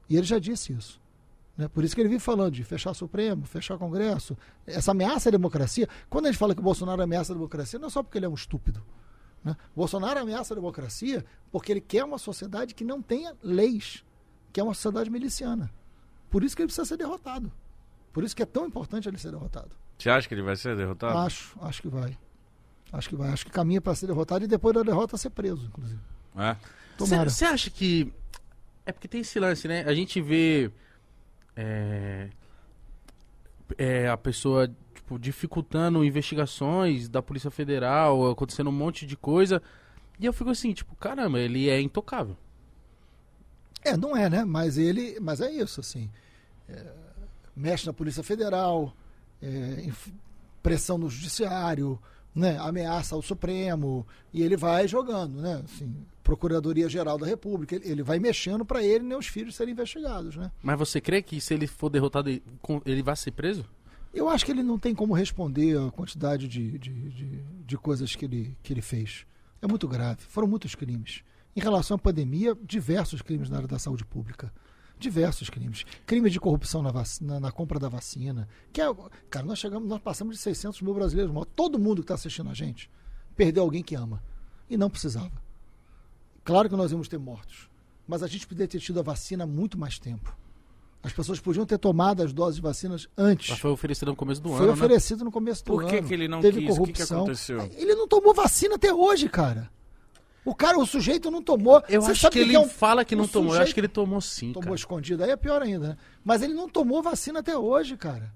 E 0.09 0.17
ele 0.17 0.27
já 0.27 0.39
disse 0.39 0.73
isso. 0.73 1.00
Né? 1.61 1.69
Por 1.69 1.85
isso 1.85 1.95
que 1.95 2.01
ele 2.01 2.09
vive 2.09 2.21
falando 2.21 2.55
de 2.55 2.65
fechar 2.65 2.95
Supremo, 2.95 3.45
fechar 3.45 3.77
Congresso. 3.77 4.35
Essa 4.67 4.93
ameaça 4.93 5.29
à 5.29 5.33
democracia. 5.33 5.87
Quando 6.09 6.25
a 6.25 6.31
gente 6.31 6.39
fala 6.39 6.55
que 6.55 6.61
o 6.61 6.65
Bolsonaro 6.65 7.03
ameaça 7.03 7.35
a 7.35 7.37
democracia, 7.37 7.79
não 7.79 7.89
é 7.89 7.91
só 7.91 8.03
porque 8.03 8.17
ele 8.17 8.25
é 8.25 8.29
um 8.31 8.35
estúpido. 8.35 8.83
Né? 9.45 9.55
Bolsonaro 9.77 10.19
ameaça 10.19 10.55
a 10.55 10.57
democracia 10.57 11.23
porque 11.53 11.71
ele 11.71 11.83
quer 11.83 12.03
uma 12.03 12.17
sociedade 12.17 12.75
que 12.75 12.83
não 12.83 13.03
tenha 13.03 13.37
leis, 13.43 14.03
que 14.51 14.59
é 14.59 14.65
uma 14.65 14.73
sociedade 14.73 15.11
miliciana. 15.11 15.71
Por 16.31 16.43
isso 16.43 16.57
que 16.57 16.63
ele 16.63 16.69
precisa 16.69 16.87
ser 16.87 16.97
derrotado. 16.97 17.53
Por 18.11 18.25
isso 18.25 18.35
que 18.35 18.43
é 18.43 18.47
tão 18.47 18.67
importante 18.67 19.07
ele 19.07 19.19
ser 19.19 19.31
derrotado. 19.31 19.77
Você 19.99 20.09
acha 20.09 20.27
que 20.27 20.33
ele 20.33 20.43
vai 20.43 20.57
ser 20.57 20.75
derrotado? 20.75 21.19
Acho, 21.19 21.59
acho 21.61 21.83
que 21.83 21.89
vai. 21.89 22.17
Acho 22.91 23.07
que 23.07 23.17
vai. 23.17 23.29
Acho 23.29 23.45
que 23.45 23.53
caminha 23.53 23.83
para 23.83 23.95
ser 23.95 24.07
derrotado 24.07 24.47
e 24.47 24.49
depois 24.49 24.75
da 24.75 24.83
derrota 24.83 25.19
ser 25.19 25.29
preso, 25.29 25.67
inclusive. 25.67 26.01
É? 26.37 26.57
Tomara. 26.97 27.29
Você 27.29 27.45
acha 27.45 27.69
que. 27.69 28.11
É 28.87 28.93
porque 28.93 29.07
tem 29.07 29.21
esse 29.21 29.39
lance, 29.39 29.69
né? 29.69 29.83
A 29.83 29.93
gente 29.93 30.23
vê. 30.23 30.73
É, 31.57 32.29
é, 33.77 34.09
a 34.09 34.17
pessoa 34.17 34.69
tipo, 34.95 35.19
dificultando 35.19 36.05
investigações 36.05 37.09
da 37.09 37.21
Polícia 37.21 37.51
Federal, 37.51 38.31
acontecendo 38.31 38.71
um 38.71 38.73
monte 38.73 39.07
de 39.07 39.17
coisa. 39.17 39.63
E 40.19 40.27
eu 40.27 40.33
fico 40.33 40.51
assim, 40.51 40.73
tipo, 40.73 40.95
caramba, 40.97 41.41
ele 41.41 41.69
é 41.69 41.81
intocável. 41.81 42.37
É, 43.83 43.97
não 43.97 44.17
é, 44.17 44.29
né? 44.29 44.45
Mas 44.45 44.77
ele. 44.79 45.19
Mas 45.21 45.41
é 45.41 45.51
isso, 45.51 45.81
assim. 45.81 46.11
É, 46.69 46.93
mexe 47.57 47.87
na 47.87 47.93
Polícia 47.93 48.23
Federal, 48.23 48.95
é, 49.43 49.89
pressão 50.63 50.99
no 50.99 51.09
Judiciário, 51.09 51.99
né? 52.35 52.57
ameaça 52.59 53.15
ao 53.15 53.23
Supremo, 53.23 54.07
e 54.33 54.43
ele 54.43 54.57
vai 54.57 54.87
jogando, 54.87 55.41
né? 55.41 55.63
Assim, 55.65 55.95
Procuradoria 56.23 56.89
Geral 56.89 57.19
da 57.19 57.27
República, 57.27 57.75
ele, 57.83 58.03
vai 58.03 58.19
mexendo 58.19 58.65
para 58.65 58.83
ele 58.83 59.05
e 59.05 59.15
os 59.15 59.27
filhos 59.27 59.55
serem 59.55 59.73
investigados, 59.73 60.37
né? 60.37 60.51
Mas 60.63 60.79
você 60.79 61.01
crê 61.01 61.23
que 61.23 61.41
se 61.41 61.55
ele 61.55 61.67
for 61.67 61.89
derrotado, 61.89 62.31
ele 62.87 63.03
vai 63.03 63.17
ser 63.17 63.33
preso? 63.33 63.65
Eu 64.13 64.29
acho 64.29 64.45
que 64.45 64.53
ele 64.53 64.63
não 64.63 64.79
tem 64.79 64.95
como 64.95 65.15
responder 65.15 65.79
a 65.79 65.91
quantidade 65.91 66.49
de, 66.49 66.79
de, 66.79 67.11
de, 67.11 67.43
de 67.67 67.79
coisas 67.79 68.15
que 68.15 68.25
ele, 68.25 68.57
que 68.63 68.73
ele 68.73 68.83
fez. 68.83 69.25
É 69.63 69.67
muito 69.67 69.87
grave. 69.87 70.23
Foram 70.23 70.49
muitos 70.49 70.75
crimes. 70.75 71.23
Em 71.55 71.61
relação 71.61 71.97
à 71.97 71.99
pandemia, 71.99 72.57
diversos 72.63 73.23
crimes 73.23 73.51
na 73.51 73.57
área 73.57 73.69
da 73.69 73.79
saúde 73.79 74.05
pública. 74.05 74.53
Diversos 75.01 75.49
crimes. 75.49 75.85
Crimes 76.07 76.31
de 76.33 76.39
corrupção 76.39 76.83
na, 76.83 76.93
vac- 76.93 77.21
na, 77.23 77.51
compra 77.51 77.79
da 77.79 77.89
vacina. 77.89 78.47
Que 78.73 78.81
é, 78.83 78.87
cara, 79.31 79.47
nós 79.47 79.59
chegamos, 79.59 79.89
nós 79.89 80.01
passamos 80.01 80.37
de 80.37 80.43
600 80.43 80.83
mil 80.83 80.93
brasileiros 80.95 81.33
mortos. 81.33 81.53
Todo 81.57 81.79
mundo 81.79 81.97
que 82.03 82.05
está 82.05 82.15
assistindo 82.15 82.51
a 82.51 82.55
gente 82.55 82.91
perdeu 83.35 83.63
alguém 83.63 83.83
que 83.83 83.95
ama. 83.95 84.23
E 84.69 84.77
não 84.77 84.91
precisava. 84.91 85.33
Claro 86.45 86.69
que 86.69 86.77
nós 86.77 86.93
íamos 86.93 87.09
ter 87.09 87.19
mortos. 87.19 87.69
Mas 88.07 88.23
a 88.23 88.27
gente 88.27 88.47
poderia 88.47 88.69
ter 88.69 88.79
tido 88.81 89.01
a 89.01 89.03
vacina 89.03 89.45
há 89.45 89.47
muito 89.47 89.79
mais 89.79 89.99
tempo. 89.99 90.37
As 91.03 91.13
pessoas 91.15 91.41
podiam 91.41 91.65
ter 91.65 91.79
tomado 91.79 92.23
as 92.23 92.33
doses 92.33 92.57
de 92.57 92.63
vacinas 92.63 93.09
antes. 93.17 93.49
Ela 93.49 93.59
foi 93.59 93.71
oferecida 93.71 94.11
no 94.11 94.17
começo 94.17 94.43
do 94.43 94.51
Foi 94.51 94.59
ano, 94.59 94.67
né? 94.67 94.73
oferecido 94.73 95.25
no 95.25 95.31
começo 95.33 95.65
do 95.65 95.73
Por 95.73 95.87
que 95.87 95.97
ano. 95.97 96.07
que 96.09 96.13
ele 96.13 96.29
não 96.29 96.41
Teve 96.41 96.61
quis? 96.61 96.77
O 96.79 96.83
que 96.85 96.93
que 96.93 96.99
corrupção. 96.99 97.19
aconteceu? 97.23 97.71
Ele 97.75 97.95
não 97.95 98.07
tomou 98.07 98.35
vacina 98.35 98.75
até 98.75 98.93
hoje, 98.93 99.27
cara. 99.29 99.71
O 100.45 100.55
cara, 100.55 100.79
o 100.79 100.87
sujeito 100.87 101.31
não 101.31 101.43
tomou. 101.43 101.83
Eu 101.89 102.01
Você 102.03 102.13
acho 102.13 102.21
sabe 102.23 102.33
que 102.33 102.39
o 102.41 102.43
ele 102.43 102.55
é 102.57 102.61
um- 102.61 102.69
fala 102.69 103.05
que 103.05 103.15
não 103.15 103.25
o 103.25 103.29
tomou. 103.29 103.49
Eu 103.49 103.51
sujeito 103.53 103.65
acho 103.67 103.75
que 103.75 103.81
ele 103.81 103.89
tomou 103.89 104.21
sim, 104.21 104.53
Tomou 104.53 104.65
cara. 104.65 104.75
escondido. 104.77 105.23
Aí 105.23 105.31
é 105.31 105.37
pior 105.37 105.61
ainda, 105.63 105.89
né? 105.91 105.97
Mas 106.25 106.43
ele 106.43 106.55
não 106.55 106.69
tomou 106.69 107.03
vacina 107.03 107.41
até 107.41 107.57
hoje, 107.57 107.97
cara. 107.97 108.33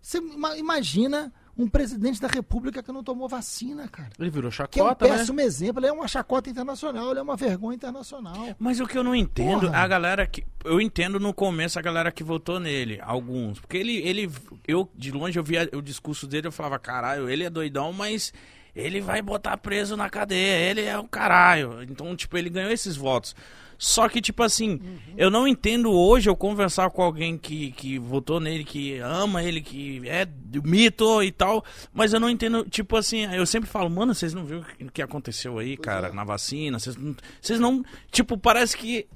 Você 0.00 0.18
ima- 0.18 0.56
imagina 0.56 1.32
um 1.56 1.68
presidente 1.68 2.18
da 2.18 2.26
república 2.26 2.82
que 2.82 2.90
não 2.90 3.04
tomou 3.04 3.28
vacina, 3.28 3.86
cara. 3.86 4.08
Ele 4.18 4.30
virou 4.30 4.50
Que 4.50 4.80
é 4.80 4.82
um 4.82 4.86
chacota, 4.86 5.06
né? 5.06 5.18
péssimo 5.18 5.40
exemplo. 5.42 5.78
Ele 5.80 5.86
é 5.88 5.92
uma 5.92 6.08
chacota 6.08 6.48
internacional, 6.48 7.10
ele 7.10 7.20
é 7.20 7.22
uma 7.22 7.36
vergonha 7.36 7.76
internacional. 7.76 8.56
Mas 8.58 8.80
o 8.80 8.86
que 8.86 8.96
eu 8.96 9.04
não 9.04 9.14
entendo, 9.14 9.66
Porra. 9.66 9.76
a 9.78 9.86
galera 9.86 10.26
que. 10.26 10.42
Eu 10.64 10.80
entendo 10.80 11.20
no 11.20 11.34
começo 11.34 11.78
a 11.78 11.82
galera 11.82 12.10
que 12.10 12.24
votou 12.24 12.58
nele, 12.58 12.98
alguns. 13.02 13.60
Porque 13.60 13.76
ele. 13.76 13.96
ele 13.98 14.30
eu, 14.66 14.88
de 14.96 15.12
longe, 15.12 15.38
eu 15.38 15.44
via 15.44 15.68
o 15.74 15.82
discurso 15.82 16.26
dele, 16.26 16.46
eu 16.48 16.52
falava, 16.52 16.78
caralho, 16.78 17.28
ele 17.28 17.44
é 17.44 17.50
doidão, 17.50 17.92
mas 17.92 18.32
ele 18.74 19.00
vai 19.00 19.20
botar 19.20 19.56
preso 19.56 19.96
na 19.96 20.08
cadeia, 20.08 20.70
ele 20.70 20.82
é 20.82 20.98
o 20.98 21.08
caralho. 21.08 21.82
Então, 21.82 22.14
tipo, 22.16 22.36
ele 22.36 22.50
ganhou 22.50 22.70
esses 22.70 22.96
votos. 22.96 23.34
Só 23.82 24.08
que, 24.08 24.20
tipo 24.20 24.44
assim, 24.44 24.80
eu 25.16 25.28
não 25.28 25.46
entendo 25.46 25.90
hoje 25.90 26.30
eu 26.30 26.36
conversar 26.36 26.88
com 26.90 27.02
alguém 27.02 27.36
que, 27.36 27.72
que 27.72 27.98
votou 27.98 28.38
nele, 28.38 28.62
que 28.62 28.98
ama 28.98 29.42
ele, 29.42 29.60
que 29.60 30.00
é 30.08 30.24
do 30.24 30.62
mito 30.62 31.20
e 31.20 31.32
tal, 31.32 31.64
mas 31.92 32.12
eu 32.12 32.20
não 32.20 32.30
entendo, 32.30 32.64
tipo 32.70 32.96
assim, 32.96 33.24
eu 33.34 33.44
sempre 33.44 33.68
falo, 33.68 33.90
mano, 33.90 34.14
vocês 34.14 34.32
não 34.32 34.44
viram 34.44 34.64
o 34.80 34.88
que 34.92 35.02
aconteceu 35.02 35.58
aí, 35.58 35.76
cara, 35.76 36.12
na 36.12 36.22
vacina, 36.22 36.78
vocês 36.78 36.94
não, 36.94 37.16
vocês 37.40 37.58
não, 37.58 37.84
tipo, 38.12 38.38
parece 38.38 38.76
que 38.76 39.08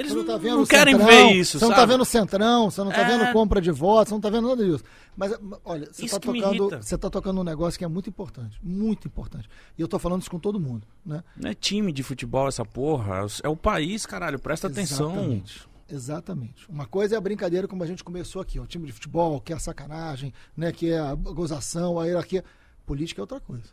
eles 0.00 0.12
não, 0.12 0.18
não, 0.22 0.26
tá 0.26 0.36
vendo 0.38 0.56
não 0.56 0.66
querem 0.66 0.96
Centrão, 0.96 1.08
ver 1.28 1.32
isso, 1.32 1.58
Você 1.58 1.64
não 1.64 1.70
sabe? 1.72 1.80
tá 1.80 1.86
vendo 1.86 2.00
o 2.00 2.04
Centrão, 2.04 2.70
você 2.70 2.84
não 2.84 2.90
tá 2.90 3.00
É. 3.00 3.18
vendo 3.18 3.32
compra 3.32 3.60
de 3.60 3.70
votos, 3.70 4.08
você 4.08 4.14
não 4.14 4.20
tá 4.20 4.30
vendo 4.30 4.48
nada 4.48 4.64
disso. 4.64 4.82
Mas, 5.16 5.32
olha, 5.64 5.86
você 5.92 6.06
Isso 6.06 6.18
tá, 6.18 6.32
tocando, 6.32 6.68
você 6.82 6.98
tá 6.98 7.10
tocando 7.10 7.40
um 7.40 7.44
negócio 7.44 7.78
que 7.78 7.84
é 7.84 7.88
muito 7.88 8.08
importante. 8.08 8.58
Muito 8.62 9.06
importante. 9.06 9.48
E 9.78 9.82
eu 9.82 9.86
tô 9.88 9.98
falando 9.98 10.22
isso 10.22 10.30
com 10.30 10.38
todo 10.38 10.58
mundo, 10.58 10.86
né? 11.04 11.22
Não 11.36 11.50
é 11.50 11.54
time 11.54 11.92
de 11.92 12.02
futebol 12.02 12.48
essa 12.48 12.64
porra, 12.64 13.26
é 13.42 13.48
o 13.48 13.56
país, 13.56 14.06
caralho, 14.06 14.38
presta 14.38 14.66
atenção. 14.66 15.10
Exatamente. 15.12 15.70
Exatamente. 15.92 16.70
Uma 16.70 16.86
coisa 16.86 17.16
é 17.16 17.18
a 17.18 17.20
brincadeira 17.20 17.66
como 17.66 17.82
a 17.82 17.86
gente 17.86 18.04
começou 18.04 18.40
aqui, 18.40 18.58
ó, 18.60 18.62
o 18.62 18.66
time 18.66 18.86
de 18.86 18.92
futebol, 18.92 19.40
que 19.40 19.52
é 19.52 19.56
a 19.56 19.58
sacanagem, 19.58 20.32
né, 20.56 20.70
que 20.72 20.90
é 20.90 20.98
a 20.98 21.14
gozação, 21.14 21.98
a 21.98 22.06
hierarquia. 22.06 22.44
Política 22.86 23.20
é 23.20 23.22
outra 23.24 23.40
coisa. 23.40 23.68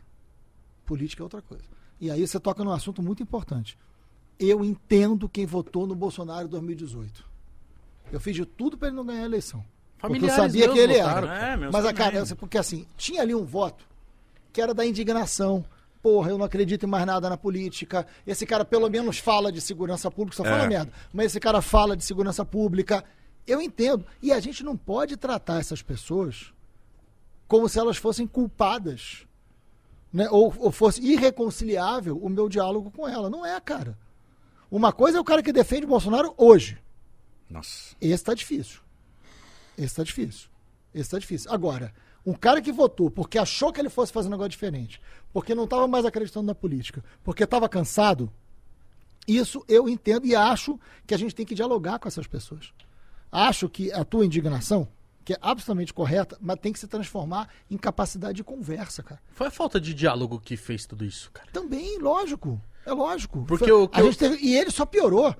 Política 0.84 1.22
é 1.22 1.24
outra 1.24 1.40
coisa. 1.40 1.64
E 2.00 2.10
aí 2.10 2.26
você 2.26 2.38
toca 2.40 2.62
num 2.64 2.72
assunto 2.72 3.02
muito 3.02 3.22
importante. 3.22 3.78
Eu 4.38 4.64
entendo 4.64 5.28
quem 5.28 5.44
votou 5.46 5.86
no 5.86 5.94
Bolsonaro 5.94 6.46
em 6.46 6.50
2018. 6.50 7.24
Eu 8.12 8.20
fiz 8.20 8.34
de 8.34 8.46
tudo 8.46 8.78
para 8.78 8.88
ele 8.88 8.96
não 8.96 9.04
ganhar 9.04 9.22
a 9.22 9.26
eleição. 9.26 9.64
Porque 10.00 10.24
eu 10.24 10.30
sabia 10.30 10.68
que 10.70 10.78
ele 10.78 10.94
votaram. 10.98 11.28
era. 11.28 11.46
É, 11.52 11.56
meus 11.56 11.72
Mas 11.72 11.84
a 11.84 11.92
cara, 11.92 12.24
porque 12.36 12.56
assim, 12.56 12.86
tinha 12.96 13.20
ali 13.22 13.34
um 13.34 13.44
voto 13.44 13.84
que 14.52 14.60
era 14.60 14.72
da 14.72 14.86
indignação. 14.86 15.64
Porra, 16.00 16.30
eu 16.30 16.38
não 16.38 16.44
acredito 16.44 16.84
em 16.84 16.88
mais 16.88 17.04
nada 17.04 17.28
na 17.28 17.36
política. 17.36 18.06
Esse 18.24 18.46
cara 18.46 18.64
pelo 18.64 18.88
menos 18.88 19.18
fala 19.18 19.50
de 19.50 19.60
segurança 19.60 20.08
pública, 20.10 20.36
só 20.36 20.44
fala 20.44 20.64
É. 20.64 20.68
merda. 20.68 20.92
Mas 21.12 21.26
esse 21.26 21.40
cara 21.40 21.60
fala 21.60 21.96
de 21.96 22.04
segurança 22.04 22.44
pública. 22.44 23.04
Eu 23.46 23.60
entendo. 23.60 24.06
E 24.22 24.32
a 24.32 24.38
gente 24.38 24.62
não 24.62 24.76
pode 24.76 25.16
tratar 25.16 25.58
essas 25.58 25.82
pessoas 25.82 26.52
como 27.48 27.68
se 27.68 27.78
elas 27.78 27.96
fossem 27.96 28.26
culpadas. 28.26 29.26
Né? 30.12 30.28
Ou, 30.30 30.54
ou 30.58 30.70
fosse 30.70 31.02
irreconciliável 31.04 32.16
o 32.16 32.28
meu 32.28 32.48
diálogo 32.48 32.90
com 32.92 33.08
ela. 33.08 33.28
Não 33.28 33.44
é, 33.44 33.60
cara. 33.60 33.98
Uma 34.70 34.92
coisa 34.92 35.18
é 35.18 35.20
o 35.20 35.24
cara 35.24 35.42
que 35.42 35.52
defende 35.52 35.84
o 35.84 35.88
Bolsonaro 35.88 36.34
hoje. 36.36 36.78
Nossa. 37.48 37.96
Esse 38.00 38.24
tá 38.24 38.34
difícil. 38.34 38.80
Esse 39.76 39.94
tá 39.94 40.02
difícil. 40.02 40.48
Esse 40.94 41.10
tá 41.10 41.18
difícil. 41.18 41.50
Agora, 41.50 41.94
um 42.24 42.34
cara 42.34 42.60
que 42.60 42.72
votou 42.72 43.10
porque 43.10 43.38
achou 43.38 43.72
que 43.72 43.80
ele 43.80 43.88
fosse 43.88 44.12
fazer 44.12 44.28
um 44.28 44.32
negócio 44.32 44.50
diferente, 44.50 45.00
porque 45.32 45.54
não 45.54 45.64
estava 45.64 45.88
mais 45.88 46.04
acreditando 46.04 46.46
na 46.46 46.54
política, 46.54 47.02
porque 47.24 47.44
estava 47.44 47.68
cansado, 47.68 48.30
isso 49.26 49.64
eu 49.68 49.88
entendo 49.88 50.26
e 50.26 50.34
acho 50.34 50.78
que 51.06 51.14
a 51.14 51.18
gente 51.18 51.34
tem 51.34 51.46
que 51.46 51.54
dialogar 51.54 51.98
com 51.98 52.08
essas 52.08 52.26
pessoas. 52.26 52.72
Acho 53.30 53.68
que 53.68 53.92
a 53.92 54.04
tua 54.04 54.24
indignação, 54.24 54.88
que 55.24 55.34
é 55.34 55.38
absolutamente 55.40 55.92
correta, 55.92 56.36
mas 56.40 56.58
tem 56.58 56.72
que 56.72 56.78
se 56.78 56.86
transformar 56.86 57.48
em 57.70 57.76
capacidade 57.76 58.36
de 58.36 58.44
conversa, 58.44 59.02
cara. 59.02 59.20
Foi 59.32 59.46
a 59.46 59.50
falta 59.50 59.80
de 59.80 59.92
diálogo 59.92 60.40
que 60.40 60.56
fez 60.56 60.86
tudo 60.86 61.04
isso, 61.04 61.30
cara. 61.30 61.50
Também, 61.52 61.98
lógico. 61.98 62.60
É 62.88 62.92
lógico. 62.94 63.44
Porque 63.46 63.64
Foi- 63.66 63.72
o 63.72 63.90
a 63.92 64.00
eu- 64.00 64.06
gente 64.06 64.18
teve- 64.18 64.38
E 64.44 64.56
ele 64.56 64.70
só 64.70 64.86
piorou. 64.86 65.34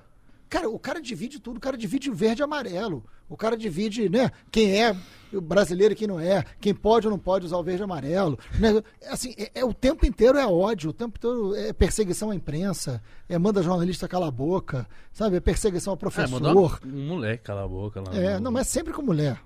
Cara, 0.49 0.67
o 0.69 0.79
cara 0.79 0.99
divide 0.99 1.39
tudo. 1.39 1.57
O 1.57 1.59
cara 1.59 1.77
divide 1.77 2.09
o 2.09 2.13
verde 2.13 2.41
e 2.41 2.43
amarelo. 2.43 3.03
O 3.29 3.37
cara 3.37 3.55
divide, 3.55 4.09
né? 4.09 4.31
Quem 4.51 4.81
é 4.81 4.95
o 5.31 5.39
brasileiro 5.39 5.93
e 5.93 5.95
quem 5.95 6.07
não 6.07 6.19
é. 6.19 6.43
Quem 6.59 6.73
pode 6.73 7.05
ou 7.05 7.11
não 7.11 7.19
pode 7.19 7.45
usar 7.45 7.57
o 7.57 7.63
verde 7.63 7.83
e 7.83 7.85
amarelo. 7.85 8.37
Né? 8.59 8.81
Assim, 9.11 9.35
é, 9.37 9.51
é- 9.59 9.63
o 9.65 9.71
tempo 9.73 10.07
inteiro 10.07 10.39
é 10.39 10.47
ódio. 10.47 10.89
O 10.89 10.93
tempo 10.93 11.17
inteiro 11.17 11.53
é 11.55 11.71
perseguição 11.71 12.31
à 12.31 12.35
imprensa. 12.35 12.99
É 13.27 13.37
manda 13.37 13.61
jornalista 13.61 14.07
calar 14.07 14.29
a 14.29 14.31
boca. 14.31 14.87
Sabe? 15.13 15.35
É 15.37 15.39
perseguição 15.39 15.91
ao 15.91 15.97
É, 15.97 15.99
professor. 15.99 16.41
mandou 16.41 16.71
um 16.83 17.07
moleque 17.07 17.43
cala 17.43 17.63
a 17.63 17.67
boca 17.67 18.01
lá. 18.01 18.15
É, 18.15 18.39
não, 18.39 18.51
mas 18.51 18.67
sempre 18.67 18.91
com 18.91 19.03
mulher. 19.03 19.39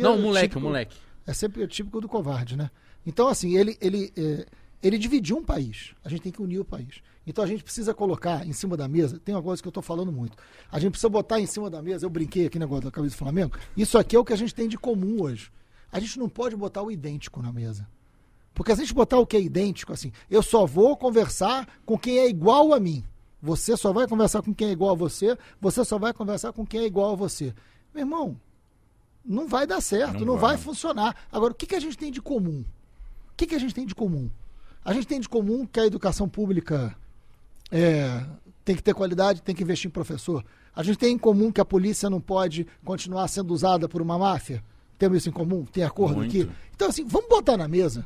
Não, 0.00 0.14
é 0.14 0.18
moleque, 0.18 0.48
típico- 0.48 0.60
moleque. 0.66 0.96
é 1.26 1.34
sempre 1.34 1.62
o 1.62 1.68
típico 1.68 2.00
do 2.00 2.08
covarde, 2.08 2.56
né? 2.56 2.70
Então, 3.06 3.28
assim, 3.28 3.58
ele, 3.58 3.76
ele, 3.78 4.10
é, 4.16 4.46
ele 4.82 4.96
dividiu 4.96 5.36
um 5.36 5.44
país. 5.44 5.90
A 6.02 6.08
gente 6.08 6.22
tem 6.22 6.32
que 6.32 6.40
unir 6.40 6.60
o 6.60 6.64
país. 6.64 7.02
Então 7.26 7.42
a 7.42 7.46
gente 7.46 7.64
precisa 7.64 7.92
colocar 7.92 8.46
em 8.46 8.52
cima 8.52 8.76
da 8.76 8.86
mesa. 8.86 9.18
Tem 9.18 9.34
uma 9.34 9.42
coisa 9.42 9.60
que 9.60 9.66
eu 9.66 9.70
estou 9.70 9.82
falando 9.82 10.12
muito. 10.12 10.36
A 10.70 10.78
gente 10.78 10.92
precisa 10.92 11.08
botar 11.08 11.40
em 11.40 11.46
cima 11.46 11.68
da 11.68 11.82
mesa. 11.82 12.06
Eu 12.06 12.10
brinquei 12.10 12.46
aqui 12.46 12.58
no 12.58 12.64
negócio 12.66 12.84
da 12.84 12.90
cabeça 12.90 13.16
do 13.16 13.18
Flamengo. 13.18 13.56
Isso 13.76 13.98
aqui 13.98 14.14
é 14.14 14.18
o 14.18 14.24
que 14.24 14.32
a 14.32 14.36
gente 14.36 14.54
tem 14.54 14.68
de 14.68 14.78
comum 14.78 15.20
hoje. 15.22 15.50
A 15.90 15.98
gente 15.98 16.18
não 16.18 16.28
pode 16.28 16.54
botar 16.54 16.82
o 16.82 16.90
idêntico 16.90 17.42
na 17.42 17.52
mesa. 17.52 17.86
Porque 18.54 18.74
se 18.74 18.80
a 18.80 18.84
gente 18.84 18.94
botar 18.94 19.18
o 19.18 19.26
que 19.26 19.36
é 19.36 19.40
idêntico, 19.40 19.92
assim, 19.92 20.12
eu 20.30 20.42
só 20.42 20.64
vou 20.64 20.96
conversar 20.96 21.68
com 21.84 21.98
quem 21.98 22.18
é 22.18 22.28
igual 22.28 22.72
a 22.72 22.78
mim. 22.80 23.04
Você 23.42 23.76
só 23.76 23.92
vai 23.92 24.06
conversar 24.06 24.40
com 24.42 24.54
quem 24.54 24.68
é 24.68 24.72
igual 24.72 24.92
a 24.92 24.94
você. 24.96 25.36
Você 25.60 25.84
só 25.84 25.98
vai 25.98 26.12
conversar 26.14 26.52
com 26.52 26.64
quem 26.64 26.80
é 26.80 26.86
igual 26.86 27.12
a 27.12 27.16
você. 27.16 27.52
Meu 27.92 28.02
irmão, 28.02 28.40
não 29.24 29.48
vai 29.48 29.66
dar 29.66 29.80
certo, 29.80 30.20
não, 30.20 30.26
Não 30.26 30.38
vai. 30.38 30.54
vai. 30.54 30.58
funcionar. 30.58 31.16
Agora, 31.30 31.52
o 31.52 31.56
que, 31.56 31.66
que 31.66 31.74
a 31.74 31.80
gente 31.80 31.98
tem 31.98 32.10
de 32.12 32.22
comum? 32.22 32.64
O 33.32 33.36
que, 33.36 33.46
que 33.46 33.54
a 33.54 33.58
gente 33.58 33.74
tem 33.74 33.84
de 33.84 33.94
comum? 33.94 34.30
A 34.84 34.92
gente 34.92 35.06
tem 35.06 35.20
de 35.20 35.28
comum 35.28 35.66
que 35.66 35.80
a 35.80 35.86
educação 35.86 36.28
pública 36.28 36.96
é, 37.70 38.24
tem 38.64 38.76
que 38.76 38.82
ter 38.82 38.94
qualidade, 38.94 39.42
tem 39.42 39.54
que 39.54 39.62
investir 39.62 39.88
em 39.88 39.92
professor. 39.92 40.44
A 40.74 40.82
gente 40.82 40.98
tem 40.98 41.14
em 41.14 41.18
comum 41.18 41.50
que 41.50 41.60
a 41.60 41.64
polícia 41.64 42.10
não 42.10 42.20
pode 42.20 42.66
continuar 42.84 43.26
sendo 43.28 43.52
usada 43.52 43.88
por 43.88 44.02
uma 44.02 44.18
máfia. 44.18 44.62
Temos 44.98 45.18
isso 45.18 45.28
em 45.28 45.32
comum? 45.32 45.64
Tem 45.64 45.84
acordo 45.84 46.16
Muito. 46.16 46.30
aqui? 46.30 46.50
Então, 46.74 46.88
assim, 46.88 47.04
vamos 47.04 47.28
botar 47.28 47.56
na 47.56 47.68
mesa 47.68 48.04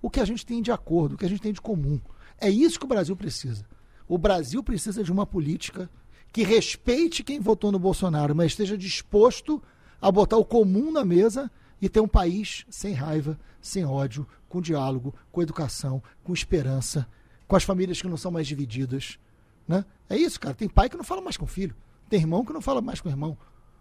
o 0.00 0.08
que 0.08 0.20
a 0.20 0.24
gente 0.24 0.46
tem 0.46 0.62
de 0.62 0.70
acordo, 0.70 1.14
o 1.14 1.18
que 1.18 1.26
a 1.26 1.28
gente 1.28 1.42
tem 1.42 1.52
de 1.52 1.60
comum. 1.60 2.00
É 2.40 2.48
isso 2.48 2.78
que 2.78 2.84
o 2.84 2.88
Brasil 2.88 3.16
precisa. 3.16 3.64
O 4.08 4.16
Brasil 4.16 4.62
precisa 4.62 5.02
de 5.02 5.12
uma 5.12 5.26
política 5.26 5.90
que 6.32 6.42
respeite 6.42 7.24
quem 7.24 7.40
votou 7.40 7.72
no 7.72 7.78
Bolsonaro, 7.78 8.34
mas 8.34 8.52
esteja 8.52 8.76
disposto 8.76 9.62
a 10.00 10.10
botar 10.10 10.36
o 10.36 10.44
comum 10.44 10.92
na 10.92 11.04
mesa 11.04 11.50
e 11.80 11.88
ter 11.88 12.00
um 12.00 12.08
país 12.08 12.64
sem 12.70 12.92
raiva, 12.92 13.38
sem 13.60 13.84
ódio, 13.84 14.26
com 14.48 14.60
diálogo, 14.60 15.14
com 15.30 15.42
educação, 15.42 16.02
com 16.22 16.32
esperança, 16.32 17.06
com 17.48 17.56
as 17.56 17.64
famílias 17.64 18.00
que 18.00 18.06
não 18.06 18.16
são 18.16 18.30
mais 18.30 18.46
divididas. 18.46 19.18
Né? 19.66 19.84
É 20.08 20.16
isso, 20.16 20.38
cara. 20.38 20.54
Tem 20.54 20.68
pai 20.68 20.88
que 20.88 20.96
não 20.96 21.04
fala 21.04 21.22
mais 21.22 21.36
com 21.36 21.46
filho, 21.46 21.74
tem 22.08 22.20
irmão 22.20 22.44
que 22.44 22.52
não 22.52 22.60
fala 22.60 22.80
mais 22.80 23.00
com 23.00 23.08
irmão. 23.08 23.36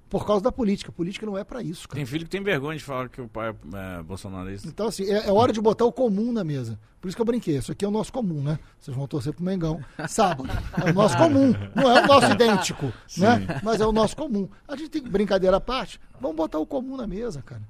Por 0.10 0.26
causa 0.26 0.42
da 0.42 0.54
política. 0.54 0.90
Política 0.90 1.26
não 1.26 1.38
é 1.38 1.44
para 1.44 1.62
isso, 1.62 1.86
cara. 1.86 1.98
Tem 1.98 2.06
filho 2.06 2.24
que 2.24 2.30
tem 2.30 2.42
vergonha 2.42 2.78
de 2.78 2.84
falar 2.84 3.10
que 3.10 3.20
o 3.20 3.28
pai 3.28 3.50
é, 3.50 4.00
é 4.00 4.04
bolsonarista. 4.04 4.66
Então, 4.66 4.88
assim, 4.88 5.04
é, 5.04 5.28
é 5.28 5.32
hora 5.34 5.52
de 5.52 5.60
botar 5.60 5.84
o 5.84 5.92
comum 5.92 6.32
na 6.32 6.46
mesa. 6.46 6.80
Por 7.02 7.10
isso 7.10 7.18
que 7.18 7.22
eu 7.22 7.26
brinquei. 7.26 7.58
Isso 7.58 7.74
aqui 7.74 7.84
é 7.84 7.88
o 7.90 7.92
nosso 7.92 8.14
comum, 8.14 8.42
né? 8.42 8.58
Vocês 8.80 8.96
vão 8.96 9.06
torcer 9.06 9.34
pro 9.34 9.44
Mengão. 9.44 9.84
Sábado. 10.08 10.48
É 10.82 10.92
o 10.92 10.94
nosso 10.94 11.18
comum. 11.18 11.54
Não 11.76 11.92
é 11.92 12.04
o 12.04 12.08
nosso 12.08 12.32
idêntico, 12.32 12.86
né? 13.18 13.60
Mas 13.62 13.82
é 13.82 13.86
o 13.86 13.92
nosso 13.92 14.16
comum. 14.16 14.48
A 14.66 14.78
gente 14.78 14.90
tem 14.90 15.04
que, 15.04 15.10
brincadeira 15.10 15.58
à 15.58 15.62
parte, 15.62 16.00
vamos 16.22 16.38
botar 16.38 16.60
o 16.60 16.66
comum 16.66 16.96
na 16.96 17.06
mesa, 17.06 17.42
cara. 17.42 17.62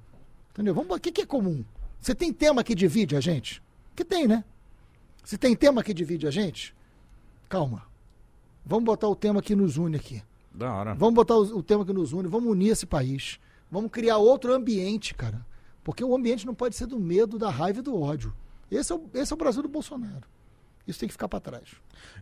Entendeu? 0.51 0.75
Vamos, 0.75 0.95
o 0.95 0.99
que, 0.99 1.11
que 1.11 1.21
é 1.21 1.25
comum? 1.25 1.65
Você 1.99 2.13
tem 2.13 2.31
tema 2.31 2.63
que 2.63 2.75
divide 2.75 3.15
a 3.15 3.19
gente? 3.19 3.63
Que 3.95 4.05
tem, 4.05 4.27
né? 4.27 4.43
Se 5.27 5.37
tem 5.37 5.53
tema 5.53 5.83
que 5.83 5.93
divide 5.93 6.25
a 6.25 6.31
gente, 6.31 6.73
calma. 7.49 7.83
Vamos 8.65 8.85
botar 8.85 9.09
o 9.09 9.15
tema 9.15 9.41
que 9.41 9.57
nos 9.57 9.75
une 9.75 9.97
aqui. 9.97 10.23
Da 10.53 10.73
hora. 10.73 10.95
Vamos 10.95 11.15
botar 11.15 11.35
o, 11.35 11.57
o 11.57 11.61
tema 11.61 11.85
que 11.85 11.91
nos 11.91 12.13
une, 12.13 12.29
vamos 12.29 12.49
unir 12.49 12.69
esse 12.69 12.85
país. 12.85 13.37
Vamos 13.69 13.91
criar 13.91 14.19
outro 14.19 14.53
ambiente, 14.53 15.13
cara. 15.13 15.45
Porque 15.83 16.01
o 16.01 16.15
ambiente 16.15 16.45
não 16.45 16.55
pode 16.55 16.77
ser 16.77 16.85
do 16.85 16.97
medo, 16.97 17.37
da 17.37 17.49
raiva 17.49 17.79
e 17.79 17.81
do 17.81 18.01
ódio. 18.01 18.33
Esse 18.71 18.93
é 18.93 18.95
o, 18.95 19.03
esse 19.15 19.33
é 19.33 19.35
o 19.35 19.37
Brasil 19.37 19.61
do 19.61 19.67
Bolsonaro. 19.67 20.23
Isso 20.87 20.97
tem 20.97 21.09
que 21.09 21.13
ficar 21.13 21.27
para 21.27 21.41
trás. 21.41 21.75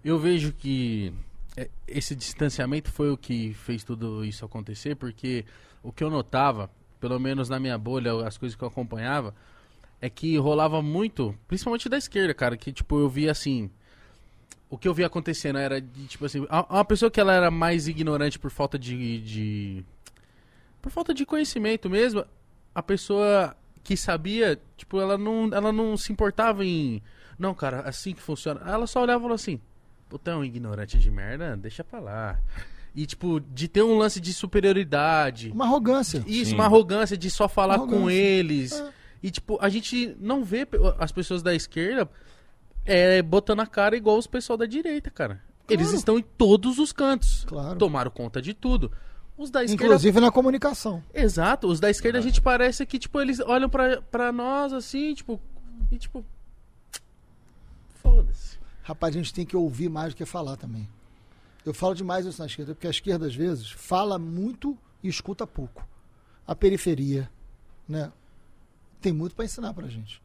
Eu 0.04 0.18
vejo 0.18 0.52
que 0.52 1.14
é, 1.56 1.70
esse 1.88 2.16
distanciamento 2.16 2.90
foi 2.90 3.12
o 3.12 3.18
que 3.18 3.54
fez 3.54 3.84
tudo 3.84 4.26
isso 4.26 4.44
acontecer, 4.44 4.96
porque 4.96 5.46
o 5.84 5.92
que 5.92 6.04
eu 6.04 6.10
notava, 6.10 6.72
pelo 7.00 7.20
menos 7.20 7.50
na 7.50 7.60
minha 7.60 7.78
bolha, 7.78 8.26
as 8.26 8.36
coisas 8.36 8.56
que 8.56 8.64
eu 8.64 8.68
acompanhava, 8.68 9.36
é 10.06 10.10
que 10.10 10.38
rolava 10.38 10.82
muito, 10.82 11.36
principalmente 11.48 11.90
da 11.90 11.98
esquerda, 11.98 12.34
cara, 12.34 12.56
que 12.56 12.72
tipo, 12.72 13.00
eu 13.00 13.10
via 13.10 13.32
assim. 13.32 13.70
O 14.70 14.78
que 14.78 14.88
eu 14.88 14.94
via 14.94 15.08
acontecendo 15.08 15.58
era 15.58 15.80
de, 15.82 16.06
tipo 16.08 16.26
assim, 16.26 16.46
uma 16.70 16.86
pessoa 16.86 17.10
que 17.10 17.20
ela 17.20 17.34
era 17.34 17.50
mais 17.50 17.88
ignorante 17.88 18.38
por 18.38 18.52
falta 18.52 18.78
de, 18.78 19.20
de. 19.22 19.86
por 20.82 20.92
falta 20.92 21.14
de 21.14 21.26
conhecimento 21.26 21.90
mesmo, 21.90 22.24
a 22.74 22.84
pessoa 22.84 23.56
que 23.84 23.96
sabia, 23.98 24.60
tipo, 24.78 25.00
ela 25.00 25.18
não, 25.18 25.50
ela 25.52 25.72
não 25.72 25.98
se 25.98 26.12
importava 26.12 26.64
em. 26.64 27.02
Não, 27.38 27.54
cara, 27.54 27.82
assim 27.82 28.14
que 28.14 28.22
funciona. 28.22 28.62
Ela 28.66 28.86
só 28.86 29.02
olhava 29.02 29.20
e 29.20 29.24
falou 29.24 29.36
assim: 29.36 29.60
Puta, 30.08 30.32
é 30.32 30.36
um 30.36 30.44
ignorante 30.44 31.00
de 31.00 31.10
merda, 31.10 31.58
deixa 31.58 31.84
pra 31.84 32.00
lá. 32.00 32.40
E, 32.96 33.06
tipo, 33.06 33.40
de 33.40 33.68
ter 33.68 33.84
um 33.84 33.98
lance 33.98 34.22
de 34.22 34.34
superioridade. 34.34 35.52
Uma 35.52 35.66
arrogância. 35.66 36.24
Isso, 36.26 36.52
Sim. 36.52 36.56
uma 36.56 36.66
arrogância 36.66 37.18
de 37.18 37.30
só 37.30 37.50
falar 37.50 37.74
Arrogância. 37.76 38.02
com 38.02 38.10
eles. 38.10 38.72
É. 38.72 38.95
E, 39.26 39.32
tipo, 39.32 39.58
a 39.60 39.70
gente 39.70 40.16
não 40.20 40.44
vê 40.44 40.68
as 41.00 41.12
pessoas 41.12 41.42
da 41.42 41.52
esquerda 41.56 42.08
é, 42.86 43.24
botando 43.24 43.62
a 43.62 43.66
cara 43.66 43.98
igual 43.98 44.20
os 44.20 44.28
pessoal 44.28 44.56
da 44.56 44.68
direita, 44.68 45.10
cara. 45.10 45.42
Eles 45.68 45.88
Claro. 45.88 45.98
estão 45.98 46.20
em 46.20 46.22
todos 46.22 46.78
os 46.78 46.92
cantos. 46.92 47.44
Claro. 47.46 47.76
Tomaram 47.80 48.12
conta 48.12 48.40
de 48.40 48.54
tudo. 48.54 48.92
Os 49.36 49.50
da 49.50 49.64
esquerda. 49.64 49.86
Inclusive 49.86 50.20
na 50.20 50.30
comunicação. 50.32 51.04
Exato, 51.12 51.66
os 51.68 51.80
da 51.80 51.90
esquerda 51.90 52.20
a 52.20 52.22
gente 52.22 52.40
parece 52.40 52.86
que, 52.86 53.00
tipo, 53.00 53.20
eles 53.20 53.40
olham 53.40 53.68
pra, 53.68 54.00
pra 54.04 54.32
nós 54.32 54.72
assim, 54.72 55.16
tipo. 55.16 55.42
E 55.92 55.98
tipo. 55.98 56.24
Foda-se. 57.96 58.60
Rapaz, 58.84 59.16
a 59.16 59.18
gente 59.18 59.34
tem 59.34 59.44
que 59.44 59.58
ouvir 59.58 59.90
mais 59.90 60.14
do 60.14 60.18
que 60.18 60.26
falar 60.26 60.56
também. 60.56 60.88
Eu 61.66 61.74
falo 61.74 61.96
demais 61.96 62.28
isso 62.28 62.40
na 62.40 62.46
esquerda, 62.46 62.76
porque 62.76 62.86
a 62.86 62.92
esquerda, 62.92 63.26
às 63.26 63.34
vezes, 63.34 63.72
fala 63.72 64.20
muito 64.20 64.78
e 65.02 65.08
escuta 65.10 65.48
pouco. 65.48 65.84
A 66.46 66.54
periferia, 66.54 67.28
né? 67.90 68.12
Tem 69.06 69.14
muito 69.14 69.36
para 69.36 69.46
ensinar 69.46 69.72
pra 69.72 69.86
gente. 69.88 70.20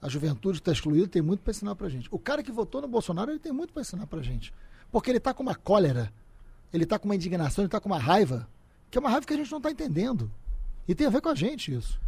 A 0.00 0.08
juventude 0.08 0.56
que 0.58 0.62
está 0.62 0.72
excluída 0.72 1.06
tem 1.06 1.20
muito 1.20 1.40
para 1.40 1.50
ensinar 1.50 1.74
pra 1.74 1.86
gente. 1.86 2.08
O 2.10 2.18
cara 2.18 2.42
que 2.42 2.50
votou 2.50 2.80
no 2.80 2.88
Bolsonaro, 2.88 3.30
ele 3.30 3.38
tem 3.38 3.52
muito 3.52 3.74
para 3.74 3.82
ensinar 3.82 4.06
pra 4.06 4.22
gente. 4.22 4.54
Porque 4.90 5.10
ele 5.10 5.20
tá 5.20 5.34
com 5.34 5.42
uma 5.42 5.54
cólera, 5.54 6.10
ele 6.72 6.86
tá 6.86 6.98
com 6.98 7.04
uma 7.04 7.14
indignação, 7.14 7.62
ele 7.62 7.68
tá 7.68 7.78
com 7.78 7.90
uma 7.90 7.98
raiva, 7.98 8.48
que 8.90 8.96
é 8.96 9.00
uma 9.02 9.10
raiva 9.10 9.26
que 9.26 9.34
a 9.34 9.36
gente 9.36 9.52
não 9.52 9.60
tá 9.60 9.70
entendendo. 9.70 10.32
E 10.88 10.94
tem 10.94 11.06
a 11.06 11.10
ver 11.10 11.20
com 11.20 11.28
a 11.28 11.34
gente 11.34 11.74
isso. 11.74 12.00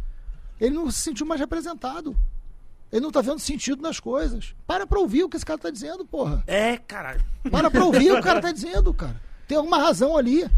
Ele 0.59 0.73
não 0.73 0.89
se 0.89 0.99
sentiu 0.99 1.27
mais 1.27 1.39
representado. 1.39 2.17
Ele 2.91 3.01
não 3.01 3.11
tá 3.11 3.21
vendo 3.21 3.37
sentido 3.37 3.83
nas 3.83 3.99
coisas. 3.99 4.55
Para 4.65 4.87
pra 4.87 4.97
ouvir 4.97 5.25
o 5.25 5.29
que 5.29 5.37
esse 5.37 5.45
cara 5.45 5.59
tá 5.59 5.69
dizendo, 5.69 6.03
porra. 6.03 6.43
É, 6.47 6.75
caralho. 6.75 7.23
Para 7.51 7.69
pra 7.69 7.85
ouvir 7.85 8.09
o 8.09 8.15
que 8.15 8.19
o 8.21 8.23
cara 8.23 8.41
tá 8.41 8.49
dizendo, 8.51 8.91
cara. 8.95 9.21
Tem 9.47 9.59
alguma 9.59 9.77
razão 9.77 10.17
ali. 10.17 10.49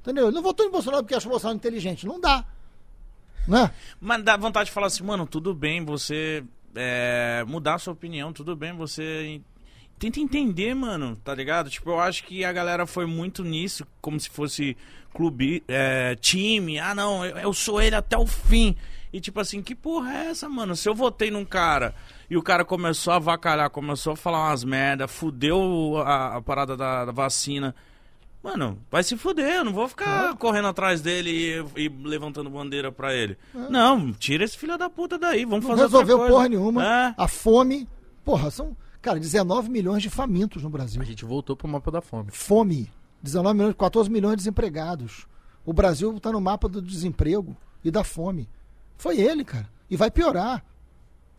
Entendeu? 0.00 0.28
Ele 0.28 0.34
não 0.34 0.42
votou 0.42 0.64
em 0.64 0.70
Bolsonaro 0.70 1.02
porque 1.02 1.14
achou 1.14 1.28
o 1.30 1.34
Bolsonaro 1.34 1.58
inteligente. 1.58 2.06
Não 2.06 2.18
dá. 2.18 2.46
Né? 3.46 3.70
Mas 4.00 4.22
dá 4.22 4.36
vontade 4.36 4.66
de 4.66 4.72
falar 4.72 4.86
assim, 4.86 5.04
mano, 5.04 5.26
tudo 5.26 5.54
bem 5.54 5.84
você 5.84 6.44
é, 6.74 7.44
mudar 7.46 7.78
sua 7.78 7.92
opinião, 7.92 8.32
tudo 8.32 8.56
bem 8.56 8.72
você. 8.72 9.40
Tenta 9.98 10.18
entender, 10.18 10.74
mano, 10.74 11.16
tá 11.16 11.34
ligado? 11.34 11.70
Tipo, 11.70 11.90
eu 11.90 12.00
acho 12.00 12.24
que 12.24 12.44
a 12.44 12.52
galera 12.52 12.84
foi 12.84 13.06
muito 13.06 13.44
nisso, 13.44 13.86
como 14.00 14.18
se 14.18 14.28
fosse 14.28 14.76
clube, 15.14 15.62
é, 15.68 16.16
time. 16.16 16.78
Ah, 16.78 16.94
não, 16.94 17.24
eu, 17.24 17.38
eu 17.38 17.52
sou 17.52 17.80
ele 17.80 17.94
até 17.94 18.18
o 18.18 18.26
fim. 18.26 18.76
E 19.12 19.20
tipo 19.20 19.38
assim, 19.38 19.62
que 19.62 19.76
porra 19.76 20.12
é 20.12 20.26
essa, 20.30 20.48
mano? 20.48 20.74
Se 20.74 20.88
eu 20.88 20.94
votei 20.94 21.30
num 21.30 21.44
cara 21.44 21.94
e 22.28 22.36
o 22.36 22.42
cara 22.42 22.64
começou 22.64 23.12
a 23.12 23.16
avacalhar, 23.16 23.70
começou 23.70 24.14
a 24.14 24.16
falar 24.16 24.48
umas 24.48 24.64
merda, 24.64 25.06
fudeu 25.06 25.98
a, 25.98 26.36
a 26.36 26.42
parada 26.42 26.76
da, 26.76 27.04
da 27.04 27.12
vacina. 27.12 27.72
Mano, 28.44 28.78
vai 28.90 29.02
se 29.02 29.16
fuder, 29.16 29.54
eu 29.54 29.64
não 29.64 29.72
vou 29.72 29.88
ficar 29.88 30.36
correndo 30.36 30.68
atrás 30.68 31.00
dele 31.00 31.64
e, 31.74 31.84
e 31.84 31.88
levantando 31.88 32.50
bandeira 32.50 32.92
pra 32.92 33.14
ele. 33.14 33.38
Não, 33.70 34.12
tira 34.12 34.44
esse 34.44 34.58
filho 34.58 34.76
da 34.76 34.90
puta 34.90 35.18
daí, 35.18 35.46
vamos 35.46 35.64
Não 35.64 35.70
fazer 35.70 35.82
outra 35.84 35.98
resolveu 36.00 36.18
coisa. 36.18 36.32
porra 36.34 36.48
nenhuma. 36.50 36.84
É. 36.86 37.14
A 37.16 37.26
fome. 37.26 37.88
Porra, 38.22 38.50
são, 38.50 38.76
cara, 39.00 39.18
19 39.18 39.70
milhões 39.70 40.02
de 40.02 40.10
famintos 40.10 40.62
no 40.62 40.68
Brasil. 40.68 41.00
A 41.00 41.04
gente 41.06 41.24
voltou 41.24 41.56
pro 41.56 41.66
mapa 41.66 41.90
da 41.90 42.02
fome. 42.02 42.30
Fome. 42.32 42.90
19 43.22 43.56
milhões, 43.56 43.74
14 43.78 44.10
milhões 44.10 44.32
de 44.32 44.36
desempregados. 44.42 45.26
O 45.64 45.72
Brasil 45.72 46.14
está 46.14 46.30
no 46.30 46.38
mapa 46.40 46.68
do 46.68 46.82
desemprego 46.82 47.56
e 47.82 47.90
da 47.90 48.04
fome. 48.04 48.46
Foi 48.98 49.18
ele, 49.18 49.42
cara. 49.42 49.66
E 49.90 49.96
vai 49.96 50.10
piorar. 50.10 50.62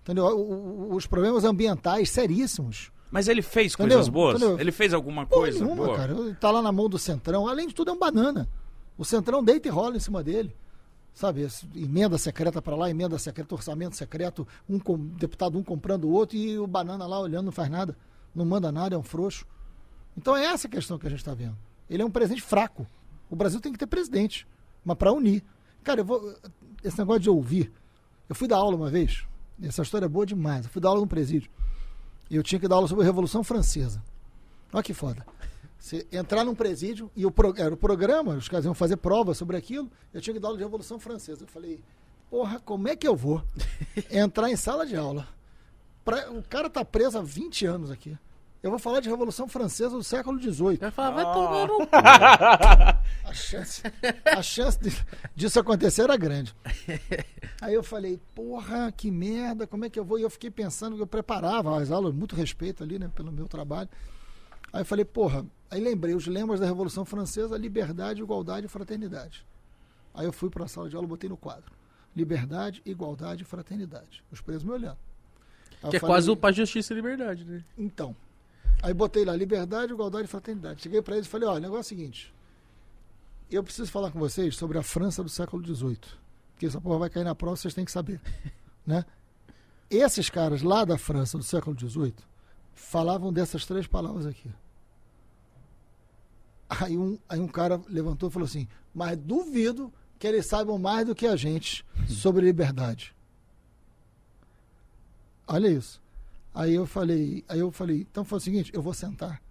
Entendeu? 0.02 0.26
O- 0.26 0.90
o- 0.92 0.96
Os 0.96 1.06
problemas 1.06 1.44
ambientais 1.44 2.10
seríssimos. 2.10 2.92
Mas 3.16 3.28
ele 3.30 3.42
fez 3.42 3.74
Entendeu? 3.74 3.98
coisas 3.98 4.10
boas? 4.10 4.36
Entendeu? 4.42 4.60
Ele 4.60 4.72
fez 4.72 4.94
alguma 4.94 5.26
Porra 5.26 5.42
coisa 5.44 5.60
nenhuma, 5.64 5.86
boa? 5.86 5.96
cara. 5.98 6.12
Ele 6.14 6.34
tá 6.36 6.52
lá 6.52 6.62
na 6.62 6.72
mão 6.72 6.90
do 6.90 7.00
Centrão. 7.00 7.48
Além 7.48 7.68
de 7.68 7.74
tudo, 7.74 7.90
é 7.90 7.94
um 7.94 7.98
banana. 7.98 8.48
O 8.98 9.06
Centrão 9.06 9.42
deita 9.44 9.68
e 9.70 9.72
rola 9.72 9.96
em 9.96 10.00
cima 10.00 10.22
dele. 10.22 10.54
Sabe, 11.14 11.48
emenda 11.74 12.18
secreta 12.18 12.62
para 12.62 12.76
lá, 12.76 12.90
emenda 12.90 13.18
secreta, 13.18 13.56
orçamento 13.56 13.96
secreto, 13.96 14.46
um 14.68 14.78
com- 14.78 14.98
deputado 14.98 15.58
um 15.58 15.64
comprando 15.64 16.04
o 16.04 16.12
outro 16.12 16.36
e 16.36 16.60
o 16.60 16.68
banana 16.68 17.08
lá 17.08 17.22
olhando 17.22 17.46
não 17.46 17.52
faz 17.54 17.70
nada, 17.70 17.96
não 18.36 18.44
manda 18.44 18.70
nada, 18.70 18.96
é 18.96 18.98
um 18.98 19.04
frouxo. 19.04 19.46
Então 20.18 20.36
é 20.36 20.44
essa 20.48 20.68
a 20.68 20.70
questão 20.70 21.00
que 21.00 21.08
a 21.08 21.10
gente 21.10 21.20
está 21.20 21.34
vendo. 21.34 21.56
Ele 21.90 22.02
é 22.04 22.06
um 22.06 22.12
presidente 22.12 22.42
fraco. 22.42 22.86
O 23.30 23.36
Brasil 23.36 23.62
tem 23.62 23.72
que 23.72 23.78
ter 23.80 23.88
presidente, 23.88 24.46
mas 24.84 24.98
para 24.98 25.14
unir. 25.14 25.42
Cara, 25.86 26.02
eu 26.02 26.06
vou. 26.06 26.36
Esse 26.84 26.98
negócio 27.00 27.22
de 27.22 27.30
ouvir. 27.30 27.72
Eu 28.28 28.36
fui 28.36 28.48
dar 28.50 28.58
aula 28.58 28.76
uma 28.76 28.90
vez, 28.90 29.24
essa 29.64 29.84
história 29.84 30.06
é 30.06 30.10
boa 30.10 30.26
demais. 30.26 30.66
Eu 30.66 30.72
fui 30.72 30.82
dar 30.82 30.90
aula 30.90 31.00
num 31.00 31.08
presídio. 31.08 31.50
E 32.30 32.36
eu 32.36 32.44
tinha 32.44 32.60
que 32.60 32.68
dar 32.68 32.76
aula 32.76 32.88
sobre 32.88 33.04
a 33.04 33.06
Revolução 33.06 33.44
Francesa. 33.44 34.02
Olha 34.74 34.84
que 34.84 34.94
foda. 34.94 35.26
Você 35.78 36.08
entrar 36.12 36.44
num 36.44 36.56
presídio 36.56 37.12
e 37.16 37.26
o 37.26 37.32
pro- 37.32 37.54
era 37.58 37.74
o 37.74 37.78
programa, 37.78 38.34
os 38.34 38.48
caras 38.50 38.66
iam 38.66 38.74
fazer 38.74 38.98
prova 38.98 39.34
sobre 39.34 39.56
aquilo, 39.56 39.92
eu 40.14 40.20
tinha 40.20 40.34
que 40.34 40.40
dar 40.40 40.48
aula 40.48 40.58
de 40.58 40.64
Revolução 40.64 41.00
Francesa. 41.00 41.44
Eu 41.44 41.48
falei, 41.48 41.84
porra, 42.30 42.60
como 42.60 42.88
é 42.88 42.96
que 42.96 43.08
eu 43.08 43.16
vou 43.16 43.44
entrar 44.10 44.50
em 44.50 44.56
sala 44.56 44.86
de 44.86 44.96
aula? 44.96 45.28
Pra- 46.04 46.32
o 46.32 46.42
cara 46.44 46.70
tá 46.70 46.84
preso 46.84 47.18
há 47.18 47.22
20 47.22 47.66
anos 47.66 47.92
aqui. 47.92 48.18
Eu 48.66 48.72
vou 48.72 48.80
falar 48.80 49.00
de 49.00 49.08
Revolução 49.08 49.48
Francesa 49.48 49.92
do 49.92 50.04
século 50.04 50.42
XVIII. 50.42 50.78
Vai 50.78 50.90
falar, 50.90 51.12
vai 51.12 51.24
tomar 51.26 51.68
no 51.68 51.78
A 53.30 53.32
chance, 53.32 53.84
a 54.26 54.42
chance 54.42 54.80
de- 54.80 55.06
disso 55.36 55.60
acontecer 55.60 56.02
era 56.02 56.18
grande. 56.18 56.56
Aí 57.62 57.76
eu 57.76 57.84
falei, 57.84 58.20
porra, 58.34 58.92
que 58.92 59.12
merda, 59.12 59.68
como 59.68 59.86
é 59.86 59.90
que 59.90 60.00
eu 60.00 60.04
vou? 60.04 60.18
E 60.18 60.24
eu 60.24 60.32
fiquei 60.32 60.50
pensando, 60.50 60.98
eu 60.98 61.06
preparava 61.06 61.80
as 61.80 61.92
aulas, 61.92 62.12
muito 62.12 62.36
respeito 62.36 62.84
ali, 62.84 62.98
né, 62.98 63.08
pelo 63.14 63.32
meu 63.32 63.48
trabalho. 63.48 63.88
Aí 64.74 64.82
eu 64.82 64.86
falei, 64.86 65.06
porra, 65.06 65.46
aí 65.70 65.80
lembrei 65.80 66.16
os 66.16 66.26
lemas 66.26 66.60
da 66.60 66.66
Revolução 66.66 67.06
Francesa, 67.06 67.56
liberdade, 67.58 68.20
igualdade 68.24 68.66
e 68.66 68.70
fraternidade. 68.70 69.46
Aí 70.12 70.26
eu 70.26 70.34
fui 70.34 70.50
para 70.50 70.66
a 70.66 70.68
sala 70.68 70.90
de 70.90 70.96
aula 70.96 71.06
e 71.06 71.10
botei 71.10 71.30
no 71.30 71.38
quadro. 71.38 71.72
Liberdade, 72.16 72.82
igualdade 72.84 73.44
e 73.44 73.46
fraternidade. 73.46 74.24
Os 74.32 74.42
presos 74.42 74.64
me 74.64 74.72
olhando. 74.72 74.98
Aí 75.84 75.90
Que 75.92 75.98
eu 75.98 75.98
é 75.98 76.00
falei, 76.00 76.16
quase 76.16 76.32
o 76.32 76.36
Paz 76.36 76.56
Justiça 76.56 76.94
e 76.94 76.96
Liberdade, 76.96 77.46
né? 77.46 77.64
então. 77.78 78.16
Aí 78.86 78.94
botei 78.94 79.26
lá 79.26 79.36
liberdade, 79.36 79.92
igualdade 79.94 80.26
e 80.26 80.28
fraternidade. 80.28 80.84
Cheguei 80.84 81.02
para 81.02 81.16
eles 81.16 81.26
e 81.26 81.30
falei: 81.30 81.50
olha, 81.50 81.58
o 81.58 81.62
negócio 81.62 81.78
é 81.78 81.82
o 81.82 81.98
seguinte. 81.98 82.32
Eu 83.50 83.64
preciso 83.64 83.92
falar 83.92 84.12
com 84.12 84.20
vocês 84.20 84.56
sobre 84.56 84.78
a 84.78 84.84
França 84.84 85.24
do 85.24 85.30
século 85.30 85.66
XVIII. 85.66 85.98
Porque 86.52 86.68
essa 86.68 86.80
porra 86.80 87.00
vai 87.00 87.10
cair 87.10 87.24
na 87.24 87.34
prova, 87.34 87.56
vocês 87.56 87.74
têm 87.74 87.84
que 87.84 87.92
saber. 87.92 88.22
né? 88.86 89.04
Esses 89.90 90.30
caras 90.30 90.62
lá 90.62 90.86
da 90.86 91.00
França 91.00 91.36
do 91.36 91.44
século 91.44 91.76
XVIII 91.76 92.14
falavam 92.76 93.34
dessas 93.34 93.66
três 93.66 93.88
palavras 93.88 94.28
aqui. 94.28 94.52
Aí 96.70 96.96
um, 96.96 97.18
aí 97.28 97.40
um 97.40 97.48
cara 97.48 97.82
levantou 97.90 98.30
e 98.30 98.32
falou 98.32 98.46
assim: 98.46 98.68
Mas 98.94 99.18
duvido 99.18 99.92
que 100.20 100.28
eles 100.28 100.46
saibam 100.46 100.78
mais 100.78 101.08
do 101.08 101.16
que 101.16 101.26
a 101.26 101.36
gente 101.36 101.84
sobre 102.08 102.46
liberdade. 102.46 103.16
Olha 105.48 105.70
isso. 105.70 106.05
Aí 106.56 106.74
eu 106.74 106.86
falei, 106.86 107.44
aí 107.50 107.60
eu 107.60 107.70
falei, 107.70 108.08
então 108.10 108.24
foi 108.24 108.38
o 108.38 108.42
seguinte, 108.42 108.72
eu 108.74 108.82
vou 108.82 108.94
sentar 108.94 109.42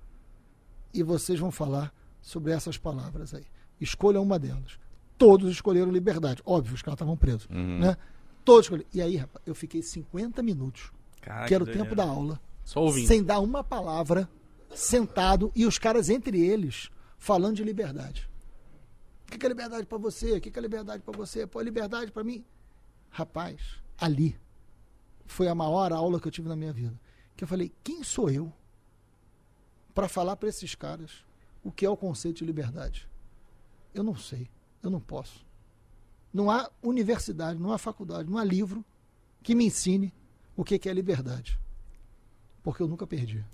e 0.93 1.03
vocês 1.03 1.39
vão 1.39 1.51
falar 1.51 1.93
sobre 2.23 2.51
essas 2.51 2.79
palavras 2.79 3.35
aí. 3.35 3.45
Escolha 3.79 4.19
uma 4.23 4.39
delas. 4.39 4.79
Todos 5.19 5.51
escolheram 5.51 5.93
liberdade. 5.93 6.41
Óbvio, 6.47 6.75
os 6.75 6.81
caras 6.81 6.97
estavam 6.97 7.15
presos. 7.15 7.47
Né? 7.51 7.95
Todos 8.43 8.65
escolheram. 8.65 8.89
E 8.95 9.03
aí, 9.03 9.17
rapaz, 9.17 9.45
eu 9.47 9.55
fiquei 9.55 9.83
50 9.83 10.43
minutos, 10.43 10.91
Caraca, 11.21 11.47
que 11.47 11.55
era 11.55 11.63
o 11.63 11.67
tempo 11.67 11.95
da 11.95 12.05
aula, 12.05 12.41
Só 12.65 12.81
ouvindo. 12.81 13.07
sem 13.07 13.23
dar 13.23 13.41
uma 13.41 13.63
palavra, 13.63 14.27
sentado, 14.75 15.53
e 15.55 15.67
os 15.67 15.79
caras 15.79 16.09
entre 16.09 16.41
eles 16.41 16.91
falando 17.19 17.57
de 17.57 17.65
liberdade. 17.65 18.31
O 19.27 19.31
que 19.31 19.39
que 19.39 19.45
é 19.45 19.49
liberdade 19.51 19.85
pra 19.87 19.99
você? 19.99 20.39
O 20.39 20.41
que 20.41 20.51
que 20.51 20.59
é 20.59 20.63
liberdade 20.63 21.03
pra 21.03 21.15
você? 21.15 21.47
Pô, 21.47 21.61
liberdade 21.61 22.11
pra 22.11 22.25
mim. 22.25 22.43
Rapaz, 23.11 23.61
ali 23.99 24.37
foi 25.27 25.49
a 25.49 25.55
maior 25.55 25.93
aula 25.93 26.21
que 26.21 26.29
eu 26.29 26.33
tive 26.33 26.49
na 26.49 26.57
minha 26.57 26.73
vida. 26.73 26.99
Que 27.37 27.45
eu 27.45 27.49
falei, 27.49 27.73
quem 27.83 28.03
sou 28.03 28.31
eu 28.31 28.53
para 29.95 30.09
falar 30.09 30.37
para 30.37 30.49
esses 30.49 30.75
caras 30.75 31.25
o 31.63 31.73
que 31.73 31.87
é 31.87 31.91
o 31.91 31.97
conceito 31.97 32.39
de 32.39 32.45
liberdade? 32.45 33.09
Eu 33.95 34.03
não 34.03 34.17
sei, 34.17 34.51
eu 34.83 34.91
não 34.91 35.01
posso. 35.01 35.45
Não 36.33 36.51
há 36.51 36.71
universidade, 36.83 37.59
não 37.59 37.73
há 37.73 37.79
faculdade, 37.79 38.29
não 38.29 38.39
há 38.39 38.45
livro 38.45 38.85
que 39.43 39.55
me 39.55 39.67
ensine 39.67 40.13
o 40.57 40.65
que 40.65 40.89
é 40.89 40.93
liberdade. 40.93 41.59
Porque 42.63 42.83
eu 42.83 42.89
nunca 42.89 43.07
perdi. 43.07 43.45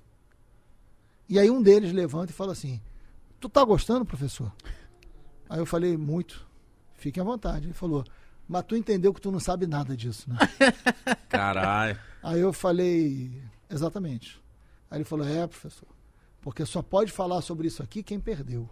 E 1.28 1.38
aí 1.38 1.51
um 1.51 1.62
deles 1.62 1.92
levanta 1.92 2.32
e 2.32 2.34
fala 2.34 2.52
assim: 2.52 2.80
Tu 3.38 3.48
tá 3.48 3.64
gostando, 3.64 4.05
professor? 4.05 4.52
Aí 5.48 5.59
eu 5.59 5.66
falei: 5.66 5.97
Muito. 5.97 6.48
Fique 6.94 7.20
à 7.20 7.24
vontade. 7.24 7.66
Ele 7.66 7.74
falou: 7.74 8.05
Mas 8.51 8.64
tu 8.64 8.74
entendeu 8.74 9.14
que 9.14 9.20
tu 9.20 9.31
não 9.31 9.39
sabe 9.39 9.64
nada 9.64 9.97
disso, 9.97 10.28
né? 10.28 10.36
Caralho. 11.31 11.97
Aí 12.20 12.40
eu 12.40 12.52
falei: 12.52 13.40
Exatamente. 13.70 14.43
Aí 14.90 14.98
ele 14.98 15.05
falou: 15.05 15.24
É, 15.24 15.47
professor. 15.47 15.86
Porque 16.40 16.66
só 16.66 16.82
pode 16.82 17.12
falar 17.12 17.43
sobre 17.43 17.68
isso 17.68 17.81
aqui 17.81 18.02
quem 18.02 18.18
perdeu. 18.18 18.68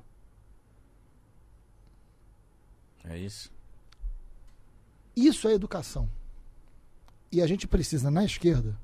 É 3.05 3.16
isso. 3.16 3.52
Isso 5.14 5.46
é 5.46 5.52
educação. 5.52 6.10
E 7.30 7.40
a 7.40 7.46
gente 7.46 7.68
precisa, 7.68 8.10
na 8.10 8.24
esquerda, 8.24 8.76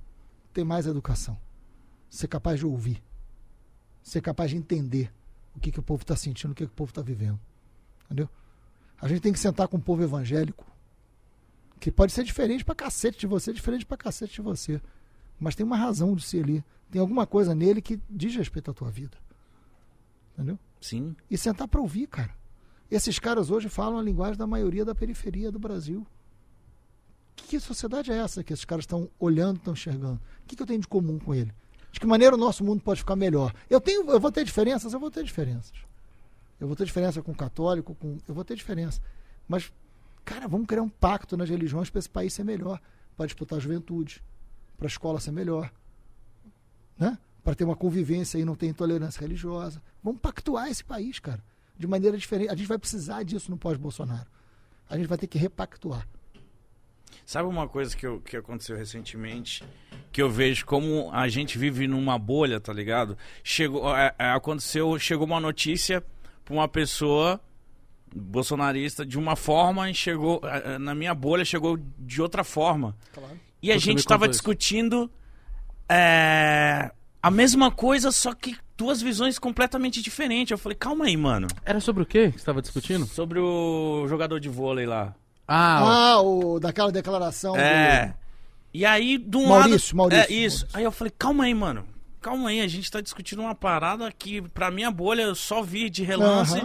ter 0.52 0.62
mais 0.62 0.86
educação. 0.86 1.36
Ser 2.08 2.28
capaz 2.28 2.60
de 2.60 2.66
ouvir. 2.66 3.02
Ser 4.00 4.20
capaz 4.20 4.52
de 4.52 4.56
entender 4.58 5.12
o 5.56 5.58
que, 5.58 5.72
que 5.72 5.80
o 5.80 5.82
povo 5.82 6.02
está 6.02 6.14
sentindo, 6.14 6.52
o 6.52 6.54
que, 6.54 6.64
que 6.64 6.72
o 6.72 6.76
povo 6.76 6.92
está 6.92 7.02
vivendo. 7.02 7.40
Entendeu? 8.04 8.28
A 9.00 9.08
gente 9.08 9.22
tem 9.22 9.32
que 9.32 9.40
sentar 9.40 9.66
com 9.66 9.76
o 9.76 9.82
povo 9.82 10.00
evangélico, 10.00 10.64
que 11.84 11.92
pode 11.92 12.14
ser 12.14 12.24
diferente 12.24 12.64
pra 12.64 12.74
cacete 12.74 13.18
de 13.18 13.26
você, 13.26 13.52
diferente 13.52 13.84
pra 13.84 13.94
cacete 13.94 14.36
de 14.36 14.40
você. 14.40 14.80
Mas 15.38 15.54
tem 15.54 15.66
uma 15.66 15.76
razão 15.76 16.14
de 16.14 16.24
ser 16.24 16.42
ali. 16.42 16.64
Tem 16.90 16.98
alguma 16.98 17.26
coisa 17.26 17.54
nele 17.54 17.82
que 17.82 18.00
diz 18.08 18.34
respeito 18.34 18.70
à 18.70 18.74
tua 18.74 18.90
vida. 18.90 19.18
Entendeu? 20.32 20.58
Sim. 20.80 21.14
e 21.30 21.36
sentar 21.36 21.68
para 21.68 21.82
ouvir, 21.82 22.06
cara. 22.06 22.34
Esses 22.90 23.18
caras 23.18 23.50
hoje 23.50 23.68
falam 23.68 23.98
a 23.98 24.02
linguagem 24.02 24.38
da 24.38 24.46
maioria 24.46 24.82
da 24.82 24.94
periferia 24.94 25.52
do 25.52 25.58
Brasil. 25.58 26.06
Que, 27.36 27.60
sociedade 27.60 28.10
é 28.10 28.16
essa 28.16 28.42
que 28.42 28.54
esses 28.54 28.64
caras 28.64 28.84
estão 28.84 29.10
olhando, 29.18 29.58
estão 29.58 29.74
enxergando? 29.74 30.18
O 30.42 30.46
que, 30.46 30.56
que 30.56 30.62
eu 30.62 30.66
tenho 30.66 30.80
de 30.80 30.88
comum 30.88 31.18
com 31.18 31.34
ele? 31.34 31.52
De 31.92 32.00
que 32.00 32.06
maneira 32.06 32.34
o 32.34 32.38
nosso 32.38 32.64
mundo 32.64 32.80
pode 32.80 33.00
ficar 33.00 33.14
melhor? 33.14 33.52
Eu 33.68 33.78
tenho, 33.78 34.10
eu 34.10 34.18
vou 34.18 34.32
ter 34.32 34.42
diferenças, 34.42 34.94
eu 34.94 35.00
vou 35.00 35.10
ter 35.10 35.22
diferenças. 35.22 35.76
Eu 36.58 36.66
vou 36.66 36.74
ter 36.74 36.86
diferença 36.86 37.20
com 37.20 37.32
o 37.32 37.36
católico, 37.36 37.94
com, 37.94 38.16
eu 38.26 38.34
vou 38.34 38.42
ter 38.42 38.56
diferença. 38.56 39.02
Mas, 39.46 39.70
cara, 40.24 40.48
vamos 40.48 40.66
criar 40.66 40.82
um 40.82 40.88
pacto 40.88 41.36
nas 41.36 41.48
religiões 41.48 41.90
para 41.90 41.98
esse 41.98 42.08
país 42.08 42.32
ser 42.32 42.44
melhor, 42.44 42.80
para 43.16 43.26
disputar 43.26 43.58
a 43.58 43.60
juventude, 43.60 44.22
para 44.76 44.86
a 44.86 44.88
escola 44.88 45.20
ser 45.20 45.30
melhor, 45.30 45.72
né? 46.98 47.18
Para 47.42 47.54
ter 47.54 47.64
uma 47.64 47.76
convivência 47.76 48.38
e 48.38 48.44
não 48.44 48.56
ter 48.56 48.66
intolerância 48.66 49.20
religiosa. 49.20 49.82
Vamos 50.02 50.20
pactuar 50.20 50.68
esse 50.68 50.82
país, 50.82 51.18
cara, 51.18 51.44
de 51.76 51.86
maneira 51.86 52.16
diferente. 52.16 52.50
A 52.50 52.56
gente 52.56 52.66
vai 52.66 52.78
precisar 52.78 53.22
disso 53.22 53.50
no 53.50 53.58
pós-Bolsonaro. 53.58 54.26
A 54.88 54.96
gente 54.96 55.06
vai 55.06 55.18
ter 55.18 55.26
que 55.26 55.38
repactuar. 55.38 56.06
Sabe 57.26 57.48
uma 57.48 57.68
coisa 57.68 57.96
que, 57.96 58.06
eu, 58.06 58.20
que 58.20 58.36
aconteceu 58.36 58.76
recentemente? 58.76 59.64
Que 60.12 60.20
eu 60.20 60.30
vejo 60.30 60.66
como 60.66 61.10
a 61.12 61.28
gente 61.28 61.56
vive 61.56 61.86
numa 61.86 62.18
bolha, 62.18 62.60
tá 62.60 62.72
ligado? 62.72 63.16
Chegou, 63.42 63.94
é, 63.96 64.14
é, 64.18 64.30
aconteceu, 64.30 64.98
chegou 64.98 65.26
uma 65.26 65.40
notícia 65.40 66.04
pra 66.44 66.54
uma 66.54 66.68
pessoa 66.68 67.40
bolsonarista 68.14 69.04
de 69.04 69.18
uma 69.18 69.34
forma 69.36 69.90
e 69.90 69.94
chegou. 69.94 70.40
Na 70.80 70.94
minha 70.94 71.14
bolha 71.14 71.44
chegou 71.44 71.78
de 71.98 72.22
outra 72.22 72.44
forma. 72.44 72.96
Claro. 73.12 73.38
E 73.62 73.70
a 73.72 73.74
Você 73.74 73.80
gente 73.80 73.98
estava 73.98 74.28
discutindo 74.28 75.10
é, 75.88 76.90
a 77.22 77.30
mesma 77.30 77.70
coisa, 77.70 78.12
só 78.12 78.32
que 78.34 78.56
duas 78.76 79.00
visões 79.00 79.38
completamente 79.38 80.02
diferentes. 80.02 80.50
Eu 80.50 80.58
falei, 80.58 80.76
calma 80.76 81.06
aí, 81.06 81.16
mano. 81.16 81.46
Era 81.64 81.80
sobre 81.80 82.02
o 82.02 82.06
quê 82.06 82.30
que 82.30 82.38
você 82.38 82.44
tava 82.44 82.60
discutindo? 82.62 83.06
Sobre 83.06 83.38
o 83.38 84.06
jogador 84.08 84.38
de 84.40 84.48
vôlei 84.48 84.86
lá. 84.86 85.14
Ah, 85.46 86.12
Ah, 86.14 86.20
o, 86.22 86.58
daquela 86.58 86.90
declaração 86.90 87.56
É. 87.56 88.14
E 88.72 88.84
aí, 88.84 89.18
de 89.18 89.36
um 89.36 89.48
Maurício, 89.48 89.96
lado. 89.96 90.10
Maurício, 90.10 90.32
É 90.32 90.36
isso. 90.36 90.56
Maurício. 90.64 90.68
Aí 90.78 90.84
eu 90.84 90.90
falei, 90.90 91.12
calma 91.16 91.44
aí, 91.44 91.54
mano. 91.54 91.86
Calma 92.20 92.48
aí, 92.48 92.60
a 92.60 92.66
gente 92.66 92.90
tá 92.90 93.00
discutindo 93.00 93.40
uma 93.42 93.54
parada 93.54 94.10
que, 94.10 94.40
pra 94.40 94.70
minha 94.70 94.90
bolha, 94.90 95.22
eu 95.22 95.34
só 95.34 95.62
vi 95.62 95.88
de 95.90 96.02
relance. 96.02 96.60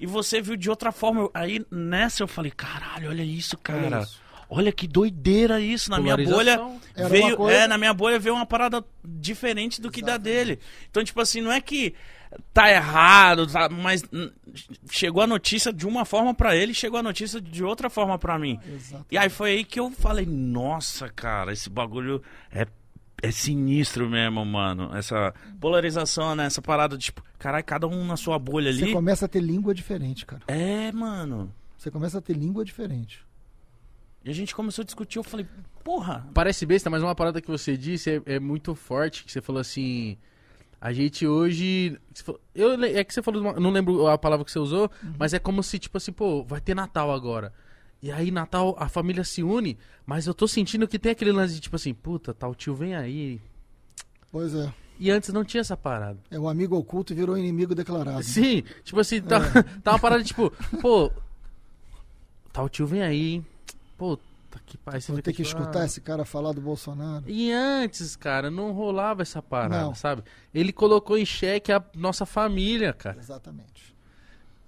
E 0.00 0.06
você 0.06 0.40
viu 0.40 0.56
de 0.56 0.68
outra 0.68 0.92
forma. 0.92 1.28
Aí 1.32 1.64
nessa 1.70 2.22
eu 2.22 2.28
falei, 2.28 2.50
caralho, 2.50 3.08
olha 3.08 3.22
isso, 3.24 3.56
cara. 3.58 3.78
Olha 3.86 4.06
Olha, 4.48 4.68
isso. 4.68 4.76
que 4.76 4.86
doideira 4.86 5.60
isso. 5.60 5.90
Na 5.90 5.98
minha 5.98 6.16
bolha. 6.16 6.60
Era 6.94 7.08
veio. 7.08 7.36
coisa- 7.36 7.58
É, 7.58 7.66
na 7.66 7.76
minha 7.78 7.92
bolha 7.94 8.18
veio 8.18 8.34
uma 8.34 8.46
parada 8.46 8.84
diferente 9.04 9.80
do 9.80 9.90
que 9.90 10.00
da 10.02 10.16
dele. 10.16 10.58
Então, 10.90 11.02
tipo 11.02 11.20
assim, 11.20 11.40
não 11.40 11.50
é 11.50 11.60
que 11.60 11.94
tá 12.52 12.70
errado, 12.70 13.46
tá- 13.46 13.68
mas 13.68 14.02
chegou 14.90 15.22
a 15.22 15.26
notícia 15.26 15.72
de 15.72 15.86
uma 15.86 16.04
forma 16.04 16.34
pra 16.34 16.54
ele, 16.54 16.74
chegou 16.74 16.98
a 16.98 17.02
notícia 17.02 17.40
de 17.40 17.64
outra 17.64 17.88
forma 17.88 18.18
pra 18.18 18.38
mim. 18.38 18.58
Exato. 18.68 19.06
E 19.10 19.16
aí 19.18 19.28
foi 19.28 19.50
aí 19.52 19.64
que 19.64 19.80
eu 19.80 19.90
falei, 19.90 20.26
nossa, 20.26 21.08
cara, 21.08 21.52
esse 21.52 21.70
bagulho 21.70 22.22
é, 22.52 22.66
é 23.22 23.30
sinistro 23.30 24.08
mesmo, 24.08 24.44
mano. 24.44 24.94
Essa 24.94 25.32
polarização, 25.60 26.34
né? 26.34 26.46
Essa 26.46 26.60
parada, 26.60 26.96
de, 26.96 27.04
tipo, 27.04 27.22
caralho, 27.38 27.64
cada 27.64 27.86
um 27.86 28.04
na 28.04 28.16
sua 28.16 28.38
bolha 28.38 28.72
Você 28.72 28.84
ali. 28.84 28.92
começa 28.92 29.24
a 29.26 29.28
ter 29.28 29.40
língua 29.40 29.74
diferente, 29.74 30.26
cara. 30.26 30.42
É, 30.48 30.92
mano. 30.92 31.52
Você 31.76 31.90
começa 31.90 32.18
a 32.18 32.20
ter 32.20 32.34
língua 32.34 32.64
diferente. 32.64 33.24
E 34.24 34.30
a 34.30 34.32
gente 34.34 34.54
começou 34.54 34.82
a 34.82 34.84
discutir, 34.84 35.18
eu 35.18 35.22
falei, 35.24 35.46
porra. 35.84 36.26
Parece 36.34 36.66
besta, 36.66 36.90
mas 36.90 37.02
uma 37.02 37.14
parada 37.14 37.40
que 37.40 37.48
você 37.48 37.76
disse 37.76 38.22
é, 38.26 38.34
é 38.36 38.40
muito 38.40 38.74
forte, 38.74 39.24
que 39.24 39.32
você 39.32 39.40
falou 39.40 39.60
assim... 39.60 40.16
A 40.78 40.92
gente 40.92 41.26
hoje... 41.26 41.98
você 42.12 42.34
eu, 42.54 42.74
é 42.84 43.02
que 43.02 43.12
você 43.12 43.22
falou, 43.22 43.58
não 43.58 43.70
lembro 43.70 44.06
a 44.08 44.18
palavra 44.18 44.44
que 44.44 44.52
você 44.52 44.58
usou, 44.58 44.90
mas 45.18 45.32
é 45.32 45.38
como 45.38 45.62
se, 45.62 45.78
tipo 45.78 45.96
assim, 45.96 46.12
pô, 46.12 46.44
vai 46.44 46.60
ter 46.60 46.74
Natal 46.74 47.10
agora. 47.10 47.52
E 48.02 48.12
aí, 48.12 48.30
Natal, 48.30 48.76
a 48.78 48.88
família 48.88 49.24
se 49.24 49.42
une, 49.42 49.78
mas 50.04 50.26
eu 50.26 50.34
tô 50.34 50.46
sentindo 50.46 50.86
que 50.86 50.98
tem 50.98 51.12
aquele 51.12 51.32
lance 51.32 51.54
de, 51.54 51.60
tipo 51.60 51.76
assim, 51.76 51.94
puta, 51.94 52.34
tal 52.34 52.54
tio 52.54 52.74
vem 52.74 52.94
aí. 52.94 53.40
Pois 54.30 54.54
é. 54.54 54.72
E 54.98 55.10
antes 55.10 55.32
não 55.32 55.44
tinha 55.44 55.60
essa 55.60 55.76
parada. 55.76 56.18
É 56.30 56.38
um 56.38 56.48
amigo 56.48 56.76
oculto 56.76 57.12
e 57.12 57.16
virou 57.16 57.36
inimigo 57.36 57.74
declarado. 57.74 58.22
Sim, 58.22 58.62
tipo 58.82 59.00
assim, 59.00 59.20
tá, 59.20 59.40
tá 59.82 59.92
uma 59.92 59.98
parada 59.98 60.22
tipo, 60.24 60.50
pô, 60.80 61.10
tal 62.52 62.68
tio 62.68 62.86
vem 62.86 63.02
aí, 63.02 63.34
hein? 63.34 63.46
Pô, 63.96 64.16
tá 64.50 64.58
que 64.64 64.78
pai, 64.78 65.00
você 65.00 65.12
Vou 65.12 65.20
ter 65.20 65.32
que 65.32 65.42
tipo, 65.42 65.58
escutar 65.58 65.82
ah. 65.82 65.84
esse 65.84 66.00
cara 66.00 66.24
falar 66.24 66.52
do 66.52 66.60
Bolsonaro. 66.60 67.24
E 67.26 67.52
antes, 67.52 68.16
cara, 68.16 68.50
não 68.50 68.72
rolava 68.72 69.22
essa 69.22 69.42
parada, 69.42 69.82
Não. 69.82 69.94
sabe? 69.94 70.22
Ele 70.54 70.72
colocou 70.72 71.18
em 71.18 71.26
xeque 71.26 71.72
a 71.72 71.82
nossa 71.94 72.24
família, 72.24 72.92
cara. 72.92 73.18
Exatamente. 73.18 73.95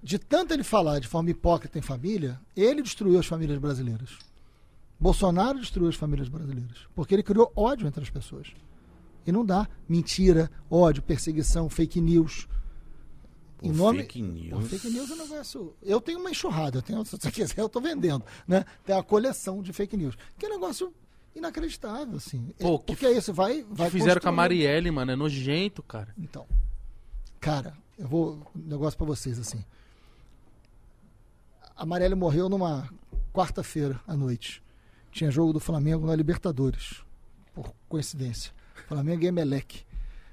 De 0.03 0.19
tanto 0.19 0.55
ele 0.55 0.63
falar 0.63 1.01
de 1.01 1.09
forma 1.09 1.31
hipócrita 1.31 1.79
em 1.79 1.83
família, 1.83 2.41
ele 2.57 2.83
destruiu 2.83 3.19
as 3.19 3.27
famílias 3.27 3.59
brasileiras. 3.59 4.17
Bolsonaro 4.99 5.61
destruiu 5.61 5.89
as 5.89 5.97
famílias 5.97 6.29
brasileiras. 6.29 6.79
Porque 6.95 7.15
ele 7.15 7.23
criou 7.23 7.53
ódio 7.55 7.87
entre 7.87 8.03
as 8.03 8.11
pessoas. 8.11 8.49
E 9.27 9.33
não 9.33 9.45
dá. 9.45 9.69
Mentira, 9.89 10.51
ódio, 10.71 11.03
perseguição, 11.03 11.69
fake 11.69 12.01
news. 12.01 12.49
Em 13.63 13.71
Pô, 13.71 13.77
nome... 13.77 13.99
fake 14.01 14.23
news. 14.23 14.51
Pô, 14.51 14.61
fake 14.61 14.91
news 14.91 15.11
é 15.11 15.15
um 15.15 15.17
negócio. 15.17 15.75
Eu 15.83 16.01
tenho 16.01 16.21
uma 16.21 16.31
enxurrada, 16.31 16.79
eu 16.79 16.83
tenho, 16.83 17.03
se 17.07 17.13
você 17.13 17.31
quiser, 17.31 17.61
eu 17.61 17.67
estou 17.67 17.83
vendendo. 17.83 18.25
Né? 18.47 18.65
Tem 18.85 18.97
a 18.97 19.03
coleção 19.03 19.63
de 19.63 19.73
fake 19.73 19.97
news. 19.97 20.17
Que 20.39 20.47
é 20.47 20.49
um 20.49 20.53
negócio 20.53 20.93
inacreditável, 21.35 22.17
assim. 22.17 22.53
Pô, 22.59 22.75
É, 22.75 22.79
que 22.79 22.85
porque 22.87 23.11
isso 23.11 23.33
vai. 23.33 23.63
Que 23.63 23.67
vai 23.71 23.91
fizeram 23.91 24.21
com 24.21 24.29
a. 24.29 24.33
Marielle, 24.33 24.91
mano, 24.91 25.13
é 25.13 25.17
nojento, 25.17 25.83
cara. 25.83 26.15
Então, 26.17 26.47
cara, 27.41 27.77
eu 27.99 28.07
vou 28.07 28.41
um 28.55 28.61
negócio 28.69 28.97
pra 28.97 29.07
vocês 29.07 29.39
assim. 29.39 29.65
A 31.79 31.87
Marielle 31.87 32.15
morreu 32.17 32.49
numa 32.49 32.89
quarta-feira 33.33 34.01
à 34.07 34.17
noite. 34.17 34.63
Tinha 35.13 35.31
jogo 35.31 35.53
do 35.53 35.61
Flamengo 35.61 36.07
na 36.07 36.15
Libertadores, 36.17 37.03
por 37.55 37.73
coincidência. 37.89 38.53
Flamengo 38.89 39.23
e 39.23 39.27
Emelec. 39.29 39.83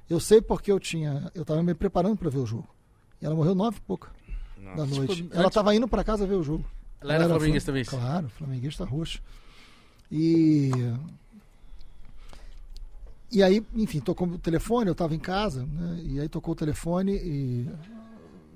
Eu 0.09 0.19
sei 0.19 0.41
porque 0.41 0.71
eu 0.71 0.79
tinha, 0.79 1.31
eu 1.35 1.45
tava 1.45 1.61
me 1.63 1.73
preparando 1.73 2.17
pra 2.17 2.29
ver 2.29 2.39
o 2.39 2.45
jogo. 2.45 2.67
E 3.21 3.25
ela 3.25 3.35
morreu 3.35 3.55
nove 3.55 3.77
e 3.77 3.81
pouca 3.81 4.09
da 4.75 4.83
Tipo, 4.85 4.95
noite. 4.97 5.23
antes- 5.23 5.37
ela 5.37 5.49
tava 5.51 5.73
indo 5.75 5.87
pra 5.87 6.03
casa 6.03 6.25
ver 6.27 6.35
o 6.35 6.43
jogo. 6.43 6.65
Ela 6.99 7.13
era 7.13 7.27
flamenguista 7.29 7.71
flam- 7.71 7.83
também. 7.83 7.99
Claro, 8.01 8.29
flamenguista 8.29 8.83
roxa. 8.85 9.19
E 10.11 10.71
e 13.31 13.43
aí, 13.43 13.65
enfim, 13.75 13.99
tocou 13.99 14.27
o 14.27 14.37
telefone, 14.37 14.87
eu 14.87 14.93
estava 14.93 15.13
em 15.15 15.19
casa, 15.19 15.65
né? 15.65 15.99
E 16.03 16.19
aí 16.19 16.29
tocou 16.29 16.53
o 16.53 16.55
telefone 16.55 17.13
e 17.15 17.69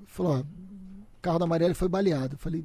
falou, 0.06 0.38
ó, 0.38 0.42
carro 1.20 1.38
da 1.38 1.46
Marielle 1.46 1.74
foi 1.74 1.88
baleado. 1.88 2.34
Eu 2.34 2.38
falei, 2.38 2.64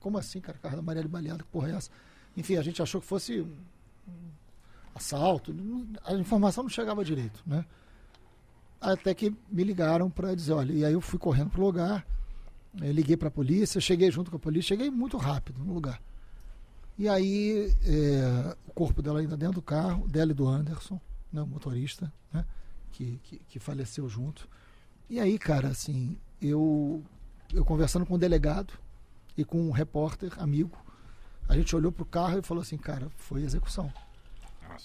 como 0.00 0.18
assim, 0.18 0.40
cara? 0.40 0.58
Carro 0.58 0.76
da 0.76 0.82
Marielle 0.82 1.08
baleado, 1.08 1.44
que 1.44 1.50
porra 1.50 1.70
é 1.70 1.74
essa? 1.74 1.90
Enfim, 2.36 2.56
a 2.56 2.62
gente 2.62 2.80
achou 2.82 3.00
que 3.00 3.06
fosse 3.06 3.40
um 3.40 3.52
assalto, 4.94 5.54
a 6.04 6.14
informação 6.14 6.64
não 6.64 6.70
chegava 6.70 7.04
direito, 7.04 7.42
né? 7.46 7.64
Até 8.80 9.14
que 9.14 9.34
me 9.50 9.62
ligaram 9.62 10.10
para 10.10 10.34
dizer, 10.34 10.52
olha, 10.52 10.72
e 10.72 10.84
aí 10.84 10.92
eu 10.92 11.00
fui 11.00 11.18
correndo 11.18 11.50
pro 11.50 11.62
lugar, 11.62 12.06
eu 12.80 12.92
liguei 12.92 13.16
para 13.16 13.28
a 13.28 13.30
polícia, 13.30 13.80
cheguei 13.80 14.10
junto 14.10 14.30
com 14.30 14.36
a 14.36 14.40
polícia, 14.40 14.68
cheguei 14.68 14.90
muito 14.90 15.16
rápido 15.16 15.62
no 15.62 15.72
lugar. 15.72 16.00
E 16.98 17.08
aí, 17.08 17.74
é, 17.84 18.56
o 18.66 18.72
corpo 18.72 19.00
dela 19.02 19.20
ainda 19.20 19.36
dentro 19.36 19.56
do 19.56 19.62
carro, 19.62 20.06
dela 20.08 20.32
e 20.32 20.34
do 20.34 20.46
Anderson, 20.46 21.00
né, 21.32 21.40
o 21.40 21.46
motorista, 21.46 22.12
né, 22.32 22.44
que, 22.90 23.18
que, 23.22 23.38
que 23.38 23.58
faleceu 23.58 24.08
junto. 24.08 24.48
E 25.08 25.18
aí, 25.18 25.38
cara, 25.38 25.68
assim, 25.68 26.18
eu, 26.40 27.02
eu 27.52 27.64
conversando 27.64 28.06
com 28.06 28.14
o 28.14 28.18
delegado 28.18 28.72
e 29.36 29.44
com 29.44 29.60
um 29.60 29.70
repórter 29.70 30.32
amigo, 30.38 30.76
a 31.48 31.56
gente 31.56 31.74
olhou 31.74 31.90
pro 31.92 32.04
carro 32.04 32.38
e 32.38 32.42
falou 32.42 32.62
assim, 32.62 32.76
cara, 32.76 33.08
foi 33.16 33.42
execução. 33.42 33.92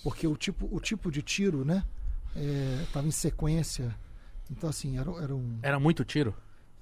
Porque 0.03 0.27
o 0.27 0.35
tipo, 0.35 0.67
o 0.71 0.79
tipo 0.79 1.11
de 1.11 1.21
tiro, 1.21 1.63
né, 1.63 1.83
estava 2.83 3.07
em 3.07 3.11
sequência. 3.11 3.95
Então, 4.51 4.69
assim, 4.69 4.97
era, 4.97 5.09
era 5.21 5.35
um. 5.35 5.59
Era 5.61 5.79
muito 5.79 6.03
tiro. 6.05 6.33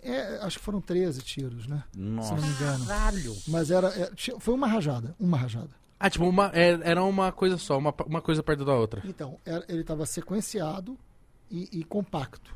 É, 0.02 0.38
acho 0.44 0.60
que 0.60 0.64
foram 0.64 0.80
13 0.80 1.22
tiros, 1.22 1.66
né? 1.66 1.84
Se 1.92 2.00
Nossa. 2.00 2.36
não 2.36 2.42
me 2.42 2.48
engano. 2.48 2.86
Caralho. 2.86 3.36
Mas 3.48 3.72
era, 3.72 3.88
é, 4.00 4.12
tinha- 4.14 4.40
foi 4.40 4.54
uma 4.54 4.68
rajada, 4.68 5.16
uma 5.20 5.36
rajada. 5.38 5.72
Ah, 6.00 6.10
tipo, 6.10 6.26
uma, 6.28 6.52
é- 6.54 6.80
era 6.84 7.04
uma 7.04 7.32
coisa 7.32 7.58
só, 7.58 7.78
uma, 7.78 7.94
uma 8.06 8.22
coisa 8.22 8.44
perto 8.44 8.64
da 8.64 8.74
outra. 8.76 9.02
Então, 9.06 9.40
era- 9.44 9.66
ele 9.68 9.82
estava 9.82 10.06
sequenciado 10.06 10.96
e, 11.50 11.68
e 11.80 11.84
compacto. 11.84 12.56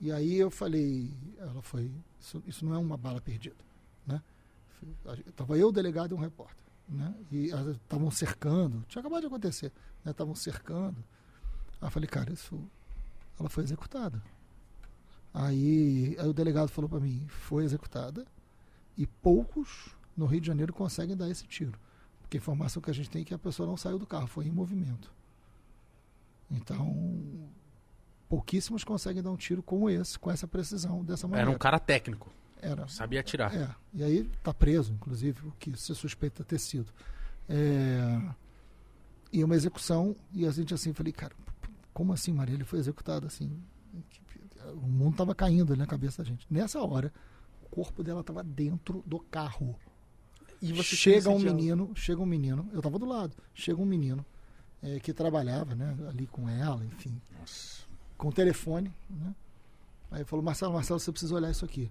E 0.00 0.12
aí 0.12 0.36
eu 0.36 0.50
falei, 0.50 1.12
ela 1.38 1.62
foi, 1.62 1.90
isso, 2.20 2.42
isso 2.46 2.64
não 2.64 2.74
é 2.74 2.78
uma 2.78 2.96
bala 2.96 3.20
perdida, 3.20 3.56
né? 4.06 4.22
Tava 5.34 5.56
eu, 5.56 5.68
o 5.68 5.72
delegado 5.72 6.12
e 6.12 6.14
um 6.14 6.20
repórter, 6.20 6.64
né? 6.88 7.14
E 7.30 7.50
estavam 7.72 8.10
cercando, 8.10 8.84
tinha 8.88 9.00
acabado 9.00 9.22
de 9.22 9.26
acontecer, 9.26 9.72
né? 10.04 10.10
Estavam 10.10 10.34
cercando. 10.34 11.02
Aí 11.80 11.88
eu 11.88 11.90
falei, 11.90 12.08
cara, 12.08 12.32
isso, 12.32 12.62
ela 13.38 13.48
foi 13.48 13.64
executada. 13.64 14.22
Aí, 15.32 16.16
aí 16.18 16.28
o 16.28 16.32
delegado 16.32 16.68
falou 16.68 16.88
para 16.88 17.00
mim, 17.00 17.26
foi 17.28 17.64
executada 17.64 18.26
e 18.96 19.06
poucos 19.06 19.94
no 20.16 20.26
Rio 20.26 20.40
de 20.40 20.46
Janeiro 20.46 20.72
conseguem 20.72 21.16
dar 21.16 21.28
esse 21.30 21.46
tiro. 21.46 21.78
Porque 22.20 22.36
a 22.36 22.40
informação 22.40 22.82
que 22.82 22.90
a 22.90 22.94
gente 22.94 23.10
tem 23.10 23.22
é 23.22 23.24
que 23.24 23.34
a 23.34 23.38
pessoa 23.38 23.66
não 23.66 23.76
saiu 23.76 23.98
do 23.98 24.06
carro, 24.06 24.26
foi 24.26 24.46
em 24.46 24.50
movimento. 24.50 25.12
Então, 26.50 27.48
pouquíssimos 28.28 28.84
conseguem 28.84 29.22
dar 29.22 29.30
um 29.30 29.36
tiro 29.36 29.62
como 29.62 29.88
esse, 29.88 30.18
com 30.18 30.30
essa 30.30 30.46
precisão, 30.46 31.04
dessa 31.04 31.26
maneira. 31.26 31.48
Era 31.48 31.56
um 31.56 31.58
cara 31.58 31.78
técnico, 31.78 32.30
Era. 32.60 32.86
sabia 32.88 33.20
atirar. 33.20 33.54
É, 33.54 33.74
e 33.94 34.02
aí 34.02 34.30
está 34.38 34.52
preso, 34.52 34.92
inclusive, 34.92 35.46
o 35.46 35.52
que 35.58 35.76
se 35.76 35.94
suspeita 35.94 36.44
ter 36.44 36.58
sido. 36.58 36.92
É, 37.48 38.20
e 39.32 39.44
uma 39.44 39.54
execução, 39.54 40.16
e 40.32 40.46
a 40.46 40.50
gente 40.50 40.74
assim, 40.74 40.92
falei, 40.92 41.12
cara, 41.12 41.34
como 41.92 42.12
assim, 42.12 42.32
Marielle 42.32 42.64
foi 42.64 42.78
executada 42.78 43.26
assim? 43.26 43.62
O 44.74 44.86
mundo 44.86 45.12
estava 45.12 45.34
caindo 45.34 45.72
ali 45.72 45.80
na 45.80 45.86
cabeça 45.86 46.22
da 46.22 46.28
gente. 46.28 46.46
Nessa 46.50 46.82
hora, 46.82 47.12
o 47.62 47.68
corpo 47.68 48.02
dela 48.02 48.20
estava 48.20 48.42
dentro 48.42 49.02
do 49.06 49.20
carro. 49.20 49.76
E 50.60 50.72
você 50.72 50.96
chega 50.96 51.30
um 51.30 51.38
menino, 51.38 51.92
chega 51.94 52.20
um 52.20 52.26
menino, 52.26 52.68
eu 52.72 52.78
estava 52.78 52.98
do 52.98 53.06
lado, 53.06 53.36
chega 53.54 53.80
um 53.80 53.84
menino 53.84 54.24
é, 54.82 54.98
que 54.98 55.12
trabalhava, 55.12 55.74
né, 55.74 55.96
ali 56.08 56.26
com 56.26 56.48
ela, 56.48 56.84
enfim, 56.84 57.20
com 58.16 58.28
o 58.28 58.32
telefone, 58.32 58.92
né? 59.10 59.34
Aí 60.10 60.24
falou, 60.24 60.44
Marcelo, 60.44 60.72
Marcelo, 60.72 61.00
você 61.00 61.10
precisa 61.10 61.34
olhar 61.34 61.50
isso 61.50 61.64
aqui. 61.64 61.90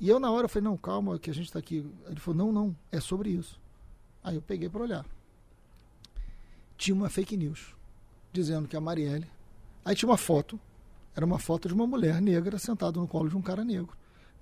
E 0.00 0.08
eu 0.08 0.18
na 0.18 0.30
hora 0.30 0.48
falei, 0.48 0.68
não, 0.68 0.76
calma, 0.76 1.18
que 1.18 1.30
a 1.30 1.34
gente 1.34 1.46
está 1.46 1.58
aqui. 1.58 1.86
Ele 2.06 2.20
falou, 2.20 2.38
não, 2.38 2.52
não, 2.52 2.76
é 2.90 3.00
sobre 3.00 3.30
isso. 3.30 3.60
Aí 4.22 4.34
eu 4.34 4.42
peguei 4.42 4.68
para 4.68 4.82
olhar. 4.82 5.06
Tinha 6.76 6.94
uma 6.94 7.08
fake 7.08 7.36
news 7.36 7.74
dizendo 8.32 8.66
que 8.66 8.76
a 8.76 8.80
Marielle. 8.80 9.26
Aí 9.84 9.94
tinha 9.94 10.08
uma 10.08 10.16
foto, 10.16 10.58
era 11.14 11.24
uma 11.24 11.38
foto 11.38 11.68
de 11.68 11.74
uma 11.74 11.86
mulher 11.86 12.20
negra 12.20 12.58
sentada 12.58 12.98
no 12.98 13.06
colo 13.06 13.28
de 13.28 13.36
um 13.36 13.42
cara 13.42 13.64
negro. 13.64 13.96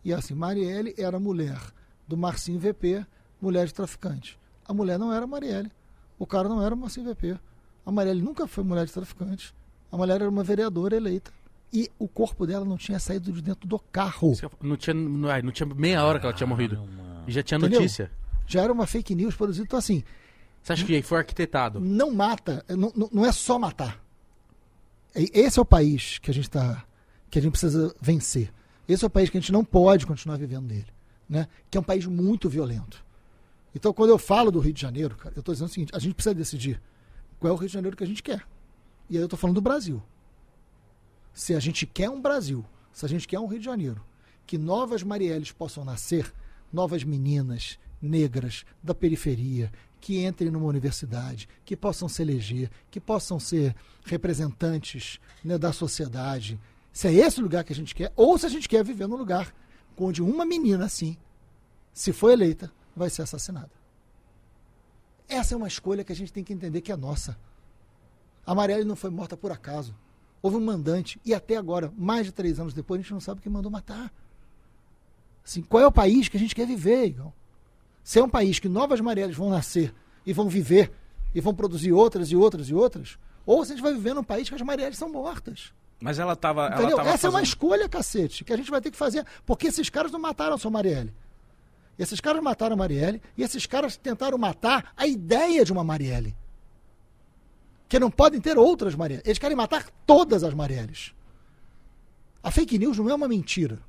E 0.05 0.13
assim, 0.13 0.35
Marielle 0.35 0.95
era 0.97 1.21
mulher 1.21 1.61
do 2.09 2.17
Marcinho 2.17 2.59
VP, 2.59 3.07
mulher 3.41 3.67
de 3.67 3.75
traficante. 3.75 4.39
A 4.65 4.73
mulher 4.73 4.99
não 4.99 5.13
era 5.13 5.27
Marielle. 5.27 5.71
O 6.19 6.27
cara 6.27 6.49
não 6.49 6.63
era 6.63 6.75
Marcinho 6.75 7.13
VP. 7.13 7.39
A 7.85 7.91
Marielle 7.93 8.23
nunca 8.23 8.47
foi 8.47 8.65
mulher 8.65 8.87
de 8.87 8.93
traficante. 8.93 9.55
A 9.93 9.97
mulher 9.97 10.21
era 10.23 10.29
uma 10.29 10.43
vereadora 10.43 10.97
eleita. 10.97 11.31
E 11.73 11.91
o 11.99 12.09
corpo 12.09 12.47
dela 12.47 12.65
não 12.65 12.77
tinha 12.77 12.99
saído 12.99 13.31
de 13.33 13.41
dentro 13.43 13.69
do 13.69 13.79
carro. 13.79 14.35
Não 14.61 14.77
tinha, 14.77 14.93
não, 14.95 15.29
não 15.43 15.51
tinha 15.53 15.67
meia 15.75 16.03
hora 16.05 16.19
que 16.19 16.27
ela 16.27 16.35
tinha 16.35 16.47
morrido. 16.47 16.83
E 17.27 17.33
já 17.33 17.43
tinha 17.43 17.59
Entendeu? 17.59 17.81
notícia. 17.81 18.11
Já 18.47 18.63
era 18.63 18.73
uma 18.73 18.87
fake 18.87 19.15
news 19.15 19.35
produzida. 19.37 19.65
Então, 19.65 19.79
assim, 19.79 20.03
Você 20.63 20.73
acha 20.73 20.85
que 20.85 21.03
foi 21.03 21.19
arquitetado? 21.19 21.79
não 21.81 22.11
mata, 22.13 22.65
não, 22.69 22.93
não- 23.13 23.25
é 23.25 23.33
só 23.33 23.59
matar. 23.59 24.03
E- 25.15 25.31
Esse 25.33 25.59
é 25.59 25.63
o 25.63 25.65
país 25.65 26.19
que 26.19 26.31
a 26.31 26.35
gente 26.35 26.51
tá, 26.51 26.85
que 27.31 27.39
a 27.39 27.43
gente 27.43 27.53
precisa 27.53 27.95
vencer. 28.01 28.53
Esse 28.89 29.05
é 29.05 29.07
o 29.07 29.11
país 29.11 29.31
que 29.31 29.39
a 29.39 29.41
gente 29.41 29.53
não 29.53 29.65
pode 29.65 30.07
continuar 30.07 30.37
vivendo 30.37 30.67
nele, 30.67 30.87
né? 31.29 31.49
Que 31.71 31.79
é 31.79 31.81
um 31.81 31.85
país 31.85 32.05
muito 32.07 32.49
violento. 32.49 33.03
Então, 33.75 33.93
quando 33.95 34.11
eu 34.11 34.19
falo 34.19 34.51
do 34.51 34.59
Rio 34.61 34.73
de 34.75 34.81
Janeiro, 34.81 35.17
cara, 35.17 35.35
eu 35.35 35.41
estou 35.41 35.55
dizendo 35.55 35.69
o 35.69 35.73
seguinte: 35.73 35.93
a 35.95 35.99
gente 35.99 36.15
precisa 36.15 36.35
decidir 36.35 36.83
qual 37.39 37.51
é 37.51 37.55
o 37.55 37.57
Rio 37.59 37.69
de 37.69 37.73
Janeiro 37.75 37.97
que 37.97 38.05
a 38.05 38.07
gente 38.07 38.23
quer. 38.23 38.43
E 39.09 39.17
aí 39.17 39.23
eu 39.23 39.27
estou 39.27 39.39
falando 39.39 39.57
do 39.57 39.61
Brasil. 39.61 40.03
Se 41.33 41.55
a 41.55 41.61
gente 41.61 41.87
quer 41.87 42.11
um 42.11 42.21
Brasil, 42.21 42.65
se 42.93 43.05
a 43.05 43.09
gente 43.09 43.27
quer 43.27 43.39
um 43.39 43.47
Rio 43.47 43.59
de 43.59 43.65
Janeiro, 43.65 44.05
que 44.47 44.59
novas 44.59 45.03
Marielles 45.03 45.53
possam 45.53 45.85
nascer, 45.85 46.33
novas 46.73 47.05
meninas 47.05 47.79
negras 48.01 48.65
da 48.83 48.95
periferia, 48.95 49.73
que 50.01 50.25
entrem 50.25 50.51
numa 50.51 50.67
universidade, 50.67 51.49
que 51.65 51.77
possam 51.77 52.09
se 52.09 52.21
eleger, 52.23 52.71
que 52.91 53.01
possam 53.01 53.39
ser 53.39 53.75
representantes 54.05 55.21
né, 55.45 55.57
da 55.57 55.73
sociedade. 55.73 56.61
Se 56.93 57.07
é 57.09 57.13
esse 57.13 57.41
lugar 57.41 57.63
que 57.65 57.73
a 57.73 57.77
gente 57.77 57.95
quer, 57.95 58.13
ou 58.17 58.37
se 58.37 58.45
a 58.45 58.49
gente 58.49 58.69
quer 58.69 58.85
viver 58.85 59.07
num 59.07 59.17
lugar 59.17 59.55
onde 59.97 60.21
uma 60.21 60.45
menina 60.45 60.87
assim, 60.87 61.17
se 61.93 62.13
for 62.13 62.31
eleita, 62.31 62.73
vai 62.97 63.09
ser 63.09 63.23
assassinada. 63.23 63.71
Essa 65.29 65.55
é 65.55 65.57
uma 65.57 65.69
escolha 65.69 66.03
que 66.03 66.13
a 66.13 66.17
gente 66.17 66.33
tem 66.33 66.43
que 66.43 66.53
entender 66.53 66.81
que 66.81 66.91
é 66.93 66.97
nossa. 66.97 67.39
A 68.47 68.55
Marielle 68.55 68.85
não 68.85 68.97
foi 68.97 69.11
morta 69.11 69.37
por 69.37 69.53
acaso. 69.53 69.95
Houve 70.41 70.57
um 70.57 70.61
mandante, 70.65 71.21
e 71.25 71.33
até 71.33 71.57
agora, 71.57 71.93
mais 71.97 72.27
de 72.27 72.33
três 72.33 72.59
anos 72.59 72.75
depois, 72.75 72.99
a 72.99 73.03
gente 73.03 73.13
não 73.13 73.21
sabe 73.21 73.41
quem 73.41 73.53
mandou 73.53 73.71
matar. 73.71 74.13
Assim, 75.45 75.63
qual 75.63 75.83
é 75.83 75.87
o 75.87 75.93
país 75.93 76.29
que 76.29 76.37
a 76.37 76.41
gente 76.41 76.55
quer 76.55 76.67
viver, 76.67 77.07
Igor? 77.07 77.33
Se 78.03 78.19
é 78.19 78.25
um 78.25 78.29
país 78.29 78.59
que 78.59 78.69
novas 78.69 79.01
Marielles 79.01 79.37
vão 79.37 79.51
nascer 79.51 79.95
e 80.27 80.33
vão 80.33 80.49
viver 80.49 80.93
e 81.35 81.41
vão 81.41 81.55
produzir 81.55 81.93
outras 81.93 82.31
e 82.31 82.37
outras 82.37 82.69
e 82.69 82.75
outras, 82.75 83.19
ou 83.47 83.65
se 83.65 83.73
a 83.73 83.77
gente 83.77 83.83
vai 83.85 83.93
viver 83.93 84.15
num 84.15 84.25
país 84.25 84.49
que 84.49 84.55
as 84.55 84.63
Marielles 84.63 84.99
são 84.99 85.09
mortas. 85.11 85.73
Mas 86.01 86.19
ela 86.19 86.35
tava. 86.35 86.67
Ela 86.67 86.75
Entendeu? 86.77 86.97
tava 86.97 87.11
Essa 87.11 87.27
é 87.27 87.31
uma 87.31 87.35
fazendo- 87.39 87.47
escolha, 87.49 87.89
cacete, 87.89 88.45
que 88.45 88.53
a 88.53 88.57
gente 88.57 88.71
vai 88.71 88.81
ter 88.81 88.91
que 88.91 88.97
fazer. 88.97 89.25
Porque 89.47 89.69
esses 89.69 89.89
caras 89.89 90.11
não 90.11 90.19
mataram 90.19 90.59
só 90.59 90.69
Marielle. 90.69 91.15
Esses 91.97 92.21
caras 92.21 92.43
mataram 92.43 92.75
a 92.75 92.77
Marielle 92.77 93.23
e 93.37 93.43
esses 93.45 93.67
caras 93.67 93.97
tentaram 93.97 94.37
matar 94.37 94.93
a 94.97 95.07
ideia 95.07 95.65
de 95.65 95.73
uma 95.73 95.85
Marielle. 95.85 96.35
Que 97.93 97.99
não 97.99 98.11
podem 98.11 98.41
ter 98.41 98.57
outras 98.57 98.95
Marielles. 98.95 99.27
Eles 99.27 99.39
querem 99.39 99.55
matar 99.55 99.91
todas 100.07 100.43
as 100.43 100.55
Marielles. 100.55 101.13
A 102.43 102.51
fake 102.51 102.79
news 102.79 102.97
não 102.97 103.11
é 103.11 103.15
uma 103.15 103.29
mentira. 103.29 103.81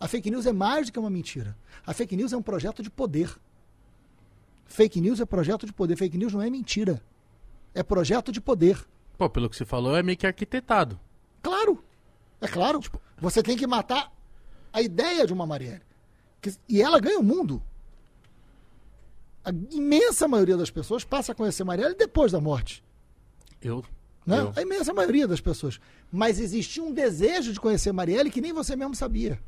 A 0.00 0.08
fake 0.08 0.32
news 0.32 0.46
é 0.46 0.52
mais 0.52 0.86
do 0.86 0.92
que 0.92 0.98
uma 0.98 1.08
mentira. 1.08 1.56
A 1.86 1.94
fake 1.94 2.16
news 2.16 2.32
é 2.32 2.36
um 2.36 2.42
projeto 2.42 2.82
de 2.82 2.90
poder. 2.90 3.32
Fake 4.64 5.00
news 5.00 5.20
é 5.20 5.24
projeto 5.24 5.64
de 5.64 5.72
poder. 5.72 5.94
Fake 5.94 6.18
news 6.18 6.32
não 6.32 6.42
é 6.42 6.50
mentira. 6.50 7.00
É 7.72 7.84
projeto 7.84 8.32
de 8.32 8.40
poder. 8.40 8.84
Pô, 9.16 9.30
pelo 9.30 9.48
que 9.48 9.54
você 9.54 9.64
falou, 9.64 9.96
é 9.96 10.02
meio 10.02 10.18
que 10.18 10.26
arquitetado. 10.26 10.98
Claro. 11.40 11.84
É 12.40 12.48
claro. 12.48 12.80
Você 13.16 13.44
tem 13.44 13.56
que 13.56 13.64
matar 13.64 14.12
a 14.72 14.82
ideia 14.82 15.24
de 15.24 15.32
uma 15.32 15.46
Marielle. 15.46 15.82
E 16.68 16.82
ela 16.82 16.98
ganha 16.98 17.20
o 17.20 17.22
mundo. 17.22 17.62
A 19.44 19.50
imensa 19.70 20.26
maioria 20.26 20.56
das 20.56 20.72
pessoas 20.72 21.04
passa 21.04 21.30
a 21.30 21.34
conhecer 21.36 21.62
Marielle 21.62 21.94
depois 21.94 22.32
da 22.32 22.40
morte. 22.40 22.82
Eu. 23.62 23.84
Né? 24.26 24.38
eu. 24.40 24.52
A 24.56 24.62
imensa 24.62 24.92
maioria 24.92 25.26
das 25.26 25.40
pessoas. 25.40 25.80
Mas 26.12 26.38
existia 26.40 26.82
um 26.82 26.92
desejo 26.92 27.52
de 27.52 27.60
conhecer 27.60 27.92
Marielle 27.92 28.30
que 28.30 28.40
nem 28.40 28.52
você 28.52 28.76
mesmo 28.76 28.94
sabia. 28.94 29.40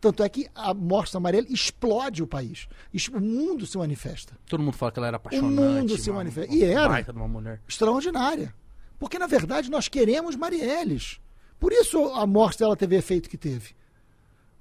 Tanto 0.00 0.22
é 0.22 0.28
que 0.28 0.48
a 0.54 0.74
morte 0.74 1.12
da 1.12 1.20
Marielle 1.20 1.52
explode 1.52 2.22
o 2.22 2.26
país. 2.26 2.68
O 3.12 3.20
mundo 3.20 3.66
se 3.66 3.78
manifesta. 3.78 4.36
Todo 4.46 4.62
mundo 4.62 4.76
fala 4.76 4.92
que 4.92 4.98
ela 4.98 5.06
era 5.08 5.16
apaixonante. 5.16 5.54
mundo 5.54 5.96
se 5.98 6.10
uma- 6.10 6.18
manifesta. 6.18 6.52
uma 6.52 6.58
E 6.58 6.64
era. 6.64 7.06
extraordinária. 7.66 8.54
Porque, 8.98 9.18
na 9.18 9.26
verdade, 9.26 9.70
nós 9.70 9.88
queremos 9.88 10.36
Marielles. 10.36 11.18
Por 11.58 11.72
isso 11.72 11.98
a 12.14 12.26
morte 12.26 12.58
dela 12.58 12.76
teve 12.76 12.94
o 12.96 12.98
efeito 12.98 13.28
que 13.28 13.38
teve. 13.38 13.74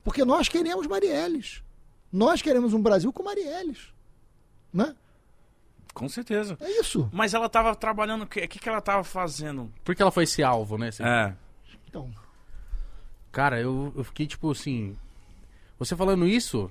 Porque 0.04 0.24
nós 0.24 0.48
queremos 0.48 0.88
Marielles. 0.88 1.62
Nós 2.12 2.42
queremos 2.42 2.74
um 2.74 2.82
Brasil 2.82 3.12
com 3.12 3.24
Marielles. 3.24 3.94
Né? 4.74 4.96
Com 5.96 6.08
certeza. 6.08 6.56
É 6.62 6.70
isso. 6.80 7.10
Mas 7.12 7.34
ela 7.34 7.50
tava 7.50 7.74
trabalhando. 7.74 8.24
O 8.24 8.28
que, 8.28 8.48
que, 8.48 8.60
que 8.60 8.70
ela 8.70 8.82
tava 8.82 9.04
fazendo? 9.04 9.72
Porque 9.84 10.02
ela 10.02 10.12
foi 10.12 10.26
esse 10.26 10.44
alvo, 10.44 10.78
né? 10.78 10.90
Assim, 10.90 11.04
É. 11.04 11.34
Então, 11.88 12.12
Cara, 13.32 13.60
eu, 13.60 13.92
eu 13.96 14.04
fiquei 14.04 14.28
tipo 14.28 14.52
assim. 14.52 14.96
Você 15.80 15.96
falando 15.96 16.26
isso, 16.28 16.70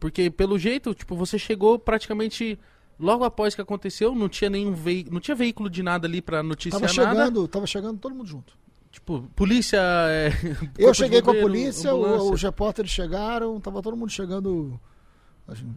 porque 0.00 0.30
pelo 0.30 0.58
jeito, 0.58 0.92
tipo, 0.94 1.14
você 1.16 1.38
chegou 1.38 1.78
praticamente 1.78 2.58
logo 2.98 3.24
após 3.24 3.54
que 3.54 3.60
aconteceu, 3.62 4.14
não 4.14 4.28
tinha 4.28 4.50
nenhum 4.50 4.72
veículo, 4.74 5.14
não 5.14 5.20
tinha 5.20 5.34
veículo 5.34 5.70
de 5.70 5.82
nada 5.82 6.06
ali 6.06 6.20
pra 6.20 6.42
noticiar 6.42 6.80
tava 6.80 6.92
nada. 6.92 7.10
chegando, 7.10 7.48
tava 7.48 7.66
chegando 7.66 7.98
todo 7.98 8.14
mundo 8.14 8.26
junto. 8.28 8.52
Tipo, 8.90 9.22
polícia. 9.34 9.78
é, 9.80 10.30
Eu 10.78 10.92
cheguei 10.92 11.22
com 11.22 11.30
a 11.30 11.34
polícia, 11.34 11.94
o- 11.94 12.04
ambulância. 12.04 12.32
os 12.34 12.42
repórteres 12.42 12.90
chegaram, 12.90 13.58
tava 13.60 13.80
todo 13.82 13.96
mundo 13.96 14.10
chegando 14.10 14.78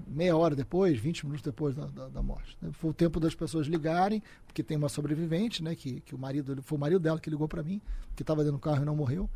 meia 0.08 0.36
hora 0.38 0.56
depois, 0.56 0.98
20 1.00 1.24
minutos 1.26 1.42
depois 1.44 1.76
da, 1.76 1.86
da- 1.88 2.08
da 2.10 2.22
morte. 2.22 2.58
né? 2.62 2.70
Foi 2.74 2.92
o 2.92 2.94
tempo 2.94 3.20
das 3.20 3.34
pessoas 3.36 3.68
ligarem, 3.68 4.22
porque 4.46 4.62
tem 4.64 4.78
uma 4.78 4.90
sobrevivente, 4.90 5.64
né? 5.64 5.76
Que, 5.76 6.02
que 6.02 6.14
o 6.14 6.18
marido, 6.18 6.62
foi 6.64 6.78
o 6.78 6.82
marido 6.82 7.00
dela 7.00 7.20
que 7.20 7.30
ligou 7.30 7.48
para 7.48 7.64
mim, 7.64 7.82
que 8.16 8.24
estava 8.24 8.44
dentro 8.44 8.58
do 8.58 8.62
carro 8.62 8.84
e 8.84 8.86
não 8.86 8.96
morreu. 8.96 9.30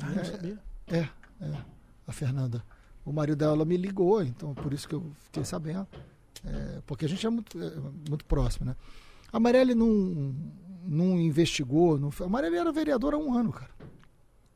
Ah, 0.00 0.10
não 0.10 0.24
sabia. 0.24 0.58
É, 0.86 0.98
é, 1.40 1.56
a 2.06 2.12
Fernanda. 2.12 2.64
O 3.04 3.12
marido 3.12 3.36
dela 3.36 3.64
me 3.64 3.76
ligou, 3.76 4.22
então 4.22 4.54
por 4.54 4.72
isso 4.72 4.88
que 4.88 4.94
eu 4.94 5.12
fiquei 5.24 5.44
sabendo. 5.44 5.86
É, 6.44 6.80
porque 6.86 7.04
a 7.04 7.08
gente 7.08 7.26
é 7.26 7.30
muito, 7.30 7.60
é, 7.62 7.72
muito 8.08 8.24
próximo, 8.24 8.66
né? 8.66 8.76
A 9.32 9.38
Marielle 9.40 9.74
não, 9.74 10.34
não 10.86 11.18
investigou. 11.20 11.98
Não, 11.98 12.10
a 12.20 12.28
Marielle 12.28 12.56
era 12.56 12.72
vereadora 12.72 13.16
há 13.16 13.18
um 13.18 13.34
ano, 13.36 13.52
cara. 13.52 13.70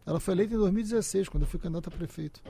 Ela 0.07 0.19
foi 0.21 0.33
eleita 0.35 0.55
em 0.55 0.59
2016, 0.59 1.29
quando 1.29 1.43
eu 1.43 1.49
fui 1.49 1.61
candidato 1.61 1.89
a 1.89 1.91
prefeito. 1.91 2.43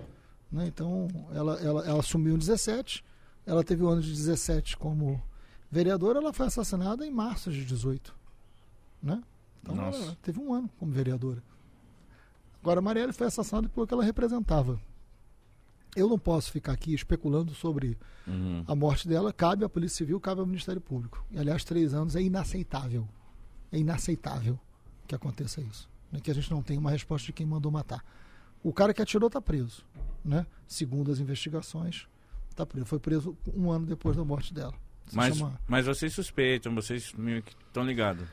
Né? 0.50 0.66
Então, 0.66 1.08
ela, 1.32 1.54
ela, 1.60 1.86
ela 1.86 2.00
assumiu 2.00 2.34
em 2.34 2.38
17, 2.38 3.04
ela 3.46 3.62
teve 3.62 3.82
o 3.82 3.88
ano 3.88 4.00
de 4.02 4.10
17 4.10 4.76
como 4.76 5.22
vereadora, 5.70 6.18
ela 6.18 6.32
foi 6.32 6.46
assassinada 6.46 7.06
em 7.06 7.10
março 7.10 7.50
de 7.50 7.64
18. 7.64 8.14
Né? 9.02 9.22
Então, 9.62 9.74
Nossa. 9.74 9.98
ela 10.02 10.16
teve 10.22 10.40
um 10.40 10.52
ano 10.52 10.68
como 10.78 10.90
vereadora. 10.92 11.42
Agora, 12.62 12.80
a 12.80 12.82
Marielle 12.82 13.12
foi 13.12 13.26
assassinada 13.26 13.68
pelo 13.68 13.86
que 13.86 13.94
ela 13.94 14.04
representava. 14.04 14.80
Eu 15.96 16.08
não 16.08 16.18
posso 16.18 16.50
ficar 16.52 16.72
aqui 16.72 16.92
especulando 16.94 17.54
sobre 17.54 17.96
Uhum. 18.26 18.62
a 18.66 18.74
morte 18.74 19.08
dela. 19.08 19.32
Cabe 19.32 19.64
à 19.64 19.68
Polícia 19.68 19.98
Civil, 19.98 20.20
cabe 20.20 20.40
ao 20.40 20.46
Ministério 20.46 20.80
Público. 20.80 21.24
E, 21.30 21.38
aliás, 21.38 21.64
três 21.64 21.94
anos 21.94 22.14
é 22.14 22.20
inaceitável. 22.22 23.08
É 23.72 23.78
inaceitável 23.78 24.58
que 25.06 25.14
aconteça 25.14 25.60
isso. 25.62 25.88
Né? 26.12 26.20
Que 26.20 26.30
a 26.30 26.34
gente 26.34 26.50
não 26.50 26.62
tenha 26.62 26.78
uma 26.78 26.90
resposta 26.90 27.24
de 27.26 27.32
quem 27.32 27.46
mandou 27.46 27.72
matar. 27.72 28.04
O 28.62 28.72
cara 28.72 28.92
que 28.92 29.00
atirou 29.00 29.28
está 29.28 29.40
preso. 29.40 29.82
Né? 30.28 30.46
Segundo 30.66 31.10
as 31.10 31.18
investigações, 31.20 32.06
está 32.50 32.66
preso. 32.66 32.84
Foi 32.84 32.98
preso 32.98 33.34
um 33.56 33.70
ano 33.70 33.86
depois 33.86 34.14
da 34.14 34.22
morte 34.22 34.52
dela. 34.52 34.74
Se 35.06 35.16
Mas, 35.16 35.34
chama- 35.38 35.58
mas 35.66 35.86
vocês 35.86 36.12
suspeitam, 36.12 36.74
vocês 36.74 37.14
meio 37.14 37.42
que 37.42 37.56
estão 37.66 37.82
ligados. 37.82 38.28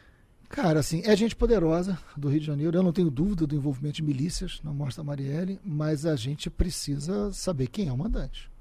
Cara, 0.49 0.81
assim, 0.81 1.01
é 1.05 1.15
gente 1.15 1.35
poderosa 1.37 1.97
do 2.17 2.27
Rio 2.27 2.41
de 2.41 2.45
Janeiro. 2.45 2.77
Eu 2.77 2.83
não 2.83 2.91
tenho 2.91 3.09
dúvida 3.09 3.47
do 3.47 3.55
envolvimento 3.55 3.95
de 3.95 4.03
milícias 4.03 4.59
na 4.61 4.73
morte 4.73 4.97
da 4.97 5.03
Marielle, 5.05 5.57
mas 5.63 6.05
a 6.05 6.17
gente 6.17 6.49
precisa 6.49 7.31
saber 7.31 7.67
quem 7.67 7.87
é 7.87 7.93
o 7.93 7.97
mandante. 7.97 8.51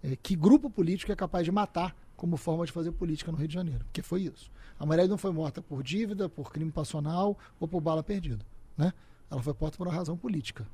É, 0.00 0.14
que 0.14 0.36
grupo 0.36 0.70
político 0.70 1.10
é 1.10 1.16
capaz 1.16 1.44
de 1.44 1.50
matar 1.50 1.96
como 2.16 2.36
forma 2.36 2.64
de 2.64 2.70
fazer 2.70 2.92
política 2.92 3.32
no 3.32 3.38
Rio 3.38 3.48
de 3.48 3.54
Janeiro, 3.54 3.84
porque 3.86 4.02
foi 4.02 4.22
isso. 4.22 4.52
A 4.78 4.86
Marielle 4.86 5.10
não 5.10 5.18
foi 5.18 5.32
morta 5.32 5.60
por 5.60 5.82
dívida, 5.82 6.28
por 6.28 6.52
crime 6.52 6.70
passional 6.70 7.36
ou 7.58 7.66
por 7.66 7.80
bala 7.80 8.04
perdida, 8.04 8.46
né? 8.76 8.92
Ela 9.28 9.42
foi 9.42 9.54
morta 9.60 9.76
por 9.76 9.88
uma 9.88 9.92
razão 9.94 10.16
política. 10.16 10.64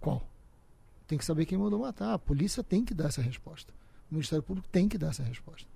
Qual? 0.00 0.22
Tem 1.08 1.18
que 1.18 1.24
saber 1.24 1.46
quem 1.46 1.56
mandou 1.56 1.80
matar. 1.80 2.12
A 2.12 2.18
polícia 2.18 2.62
tem 2.62 2.84
que 2.84 2.92
dar 2.94 3.08
essa 3.08 3.22
resposta. 3.22 3.72
O 4.10 4.14
Ministério 4.14 4.42
Público 4.42 4.68
tem 4.68 4.88
que 4.88 4.98
dar 4.98 5.08
essa 5.08 5.22
resposta. 5.22 5.66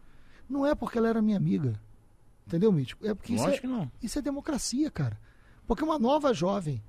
Não 0.49 0.67
é 0.67 0.75
porque 0.75 0.99
ela 0.99 1.09
era 1.09 1.23
minha 1.23 1.39
amiga. 1.39 1.81
Entendeu, 2.47 2.71
Mítico? 2.71 3.05
É 3.07 3.15
porque 3.15 3.35
isso 3.35 3.49
é, 3.49 3.91
isso 4.03 4.19
é 4.19 4.23
democracia, 4.23 4.91
cara. 4.91 5.19
Porque 5.67 5.83
uma 5.83 5.99
nova 5.99 6.35
jovem 6.35 6.83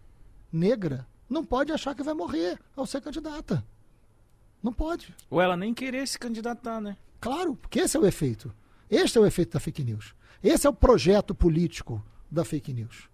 negra 0.52 1.07
não 1.30 1.45
pode 1.45 1.72
achar 1.72 1.95
que 1.95 2.03
vai 2.03 2.14
morrer 2.14 2.60
ao 2.76 2.86
ser 2.86 3.02
candidata. 3.02 3.65
Não 4.61 4.74
pode. 4.74 5.15
Ou 5.30 5.41
ela 5.41 5.56
nem 5.56 5.74
querer 5.74 6.06
se 6.06 6.20
candidatar, 6.20 6.82
né? 6.82 6.98
Claro, 7.22 7.56
porque 7.56 7.80
esse 7.80 7.95
é 7.95 7.99
o 7.99 8.06
efeito. 8.06 8.53
Este 8.90 9.18
é 9.18 9.22
o 9.22 9.26
efeito 9.26 9.53
da 9.53 9.60
fake 9.60 9.84
news. 9.84 10.14
Esse 10.44 10.68
é 10.68 10.70
o 10.70 10.74
projeto 10.74 11.34
político 11.34 12.03
da 12.30 12.44
fake 12.44 12.74
news. 12.74 13.10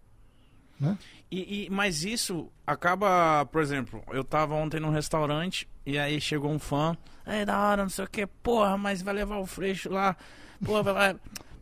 Né? 0.79 0.97
E, 1.29 1.65
e- 1.65 1.69
mas 1.69 2.03
isso 2.03 2.49
acaba, 2.65 3.45
por 3.47 3.61
exemplo, 3.61 4.01
eu 4.11 4.23
tava 4.23 4.55
ontem 4.55 4.79
num 4.79 4.89
restaurante 4.91 5.67
e 5.85 5.97
aí 5.99 6.19
chegou 6.21 6.49
um 6.51 6.59
fã, 6.59 6.95
é 7.25 7.43
da 7.45 7.59
hora, 7.59 7.83
não 7.83 7.89
sei 7.89 8.05
o 8.05 8.09
que, 8.09 8.25
porra, 8.25 8.77
mas 8.77 9.01
vai 9.01 9.13
levar 9.13 9.37
o 9.39 9.45
freixo 9.45 9.89
lá, 9.89 10.15
porra, 10.63 10.93
vai, 10.93 11.15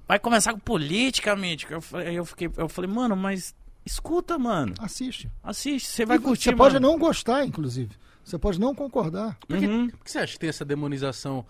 vai 0.08 0.20
começar 0.20 0.54
com 0.54 0.60
política, 0.60 1.36
mítica. 1.36 1.74
Eu, 1.74 1.82
falei- 1.82 2.08
aí 2.10 2.16
eu 2.16 2.26
fiquei, 2.26 2.50
eu 2.56 2.70
falei, 2.70 2.90
mano, 2.90 3.16
mas 3.16 3.56
escuta, 3.86 4.38
mano, 4.38 4.74
Assiste. 4.80 5.30
assiste, 5.44 5.88
você 5.88 6.06
vai 6.06 6.18
E 6.18 6.20
curtir, 6.20 6.50
Você 6.52 6.56
pode 6.56 6.80
não 6.80 6.98
gostar, 7.00 7.46
inclusive. 7.46 7.96
Você 8.24 8.38
pode 8.38 8.60
não 8.60 8.76
concordar. 8.76 9.38
Por 9.48 9.58
que, 9.58 9.66
Uhum. 9.66 9.90
por 9.90 10.04
que 10.04 10.12
você 10.12 10.20
acha 10.20 10.34
que 10.34 10.40
tem 10.40 10.50
essa 10.50 10.66
demonização 10.66 11.46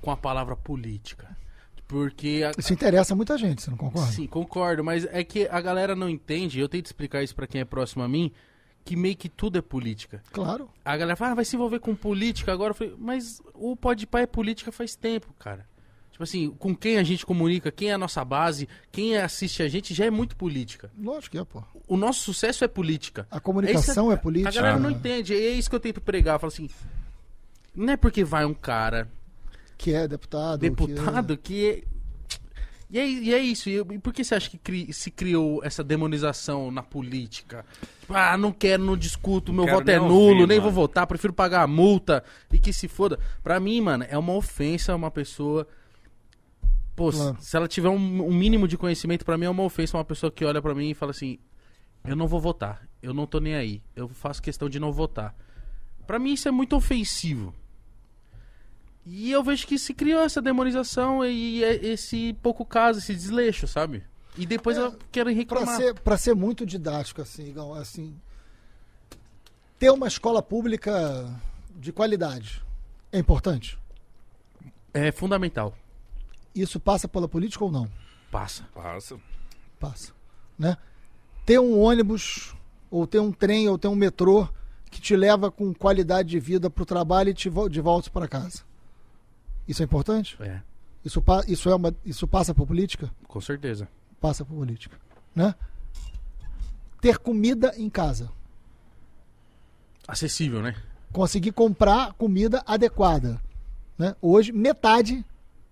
com 0.00 0.10
a 0.10 0.16
palavra 0.16 0.54
política? 0.56 1.36
Porque 1.94 2.42
a- 2.44 2.50
Isso 2.58 2.72
interessa 2.72 3.14
muita 3.14 3.38
gente, 3.38 3.62
você 3.62 3.70
não 3.70 3.76
concorda? 3.76 4.10
Sim, 4.10 4.26
concordo, 4.26 4.82
mas 4.82 5.04
é 5.12 5.22
que 5.22 5.46
a 5.48 5.60
galera 5.60 5.94
não 5.94 6.08
entende, 6.08 6.58
eu 6.58 6.68
tento 6.68 6.86
explicar 6.86 7.22
isso 7.22 7.36
pra 7.36 7.46
quem 7.46 7.60
é 7.60 7.64
próximo 7.64 8.02
a 8.02 8.08
mim, 8.08 8.32
que 8.84 8.96
meio 8.96 9.16
que 9.16 9.28
tudo 9.28 9.56
é 9.58 9.62
política. 9.62 10.20
Claro. 10.32 10.68
A 10.84 10.96
galera 10.96 11.14
fala, 11.14 11.30
ah, 11.30 11.34
vai 11.36 11.44
se 11.44 11.54
envolver 11.54 11.78
com 11.78 11.94
política 11.94 12.52
agora. 12.52 12.72
Eu 12.72 12.74
falei, 12.74 12.94
mas 12.98 13.40
o 13.54 13.76
Podpah 13.76 14.20
é 14.22 14.26
política 14.26 14.72
faz 14.72 14.96
tempo, 14.96 15.32
cara. 15.38 15.64
Tipo 16.10 16.24
assim, 16.24 16.50
com 16.58 16.74
quem 16.74 16.98
a 16.98 17.02
gente 17.04 17.24
comunica, 17.24 17.70
quem 17.70 17.90
é 17.90 17.94
a 17.94 17.98
nossa 17.98 18.24
base, 18.24 18.68
quem 18.90 19.16
assiste 19.16 19.62
a 19.62 19.68
gente 19.68 19.94
já 19.94 20.04
é 20.04 20.10
muito 20.10 20.36
política. 20.36 20.90
Lógico 21.00 21.32
que 21.32 21.38
é, 21.38 21.44
pô. 21.44 21.62
O 21.86 21.96
nosso 21.96 22.20
sucesso 22.20 22.64
é 22.64 22.68
política. 22.68 23.26
A 23.30 23.38
comunicação 23.38 24.10
é, 24.10 24.14
A 24.14 24.18
política. 24.18 24.52
galera 24.52 24.78
não 24.80 24.90
entende, 24.90 25.32
e 25.32 25.36
é 25.46 25.50
isso 25.50 25.70
que 25.70 25.76
eu 25.76 25.80
tento 25.80 26.00
pregar. 26.00 26.34
Eu 26.34 26.40
falo 26.40 26.52
assim, 26.52 26.68
não 27.74 27.92
é 27.92 27.96
porque 27.96 28.24
vai 28.24 28.44
um 28.44 28.54
cara 28.54 29.08
Que 29.84 29.92
é 29.94 30.08
deputado. 30.08 30.60
que 30.60 30.66
é- 30.66 30.70
deputado 30.70 31.36
que. 31.36 31.66
é- 31.90 31.94
E 32.90 32.98
é, 32.98 33.08
e 33.08 33.34
é 33.34 33.38
isso. 33.38 33.68
E 33.68 33.76
e 33.78 33.98
por 33.98 34.12
que 34.12 34.22
você 34.22 34.34
acha 34.36 34.48
que 34.48 34.56
cri- 34.58 34.92
se 34.92 35.10
criou 35.10 35.60
essa 35.64 35.82
demonização 35.82 36.70
na 36.70 36.82
política? 36.82 37.64
Tipo, 38.00 38.14
ah, 38.14 38.36
não 38.36 38.52
quero, 38.52 38.84
não 38.84 38.96
discuto, 38.96 39.52
meu 39.52 39.64
quero 39.64 39.78
voto 39.78 39.88
é 39.90 39.98
nulo, 39.98 40.14
ouvir, 40.14 40.46
nem 40.46 40.58
vou 40.60 40.66
mano. 40.70 40.74
votar, 40.74 41.06
prefiro 41.06 41.32
pagar 41.32 41.62
a 41.62 41.66
multa 41.66 42.22
e 42.52 42.58
que 42.58 42.72
se 42.72 42.86
foda. 42.86 43.18
Pra 43.42 43.58
mim, 43.58 43.80
mano, 43.80 44.04
é 44.08 44.16
uma 44.16 44.34
ofensa 44.34 44.92
a 44.92 44.96
uma 44.96 45.10
pessoa. 45.10 45.66
Pô, 46.94 47.10
se- 47.10 47.18
Claro. 47.18 47.36
se 47.40 47.56
ela 47.56 47.66
tiver 47.66 47.88
um, 47.88 48.26
um 48.28 48.32
mínimo 48.32 48.68
de 48.68 48.76
conhecimento, 48.78 49.24
pra 49.24 49.36
mim 49.36 49.46
é 49.46 49.50
uma 49.50 49.64
ofensa 49.64 49.96
uma 49.96 50.04
pessoa 50.04 50.30
que 50.30 50.44
olha 50.44 50.62
pra 50.62 50.74
mim 50.74 50.90
e 50.90 50.94
fala 50.94 51.10
assim: 51.10 51.38
eu 52.04 52.14
não 52.14 52.28
vou 52.28 52.38
votar, 52.40 52.86
eu 53.02 53.12
não 53.12 53.26
tô 53.26 53.40
nem 53.40 53.54
aí, 53.56 53.82
eu 53.96 54.08
faço 54.08 54.40
questão 54.40 54.68
de 54.68 54.78
não 54.78 54.92
votar. 54.92 55.34
Pra 56.06 56.18
mim 56.20 56.32
isso 56.34 56.46
é 56.46 56.50
muito 56.52 56.76
ofensivo. 56.76 57.52
E 59.06 59.30
eu 59.30 59.42
vejo 59.42 59.66
que 59.66 59.78
se 59.78 59.92
criou 59.92 60.22
essa 60.22 60.40
demonização 60.40 61.24
e 61.24 61.62
é- 61.62 61.74
esse 61.86 62.32
pouco 62.42 62.64
caso, 62.64 62.98
esse 63.00 63.14
desleixo, 63.14 63.66
sabe? 63.68 64.02
E 64.36 64.46
depois 64.46 64.76
É, 64.76 64.80
eu 64.80 64.98
quero 65.12 65.26
Pra 65.30 65.34
reclamar. 65.34 65.76
ser, 65.76 65.94
pra 66.00 66.16
ser 66.16 66.34
muito 66.34 66.64
didático, 66.66 67.20
assim, 67.22 67.46
Igão, 67.48 67.74
assim, 67.74 68.16
ter 69.78 69.90
uma 69.90 70.08
escola 70.08 70.42
pública 70.42 71.30
de 71.76 71.92
qualidade 71.92 72.62
é 73.12 73.18
importante? 73.18 73.78
É 74.92 75.12
fundamental. 75.12 75.76
Isso 76.54 76.80
passa 76.80 77.06
pela 77.06 77.28
política 77.28 77.64
ou 77.64 77.70
não? 77.70 77.88
Passa. 78.30 78.64
Passa. 78.74 79.18
Passa. 79.78 80.12
Né? 80.58 80.76
Ter 81.44 81.58
um 81.60 81.78
ônibus, 81.78 82.54
ou 82.90 83.06
ter 83.06 83.18
um 83.20 83.30
trem, 83.32 83.68
ou 83.68 83.76
ter 83.76 83.88
um 83.88 83.94
metrô 83.94 84.48
que 84.90 85.00
te 85.00 85.14
leva 85.16 85.50
com 85.50 85.74
qualidade 85.74 86.28
de 86.30 86.40
vida 86.40 86.70
para 86.70 86.82
o 86.82 86.86
trabalho 86.86 87.30
e 87.30 87.34
te 87.34 87.48
vo- 87.48 87.68
de 87.68 87.80
volta 87.80 88.08
para 88.10 88.26
casa. 88.28 88.62
Isso 89.66 89.82
é 89.82 89.84
importante? 89.84 90.36
É, 90.40 90.60
Isso, 91.04 91.22
isso, 91.46 91.68
é 91.68 91.74
uma, 91.74 91.94
isso 92.04 92.26
passa 92.26 92.54
por 92.54 92.66
política? 92.66 93.10
com 93.26 93.40
certeza. 93.40 93.88
Passa 94.20 94.44
por 94.44 94.54
política. 94.54 94.96
Né? 95.34 95.54
Ter 97.00 97.18
comida 97.18 97.74
em 97.76 97.90
casa. 97.90 98.30
Acessível, 100.06 100.62
né? 100.62 100.74
conseguir 101.14 101.52
comprar 101.52 102.12
comida 102.14 102.62
adequada. 102.66 103.40
Né? 103.96 104.16
Hoje, 104.20 104.50
metade 104.52 105.24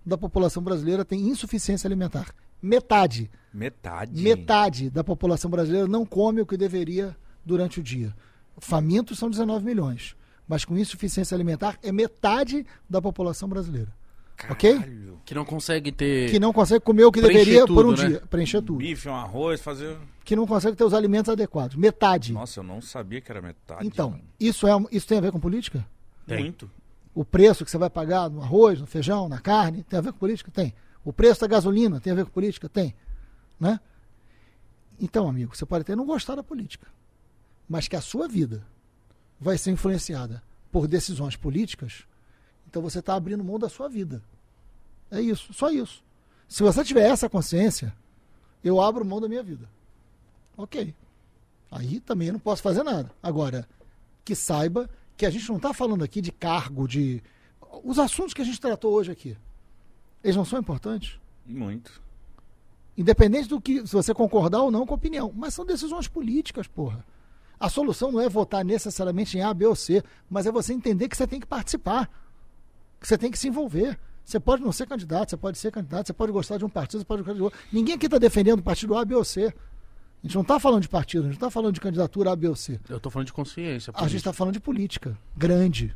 da 0.05 0.17
população 0.17 0.63
brasileira 0.63 1.03
tem 1.03 1.27
insuficiência 1.27 1.85
alimentar. 1.85 2.33
Metade. 2.61 3.29
Metade. 3.53 4.21
Metade 4.21 4.89
da 4.89 5.03
população 5.03 5.51
brasileira 5.51 5.85
não 5.85 6.05
come 6.05 6.41
o 6.41 6.45
que 6.45 6.55
deveria 6.55 7.15
durante 7.45 7.81
o 7.81 7.83
dia. 7.83 8.15
Famintos 8.57 9.19
são 9.19 9.29
19 9.29 9.65
milhões. 9.65 10.15
Mas 10.53 10.63
com 10.63 10.77
insuficiência 10.77 11.33
alimentar 11.33 11.79
é 11.81 11.91
metade 11.91 12.63
da 12.87 13.01
população 13.01 13.49
brasileira. 13.49 13.91
Ok? 14.51 14.77
Caralho. 14.77 15.19
Que 15.25 15.33
não 15.33 15.43
consegue 15.43 15.91
ter. 15.91 16.29
Que 16.29 16.39
não 16.39 16.53
consegue 16.53 16.85
comer 16.85 17.05
o 17.05 17.11
que 17.11 17.21
Preencher 17.21 17.39
deveria 17.39 17.65
por 17.65 17.83
um 17.83 17.89
tudo, 17.89 18.03
né? 18.03 18.09
dia. 18.09 18.23
Preencher 18.29 18.61
tudo. 18.61 18.75
Bife, 18.75 19.09
um 19.09 19.15
arroz, 19.15 19.61
fazer. 19.61 19.97
Que 20.23 20.35
não 20.35 20.45
consegue 20.45 20.77
ter 20.77 20.83
os 20.83 20.93
alimentos 20.93 21.29
adequados. 21.29 21.75
Metade. 21.75 22.33
Nossa, 22.33 22.59
eu 22.59 22.63
não 22.63 22.81
sabia 22.81 23.19
que 23.19 23.31
era 23.31 23.41
metade. 23.41 23.83
então, 23.83 24.11
mano. 24.11 24.23
isso, 24.39 24.67
é, 24.67 24.71
isso 24.91 25.07
tem 25.07 25.17
a 25.17 25.21
ver 25.21 25.31
com 25.31 25.39
política? 25.39 25.83
Tem. 26.27 26.41
Muito. 26.41 26.69
O 27.15 27.25
preço 27.25 27.65
que 27.65 27.71
você 27.71 27.77
vai 27.79 27.89
pagar 27.89 28.29
no 28.29 28.39
arroz, 28.39 28.79
no 28.79 28.85
feijão, 28.85 29.27
na 29.27 29.39
carne, 29.39 29.81
tem 29.81 29.97
a 29.97 30.03
ver 30.03 30.11
com 30.11 30.19
política? 30.19 30.51
Tem. 30.51 30.71
O 31.03 31.11
preço 31.11 31.41
da 31.41 31.47
gasolina 31.47 31.99
tem 31.99 32.13
a 32.13 32.15
ver 32.15 32.25
com 32.25 32.31
política? 32.31 32.69
Tem. 32.69 32.93
Né? 33.59 33.79
Então, 35.01 35.27
amigo, 35.27 35.57
você 35.57 35.65
pode 35.65 35.81
até 35.81 35.95
não 35.95 36.05
gostar 36.05 36.35
da 36.35 36.43
política, 36.43 36.85
mas 37.67 37.87
que 37.87 37.95
a 37.95 38.01
sua 38.01 38.27
vida 38.27 38.63
vai 39.39 39.57
ser 39.57 39.71
influenciada 39.71 40.43
por 40.71 40.87
decisões 40.87 41.35
políticas, 41.35 42.05
então 42.67 42.81
você 42.81 42.99
está 42.99 43.15
abrindo 43.15 43.43
mão 43.43 43.59
da 43.59 43.69
sua 43.69 43.87
vida. 43.87 44.23
É 45.11 45.21
isso, 45.21 45.53
só 45.53 45.69
isso. 45.69 46.03
Se 46.47 46.63
você 46.63 46.83
tiver 46.83 47.07
essa 47.07 47.29
consciência, 47.29 47.95
eu 48.63 48.81
abro 48.81 49.05
mão 49.05 49.21
da 49.21 49.29
minha 49.29 49.43
vida. 49.43 49.69
Ok. 50.57 50.93
Aí 51.69 51.99
também 51.99 52.27
eu 52.27 52.33
não 52.33 52.39
posso 52.39 52.61
fazer 52.61 52.83
nada. 52.83 53.11
Agora, 53.21 53.67
que 54.23 54.35
saiba 54.35 54.89
que 55.17 55.25
a 55.25 55.29
gente 55.29 55.47
não 55.49 55.57
está 55.57 55.73
falando 55.73 56.03
aqui 56.03 56.21
de 56.21 56.31
cargo, 56.31 56.87
de. 56.87 57.21
Os 57.83 57.97
assuntos 57.97 58.33
que 58.33 58.41
a 58.41 58.45
gente 58.45 58.61
tratou 58.61 58.93
hoje 58.93 59.11
aqui, 59.11 59.37
eles 60.23 60.35
não 60.35 60.45
são 60.45 60.59
importantes? 60.59 61.19
Muito. 61.45 62.01
Independente 62.95 63.49
do 63.49 63.59
que, 63.59 63.85
se 63.85 63.93
você 63.93 64.13
concordar 64.13 64.61
ou 64.61 64.71
não 64.71 64.85
com 64.85 64.93
a 64.93 64.97
opinião. 64.97 65.31
Mas 65.35 65.53
são 65.53 65.65
decisões 65.65 66.07
políticas, 66.07 66.67
porra. 66.67 67.03
A 67.63 67.69
solução 67.69 68.11
não 68.11 68.19
é 68.19 68.27
votar 68.27 68.65
necessariamente 68.65 69.37
em 69.37 69.41
A, 69.41 69.53
B 69.53 69.65
ou 69.65 69.73
C, 69.73 70.03
mas 70.29 70.45
é 70.45 70.51
você 70.51 70.73
entender 70.73 71.07
que 71.07 71.15
você 71.15 71.25
tem 71.25 71.39
que 71.39 71.47
participar. 71.47 72.09
Que 72.99 73.07
você 73.07 73.17
tem 73.17 73.31
que 73.31 73.39
se 73.39 73.47
envolver. 73.47 73.97
Você 74.25 74.37
pode 74.37 74.61
não 74.61 74.73
ser 74.73 74.85
candidato, 74.85 75.29
você 75.29 75.37
pode 75.37 75.57
ser 75.57 75.71
candidato, 75.71 76.07
você 76.07 76.11
pode 76.11 76.33
gostar 76.33 76.57
de 76.57 76.65
um 76.65 76.69
partido, 76.69 76.99
você 76.99 77.05
pode 77.05 77.21
gostar 77.21 77.35
de 77.35 77.41
outro. 77.41 77.57
Ninguém 77.71 77.95
aqui 77.95 78.07
está 78.07 78.17
defendendo 78.17 78.59
o 78.59 78.63
partido 78.63 78.97
A, 78.97 79.05
B 79.05 79.15
ou 79.15 79.23
C. 79.23 79.45
A 79.45 80.27
gente 80.27 80.35
não 80.35 80.41
está 80.41 80.59
falando 80.59 80.81
de 80.81 80.89
partido, 80.89 81.21
a 81.21 81.23
gente 81.27 81.39
não 81.39 81.47
está 81.47 81.49
falando 81.49 81.73
de 81.73 81.79
candidatura 81.79 82.33
A, 82.33 82.35
B 82.35 82.49
ou 82.49 82.55
C. 82.55 82.77
Eu 82.89 82.99
tô 82.99 83.09
falando 83.09 83.27
de 83.27 83.33
consciência. 83.33 83.93
A 83.95 84.07
gente 84.09 84.17
está 84.17 84.33
falando 84.33 84.55
de 84.55 84.59
política. 84.59 85.17
Grande. 85.37 85.95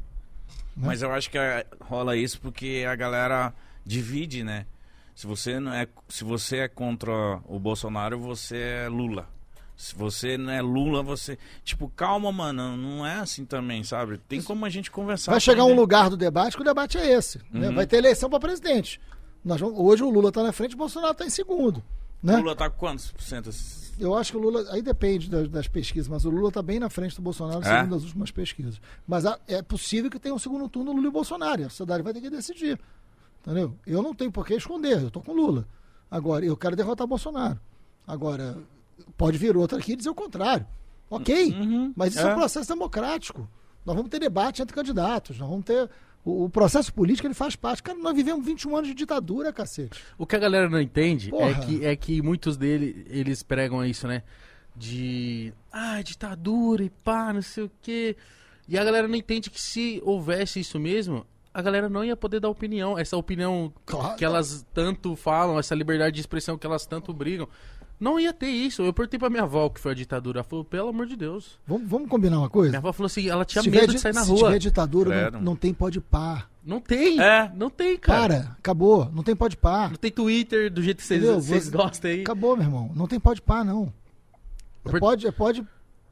Né? 0.78 0.88
Mas 0.88 1.02
eu 1.02 1.12
acho 1.12 1.30
que 1.30 1.38
é- 1.38 1.68
rola 1.82 2.16
isso 2.16 2.40
porque 2.40 2.86
a 2.90 2.96
galera 2.96 3.54
divide, 3.86 4.42
né? 4.42 4.66
Se 5.14 5.28
você 5.28 5.60
não 5.60 5.74
é, 5.74 5.86
se 6.08 6.24
você 6.24 6.60
é 6.60 6.68
contra 6.70 7.42
o 7.46 7.60
Bolsonaro, 7.60 8.18
você 8.18 8.56
é 8.56 8.88
Lula. 8.88 9.28
Se 9.78 9.96
você 9.96 10.38
não 10.40 10.52
é 10.52 10.60
Lula, 10.62 11.04
você. 11.04 11.38
Tipo, 11.64 11.88
calma, 11.96 12.32
mano. 12.32 12.76
Não 12.76 13.06
é 13.06 13.16
assim 13.20 13.46
também, 13.46 13.84
sabe? 13.84 14.18
Tem 14.28 14.42
como 14.42 14.66
a 14.66 14.70
gente 14.70 14.90
conversar. 14.90 15.32
Vai 15.32 15.40
chegar 15.40 15.66
um 15.66 15.76
lugar 15.76 16.10
do 16.10 16.18
debate 16.18 16.56
que 16.56 16.62
o 16.64 16.66
debate 16.66 16.98
é 16.98 17.14
esse. 17.14 17.40
né? 17.52 17.70
Uhum. 17.70 17.76
Vai 17.76 17.86
ter 17.86 17.98
eleição 17.98 18.28
para 18.28 18.40
presidente. 18.40 19.00
Nós 19.46 19.62
vamos- 19.62 19.80
hoje 19.80 20.04
o 20.04 20.10
Lula 20.10 20.30
está 20.30 20.42
na 20.42 20.52
frente, 20.52 20.74
o 20.74 20.78
Bolsonaro 20.78 21.12
está 21.12 21.26
em 21.26 21.30
segundo. 21.30 21.84
Né? 22.24 22.36
Lula 22.38 22.56
tá 22.56 22.68
com 22.72 22.78
quantos 22.80 23.12
por 23.12 23.22
cento? 23.22 23.52
Eu 24.00 24.16
acho 24.16 24.32
que 24.32 24.38
o 24.38 24.42
Lula, 24.42 24.66
aí 24.72 24.82
depende 24.82 25.30
das, 25.30 25.48
das 25.48 25.68
pesquisas, 25.68 26.08
mas 26.08 26.26
o 26.26 26.30
Lula 26.32 26.48
está 26.50 26.64
bem 26.64 26.80
na 26.80 26.90
frente 26.90 27.16
do 27.16 27.22
Bolsonaro, 27.22 27.62
É? 27.62 27.78
segundo 27.80 27.96
as 27.96 28.04
últimas 28.04 28.32
pesquisas. 28.32 28.82
Mas 29.08 29.28
a- 29.28 29.40
é 29.48 29.62
possível 29.62 30.10
que 30.10 30.20
tenha 30.20 30.34
um 30.34 30.40
segundo 30.40 30.68
turno 30.68 30.92
Lula 30.92 31.08
e 31.08 31.12
Bolsonaro. 31.12 31.62
e 31.62 31.66
A 31.66 31.70
sociedade 31.70 32.02
vai 32.02 32.14
ter 32.14 32.22
que 32.22 32.30
decidir. 32.32 32.80
Entendeu? 33.42 33.76
Eu 33.86 34.02
não 34.02 34.16
tenho 34.16 34.32
por 34.32 34.44
que 34.46 34.56
esconder, 34.56 35.00
eu 35.04 35.08
estou 35.08 35.22
com 35.22 35.34
Lula. 35.34 35.68
Agora, 36.10 36.44
eu 36.44 36.58
quero 36.58 36.76
derrotar 36.76 37.06
Bolsonaro. 37.06 37.60
Agora, 38.06 38.58
pode 39.18 39.38
vir 39.38 39.56
outro 39.58 39.78
aqui 39.78 39.94
e 39.94 39.96
dizer 39.96 40.10
o 40.10 40.16
contrário. 40.16 40.66
Ok, 41.10 41.52
Uhum, 41.54 41.94
mas 41.96 42.16
isso 42.16 42.26
é. 42.26 42.30
é. 42.30 42.34
um 42.34 42.36
processo 42.38 42.68
democrático. 42.74 43.48
Nós 43.86 43.96
vamos 43.96 44.12
ter 44.12 44.20
debate 44.20 44.62
entre 44.62 44.76
candidatos, 44.76 45.38
nós 45.40 45.48
vamos 45.50 45.64
ter 45.66 45.90
O, 46.26 46.44
o 46.46 46.50
processo 46.50 46.94
político 46.94 47.26
ele 47.26 47.34
faz 47.34 47.56
parte. 47.56 47.82
Cara, 47.82 47.98
nós 47.98 48.14
vivemos 48.14 48.46
21 48.46 48.76
anos 48.76 48.90
de 48.90 48.94
ditadura, 48.94 49.54
cacete. 49.54 50.04
O 50.18 50.26
que 50.26 50.36
a 50.36 50.40
galera 50.40 50.68
não 50.70 50.82
entende 50.82 51.32
é 51.34 51.54
que, 51.54 51.86
é 51.86 51.96
que 51.96 52.22
muitos 52.22 52.58
deles 52.58 53.06
eles 53.10 53.42
pregam 53.44 53.86
isso, 53.86 54.06
né? 54.10 54.24
De. 54.76 55.54
Ah, 55.72 56.02
ditadura 56.02 56.84
e 56.84 56.90
pá, 56.90 57.32
não 57.34 57.42
sei 57.42 57.64
o 57.64 57.72
quê. 57.82 58.16
E 58.68 58.78
a 58.78 58.84
galera 58.84 59.08
não 59.08 59.16
entende 59.16 59.50
que 59.50 59.62
se 59.62 60.02
houvesse 60.04 60.60
isso 60.60 60.78
mesmo, 60.78 61.26
a 61.54 61.62
galera 61.62 61.88
não 61.88 62.04
ia 62.04 62.18
poder 62.18 62.40
dar 62.42 62.50
opinião. 62.50 63.00
Essa 63.00 63.16
opinião 63.16 63.74
Claro. 63.86 64.18
que 64.18 64.26
elas 64.26 64.66
tanto 64.74 65.16
falam, 65.16 65.58
essa 65.58 65.74
liberdade 65.74 66.14
de 66.16 66.20
expressão 66.20 66.58
que 66.58 66.68
elas 66.68 66.86
tanto 66.86 67.14
brigam. 67.14 67.48
Não 68.00 68.20
ia 68.20 68.32
ter 68.32 68.48
isso. 68.50 68.84
Eu 68.84 68.94
perguntei 68.94 69.18
pra 69.20 69.30
minha 69.30 69.44
avó 69.44 69.70
que 69.70 69.80
foi 69.80 69.92
a 69.92 69.96
ditadura. 69.96 70.40
Ela 70.40 70.44
falou, 70.44 70.64
pelo 70.64 70.90
amor 70.90 71.08
de 71.08 71.16
Deus. 71.16 71.58
Vamos, 71.66 71.90
vamos 71.90 72.08
combinar 72.10 72.38
uma 72.38 72.50
coisa? 72.50 72.70
Minha 72.70 72.78
avó 72.80 72.94
falou 72.94 73.08
assim, 73.08 73.28
ela 73.28 73.44
tinha 73.44 73.64
se 73.64 73.70
medo 73.72 73.82
tiver, 73.88 73.94
de 73.96 74.00
sair 74.00 74.14
na 74.14 74.24
se 74.24 74.30
rua. 74.30 74.38
tiver 74.46 74.60
ditadura, 74.60 75.32
não, 75.32 75.42
não 75.42 75.56
tem 75.56 75.74
pode 75.74 76.00
par. 76.00 76.50
Não 76.64 76.80
tem. 76.80 77.20
É. 77.20 77.52
Não 77.56 77.70
tem, 77.72 77.98
cara. 77.98 78.40
Para, 78.42 78.52
acabou. 78.60 79.10
Não 79.14 79.24
tem 79.24 79.36
pode 79.36 79.58
par. 79.58 79.90
Não 79.90 79.98
tem 79.98 80.12
Twitter 80.12 80.72
do 80.72 80.84
jeito 80.84 80.98
que 80.98 81.04
vocês 81.06 81.24
Entendeu? 81.24 81.42
vocês 81.42 81.64
Você- 81.66 81.72
gostam 81.78 82.12
aí. 82.12 82.22
Acabou, 82.22 82.56
meu 82.56 82.66
irmão. 82.66 82.92
Não 82.96 83.08
tem 83.08 83.20
pode 83.20 83.42
par, 83.42 83.66
não. 83.66 83.92
É 84.86 84.92
Per- 84.92 85.00
pode, 85.00 85.26
é 85.28 85.32
pode 85.32 85.66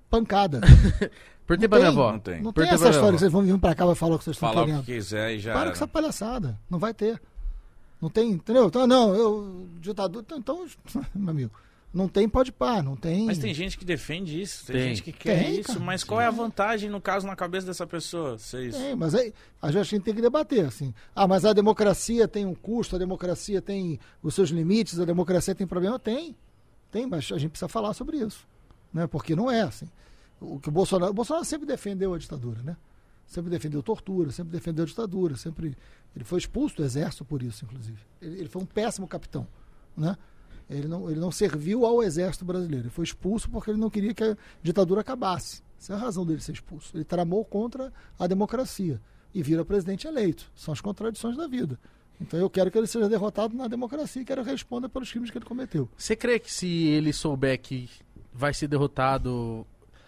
pancada. 0.10 0.62
Perguntei 1.46 1.68
pra 1.70 1.78
minha 1.78 1.90
avó. 1.92 2.12
Não 2.14 2.20
tem. 2.20 2.42
Não 2.42 2.52
tem 2.52 2.68
essa 2.68 2.90
história 2.90 3.12
que 3.14 3.20
vocês 3.20 3.32
vão 3.32 3.44
vir 3.44 3.58
pra 3.60 3.76
cá 3.76 3.86
e 3.86 3.94
falar 3.96 4.16
o 4.16 4.18
que 4.18 4.24
vocês 4.24 4.36
estão 4.36 4.50
Falar 4.50 4.64
o 4.64 4.66
querendo. 4.66 4.84
que 4.84 4.94
quiser 4.94 5.36
e 5.36 5.40
já. 5.40 5.52
Para 5.52 5.62
era. 5.62 5.70
com 5.70 5.76
essa 5.76 5.88
palhaçada. 5.88 6.58
Não 6.70 6.80
vai 6.80 6.94
ter. 6.94 7.22
Não 8.02 8.10
tem, 8.10 8.32
entendeu? 8.32 8.66
Então, 8.68 8.88
não, 8.88 9.14
eu, 9.16 9.68
ditadura, 9.80 10.26
então, 10.36 10.66
meu 11.14 11.30
amigo, 11.30 11.52
não 11.96 12.10
tem 12.10 12.28
pode 12.28 12.52
par, 12.52 12.84
não 12.84 12.98
tem. 12.98 13.26
Mas 13.26 13.38
tem 13.38 13.54
gente 13.54 13.78
que 13.78 13.86
defende 13.86 14.42
isso, 14.42 14.66
tem, 14.66 14.76
Tem. 14.76 14.88
gente 14.90 15.02
que 15.02 15.14
quer 15.14 15.42
Tem, 15.42 15.60
isso, 15.62 15.70
cara. 15.70 15.80
mas 15.80 16.04
qual 16.04 16.20
é 16.20 16.26
a 16.26 16.30
vantagem, 16.30 16.90
no 16.90 17.00
caso, 17.00 17.26
na 17.26 17.38
cabeça 17.38 17.66
dessa 17.66 17.88
pessoa? 17.88 18.38
Vocês... 18.38 18.76
Tem, 18.76 18.94
mas 18.94 19.16
aí 19.16 19.34
a 19.62 19.72
gente 19.72 20.02
tem 20.02 20.14
que 20.14 20.22
debater, 20.22 20.66
assim. 20.66 20.94
Ah, 21.16 21.26
mas 21.26 21.46
a 21.46 21.54
democracia 21.54 22.28
tem 22.28 22.46
um 22.46 22.54
custo, 22.54 22.98
a 22.98 23.00
democracia 23.00 23.62
tem 23.62 23.98
os 24.22 24.36
seus 24.36 24.50
limites, 24.50 25.00
a 25.00 25.06
democracia 25.06 25.56
tem 25.56 25.66
problema? 25.66 25.98
Tem. 25.98 26.36
Tem, 26.92 27.08
mas 27.08 27.32
a 27.32 27.38
gente 27.38 27.52
precisa 27.52 27.70
falar 27.70 27.94
sobre 27.94 28.18
isso. 28.18 28.46
Né? 28.94 29.08
Porque 29.08 29.34
não 29.34 29.50
é 29.50 29.62
assim. 29.62 29.88
O 30.42 30.60
que 30.60 30.68
o 30.68 30.72
Bolsonaro. 30.74 31.12
O 31.12 31.16
Bolsonaro 31.16 31.46
sempre 31.46 31.66
defendeu 31.66 32.14
a 32.14 32.18
ditadura, 32.18 32.62
né? 32.62 32.76
Sempre 33.26 33.50
defendeu 33.50 33.82
tortura, 33.82 34.32
sempre 34.32 34.52
defendeu 34.52 34.84
a 34.84 34.88
ditadura, 34.88 35.38
sempre. 35.38 35.78
Ele 36.14 36.26
foi 36.26 36.40
expulso 36.40 36.76
do 36.76 36.84
exército 36.84 37.24
por 37.24 37.42
isso, 37.42 37.64
inclusive. 37.64 38.00
Ele, 38.22 38.40
ele 38.42 38.50
foi 38.50 38.62
um 38.62 38.66
péssimo 38.66 39.08
capitão. 39.08 39.48
Né? 39.96 40.18
Ele, 40.70 40.88
não, 40.88 41.10
ele 41.10 41.20
não 41.20 41.32
serviu 41.32 41.86
ao 41.86 42.02
exército 42.02 42.44
brasileiro. 42.46 42.86
Ele 42.86 42.90
foi 42.92 43.04
expulso 43.04 43.50
porque 43.50 43.70
ele 43.72 43.80
não 43.80 43.90
queria 43.90 44.14
que 44.14 44.24
a 44.24 44.38
ditadura 44.64 45.02
acabasse. 45.02 45.62
Essa 45.80 45.94
é 45.94 45.96
a 45.96 46.00
razão 46.00 46.26
dele 46.26 46.42
ser 46.42 46.54
expulso. 46.54 46.96
Ele 46.96 47.04
tramou 47.04 47.46
contra 47.46 47.94
a 48.18 48.26
democracia 48.26 49.00
e 49.34 49.44
vira 49.44 49.64
presidente 49.64 50.08
eleito. 50.08 50.52
São 50.56 50.74
as 50.74 50.82
contradições 50.82 51.38
da 51.38 51.48
vida. 51.48 51.78
Então 52.20 52.40
eu 52.40 52.50
quero 52.50 52.72
que 52.72 52.78
ele 52.78 52.88
seja 52.88 53.08
derrotado 53.10 53.56
na 53.56 53.68
democracia 53.68 54.22
e 54.22 54.26
quero 54.26 54.44
que 54.44 54.50
responda 54.50 54.88
pelos 54.90 55.12
crimes 55.12 55.30
que 55.30 55.38
ele 55.38 55.46
cometeu. 55.46 55.88
Você 55.98 56.16
crê 56.16 56.40
que 56.40 56.52
se 56.52 56.68
ele 56.68 57.12
souber 57.14 57.60
que 57.60 57.90
vai 58.34 58.54
ser 58.54 58.68
derrotado, 58.68 59.68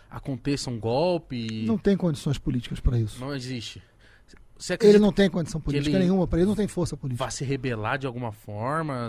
aconteça 0.10 0.70
um 0.72 0.80
golpe? 0.80 1.66
Não 1.66 1.78
tem 1.78 1.96
condições 1.98 2.38
políticas 2.38 2.80
para 2.80 2.98
isso. 2.98 3.20
Não 3.20 3.36
existe. 3.36 3.84
Ele 4.80 4.98
não 4.98 5.12
tem 5.12 5.30
condição 5.30 5.62
política 5.62 5.90
ele- 5.98 6.06
nenhuma, 6.06 6.26
para 6.26 6.40
ele 6.40 6.48
não 6.48 6.56
tem 6.56 6.68
força 6.68 6.98
política. 6.98 7.24
vai 7.26 7.32
se 7.32 7.44
rebelar 7.46 8.00
de 8.00 8.08
alguma 8.08 8.32
forma? 8.32 9.08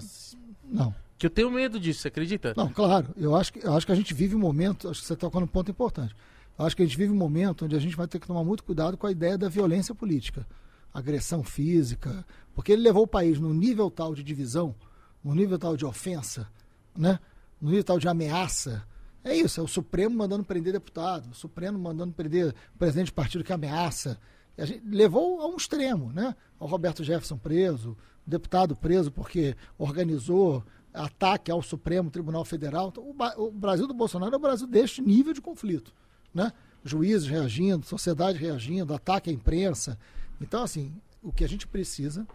Não. 0.64 0.94
Que 1.18 1.26
eu 1.26 1.30
tenho 1.30 1.50
medo 1.50 1.80
disso, 1.80 2.00
você 2.00 2.08
acredita? 2.08 2.54
Não, 2.56 2.68
claro. 2.68 3.08
Eu 3.16 3.34
acho 3.34 3.52
que, 3.52 3.66
eu 3.66 3.74
acho 3.74 3.84
que 3.84 3.90
a 3.90 3.94
gente 3.94 4.14
vive 4.14 4.36
um 4.36 4.38
momento, 4.38 4.88
acho 4.88 5.00
que 5.00 5.06
você 5.06 5.16
tocou 5.16 5.40
num 5.40 5.48
ponto 5.48 5.68
importante. 5.68 6.14
Eu 6.56 6.64
acho 6.64 6.76
que 6.76 6.82
a 6.82 6.86
gente 6.86 6.96
vive 6.96 7.12
um 7.12 7.16
momento 7.16 7.64
onde 7.64 7.74
a 7.74 7.80
gente 7.80 7.96
vai 7.96 8.06
ter 8.06 8.20
que 8.20 8.26
tomar 8.26 8.44
muito 8.44 8.62
cuidado 8.62 8.96
com 8.96 9.06
a 9.06 9.10
ideia 9.10 9.36
da 9.36 9.48
violência 9.48 9.94
política. 9.94 10.46
Agressão 10.94 11.42
física. 11.42 12.24
Porque 12.54 12.72
ele 12.72 12.82
levou 12.82 13.02
o 13.02 13.06
país 13.06 13.40
num 13.40 13.52
nível 13.52 13.90
tal 13.90 14.14
de 14.14 14.22
divisão, 14.22 14.74
num 15.22 15.34
nível 15.34 15.58
tal 15.58 15.76
de 15.76 15.84
ofensa, 15.84 16.48
né? 16.96 17.18
num 17.60 17.70
nível 17.70 17.84
tal 17.84 17.98
de 17.98 18.08
ameaça. 18.08 18.84
É 19.24 19.34
isso, 19.34 19.60
é 19.60 19.62
o 19.62 19.68
Supremo 19.68 20.16
mandando 20.16 20.44
prender 20.44 20.72
deputado, 20.72 21.30
o 21.32 21.34
Supremo 21.34 21.78
mandando 21.78 22.12
prender 22.12 22.54
presidente 22.78 23.06
de 23.06 23.12
partido 23.12 23.42
que 23.42 23.52
ameaça. 23.52 24.18
A 24.56 24.64
gente 24.64 24.84
levou 24.86 25.40
a 25.40 25.46
um 25.46 25.56
extremo, 25.56 26.12
né? 26.12 26.34
O 26.58 26.66
Roberto 26.66 27.04
Jefferson 27.04 27.36
preso, 27.36 27.96
o 28.26 28.30
deputado 28.30 28.74
preso 28.74 29.10
porque 29.10 29.56
organizou 29.76 30.64
ataque 30.98 31.50
ao 31.50 31.62
Supremo 31.62 32.10
Tribunal 32.10 32.44
Federal. 32.44 32.88
Então, 32.88 33.04
o, 33.04 33.46
o 33.46 33.50
Brasil 33.50 33.86
do 33.86 33.94
Bolsonaro 33.94 34.34
é 34.34 34.36
o 34.36 34.40
Brasil 34.40 34.66
deste 34.66 35.00
nível 35.00 35.32
de 35.32 35.40
conflito, 35.40 35.92
né? 36.34 36.52
Juízes 36.84 37.26
reagindo, 37.26 37.84
sociedade 37.84 38.38
reagindo, 38.38 38.94
ataque 38.94 39.30
à 39.30 39.32
imprensa. 39.32 39.98
Então, 40.40 40.62
assim, 40.62 40.94
o 41.22 41.32
que 41.32 41.44
a 41.44 41.48
gente 41.48 41.66
precisa 41.66 42.26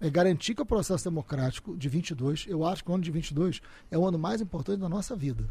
é 0.00 0.10
garantir 0.10 0.54
que 0.54 0.62
o 0.62 0.66
processo 0.66 1.04
democrático 1.04 1.76
de 1.76 1.88
22, 1.88 2.46
eu 2.48 2.64
acho 2.64 2.84
que 2.84 2.90
o 2.90 2.94
ano 2.94 3.02
de 3.02 3.10
22 3.10 3.60
é 3.90 3.96
o 3.96 4.06
ano 4.06 4.18
mais 4.18 4.40
importante 4.40 4.80
da 4.80 4.88
nossa 4.88 5.14
vida. 5.14 5.48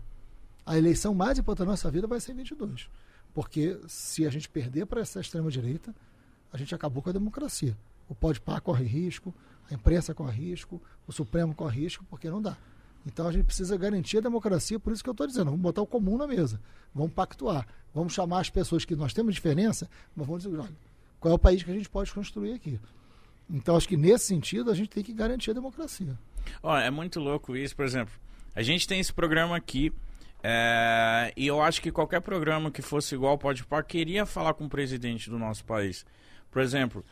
A 0.65 0.77
eleição 0.77 1.14
mais 1.14 1.38
importante 1.40 1.65
da 1.65 1.72
nossa 1.72 1.90
vida 1.90 2.07
vai 2.07 2.19
ser 2.19 2.34
em 2.34 2.35
22. 2.35 2.90
Porque 3.34 3.80
se 3.88 4.26
a 4.26 4.30
gente 4.30 4.48
perder 4.48 4.85
para 4.85 5.02
essa 5.02 5.19
extrema-direita, 5.19 5.94
a 6.52 6.57
gente 6.57 6.76
acabou 6.76 7.02
com 7.02 7.10
a 7.10 7.14
democracia. 7.14 7.76
O 8.07 8.14
pode 8.14 8.40
par 8.40 8.61
corre 8.61 8.85
risco, 8.85 9.34
a 9.73 9.75
imprensa 9.75 10.13
corre 10.13 10.49
risco, 10.49 10.81
o 11.07 11.11
Supremo 11.11 11.53
corre 11.53 11.81
risco, 11.81 12.05
porque 12.09 12.29
não 12.29 12.41
dá. 12.41 12.55
Então 13.05 13.27
a 13.27 13.31
gente 13.31 13.45
precisa 13.45 13.75
garantir 13.75 14.19
a 14.19 14.21
democracia, 14.21 14.79
por 14.79 14.93
isso 14.93 15.03
que 15.03 15.09
eu 15.09 15.13
estou 15.13 15.27
dizendo, 15.27 15.45
vamos 15.45 15.59
botar 15.59 15.81
o 15.81 15.87
comum 15.87 16.17
na 16.17 16.25
mesa, 16.25 16.59
vamos 16.93 17.11
pactuar, 17.11 17.67
vamos 17.93 18.13
chamar 18.13 18.39
as 18.39 18.49
pessoas 18.49 18.85
que 18.85 18.95
nós 18.95 19.13
temos 19.13 19.35
diferença, 19.35 19.89
mas 20.15 20.25
vamos 20.25 20.43
dizer, 20.43 20.57
olha, 20.57 20.71
qual 21.19 21.31
é 21.31 21.35
o 21.35 21.39
país 21.39 21.63
que 21.63 21.71
a 21.71 21.73
gente 21.73 21.89
pode 21.89 22.11
construir 22.13 22.53
aqui. 22.53 22.79
Então 23.49 23.75
acho 23.75 23.87
que 23.87 23.97
nesse 23.97 24.25
sentido 24.25 24.71
a 24.71 24.75
gente 24.75 24.89
tem 24.89 25.03
que 25.03 25.13
garantir 25.13 25.51
a 25.51 25.53
democracia. 25.53 26.17
Ó, 26.61 26.77
é 26.77 26.89
muito 26.89 27.19
louco 27.19 27.55
isso, 27.55 27.75
por 27.75 27.85
exemplo. 27.85 28.13
A 28.55 28.61
gente 28.61 28.87
tem 28.87 28.99
esse 28.99 29.11
programa 29.11 29.55
aqui. 29.55 29.91
é, 30.41 31.33
e 31.35 31.47
eu 31.47 31.61
acho 31.61 31.81
que 31.81 31.91
qualquer 31.91 32.21
programa 32.21 32.69
que 32.69 32.81
fosse 32.81 33.15
igual 33.15 33.37
Pode 33.37 33.65
Par 33.65 33.83
queria 33.83 34.25
falar 34.25 34.53
com 34.53 34.65
o 34.65 34.69
presidente 34.69 35.29
do 35.29 35.39
nosso 35.39 35.63
país. 35.65 36.05
Por 36.51 36.61
exemplo, 36.61 37.03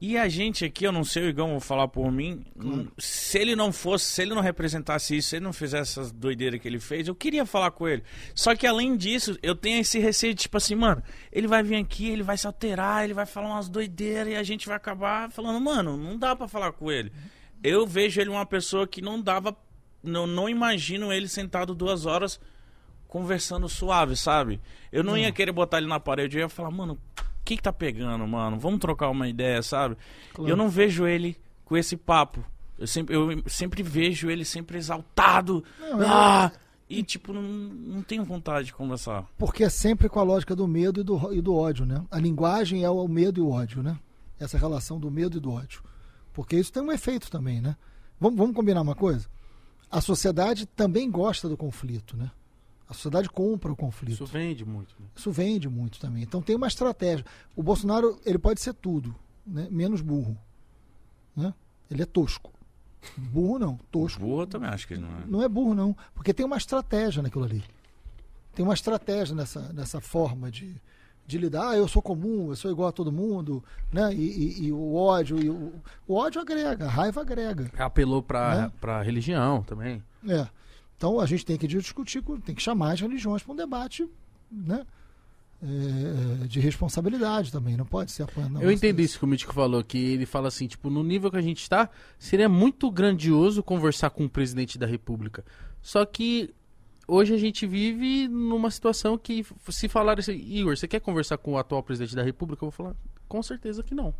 e 0.00 0.16
a 0.16 0.28
gente 0.28 0.64
aqui, 0.64 0.84
eu 0.84 0.92
não 0.92 1.04
sei, 1.04 1.24
o 1.24 1.28
Igão, 1.28 1.50
vou 1.50 1.60
falar 1.60 1.86
por 1.88 2.10
mim. 2.10 2.42
hum, 2.56 2.86
Se 2.96 3.38
ele 3.38 3.54
não 3.54 3.70
fosse, 3.70 4.06
se 4.06 4.22
ele 4.22 4.34
não 4.34 4.40
representasse 4.40 5.16
isso, 5.16 5.28
se 5.28 5.36
ele 5.36 5.44
não 5.44 5.52
fizesse 5.52 5.92
essas 5.98 6.10
doideiras 6.10 6.58
que 6.58 6.66
ele 6.66 6.80
fez, 6.80 7.06
eu 7.06 7.14
queria 7.14 7.44
falar 7.44 7.70
com 7.70 7.86
ele. 7.86 8.02
Só 8.34 8.54
que 8.56 8.66
além 8.66 8.96
disso, 8.96 9.38
eu 9.42 9.54
tenho 9.54 9.80
esse 9.80 9.98
receio 9.98 10.32
de, 10.34 10.42
tipo 10.42 10.56
assim, 10.56 10.74
mano, 10.74 11.02
ele 11.30 11.46
vai 11.46 11.62
vir 11.62 11.76
aqui, 11.76 12.08
ele 12.08 12.22
vai 12.22 12.38
se 12.38 12.46
alterar, 12.46 13.04
ele 13.04 13.12
vai 13.12 13.26
falar 13.26 13.48
umas 13.48 13.68
doideiras 13.68 14.32
e 14.32 14.36
a 14.36 14.42
gente 14.42 14.66
vai 14.66 14.76
acabar 14.76 15.30
falando, 15.30 15.60
mano, 15.60 15.96
não 15.98 16.16
dá 16.18 16.34
pra 16.34 16.48
falar 16.48 16.72
com 16.72 16.90
ele. 16.90 17.12
Eu 17.62 17.86
vejo 17.86 18.20
ele 18.20 18.30
uma 18.30 18.46
pessoa 18.46 18.86
que 18.88 19.02
não 19.02 19.20
dava. 19.20 19.54
Não, 20.02 20.26
não 20.26 20.48
imagino 20.48 21.12
ele 21.12 21.28
sentado 21.28 21.74
duas 21.74 22.06
horas 22.06 22.40
conversando 23.06 23.68
suave, 23.68 24.16
sabe? 24.16 24.60
Eu 24.90 25.04
não 25.04 25.18
ia 25.18 25.30
querer 25.30 25.52
botar 25.52 25.76
ele 25.78 25.86
na 25.88 26.00
parede, 26.00 26.38
eu 26.38 26.42
ia 26.42 26.48
falar, 26.48 26.70
mano, 26.70 26.98
que, 27.50 27.56
que 27.56 27.62
tá 27.62 27.72
pegando, 27.72 28.26
mano? 28.26 28.58
Vamos 28.58 28.80
trocar 28.80 29.08
uma 29.10 29.28
ideia, 29.28 29.62
sabe? 29.62 29.96
Claro. 30.34 30.50
Eu 30.50 30.56
não 30.56 30.68
vejo 30.68 31.06
ele 31.06 31.36
com 31.64 31.76
esse 31.76 31.96
papo. 31.96 32.44
Eu 32.78 32.86
sempre, 32.86 33.14
eu 33.14 33.42
sempre 33.46 33.82
vejo 33.82 34.30
ele 34.30 34.44
sempre 34.44 34.78
exaltado. 34.78 35.62
Não, 35.78 36.00
eu- 36.02 36.08
ah! 36.08 36.52
E, 36.88 37.02
tipo, 37.04 37.32
não, 37.32 37.42
não 37.42 38.02
tenho 38.02 38.24
vontade 38.24 38.66
de 38.66 38.72
conversar. 38.74 39.24
Porque 39.38 39.62
é 39.62 39.68
sempre 39.68 40.08
com 40.08 40.18
a 40.18 40.24
lógica 40.24 40.56
do 40.56 40.66
medo 40.66 41.00
e 41.00 41.04
do, 41.04 41.32
e 41.32 41.40
do 41.40 41.54
ódio, 41.54 41.84
né? 41.86 42.02
A 42.10 42.18
linguagem 42.18 42.82
é 42.82 42.90
o 42.90 43.06
medo 43.06 43.38
e 43.38 43.42
o 43.42 43.50
ódio, 43.50 43.80
né? 43.82 43.96
Essa 44.40 44.58
relação 44.58 44.98
do 44.98 45.08
medo 45.10 45.36
e 45.36 45.40
do 45.40 45.52
ódio. 45.52 45.82
Porque 46.32 46.56
isso 46.56 46.72
tem 46.72 46.82
um 46.82 46.90
efeito 46.90 47.30
também, 47.30 47.60
né? 47.60 47.76
Vamos, 48.18 48.36
vamos 48.38 48.56
combinar 48.56 48.80
uma 48.82 48.94
coisa? 48.96 49.28
A 49.90 50.00
sociedade 50.00 50.66
também 50.66 51.08
gosta 51.10 51.48
do 51.48 51.56
conflito, 51.56 52.16
né? 52.16 52.30
A 52.90 52.92
sociedade 52.92 53.30
compra 53.30 53.70
o 53.72 53.76
conflito. 53.76 54.12
Isso 54.14 54.26
vende 54.26 54.64
muito. 54.64 54.92
né? 54.98 55.06
Isso 55.14 55.30
vende 55.30 55.68
muito 55.68 56.00
também. 56.00 56.24
Então 56.24 56.42
tem 56.42 56.56
uma 56.56 56.66
estratégia. 56.66 57.24
O 57.54 57.62
Bolsonaro, 57.62 58.18
ele 58.26 58.36
pode 58.38 58.60
ser 58.60 58.74
tudo, 58.74 59.14
né? 59.46 59.68
menos 59.70 60.00
burro. 60.00 60.36
Né? 61.36 61.54
Ele 61.88 62.02
é 62.02 62.06
tosco. 62.06 62.52
Burro 63.16 63.58
não, 63.58 63.78
tosco. 63.90 64.20
Burro 64.20 64.46
também 64.46 64.68
acho 64.68 64.86
que 64.88 64.94
ele 64.94 65.02
não 65.02 65.08
é. 65.08 65.22
Não 65.26 65.42
é 65.42 65.48
burro, 65.48 65.72
não. 65.74 65.96
Porque 66.14 66.34
tem 66.34 66.44
uma 66.44 66.56
estratégia 66.56 67.22
naquilo 67.22 67.44
ali. 67.44 67.62
Tem 68.54 68.64
uma 68.64 68.74
estratégia 68.74 69.34
nessa, 69.36 69.72
nessa 69.72 70.00
forma 70.00 70.50
de, 70.50 70.74
de 71.26 71.38
lidar. 71.38 71.70
Ah, 71.70 71.76
eu 71.76 71.86
sou 71.88 72.02
comum, 72.02 72.48
eu 72.50 72.56
sou 72.56 72.70
igual 72.70 72.88
a 72.88 72.92
todo 72.92 73.12
mundo. 73.12 73.62
Né? 73.92 74.12
E, 74.12 74.16
e- 74.18 74.62
e 74.66 74.72
o 74.72 74.94
ódio. 74.96 75.40
E 75.40 75.48
o, 75.48 75.72
o 76.08 76.14
ódio 76.16 76.40
agrega, 76.42 76.86
a 76.86 76.90
raiva 76.90 77.20
agrega. 77.20 77.70
Apelou 77.78 78.20
pra, 78.22 78.62
Né? 78.62 78.72
pra 78.80 79.00
religião 79.00 79.62
também. 79.62 80.02
É. 80.28 80.46
Então 81.00 81.18
a 81.18 81.24
gente 81.24 81.46
tem 81.46 81.56
que 81.56 81.66
discutir, 81.66 82.22
tem 82.44 82.54
que 82.54 82.60
chamar 82.60 82.92
as 82.92 83.00
religiões 83.00 83.42
para 83.42 83.54
um 83.54 83.56
debate 83.56 84.06
né? 84.52 84.84
É, 85.62 86.46
de 86.46 86.60
responsabilidade 86.60 87.50
também. 87.50 87.74
Não 87.74 87.86
pode 87.86 88.12
ser 88.12 88.24
apanhando. 88.24 88.60
Eu 88.60 88.70
entendo 88.70 89.00
isso 89.00 89.18
que 89.18 89.24
o 89.24 89.28
Mítico 89.28 89.54
falou, 89.54 89.82
que 89.82 89.96
ele 89.96 90.26
fala 90.26 90.48
assim, 90.48 90.66
tipo, 90.66 90.90
no 90.90 91.02
nível 91.02 91.30
que 91.30 91.38
a 91.38 91.42
gente 91.42 91.66
tá, 91.70 91.88
seria 92.18 92.50
muito 92.50 92.90
grandioso 92.90 93.62
conversar 93.62 94.10
com 94.10 94.26
o 94.26 94.28
presidente 94.28 94.76
da 94.76 94.86
república. 94.86 95.42
Só 95.80 96.04
que 96.04 96.54
hoje 97.08 97.32
a 97.32 97.38
gente 97.38 97.66
vive 97.66 98.28
numa 98.28 98.70
situação 98.70 99.16
que, 99.16 99.42
se 99.70 99.88
falar 99.88 100.18
assim, 100.18 100.34
Igor, 100.34 100.76
você 100.76 100.86
quer 100.86 101.00
conversar 101.00 101.38
com 101.38 101.54
o 101.54 101.58
atual 101.58 101.82
presidente 101.82 102.14
da 102.14 102.22
república? 102.22 102.62
Eu 102.62 102.70
vou 102.70 102.76
falar, 102.76 102.94
com 103.26 103.42
certeza 103.42 103.82
que 103.82 103.94
não. 103.94 104.14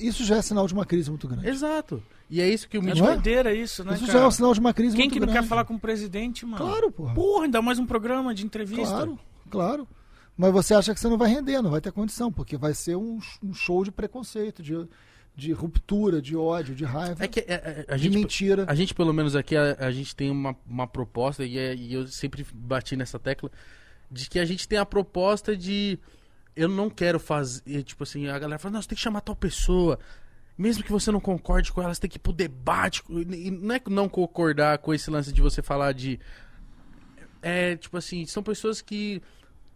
Isso 0.00 0.24
já 0.24 0.36
é 0.36 0.42
sinal 0.42 0.66
de 0.66 0.74
uma 0.74 0.84
crise 0.84 1.08
muito 1.10 1.26
grande. 1.28 1.48
Exato. 1.48 2.02
E 2.30 2.40
é 2.40 2.48
isso 2.48 2.68
que 2.68 2.76
o. 2.78 2.82
Não 2.82 2.90
é? 2.92 2.94
doideira 2.94 3.54
isso, 3.54 3.84
né, 3.84 3.94
Isso 3.94 4.06
cara? 4.06 4.18
já 4.18 4.24
é 4.24 4.26
um 4.26 4.30
sinal 4.30 4.52
de 4.52 4.60
uma 4.60 4.74
crise 4.74 4.94
Quem 4.96 5.04
muito 5.06 5.14
que 5.14 5.20
não 5.20 5.26
grande. 5.26 5.42
quer 5.42 5.48
falar 5.48 5.64
com 5.64 5.74
o 5.74 5.80
presidente, 5.80 6.44
mano? 6.44 6.64
Claro, 6.64 6.90
porra. 6.92 7.14
Porra, 7.14 7.44
ainda 7.44 7.62
mais 7.62 7.78
um 7.78 7.86
programa 7.86 8.34
de 8.34 8.44
entrevista. 8.44 8.84
Claro, 8.86 9.18
claro. 9.50 9.88
Mas 10.36 10.52
você 10.52 10.74
acha 10.74 10.92
que 10.94 11.00
você 11.00 11.08
não 11.08 11.16
vai 11.18 11.30
render, 11.30 11.60
não 11.62 11.70
vai 11.70 11.80
ter 11.80 11.90
condição, 11.90 12.30
porque 12.30 12.56
vai 12.56 12.74
ser 12.74 12.96
um, 12.96 13.18
um 13.42 13.52
show 13.54 13.82
de 13.82 13.90
preconceito, 13.90 14.62
de, 14.62 14.86
de 15.34 15.52
ruptura, 15.52 16.20
de 16.22 16.36
ódio, 16.36 16.74
de 16.74 16.84
raiva, 16.84 17.24
É 17.24 17.26
que 17.26 17.40
é, 17.40 17.44
é, 17.48 17.86
a 17.88 17.96
de 17.96 18.04
gente. 18.04 18.14
mentira. 18.14 18.64
A 18.68 18.74
gente, 18.74 18.94
pelo 18.94 19.12
menos 19.12 19.34
aqui, 19.34 19.56
a, 19.56 19.76
a 19.80 19.90
gente 19.90 20.14
tem 20.14 20.30
uma, 20.30 20.54
uma 20.68 20.86
proposta, 20.86 21.44
e, 21.44 21.58
é- 21.58 21.74
e 21.74 21.92
eu 21.94 22.06
sempre 22.06 22.46
bati 22.54 22.94
nessa 22.94 23.18
tecla, 23.18 23.50
de 24.10 24.28
que 24.30 24.38
a 24.38 24.44
gente 24.44 24.68
tem 24.68 24.78
a 24.78 24.86
proposta 24.86 25.56
de. 25.56 25.98
Eu 26.58 26.68
não 26.68 26.90
quero 26.90 27.20
fazer. 27.20 27.82
Tipo 27.84 28.02
assim, 28.02 28.26
a 28.28 28.38
galera 28.38 28.58
fala, 28.58 28.72
não, 28.74 28.82
você 28.82 28.88
tem 28.88 28.96
que 28.96 29.02
chamar 29.02 29.20
tal 29.20 29.36
pessoa. 29.36 29.98
Mesmo 30.56 30.82
que 30.82 30.90
você 30.90 31.12
não 31.12 31.20
concorde 31.20 31.72
com 31.72 31.80
ela, 31.80 31.94
você 31.94 32.00
tem 32.00 32.10
que 32.10 32.16
ir 32.16 32.20
pro 32.20 32.32
debate. 32.32 33.02
E 33.08 33.50
não 33.50 33.74
é 33.74 33.80
não 33.88 34.08
concordar 34.08 34.78
com 34.78 34.92
esse 34.92 35.08
lance 35.10 35.32
de 35.32 35.40
você 35.40 35.62
falar 35.62 35.92
de. 35.92 36.18
É, 37.40 37.76
tipo 37.76 37.96
assim, 37.96 38.26
são 38.26 38.42
pessoas 38.42 38.80
que. 38.80 39.22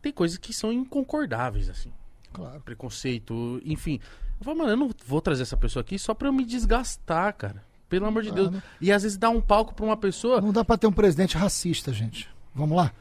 Tem 0.01 0.13
coisas 0.13 0.37
que 0.37 0.53
são 0.53 0.73
inconcordáveis, 0.73 1.69
assim 1.71 1.93
Claro. 2.33 2.61
preconceito, 2.63 3.63
enfim. 3.65 4.01
Eu 4.41 4.45
falo, 4.45 4.59
mano, 4.59 4.71
eu 4.71 4.77
não 4.77 4.91
vou 5.07 5.21
trazer 5.21 5.43
essa 5.43 5.57
pessoa 5.57 5.81
aqui 5.83 5.97
só 5.97 6.13
pra 6.13 6.27
eu 6.27 6.33
me 6.33 6.45
desgastar, 6.45 7.33
cara. 7.37 7.63
Pelo 7.89 8.07
amor 8.07 8.25
de 8.25 8.31
Ah, 8.31 8.35
Deus. 8.35 8.51
não. 8.51 8.63
E 8.81 8.91
às 8.91 9.05
vezes 9.05 9.17
dar 9.17 9.31
um 9.31 9.41
palco 9.41 9.73
pra 9.75 9.85
uma 9.85 9.97
pessoa. 9.97 10.41
Não 10.41 10.53
dá 10.53 10.65
pra 10.65 10.77
ter 10.77 10.89
um 10.89 10.93
presidente 10.93 11.37
racista, 11.37 11.93
gente. 11.93 12.29
Vamos 12.53 12.77
lá? 12.77 12.93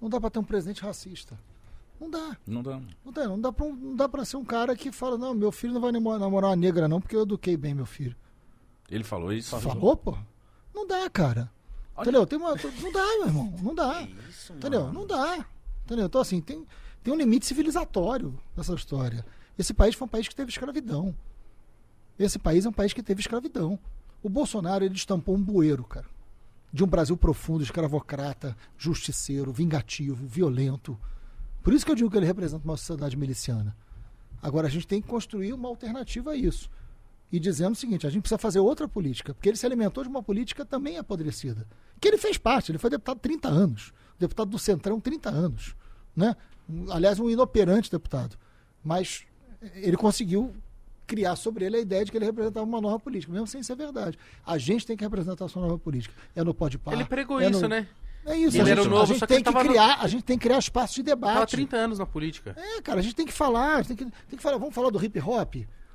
Não 0.00 0.08
dá 0.08 0.20
pra 0.20 0.30
ter 0.30 0.38
um 0.38 0.44
presidente 0.44 0.82
racista. 0.82 1.36
Não 2.00 2.10
dá. 2.10 2.36
Não 2.46 2.62
dá. 2.62 2.80
Não 3.04 3.12
dá, 3.12 3.28
não 3.28 3.40
dá, 3.40 3.52
pra, 3.52 3.66
não 3.66 3.96
dá 3.96 4.08
pra 4.08 4.24
ser 4.24 4.36
um 4.36 4.44
cara 4.44 4.74
que 4.76 4.90
fala, 4.92 5.16
não, 5.16 5.32
meu 5.34 5.52
filho 5.52 5.72
não 5.72 5.80
vai 5.80 5.92
namo- 5.92 6.18
namorar 6.18 6.50
uma 6.50 6.56
negra, 6.56 6.88
não, 6.88 7.00
porque 7.00 7.16
eu 7.16 7.22
eduquei 7.22 7.56
bem 7.56 7.74
meu 7.74 7.86
filho. 7.86 8.16
Ele 8.90 9.04
falou 9.04 9.32
isso? 9.32 9.56
Falou, 9.58 9.96
pô? 9.96 10.16
Não 10.74 10.86
dá, 10.86 11.08
cara. 11.08 11.50
Olha- 11.96 12.04
Entendeu? 12.04 12.26
Tem 12.26 12.38
uma, 12.38 12.50
não 12.50 12.92
dá, 12.92 13.04
meu 13.18 13.26
irmão. 13.26 13.54
Não 13.62 13.74
dá. 13.74 14.02
Isso, 14.28 14.52
Entendeu? 14.52 14.92
Não 14.92 15.06
dá. 15.06 15.46
Entendeu? 15.84 16.06
Então, 16.06 16.20
assim, 16.20 16.40
tem, 16.40 16.66
tem 17.02 17.12
um 17.14 17.16
limite 17.16 17.46
civilizatório 17.46 18.38
nessa 18.56 18.74
história. 18.74 19.24
Esse 19.56 19.72
país 19.72 19.94
foi 19.94 20.06
um 20.06 20.08
país 20.10 20.26
que 20.28 20.34
teve 20.34 20.50
escravidão. 20.50 21.14
Esse 22.18 22.38
país 22.38 22.66
é 22.66 22.68
um 22.68 22.72
país 22.72 22.92
que 22.92 23.02
teve 23.02 23.20
escravidão. 23.20 23.78
O 24.22 24.28
Bolsonaro, 24.28 24.84
ele 24.84 24.94
estampou 24.94 25.34
um 25.36 25.42
bueiro, 25.42 25.84
cara. 25.84 26.06
De 26.72 26.82
um 26.82 26.86
Brasil 26.88 27.16
profundo, 27.16 27.62
escravocrata, 27.62 28.56
justiceiro, 28.76 29.52
vingativo, 29.52 30.26
violento. 30.26 30.98
Por 31.64 31.72
isso 31.72 31.84
que 31.84 31.90
eu 31.90 31.96
digo 31.96 32.10
que 32.10 32.16
ele 32.18 32.26
representa 32.26 32.62
uma 32.62 32.76
sociedade 32.76 33.16
miliciana. 33.16 33.74
Agora, 34.42 34.66
a 34.66 34.70
gente 34.70 34.86
tem 34.86 35.00
que 35.00 35.08
construir 35.08 35.54
uma 35.54 35.66
alternativa 35.68 36.32
a 36.32 36.36
isso. 36.36 36.70
E 37.32 37.40
dizendo 37.40 37.72
o 37.72 37.76
seguinte, 37.76 38.06
a 38.06 38.10
gente 38.10 38.20
precisa 38.20 38.38
fazer 38.38 38.60
outra 38.60 38.86
política, 38.86 39.32
porque 39.32 39.48
ele 39.48 39.56
se 39.56 39.64
alimentou 39.64 40.04
de 40.04 40.10
uma 40.10 40.22
política 40.22 40.64
também 40.66 40.98
apodrecida. 40.98 41.66
Que 41.98 42.06
ele 42.06 42.18
fez 42.18 42.36
parte, 42.36 42.70
ele 42.70 42.78
foi 42.78 42.90
deputado 42.90 43.18
30 43.18 43.48
anos, 43.48 43.94
deputado 44.18 44.50
do 44.50 44.58
Centrão 44.58 45.00
30 45.00 45.30
anos, 45.30 45.74
né? 46.14 46.36
Aliás, 46.90 47.18
um 47.18 47.30
inoperante 47.30 47.90
deputado. 47.90 48.36
Mas 48.84 49.24
ele 49.74 49.96
conseguiu 49.96 50.54
criar 51.06 51.34
sobre 51.36 51.64
ele 51.64 51.76
a 51.78 51.80
ideia 51.80 52.04
de 52.04 52.10
que 52.10 52.18
ele 52.18 52.26
representava 52.26 52.64
uma 52.66 52.80
nova 52.80 53.00
política, 53.00 53.32
mesmo 53.32 53.46
sem 53.46 53.62
ser 53.62 53.74
verdade. 53.74 54.18
A 54.44 54.58
gente 54.58 54.86
tem 54.86 54.96
que 54.96 55.02
representar 55.02 55.46
a 55.46 55.48
sua 55.48 55.62
nova 55.62 55.78
política. 55.78 56.14
É 56.36 56.44
no 56.44 56.52
Pode 56.52 56.78
Ele 56.92 57.04
pregou 57.04 57.40
é 57.40 57.48
isso, 57.48 57.62
no- 57.62 57.68
né? 57.68 57.88
É 58.26 58.36
isso. 58.36 58.56
Ele 58.56 58.72
a 58.72 58.76
gente, 58.76 58.88
novo, 58.88 59.02
a 59.02 59.06
gente 59.06 59.20
que 59.20 59.26
tem 59.26 59.38
que 59.38 59.44
tava 59.44 59.62
no- 59.62 59.70
criar, 59.70 59.98
a 60.00 60.06
gente 60.08 60.22
tem 60.24 60.38
que 60.38 60.42
criar 60.46 60.58
espaço 60.58 60.94
de 60.94 61.02
debate. 61.02 61.34
Tava 61.34 61.46
30 61.46 61.76
anos 61.76 61.98
na 61.98 62.06
política. 62.06 62.54
É, 62.58 62.80
cara, 62.80 63.00
a 63.00 63.02
gente 63.02 63.14
tem 63.14 63.26
que 63.26 63.32
falar, 63.32 63.84
tem 63.84 63.96
que, 63.96 64.04
tem 64.04 64.36
que 64.36 64.42
falar, 64.42 64.56
vamos 64.58 64.74
falar 64.74 64.90
do 64.90 65.02
hip 65.04 65.18
hop, 65.20 65.54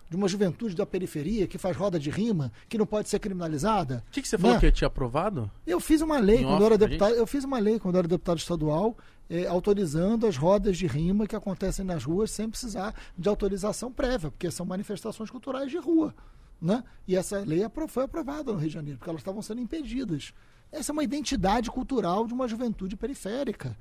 de 0.09 0.15
uma 0.15 0.27
juventude 0.27 0.75
da 0.75 0.85
periferia 0.85 1.47
que 1.47 1.57
faz 1.57 1.75
roda 1.77 1.99
de 1.99 2.09
rima, 2.09 2.51
que 2.67 2.77
não 2.77 2.85
pode 2.85 3.09
ser 3.09 3.19
criminalizada. 3.19 4.03
O 4.07 4.11
que, 4.11 4.21
que 4.21 4.27
você 4.27 4.37
falou 4.37 4.55
Né? 4.55 4.59
que 4.59 4.71
tinha 4.71 4.87
aprovado? 4.87 5.49
Eu 5.65 5.79
fiz 5.79 6.01
uma 6.01 6.17
lei 6.19 6.37
Em 6.37 6.43
quando 6.43 6.53
off 6.53 6.61
eu 6.61 6.65
era 6.67 6.77
deputado, 6.77 7.13
eu 7.15 7.27
fiz 7.27 7.43
uma 7.43 7.59
lei 7.59 7.79
quando 7.79 7.95
eu 7.95 7.99
era 7.99 8.07
deputado 8.07 8.37
estadual, 8.39 8.97
eh, 9.29 9.45
autorizando 9.45 10.25
as 10.25 10.35
rodas 10.35 10.77
de 10.77 10.87
rima 10.87 11.27
que 11.27 11.35
acontecem 11.35 11.85
nas 11.85 12.03
ruas 12.03 12.31
sem 12.31 12.49
precisar 12.49 12.93
de 13.17 13.29
autorização 13.29 13.91
prévia, 13.91 14.31
porque 14.31 14.49
são 14.49 14.65
manifestações 14.65 15.29
culturais 15.29 15.69
de 15.69 15.77
rua, 15.77 16.15
né? 16.59 16.83
E 17.07 17.15
essa 17.15 17.39
lei 17.39 17.61
foi 17.87 18.03
aprovada 18.05 18.51
no 18.51 18.57
Rio 18.57 18.67
de 18.67 18.73
Janeiro, 18.73 18.97
porque 18.97 19.09
elas 19.11 19.21
estavam 19.21 19.41
sendo 19.43 19.61
impedidas. 19.61 20.33
Essa 20.71 20.91
é 20.91 20.93
uma 20.93 21.03
identidade 21.03 21.69
cultural 21.71 22.27
de 22.27 22.33
uma 22.33 22.47
juventude 22.47 22.95
periférica. 22.95 23.75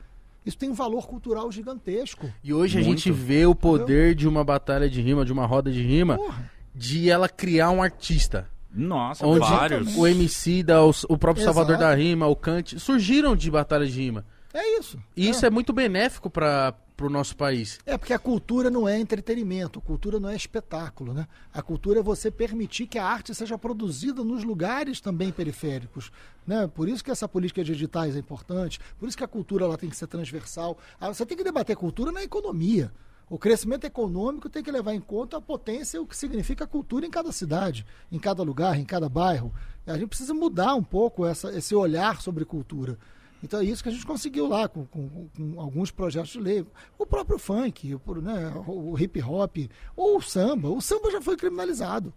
Isso 0.45 0.57
tem 0.57 0.71
um 0.71 0.75
valor 0.75 1.07
cultural 1.07 1.51
gigantesco. 1.53 2.33
E 2.43 2.55
hoje 2.55 2.79
a 2.79 2.83
Muito. 2.83 2.99
gente 3.01 3.13
vê 3.13 3.45
o 3.45 3.55
poder 3.55 4.15
de 4.15 4.27
uma 4.27 4.43
batalha 4.43 4.89
de 4.89 5.01
rima, 5.03 5.25
de 5.25 5.33
uma 5.33 5.45
roda 5.45 5.71
de 5.71 5.83
rima, 5.83 6.17
Porra. 6.17 6.51
de 6.75 7.11
ela 7.11 7.29
criar 7.29 7.71
um 7.71 7.83
artista. 7.83 8.49
Nossa, 8.73 9.27
Onde 9.27 9.41
vários. 9.41 9.97
o 9.97 10.07
MC 10.07 10.63
da, 10.63 10.85
o, 10.85 10.91
o 11.09 11.19
próprio 11.19 11.43
Exato. 11.43 11.55
Salvador 11.55 11.79
da 11.79 11.95
Rima, 11.95 12.27
o 12.27 12.37
Kant, 12.37 12.79
surgiram 12.79 13.35
de 13.35 13.51
batalha 13.51 13.87
de 13.87 13.99
rima. 13.99 14.25
É 14.53 14.79
isso. 14.79 14.99
E 15.17 15.29
isso 15.29 15.45
é 15.45 15.51
muito 15.51 15.73
benéfico 15.73 16.31
para 16.31 16.75
o 17.07 17.11
nosso 17.11 17.37
país. 17.37 17.79
É 17.87 17.97
porque 17.97 18.13
a 18.13 18.19
cultura 18.19 18.71
não 18.71 18.89
é 18.89 18.99
entretenimento, 18.99 19.81
cultura 19.81 20.19
não 20.19 20.29
é 20.29 20.37
espetáculo, 20.37 21.15
né? 21.15 21.27
A 21.53 21.63
cultura 21.63 22.01
é 22.01 22.03
você 22.03 22.31
permitir 22.31 22.87
que 22.87 22.99
a 22.99 23.05
arte 23.05 23.35
seja 23.35 23.57
produzida 23.57 24.25
nos 24.25 24.43
lugares 24.45 25.01
também 25.01 25.31
periféricos, 25.31 26.11
né? 26.47 26.67
Por 26.67 26.89
isso 26.89 27.05
que 27.05 27.11
essa 27.11 27.29
política 27.29 27.63
de 27.63 27.73
editais 27.73 28.17
é 28.17 28.19
importante, 28.19 28.81
por 28.99 29.09
isso 29.09 29.17
que 29.17 29.25
a 29.25 29.29
cultura 29.29 29.65
ela 29.65 29.79
tem 29.79 29.89
que 29.89 29.97
ser 29.97 30.07
transversal. 30.07 30.79
Ah, 31.01 31.09
Você 31.09 31.25
tem 31.25 31.37
que 31.37 31.45
debater 31.45 31.77
cultura 31.77 32.11
na 32.11 32.23
economia. 32.23 32.93
O 33.31 33.39
crescimento 33.39 33.85
econômico 33.85 34.49
tem 34.49 34.63
que 34.63 34.71
levar 34.71 34.95
em 34.95 35.01
conta 35.01 35.37
a 35.37 35.41
potência 35.41 36.01
o 36.01 36.07
que 36.07 36.17
significa 36.17 36.67
cultura 36.67 37.05
em 37.05 37.11
cada 37.11 37.31
cidade, 37.31 37.85
em 38.11 38.19
cada 38.19 38.43
lugar, 38.43 38.79
em 38.79 38.87
cada 38.87 39.07
bairro. 39.09 39.53
A 39.87 39.99
gente 39.99 40.09
precisa 40.09 40.33
mudar 40.33 40.75
um 40.75 40.83
pouco 40.83 41.27
essa, 41.27 41.55
esse 41.55 41.75
olhar 41.75 42.23
sobre 42.23 42.45
cultura. 42.47 42.99
Então 43.43 43.61
é 43.61 43.65
isso 43.65 43.83
que 43.83 43.89
a 43.89 43.93
gente 43.93 44.05
conseguiu 44.07 44.49
lá 44.49 44.69
com, 44.69 44.85
com- 44.87 45.29
com 45.37 45.61
alguns 45.61 45.91
projetos 45.91 46.31
de 46.31 46.41
lei. 46.41 46.67
O 46.99 47.07
próprio 47.07 47.39
funk, 47.39 47.95
o, 47.95 48.15
né, 48.21 48.53
o 48.67 48.99
hip 48.99 49.23
hop, 49.23 49.57
ou 49.97 50.17
o 50.19 50.23
samba. 50.23 50.69
O 50.69 50.81
samba 50.81 51.11
já 51.11 51.21
foi 51.21 51.37
criminalizado. 51.37 52.13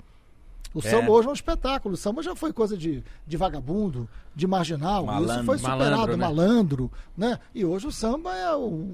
O 0.73 0.80
É. 0.80 0.84
samba 0.89 1.11
hoje 1.11 1.27
é 1.27 1.31
um 1.31 1.34
espetáculo. 1.34 1.93
O 1.95 1.98
samba 1.98 2.23
já 2.23 2.35
foi 2.35 2.52
coisa 2.53 2.77
de, 2.77 3.03
de 3.27 3.38
vagabundo, 3.38 4.07
de 4.35 4.48
marginal. 4.48 5.03
Isso 5.03 5.14
Malandro. 5.14 5.45
foi 5.45 5.57
superado, 5.57 5.81
Malandro, 5.91 6.18
né? 6.18 6.26
malandro, 6.26 6.91
né? 7.18 7.39
E 7.53 7.65
hoje 7.65 7.88
o 7.88 7.91
samba 7.91 8.34
é 8.35 8.56
o. 8.56 8.88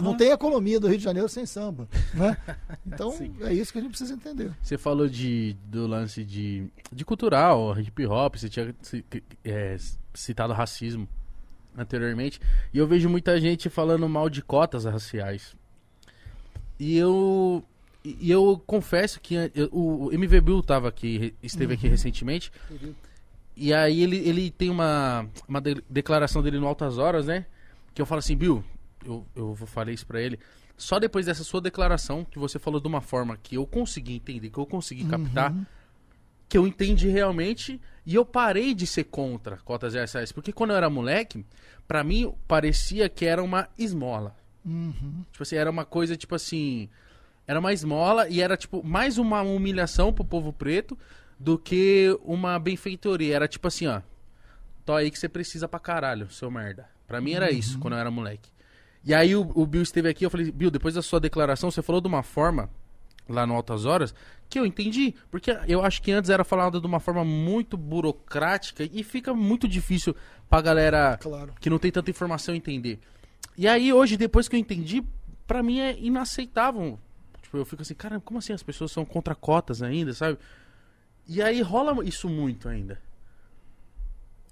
Não 0.00 0.16
tem 0.16 0.30
economia 0.30 0.78
do 0.78 0.86
Rio 0.86 0.96
de 0.98 1.02
Janeiro 1.04 1.28
sem 1.28 1.44
samba. 1.44 1.88
Né? 2.14 2.36
Então 2.86 3.12
é 3.40 3.52
isso 3.52 3.72
que 3.72 3.78
a 3.78 3.80
gente 3.82 3.90
precisa 3.90 4.14
entender. 4.14 4.52
Você 4.62 4.78
falou 4.78 5.08
de, 5.08 5.56
do 5.66 5.86
lance 5.88 6.24
de, 6.24 6.68
de 6.92 7.04
cultural, 7.04 7.78
hip 7.78 8.06
hop, 8.06 8.36
você 8.36 8.48
tinha 8.48 8.74
é, 9.44 9.76
citado 10.16 10.52
racismo 10.52 11.08
anteriormente. 11.76 12.40
E 12.72 12.78
eu 12.78 12.86
vejo 12.86 13.08
muita 13.08 13.40
gente 13.40 13.68
falando 13.68 14.08
mal 14.08 14.28
de 14.28 14.42
cotas 14.42 14.84
raciais. 14.84 15.54
E 16.78 16.96
eu. 16.96 17.64
E 18.04 18.30
eu 18.30 18.62
confesso 18.66 19.20
que 19.20 19.34
eu- 19.54 19.68
o 19.72 20.12
MV 20.12 20.40
Bill 20.40 20.62
tava 20.62 20.88
aqui, 20.88 21.34
esteve 21.42 21.74
aqui 21.74 21.88
recentemente. 21.88 22.52
E 23.56 23.72
aí 23.74 24.02
ele, 24.02 24.16
ele 24.18 24.50
tem 24.50 24.70
uma, 24.70 25.26
uma 25.48 25.60
de- 25.60 25.82
declaração 25.90 26.40
dele 26.40 26.58
no 26.60 26.66
Altas 26.68 26.98
Horas, 26.98 27.26
né? 27.26 27.46
Que 27.94 28.00
eu 28.00 28.06
falo 28.06 28.20
assim, 28.20 28.36
Bill, 28.36 28.62
eu, 29.04 29.26
eu 29.34 29.56
falei 29.56 29.92
isso 29.94 30.06
pra 30.06 30.20
ele. 30.20 30.38
Só 30.76 31.00
depois 31.00 31.26
dessa 31.26 31.42
sua 31.42 31.60
declaração, 31.60 32.24
que 32.24 32.38
você 32.38 32.58
falou 32.60 32.78
de 32.80 32.86
uma 32.86 33.00
forma 33.00 33.36
que 33.42 33.56
eu 33.56 33.66
consegui 33.66 34.14
entender, 34.14 34.50
que 34.50 34.58
eu 34.58 34.66
consegui 34.66 35.04
captar, 35.04 35.52
que 36.48 36.56
eu 36.56 36.66
entendi 36.66 37.08
realmente 37.08 37.80
e 38.04 38.14
eu 38.14 38.24
parei 38.24 38.74
de 38.74 38.86
ser 38.86 39.04
contra 39.04 39.56
cotas 39.58 39.94
raciais. 39.94 40.32
Porque 40.32 40.52
quando 40.52 40.70
eu 40.70 40.76
era 40.76 40.88
moleque, 40.88 41.44
pra 41.86 42.04
mim 42.04 42.32
parecia 42.46 43.08
que 43.08 43.24
era 43.24 43.42
uma 43.42 43.68
esmola. 43.76 44.36
Uhum. 44.64 45.24
Tipo 45.30 45.42
assim, 45.42 45.56
era 45.56 45.70
uma 45.70 45.84
coisa 45.84 46.16
tipo 46.16 46.34
assim. 46.34 46.88
Era 47.46 47.60
uma 47.60 47.72
esmola 47.72 48.28
e 48.28 48.40
era 48.40 48.56
tipo 48.56 48.82
mais 48.84 49.18
uma 49.18 49.42
humilhação 49.42 50.12
pro 50.12 50.24
povo 50.24 50.52
preto 50.52 50.98
do 51.38 51.58
que 51.58 52.16
uma 52.24 52.58
benfeitoria. 52.58 53.34
Era 53.34 53.48
tipo 53.48 53.66
assim, 53.66 53.86
ó. 53.86 54.00
Tô 54.84 54.94
aí 54.94 55.10
que 55.10 55.18
você 55.18 55.28
precisa 55.28 55.66
pra 55.66 55.80
caralho, 55.80 56.30
seu 56.30 56.50
merda. 56.50 56.88
Pra 57.08 57.20
mim 57.20 57.32
era 57.32 57.50
isso 57.50 57.78
quando 57.78 57.94
eu 57.94 58.00
era 58.00 58.10
moleque. 58.10 58.50
E 59.04 59.14
aí 59.14 59.36
o, 59.36 59.50
o 59.54 59.66
Bill 59.66 59.82
esteve 59.82 60.08
aqui, 60.08 60.24
eu 60.24 60.30
falei, 60.30 60.50
Bill, 60.50 60.70
depois 60.70 60.94
da 60.94 61.02
sua 61.02 61.20
declaração, 61.20 61.70
você 61.70 61.82
falou 61.82 62.00
de 62.00 62.08
uma 62.08 62.24
forma 62.24 62.70
lá 63.28 63.46
no 63.46 63.54
Altas 63.54 63.84
Horas 63.84 64.14
que 64.48 64.58
eu 64.60 64.64
entendi. 64.66 65.14
Porque 65.30 65.50
eu 65.66 65.84
acho 65.84 66.00
que 66.00 66.12
antes 66.12 66.30
era 66.30 66.44
falado 66.44 66.80
de 66.80 66.86
uma 66.86 67.00
forma 67.00 67.24
muito 67.24 67.76
burocrática 67.76 68.84
e 68.84 69.02
fica 69.02 69.34
muito 69.34 69.66
difícil 69.66 70.14
pra 70.48 70.60
galera 70.60 71.18
Claro. 71.20 71.52
que 71.60 71.68
não 71.68 71.78
tem 71.78 71.90
tanta 71.90 72.10
informação 72.10 72.54
entender. 72.54 73.00
E 73.58 73.66
aí 73.66 73.92
hoje, 73.92 74.16
depois 74.16 74.46
que 74.48 74.54
eu 74.54 74.60
entendi, 74.60 75.02
pra 75.46 75.62
mim 75.62 75.80
é 75.80 75.98
inaceitável. 75.98 76.98
Tipo, 77.42 77.56
eu 77.56 77.64
fico 77.64 77.82
assim, 77.82 77.94
cara, 77.94 78.20
como 78.20 78.38
assim 78.38 78.52
as 78.52 78.62
pessoas 78.62 78.92
são 78.92 79.04
contra 79.04 79.34
cotas 79.34 79.82
ainda, 79.82 80.12
sabe? 80.14 80.38
E 81.26 81.42
aí 81.42 81.60
rola 81.60 82.04
isso 82.04 82.28
muito 82.28 82.68
ainda. 82.68 83.00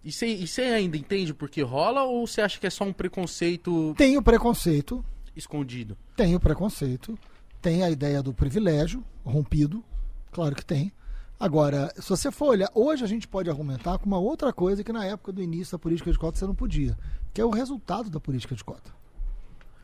E 0.02 0.12
você 0.12 0.62
ainda 0.62 0.96
entende 0.96 1.32
por 1.32 1.48
que 1.48 1.62
rola 1.62 2.02
ou 2.02 2.26
você 2.26 2.40
acha 2.42 2.58
que 2.60 2.66
é 2.66 2.70
só 2.70 2.84
um 2.84 2.92
preconceito 2.92 3.94
Tem 3.96 4.16
o 4.18 4.22
preconceito, 4.22 5.04
escondido? 5.34 5.96
tem 6.16 6.34
o 6.34 6.40
preconceito, 6.40 7.18
tem 7.64 7.82
a 7.82 7.88
ideia 7.88 8.22
do 8.22 8.34
privilégio 8.34 9.02
rompido, 9.24 9.82
Claro 10.30 10.54
que 10.54 10.64
tem. 10.64 10.92
Agora, 11.38 11.92
se 11.96 12.10
você 12.10 12.30
for 12.30 12.48
olhar, 12.48 12.68
hoje 12.74 13.04
a 13.04 13.06
gente 13.06 13.26
pode 13.26 13.48
argumentar 13.48 13.98
com 13.98 14.04
uma 14.04 14.18
outra 14.18 14.52
coisa 14.52 14.82
que 14.82 14.92
na 14.92 15.04
época 15.04 15.32
do 15.32 15.40
início 15.40 15.72
da 15.72 15.78
política 15.78 16.10
de 16.10 16.18
cota 16.18 16.36
você 16.36 16.44
não 16.44 16.56
podia, 16.56 16.98
que 17.32 17.40
é 17.40 17.44
o 17.44 17.50
resultado 17.50 18.10
da 18.10 18.18
política 18.18 18.56
de 18.56 18.64
cota. 18.64 18.90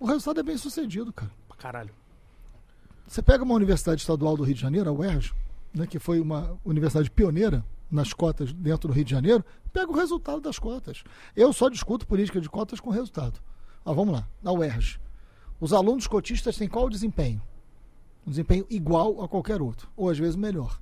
O 0.01 0.07
resultado 0.07 0.41
é 0.41 0.43
bem 0.43 0.59
sucedido, 0.59 1.13
cara. 1.13 1.31
Pra 1.47 1.57
caralho. 1.57 1.95
Você 3.07 3.23
pega 3.23 3.45
uma 3.45 3.55
universidade 3.55 4.01
estadual 4.01 4.37
do 4.37 4.43
Rio 4.43 4.57
de 4.57 4.61
Janeiro, 4.61 4.91
a 4.91 4.93
UERJ, 4.93 5.33
né, 5.73 5.87
que 5.87 6.01
foi 6.01 6.21
uma 6.21 6.59
universidade 6.65 7.11
pioneira 7.11 7.65
nas 7.89 8.13
cotas 8.13 8.53
dentro 8.53 8.89
do 8.89 8.95
Rio 8.95 9.05
de 9.05 9.11
Janeiro, 9.13 9.45
pega 9.73 9.91
o 9.91 9.95
resultado 9.95 10.41
das 10.41 10.59
cotas. 10.59 11.05
Eu 11.37 11.53
só 11.53 11.69
discuto 11.69 12.09
política 12.09 12.41
de 12.41 12.51
cotas 12.51 12.81
com 12.81 12.91
resultado. 12.91 13.41
Ah, 13.85 13.93
vamos 13.93 14.15
lá, 14.15 14.29
na 14.43 14.53
UERJ. 14.53 15.01
Os 15.61 15.73
alunos 15.73 16.09
cotistas 16.09 16.57
têm 16.57 16.69
qual 16.69 16.91
desempenho? 16.91 17.41
Um 18.27 18.31
desempenho 18.31 18.67
igual 18.69 19.23
a 19.23 19.29
qualquer 19.29 19.63
outro, 19.63 19.89
ou 19.97 20.11
às 20.11 20.19
vezes 20.19 20.37
melhor. 20.37 20.79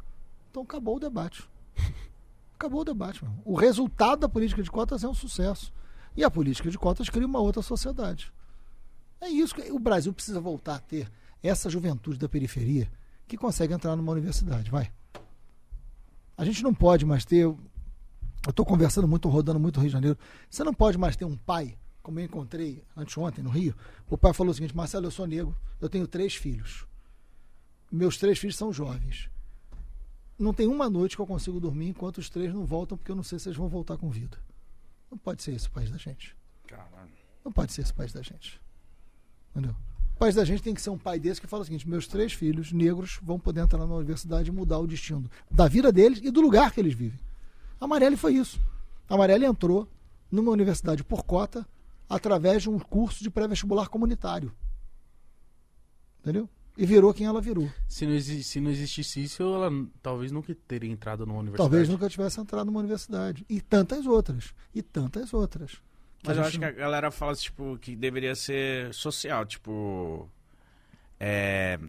Então 0.51 0.63
acabou 0.63 0.97
o 0.97 1.01
debate. 1.01 1.49
Acabou 2.55 2.81
o 2.81 2.85
debate. 2.85 3.23
Meu. 3.23 3.33
O 3.45 3.55
resultado 3.55 4.19
da 4.19 4.29
política 4.29 4.61
de 4.61 4.69
cotas 4.69 5.05
é 5.05 5.09
um 5.09 5.15
sucesso. 5.15 5.73
E 6.17 6.25
a 6.25 6.31
política 6.31 6.69
de 6.69 6.77
cotas 6.77 7.09
cria 7.09 7.25
uma 7.25 7.39
outra 7.39 7.63
sociedade. 7.63 8.33
É 9.21 9.29
isso 9.29 9.55
que 9.55 9.71
o 9.71 9.79
Brasil 9.79 10.13
precisa 10.13 10.41
voltar 10.41 10.75
a 10.75 10.81
ter 10.81 11.09
essa 11.41 11.71
juventude 11.71 12.19
da 12.19 12.29
periferia 12.29 12.91
que 13.29 13.37
consegue 13.37 13.73
entrar 13.73 13.95
numa 13.95 14.11
universidade. 14.11 14.71
Vai. 14.71 14.91
A 16.37 16.45
gente 16.45 16.63
não 16.63 16.73
pode 16.75 17.05
mais 17.05 17.25
ter. 17.25 17.43
Eu 17.43 17.59
estou 18.49 18.65
conversando 18.65 19.07
muito, 19.07 19.29
rodando 19.29 19.61
muito 19.61 19.77
no 19.77 19.83
Rio 19.83 19.91
de 19.91 19.93
Janeiro. 19.93 20.19
Você 20.49 20.65
não 20.65 20.73
pode 20.73 20.97
mais 20.97 21.17
ter 21.17 21.25
um 21.25 21.37
pai, 21.37 21.77
como 22.03 22.19
eu 22.21 22.25
encontrei 22.25 22.83
anteontem 22.97 23.43
no 23.43 23.51
Rio. 23.51 23.75
O 24.09 24.17
pai 24.17 24.33
falou 24.33 24.51
o 24.51 24.55
seguinte: 24.55 24.77
Marcelo, 24.77 25.07
eu 25.07 25.11
sou 25.11 25.27
negro, 25.27 25.57
eu 25.81 25.89
tenho 25.89 26.07
três 26.07 26.35
filhos. 26.35 26.87
Meus 27.91 28.17
três 28.17 28.39
filhos 28.39 28.57
são 28.57 28.73
jovens. 28.73 29.31
Não 30.39 30.53
tem 30.53 30.69
uma 30.69 30.89
noite 30.89 31.17
que 31.17 31.23
eu 31.23 31.27
consigo 31.27 31.59
dormir 31.59 31.89
enquanto 31.89 32.19
os 32.19 32.29
três 32.29 32.53
não 32.53 32.65
voltam, 32.65 32.97
porque 32.97 33.11
eu 33.11 33.17
não 33.17 33.23
sei 33.23 33.39
se 33.39 33.49
eles 33.49 33.59
vão 33.59 33.69
voltar 33.69 33.97
com 33.97 34.09
vida. 34.09 34.39
Não 35.11 35.19
pode 35.19 35.43
ser 35.43 35.53
esse 35.53 35.67
o 35.67 35.71
país 35.71 35.91
da 35.91 35.97
gente. 35.97 36.37
Caralho. 36.67 37.11
Não 37.45 37.51
pode 37.51 37.73
ser 37.73 37.83
esse 37.83 37.93
o 37.93 37.95
país 37.95 38.13
da 38.13 38.23
gente. 38.23 38.61
Entendeu? 39.51 39.75
O 40.15 40.19
país 40.19 40.35
da 40.35 40.45
gente 40.45 40.63
tem 40.63 40.75
que 40.75 40.83
ser 40.83 40.91
um 40.91 40.99
pai 40.99 41.19
desse 41.19 41.41
que 41.41 41.47
fala 41.47 41.63
o 41.63 41.65
seguinte: 41.65 41.89
meus 41.89 42.07
três 42.07 42.33
filhos 42.33 42.73
negros 42.73 43.19
vão 43.23 43.39
poder 43.39 43.61
entrar 43.61 43.79
na 43.79 43.95
universidade 43.95 44.51
e 44.51 44.53
mudar 44.53 44.79
o 44.79 44.87
destino 44.87 45.31
da 45.51 45.67
vida 45.67 45.91
deles 45.91 46.21
e 46.23 46.31
do 46.31 46.41
lugar 46.41 46.73
que 46.73 46.81
eles 46.81 46.95
vivem. 46.95 47.19
A 47.81 47.87
Marielle 47.87 48.17
foi 48.17 48.35
isso. 48.35 48.61
A 49.09 49.17
Marielle 49.17 49.47
entrou 49.47 49.89
numa 50.31 50.51
universidade 50.51 51.03
por 51.03 51.25
cota 51.25 51.67
através 52.09 52.63
de 52.63 52.71
um 52.71 52.79
curso 52.79 53.23
de 53.23 53.31
pré-vestibular 53.31 53.89
comunitário. 53.89 54.53
Entendeu? 56.21 56.49
E 56.79 56.87
virou 56.87 57.13
quem 57.13 57.27
ela 57.27 57.41
virou. 57.41 57.69
Se 57.89 58.07
não, 58.07 58.21
se 58.21 58.61
não 58.61 58.71
existisse 58.71 59.21
isso, 59.21 59.43
ela 59.43 59.69
talvez 60.01 60.31
nunca 60.31 60.57
teria 60.69 60.89
entrado 60.89 61.27
numa 61.27 61.41
universidade. 61.41 61.69
Talvez 61.69 61.89
nunca 61.89 62.09
tivesse 62.09 62.41
entrado 62.41 62.67
numa 62.67 62.79
universidade. 62.79 63.45
E 63.49 63.61
tantas 63.61 64.07
outras. 64.07 64.55
E 64.73 64.81
tantas 64.81 65.35
outras. 65.35 65.73
Que 66.21 66.29
Mas 66.29 66.37
eu 66.37 66.45
acho 66.45 66.57
que 66.57 66.65
a 66.65 66.71
galera 66.71 67.11
fala, 67.11 67.35
tipo, 67.35 67.77
que 67.79 67.97
deveria 67.97 68.37
ser 68.37 68.95
social, 68.95 69.45
tipo. 69.45 70.31
É. 71.19 71.81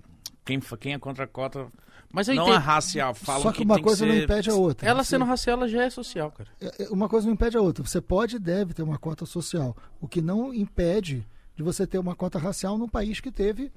Quem, 0.44 0.60
quem 0.80 0.94
é 0.94 0.98
contra 0.98 1.26
a 1.26 1.28
cota 1.28 1.68
Mas 2.12 2.28
eu 2.28 2.34
não 2.34 2.44
entendo. 2.44 2.56
é 2.56 2.58
racial. 2.58 3.14
Falam 3.14 3.44
Só 3.44 3.52
que 3.52 3.62
uma 3.62 3.76
tem 3.76 3.84
coisa 3.84 4.04
que 4.04 4.12
não 4.12 4.18
ser... 4.18 4.24
impede 4.24 4.50
a 4.50 4.56
outra. 4.56 4.90
Ela 4.90 5.04
Você- 5.04 5.12
sendo 5.12 5.26
racial, 5.26 5.58
ela 5.58 5.68
já 5.68 5.84
é 5.84 5.90
social, 5.92 6.32
cara. 6.32 6.50
É, 6.60 6.86
é, 6.86 6.90
uma 6.90 7.08
coisa 7.08 7.28
não 7.28 7.34
impede 7.36 7.56
a 7.56 7.62
outra. 7.62 7.86
Você 7.86 8.02
pode 8.02 8.38
e 8.38 8.40
deve 8.40 8.74
ter 8.74 8.82
uma 8.82 8.98
cota 8.98 9.24
social. 9.28 9.78
O 10.02 10.08
que 10.08 10.20
não 10.20 10.52
impede 10.52 11.28
de 11.56 11.62
você 11.62 11.86
ter 11.86 12.00
uma 12.00 12.16
cota 12.16 12.40
racial 12.40 12.76
num 12.76 12.90
país 12.90 13.20
que 13.20 13.32
teve 13.32 13.72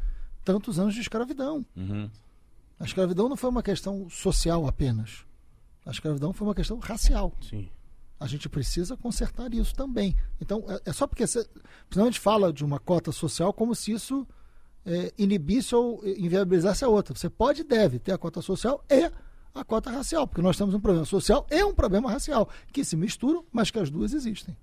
tantos 0.44 0.78
anos 0.78 0.94
de 0.94 1.00
escravidão. 1.00 1.64
Uhum. 1.76 2.10
A 2.78 2.84
escravidão 2.84 3.28
não 3.28 3.36
foi 3.36 3.50
uma 3.50 3.62
questão 3.62 4.08
social 4.10 4.66
apenas. 4.66 5.24
A 5.84 5.90
escravidão 5.90 6.32
foi 6.32 6.46
uma 6.46 6.54
questão 6.54 6.78
racial. 6.78 7.32
Sim. 7.40 7.68
A 8.18 8.26
gente 8.26 8.48
precisa 8.48 8.96
consertar 8.96 9.52
isso 9.52 9.74
também. 9.74 10.16
Então, 10.40 10.64
é, 10.68 10.90
é 10.90 10.92
só 10.92 11.06
porque 11.06 11.26
você, 11.26 11.46
senão 11.90 12.06
a 12.06 12.10
gente 12.10 12.20
fala 12.20 12.52
de 12.52 12.64
uma 12.64 12.78
cota 12.78 13.10
social 13.10 13.52
como 13.52 13.74
se 13.74 13.92
isso 13.92 14.26
é, 14.86 15.12
inibisse 15.18 15.74
ou 15.74 16.00
inviabilizasse 16.06 16.84
a 16.84 16.88
outra. 16.88 17.16
Você 17.16 17.28
pode 17.28 17.62
e 17.62 17.64
deve 17.64 17.98
ter 17.98 18.12
a 18.12 18.18
cota 18.18 18.40
social 18.40 18.84
e 18.88 19.10
a 19.54 19.64
cota 19.64 19.90
racial, 19.90 20.26
porque 20.26 20.40
nós 20.40 20.56
temos 20.56 20.74
um 20.74 20.80
problema 20.80 21.04
social 21.04 21.46
e 21.50 21.62
um 21.62 21.74
problema 21.74 22.10
racial, 22.10 22.48
que 22.72 22.84
se 22.84 22.96
misturam, 22.96 23.44
mas 23.52 23.70
que 23.70 23.78
as 23.78 23.90
duas 23.90 24.14
existem. 24.14 24.56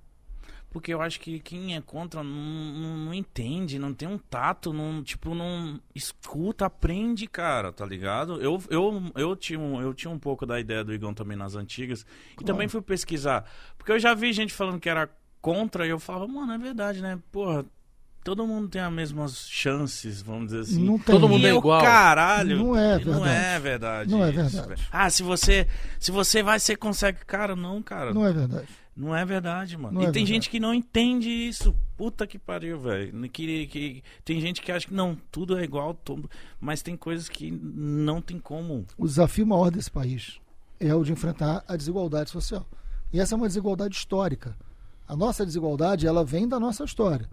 Porque 0.72 0.94
eu 0.94 1.02
acho 1.02 1.20
que 1.20 1.40
quem 1.40 1.76
é 1.76 1.82
contra 1.82 2.24
não, 2.24 2.32
não, 2.32 2.98
não 2.98 3.14
entende, 3.14 3.80
não 3.80 3.92
tem 3.92 4.08
um 4.08 4.20
tato, 4.20 4.72
não, 4.72 5.02
tipo, 5.04 5.34
não 5.34 5.80
escuta, 5.96 6.68
aprende, 6.68 7.26
cara, 7.26 7.72
tá 7.74 7.84
ligado? 7.86 8.40
Eu, 8.40 8.62
eu, 8.70 9.12
eu, 9.16 9.36
tinha, 9.36 9.60
um, 9.60 9.82
eu 9.82 9.94
tinha 9.96 10.12
um 10.12 10.20
pouco 10.20 10.46
da 10.46 10.60
ideia 10.60 10.84
do 10.84 10.94
Igão 10.94 11.12
também 11.14 11.36
nas 11.36 11.56
antigas 11.56 12.06
e 12.40 12.44
também 12.44 12.68
fui 12.68 12.82
pesquisar. 12.82 13.46
Porque 13.78 13.92
eu 13.92 14.00
já 14.00 14.14
vi 14.14 14.32
gente 14.32 14.54
falando 14.54 14.80
que 14.80 14.88
era 14.90 15.10
contra 15.42 15.88
e 15.88 15.90
eu 15.90 16.00
falava, 16.00 16.28
mano, 16.28 16.54
é 16.54 16.58
verdade, 16.60 17.02
né? 17.02 17.18
Porra, 17.32 17.66
todo 18.24 18.46
mundo 18.46 18.68
tem 18.68 18.82
as 18.82 18.92
mesmas 18.94 19.48
chances, 19.50 20.22
vamos 20.22 20.52
dizer 20.52 20.60
assim. 20.60 20.84
Não 20.84 21.00
tem. 21.00 21.16
Todo 21.16 21.28
mundo 21.28 21.42
E 21.42 21.48
é 21.48 21.56
igual. 21.56 21.82
Caralho. 21.82 22.58
Não 22.58 22.78
é 22.78 23.00
Não 23.04 23.22
verdade. 23.22 23.30
é 23.30 23.60
verdade. 23.60 24.12
Não 24.12 24.24
é 24.24 24.30
isso, 24.30 24.38
verdade. 24.38 24.68
velho. 24.68 24.82
Ah, 24.92 25.10
se 25.10 25.24
você, 25.24 25.68
se 26.00 26.12
você 26.12 26.44
vai, 26.44 26.60
você 26.60 26.76
consegue. 26.76 27.26
Cara, 27.26 27.56
não, 27.56 27.82
cara. 27.82 28.14
Não 28.14 28.26
é 28.26 28.32
verdade. 28.32 28.68
Não 28.96 29.16
é 29.16 29.24
verdade, 29.24 29.78
mano. 29.78 29.94
Não 29.94 30.02
e 30.02 30.06
é 30.06 30.12
tem 30.12 30.24
verdade. 30.24 30.34
gente 30.34 30.50
que 30.50 30.60
não 30.60 30.74
entende 30.74 31.30
isso. 31.30 31.74
Puta 31.96 32.28
que 32.28 32.38
pariu, 32.38 32.80
velho. 32.80 33.30
Que, 33.30 33.68
que, 33.68 34.04
tem 34.26 34.42
gente 34.42 34.62
que 34.62 34.72
acha 34.72 34.88
que 34.88 34.94
não, 34.94 35.18
tudo 35.32 35.58
é 35.58 35.64
igual, 35.64 35.94
tudo, 35.94 36.30
mas 36.60 36.82
tem 36.82 36.98
coisas 36.98 37.30
que 37.30 37.50
não 37.52 38.22
tem 38.22 38.40
como. 38.40 38.86
O 38.98 39.06
desafio 39.06 39.48
maior 39.48 39.72
desse 39.72 39.90
país 39.90 40.40
é 40.80 40.94
o 40.94 41.04
de 41.04 41.12
enfrentar 41.12 41.64
a 41.68 41.76
desigualdade 41.76 42.30
social. 42.30 42.68
E 43.12 43.20
essa 43.20 43.36
é 43.36 43.38
uma 43.38 43.48
desigualdade 43.48 43.96
histórica. 43.96 44.56
A 45.08 45.16
nossa 45.16 45.46
desigualdade, 45.46 46.06
ela 46.06 46.24
vem 46.24 46.48
da 46.48 46.60
nossa 46.60 46.84
história, 46.84 47.30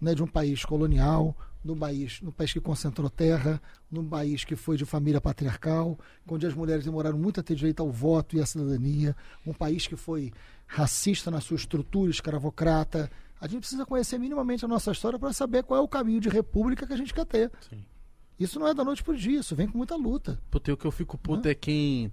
né? 0.00 0.14
De 0.14 0.22
um 0.22 0.26
país 0.26 0.64
colonial, 0.64 1.36
num 1.64 1.76
país, 1.76 2.20
num 2.22 2.30
país 2.30 2.52
que 2.52 2.60
concentrou 2.60 3.10
terra, 3.10 3.60
num 3.90 4.06
país 4.06 4.44
que 4.44 4.56
foi 4.56 4.76
de 4.76 4.84
família 4.84 5.20
patriarcal, 5.20 5.98
onde 6.28 6.46
as 6.46 6.54
mulheres 6.54 6.84
demoraram 6.84 7.18
muito 7.18 7.40
a 7.40 7.42
ter 7.42 7.54
direito 7.54 7.80
ao 7.80 7.90
voto 7.90 8.36
e 8.36 8.40
à 8.40 8.46
cidadania, 8.46 9.14
um 9.46 9.52
país 9.52 9.86
que 9.86 9.96
foi 9.96 10.32
racista 10.66 11.30
na 11.30 11.40
sua 11.40 11.56
estrutura 11.56 12.10
escravocrata. 12.10 13.10
A 13.40 13.46
gente 13.46 13.60
precisa 13.60 13.84
conhecer 13.84 14.18
minimamente 14.18 14.64
a 14.64 14.68
nossa 14.68 14.90
história 14.90 15.18
para 15.18 15.32
saber 15.32 15.62
qual 15.62 15.80
é 15.80 15.82
o 15.82 15.88
caminho 15.88 16.20
de 16.20 16.28
república 16.28 16.86
que 16.86 16.92
a 16.92 16.96
gente 16.96 17.12
quer 17.12 17.26
ter. 17.26 17.50
Sim. 17.68 17.84
Isso 18.38 18.58
não 18.58 18.66
é 18.66 18.72
da 18.72 18.82
noite 18.82 19.02
pro 19.02 19.16
dia, 19.16 19.40
isso 19.40 19.54
vem 19.54 19.68
com 19.68 19.76
muita 19.76 19.96
luta. 19.96 20.40
Puta, 20.50 20.72
o 20.72 20.76
que 20.76 20.86
eu 20.86 20.90
fico 20.90 21.18
puto 21.18 21.46
é 21.46 21.54
quem 21.54 22.10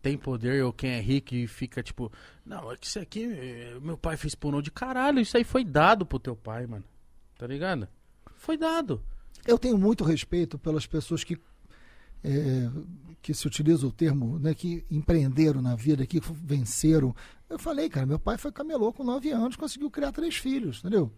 tem 0.00 0.16
poder 0.16 0.62
ou 0.62 0.72
quem 0.72 0.90
é 0.90 1.00
rico 1.00 1.34
e 1.34 1.48
fica 1.48 1.82
tipo, 1.82 2.12
não, 2.46 2.70
é 2.70 2.76
que 2.76 2.86
isso 2.86 3.00
aqui, 3.00 3.24
eh, 3.24 3.76
meu 3.82 3.98
pai 3.98 4.16
fez 4.16 4.36
pornô 4.36 4.62
de 4.62 4.70
caralho, 4.70 5.18
isso 5.18 5.36
aí 5.36 5.42
foi 5.42 5.64
dado 5.64 6.06
pro 6.06 6.20
teu 6.20 6.36
pai, 6.36 6.66
mano. 6.66 6.84
Tá 7.36 7.46
ligado? 7.46 7.88
Foi 8.38 8.56
dado. 8.56 9.02
Eu 9.46 9.58
tenho 9.58 9.76
muito 9.76 10.04
respeito 10.04 10.58
pelas 10.58 10.86
pessoas 10.86 11.22
que 11.24 11.38
é, 12.24 12.70
que 13.22 13.32
se 13.34 13.46
utiliza 13.46 13.86
o 13.86 13.92
termo, 13.92 14.38
né, 14.38 14.54
que 14.54 14.84
empreenderam 14.90 15.60
na 15.60 15.74
vida, 15.74 16.06
que 16.06 16.20
venceram. 16.20 17.14
Eu 17.48 17.58
falei, 17.58 17.88
cara, 17.88 18.06
meu 18.06 18.18
pai 18.18 18.36
foi 18.38 18.50
camelô 18.50 18.92
com 18.92 19.04
nove 19.04 19.30
anos, 19.30 19.56
conseguiu 19.56 19.90
criar 19.90 20.12
três 20.12 20.36
filhos, 20.36 20.78
entendeu? 20.78 21.12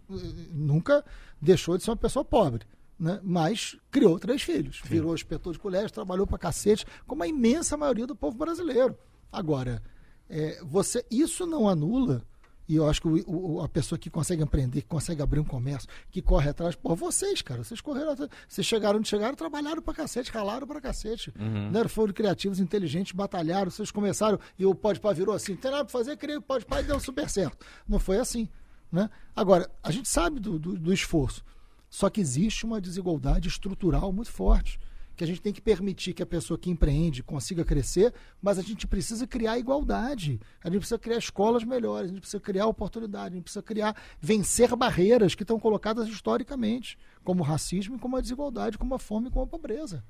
Nunca 0.53 1.05
deixou 1.41 1.77
de 1.77 1.85
ser 1.85 1.91
uma 1.91 1.97
pessoa 1.97 2.25
pobre, 2.25 2.65
né? 2.99 3.21
Mas 3.23 3.77
criou 3.91 4.19
três 4.19 4.43
filhos, 4.43 4.81
virou 4.85 5.15
inspetor 5.15 5.53
de 5.53 5.59
colégio, 5.59 5.91
trabalhou 5.91 6.27
pra 6.27 6.39
cacete, 6.39 6.87
como 7.07 7.23
a 7.23 7.29
imensa 7.29 7.77
maioria 7.77 8.07
do 8.07 8.17
povo 8.17 8.37
brasileiro. 8.37 8.97
Agora, 9.33 9.83
é, 10.29 10.61
você, 10.65 11.05
isso 11.11 11.47
não 11.47 11.69
anula 11.69 12.25
e 12.73 12.77
eu 12.77 12.89
acho 12.89 13.01
que 13.03 13.09
o- 13.09 13.25
o- 13.57 13.61
a 13.63 13.69
pessoa 13.69 13.99
que 13.99 14.09
consegue 14.09 14.43
empreender, 14.43 14.83
que 14.83 14.87
consegue 14.89 15.21
abrir 15.21 15.41
um 15.41 15.45
comércio, 15.45 15.89
que 16.11 16.23
corre 16.23 16.51
atrás, 16.51 16.77
pô, 16.77 16.95
vocês, 16.95 17.43
cara, 17.43 17.65
vocês 17.65 17.81
correram 17.81 18.13
atrás, 18.13 18.31
vocês 18.49 18.67
chegaram 18.67 18.99
onde 19.01 19.09
chegaram, 19.09 19.35
trabalharam 19.35 19.83
pra 19.83 19.93
cacete, 19.93 20.31
ralaram 20.31 20.67
pra 20.67 20.81
cacete. 20.81 21.33
Né? 21.37 21.89
Foram 21.89 22.13
criativos, 22.13 22.61
inteligentes, 22.61 23.13
batalharam, 23.13 23.71
vocês 23.71 23.91
começaram, 23.91 24.39
e 24.59 24.65
o 24.65 24.75
Pode 24.75 25.01
Pá 25.01 25.13
virou 25.13 25.35
assim, 25.35 25.53
não 25.53 25.59
tem 25.61 25.71
nada 25.71 25.85
pra 25.85 25.93
fazer, 25.93 26.17
criei 26.17 26.37
o 26.37 26.43
Pode 26.43 26.65
Pá 26.65 26.81
e 26.81 26.85
deu 26.85 27.01
super 27.01 27.29
certo. 27.29 27.67
Não 27.89 27.99
foi 27.99 28.19
assim. 28.19 28.49
Né? 28.93 29.09
Agora, 29.35 29.71
a 29.83 29.91
gente 29.91 30.09
sabe 30.09 30.39
do, 30.41 30.59
do, 30.59 30.77
do 30.79 30.93
esforço, 30.93 31.45
só 31.89 32.09
que 32.09 32.21
existe 32.21 32.65
uma 32.65 32.81
desigualdade 32.81 33.49
estrutural 33.49 34.13
muito 34.13 34.31
forte 34.31 34.79
que 35.21 35.25
a 35.25 35.27
gente 35.27 35.43
tem 35.43 35.53
que 35.53 35.61
permitir 35.61 36.15
que 36.15 36.23
a 36.23 36.27
pessoa 36.27 36.59
que 36.59 36.71
empreende 36.71 37.23
consiga 37.23 37.63
crescer, 37.63 38.15
mas 38.41 38.59
a 38.59 38.63
gente 38.63 38.87
precisa 38.87 39.27
criar 39.27 39.59
igualdade. 39.59 40.41
A 40.65 40.69
gente 40.69 40.79
precisa 40.79 40.99
criar 40.99 41.19
escolas 41.19 41.63
melhores, 41.63 42.07
a 42.07 42.15
gente 42.15 42.23
precisa 42.23 42.41
criar 42.41 42.65
oportunidade, 42.65 43.35
a 43.35 43.37
gente 43.37 43.43
precisa 43.43 43.63
criar, 43.63 43.95
vencer 44.19 44.75
barreiras 44.75 45.35
que 45.35 45.43
estão 45.43 45.61
colocadas 45.61 46.09
historicamente, 46.09 46.97
como 47.23 47.43
o 47.43 47.45
racismo, 47.45 47.99
como 47.99 48.17
a 48.17 48.23
desigualdade, 48.23 48.79
como 48.79 48.95
a 48.95 48.99
fome, 48.99 49.29
como 49.29 49.45
a 49.45 49.47
pobreza. 49.47 50.03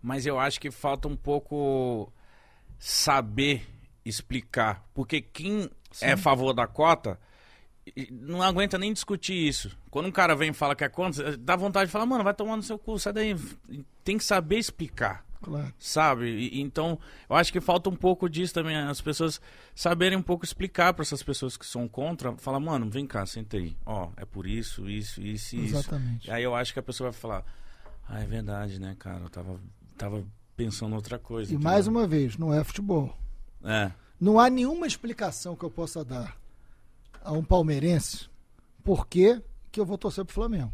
Mas 0.00 0.24
eu 0.24 0.38
acho 0.38 0.58
que 0.58 0.70
falta 0.70 1.08
um 1.08 1.16
pouco 1.16 2.10
saber 2.78 3.68
explicar. 4.02 4.82
Porque 4.94 5.20
quem 5.20 5.68
é 6.00 6.12
a 6.12 6.16
favor 6.16 6.54
da 6.54 6.66
cota 6.66 7.20
não 8.10 8.42
aguenta 8.42 8.76
nem 8.78 8.92
discutir 8.92 9.34
isso. 9.34 9.76
Quando 9.90 10.06
um 10.06 10.12
cara 10.12 10.34
vem 10.34 10.50
e 10.50 10.54
fala 10.54 10.74
que 10.74 10.84
é 10.84 10.88
contra, 10.88 11.36
dá 11.36 11.56
vontade 11.56 11.86
de 11.86 11.92
falar, 11.92 12.06
mano, 12.06 12.24
vai 12.24 12.34
tomar 12.34 12.56
no 12.56 12.62
seu 12.62 12.78
cu, 12.78 12.98
sai 12.98 13.12
daí. 13.12 13.36
Tem 14.04 14.16
que 14.18 14.24
saber 14.24 14.58
explicar. 14.58 15.24
Claro. 15.40 15.72
Sabe? 15.78 16.26
E- 16.26 16.60
então, 16.60 16.98
eu 17.30 17.36
acho 17.36 17.52
que 17.52 17.60
falta 17.60 17.88
um 17.88 17.94
pouco 17.94 18.28
disso 18.28 18.52
também, 18.54 18.76
as 18.76 19.00
pessoas 19.00 19.40
saberem 19.74 20.18
um 20.18 20.22
pouco 20.22 20.44
explicar 20.44 20.92
para 20.92 21.02
essas 21.02 21.22
pessoas 21.22 21.56
que 21.56 21.64
são 21.64 21.86
contra, 21.86 22.36
falar, 22.36 22.58
mano, 22.58 22.90
vem 22.90 23.06
cá, 23.06 23.24
senta 23.24 23.56
aí. 23.56 23.76
Ó, 23.86 24.10
é 24.16 24.24
por 24.24 24.46
isso, 24.48 24.88
isso, 24.90 25.20
isso 25.22 25.54
e 25.56 25.64
isso. 25.66 25.76
Exatamente. 25.76 26.26
E 26.26 26.30
aí 26.32 26.42
eu 26.42 26.54
acho 26.56 26.72
que 26.72 26.80
a 26.80 26.82
pessoa 26.82 27.10
vai 27.12 27.20
falar, 27.20 27.44
ah, 28.08 28.20
é 28.20 28.26
verdade, 28.26 28.80
né, 28.80 28.96
cara? 28.98 29.20
Eu 29.24 29.28
tava, 29.30 29.60
tava 29.96 30.24
pensando 30.56 30.96
outra 30.96 31.20
coisa. 31.20 31.54
E 31.54 31.56
mais 31.56 31.86
uma 31.86 32.04
vez, 32.06 32.36
não 32.36 32.52
é 32.52 32.64
futebol. 32.64 33.16
É. 33.62 33.92
Não 34.20 34.40
há 34.40 34.50
nenhuma 34.50 34.88
explicação 34.88 35.54
que 35.54 35.64
eu 35.64 35.70
possa 35.70 36.04
dar 36.04 36.36
a 37.22 37.32
um 37.32 37.42
palmeirense 37.44 38.28
por 38.82 39.06
que, 39.06 39.42
que 39.70 39.80
eu 39.80 39.84
vou 39.86 39.98
torcer 39.98 40.24
pro 40.24 40.34
Flamengo. 40.34 40.72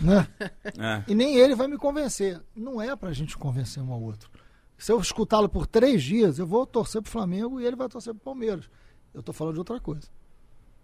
Né? 0.00 0.26
É. 0.76 1.04
E 1.06 1.14
nem 1.14 1.36
ele 1.36 1.54
vai 1.54 1.68
me 1.68 1.76
convencer. 1.76 2.42
Não 2.54 2.82
é 2.82 2.96
pra 2.96 3.12
gente 3.12 3.36
convencer 3.36 3.82
um 3.82 3.92
ao 3.92 4.02
outro. 4.02 4.28
Se 4.76 4.90
eu 4.90 4.98
escutá-lo 4.98 5.48
por 5.48 5.66
três 5.66 6.02
dias, 6.02 6.38
eu 6.38 6.46
vou 6.46 6.66
torcer 6.66 7.00
pro 7.00 7.10
Flamengo 7.10 7.60
e 7.60 7.64
ele 7.64 7.76
vai 7.76 7.88
torcer 7.88 8.12
pro 8.12 8.22
Palmeiras. 8.22 8.68
Eu 9.12 9.22
tô 9.22 9.32
falando 9.32 9.54
de 9.54 9.60
outra 9.60 9.78
coisa. 9.78 10.08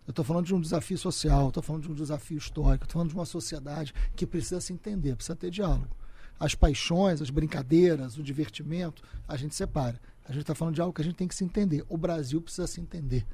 Eu 0.07 0.13
tô 0.13 0.23
falando 0.23 0.47
de 0.47 0.55
um 0.55 0.61
desafio 0.61 0.97
social, 0.97 1.51
tô 1.51 1.61
falando 1.61 1.83
de 1.83 1.91
um 1.91 1.95
desafio 1.95 2.39
histórico, 2.39 2.87
tô 2.87 2.93
falando 2.93 3.09
de 3.09 3.15
uma 3.15 3.25
sociedade 3.25 3.93
que 4.15 4.27
precisa 4.27 4.61
se 4.61 4.73
entender, 4.73 5.17
precisa 5.17 5.37
ter 5.37 5.51
diálogo. 5.51 5.97
As 6.39 6.55
paixões, 6.55 7.21
as 7.21 7.31
brincadeiras, 7.31 8.17
o 8.17 8.23
divertimento, 8.23 9.03
a 9.27 9.37
gente 9.37 9.55
separa. 9.55 10.01
A 10.25 10.33
gente 10.33 10.43
está 10.43 10.55
falando 10.55 10.77
de 10.77 10.81
algo 10.81 10.95
que 10.95 11.03
a 11.03 11.05
gente 11.05 11.17
tem 11.17 11.29
que 11.29 11.35
se 11.35 11.45
entender. 11.45 11.85
O 11.89 11.99
Brasil 11.99 12.41
precisa 12.41 12.67
se 12.67 12.81
entender. 12.81 13.27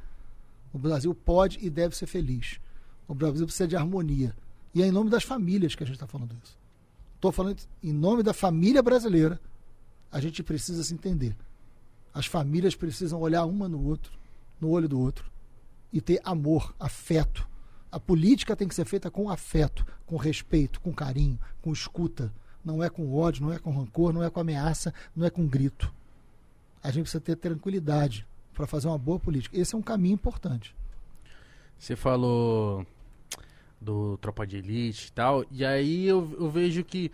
O 0.73 0.79
Brasil 0.79 1.15
pode 1.15 1.59
e 1.65 1.71
deve 1.71 1.97
ser 1.97 2.07
feliz. 2.07 2.61
O 3.09 3.15
Brasil 3.15 3.47
precisa 3.47 3.69
de 3.69 3.77
harmonia. 3.77 4.37
E 4.75 4.83
é 4.83 4.87
em 4.87 4.91
nome 4.91 5.09
das 5.09 5.23
famílias 5.23 5.75
que 5.75 5.83
a 5.83 5.87
gente 5.87 5.97
está 5.97 6.07
falando 6.07 6.37
isso. 6.43 6.59
Estou 7.15 7.33
falando 7.33 7.59
em 7.83 7.93
nome 7.93 8.23
da 8.23 8.35
família 8.35 8.83
brasileira. 8.83 9.41
A 10.13 10.21
gente 10.21 10.43
precisa 10.43 10.85
se 10.85 10.93
entender. 10.93 11.37
As 12.13 12.27
famílias 12.27 12.75
precisam 12.75 13.21
olhar 13.21 13.45
uma 13.45 13.69
no 13.69 13.83
outro, 13.85 14.13
no 14.61 14.71
olho 14.71 14.89
do 14.89 14.99
outro, 14.99 15.31
e 15.93 16.01
ter 16.01 16.21
amor, 16.25 16.75
afeto. 16.79 17.47
A 17.91 17.99
política 17.99 18.57
tem 18.57 18.69
que 18.69 18.75
ser 18.75 18.85
feita 18.85 19.11
com 19.11 19.31
afeto, 19.31 19.87
com 20.05 20.17
respeito, 20.17 20.81
com 20.81 20.93
carinho, 20.93 21.39
com 21.63 21.73
escuta. 21.73 22.33
Não 22.65 22.83
é 22.83 22.91
com 22.91 23.15
ódio, 23.15 23.45
não 23.45 23.53
é 23.53 23.59
com 23.59 23.71
rancor, 23.71 24.13
não 24.13 24.23
é 24.23 24.29
com 24.29 24.41
ameaça, 24.41 24.93
não 25.15 25.25
é 25.25 25.31
com 25.31 25.47
grito. 25.47 25.93
A 26.83 26.91
gente 26.91 27.05
precisa 27.05 27.21
ter 27.21 27.37
tranquilidade 27.37 28.27
para 28.57 28.67
fazer 28.67 28.89
uma 28.89 28.99
boa 28.99 29.21
política. 29.21 29.57
Esse 29.57 29.75
é 29.75 29.79
um 29.79 29.83
caminho 29.83 30.15
importante. 30.15 30.75
Você 31.79 31.95
falou 31.95 32.85
do 33.81 34.17
Tropa 34.17 34.47
de 34.47 34.57
Elite 34.57 35.09
e 35.09 35.13
tal, 35.13 35.45
e 35.51 35.65
aí 35.65 36.07
eu, 36.07 36.35
eu 36.41 36.51
vejo 36.51 36.83
que. 36.83 37.13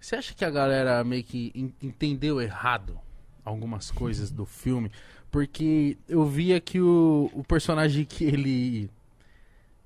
Você 0.00 0.14
acha 0.14 0.32
que 0.34 0.44
a 0.44 0.50
galera 0.50 1.02
meio 1.02 1.24
que 1.24 1.50
en- 1.54 1.72
entendeu 1.82 2.40
errado 2.40 2.98
algumas 3.44 3.90
coisas 3.90 4.30
do 4.30 4.46
filme? 4.46 4.90
Porque 5.30 5.98
eu 6.08 6.24
via 6.24 6.60
que 6.60 6.80
o, 6.80 7.28
o 7.34 7.42
personagem 7.42 8.04
que 8.04 8.24
ele. 8.24 8.88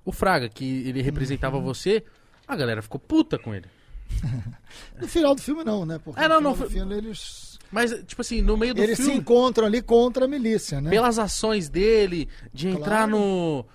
O 0.04 0.12
Fraga, 0.12 0.48
que 0.48 0.64
ele 0.86 1.00
representava 1.02 1.56
Uhum. 1.56 1.62
você, 1.64 2.04
a 2.46 2.54
galera 2.56 2.82
ficou 2.82 3.00
puta 3.00 3.38
com 3.38 3.54
ele. 3.54 3.66
No 5.00 5.08
final 5.08 5.34
do 5.34 5.40
filme, 5.40 5.64
não, 5.64 5.84
né? 5.86 5.98
Porque 5.98 6.20
É, 6.20 6.28
não, 6.28 6.40
no 6.40 6.50
não, 6.50 6.54
final 6.54 6.66
do 6.68 6.70
foi- 6.70 6.78
filme 6.80 6.94
eles, 6.94 7.49
Mas, 7.72 7.92
tipo 8.06 8.20
assim, 8.20 8.42
no 8.42 8.56
meio 8.56 8.74
do 8.74 8.82
eles 8.82 8.96
se 8.98 9.04
filme, 9.04 9.18
encontram 9.20 9.66
ali 9.66 9.80
contra 9.80 10.24
a 10.24 10.28
milícia, 10.28 10.80
né? 10.80 10.90
pelas 10.90 11.18
ações 11.18 11.68
dele, 11.68 12.28
de 12.52 12.68
entrar 12.68 13.08
Claro. 13.08 13.10
no. 13.12 13.66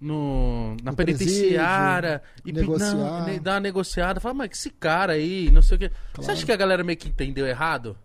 No, 0.00 0.76
na 0.82 0.90
No 0.90 0.96
penitenciária 0.96 2.20
e 2.44 2.52
negociar. 2.52 2.94
não, 2.94 3.38
dar 3.40 3.54
uma 3.54 3.60
negociada. 3.60 4.18
Fala, 4.20 4.34
mas 4.34 4.48
que 4.48 4.56
esse 4.56 4.70
cara 4.70 5.12
aí, 5.12 5.48
não 5.52 5.62
sei 5.62 5.76
o 5.76 5.78
quê. 5.78 5.88
Você 5.90 6.14
Claro. 6.14 6.32
acha 6.32 6.46
que 6.46 6.50
a 6.52 6.56
galera 6.56 6.82
meio 6.82 6.98
que 6.98 7.08
entendeu 7.08 7.46
errado? 7.46 7.96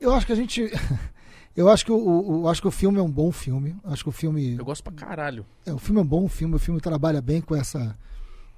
Eu 0.00 0.14
acho 0.14 0.26
que 0.26 0.32
a 0.32 0.36
gente. 0.36 0.70
Eu 1.56 1.68
acho 1.68 1.84
que 1.84 1.90
o, 1.90 1.96
o- 1.96 2.42
eu 2.44 2.48
acho 2.48 2.62
que 2.62 2.68
o 2.68 2.70
filme 2.70 3.00
é 3.00 3.02
um 3.02 3.10
bom 3.10 3.32
filme. 3.32 3.74
Eu 3.82 3.90
Acho 3.92 4.04
que 4.04 4.08
o 4.08 4.12
filme. 4.12 4.54
Eu 4.56 4.64
gosto 4.64 4.80
pra 4.84 4.92
caralho. 4.92 5.44
É, 5.66 5.72
o 5.72 5.78
filme 5.78 5.98
é 6.00 6.04
um 6.04 6.06
bom 6.06 6.28
filme, 6.28 6.54
o 6.54 6.58
filme 6.58 6.80
trabalha 6.80 7.20
bem 7.20 7.40
com 7.40 7.56
essa, 7.56 7.98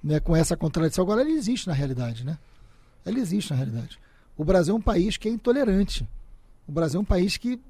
né, 0.05 0.21
com 0.21 0.37
essa 0.37 0.55
contradição. 0.55 1.03
Agora, 1.03 1.23
ele 1.23 1.31
existe 1.33 1.67
na 1.67 1.73
realidade, 1.73 2.27
né? 2.27 2.37
Ele 3.07 3.19
existe 3.21 3.51
na 3.53 3.57
realidade. 3.57 3.99
O 4.41 4.45
Brasil 4.45 4.75
é 4.75 4.79
um 4.79 4.81
país 4.81 5.19
que 5.19 5.29
é 5.29 5.31
intolerante. 5.31 6.09
O 6.67 6.73
Brasil 6.73 6.99
é 6.99 7.03
um 7.03 7.05
país 7.05 7.37
que 7.37 7.61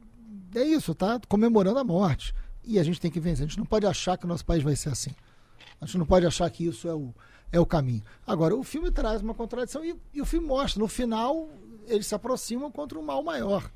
é 0.54 0.62
isso, 0.62 0.94
tá 0.94 1.20
comemorando 1.26 1.80
a 1.80 1.82
morte. 1.82 2.32
E 2.62 2.78
a 2.78 2.84
gente 2.84 3.00
tem 3.00 3.10
que 3.10 3.18
vencer. 3.18 3.44
A 3.44 3.48
gente 3.48 3.58
não 3.58 3.66
pode 3.66 3.86
achar 3.86 4.16
que 4.16 4.24
o 4.24 4.28
nosso 4.28 4.44
país 4.44 4.62
vai 4.62 4.76
ser 4.76 4.90
assim. 4.90 5.10
A 5.80 5.84
gente 5.84 5.98
não 5.98 6.06
pode 6.06 6.24
achar 6.26 6.48
que 6.48 6.64
isso 6.64 6.86
é 6.86 6.94
o, 6.94 7.12
é 7.50 7.58
o 7.58 7.66
caminho. 7.66 8.04
Agora, 8.24 8.54
o 8.54 8.62
filme 8.62 8.88
traz 8.92 9.20
uma 9.20 9.34
contradição 9.34 9.84
e, 9.84 9.96
e 10.14 10.22
o 10.22 10.24
filme 10.24 10.46
mostra, 10.46 10.80
no 10.80 10.86
final, 10.86 11.48
eles 11.88 12.06
se 12.06 12.14
aproximam 12.14 12.70
contra 12.70 12.96
um 12.96 13.02
mal 13.02 13.20
maior, 13.20 13.68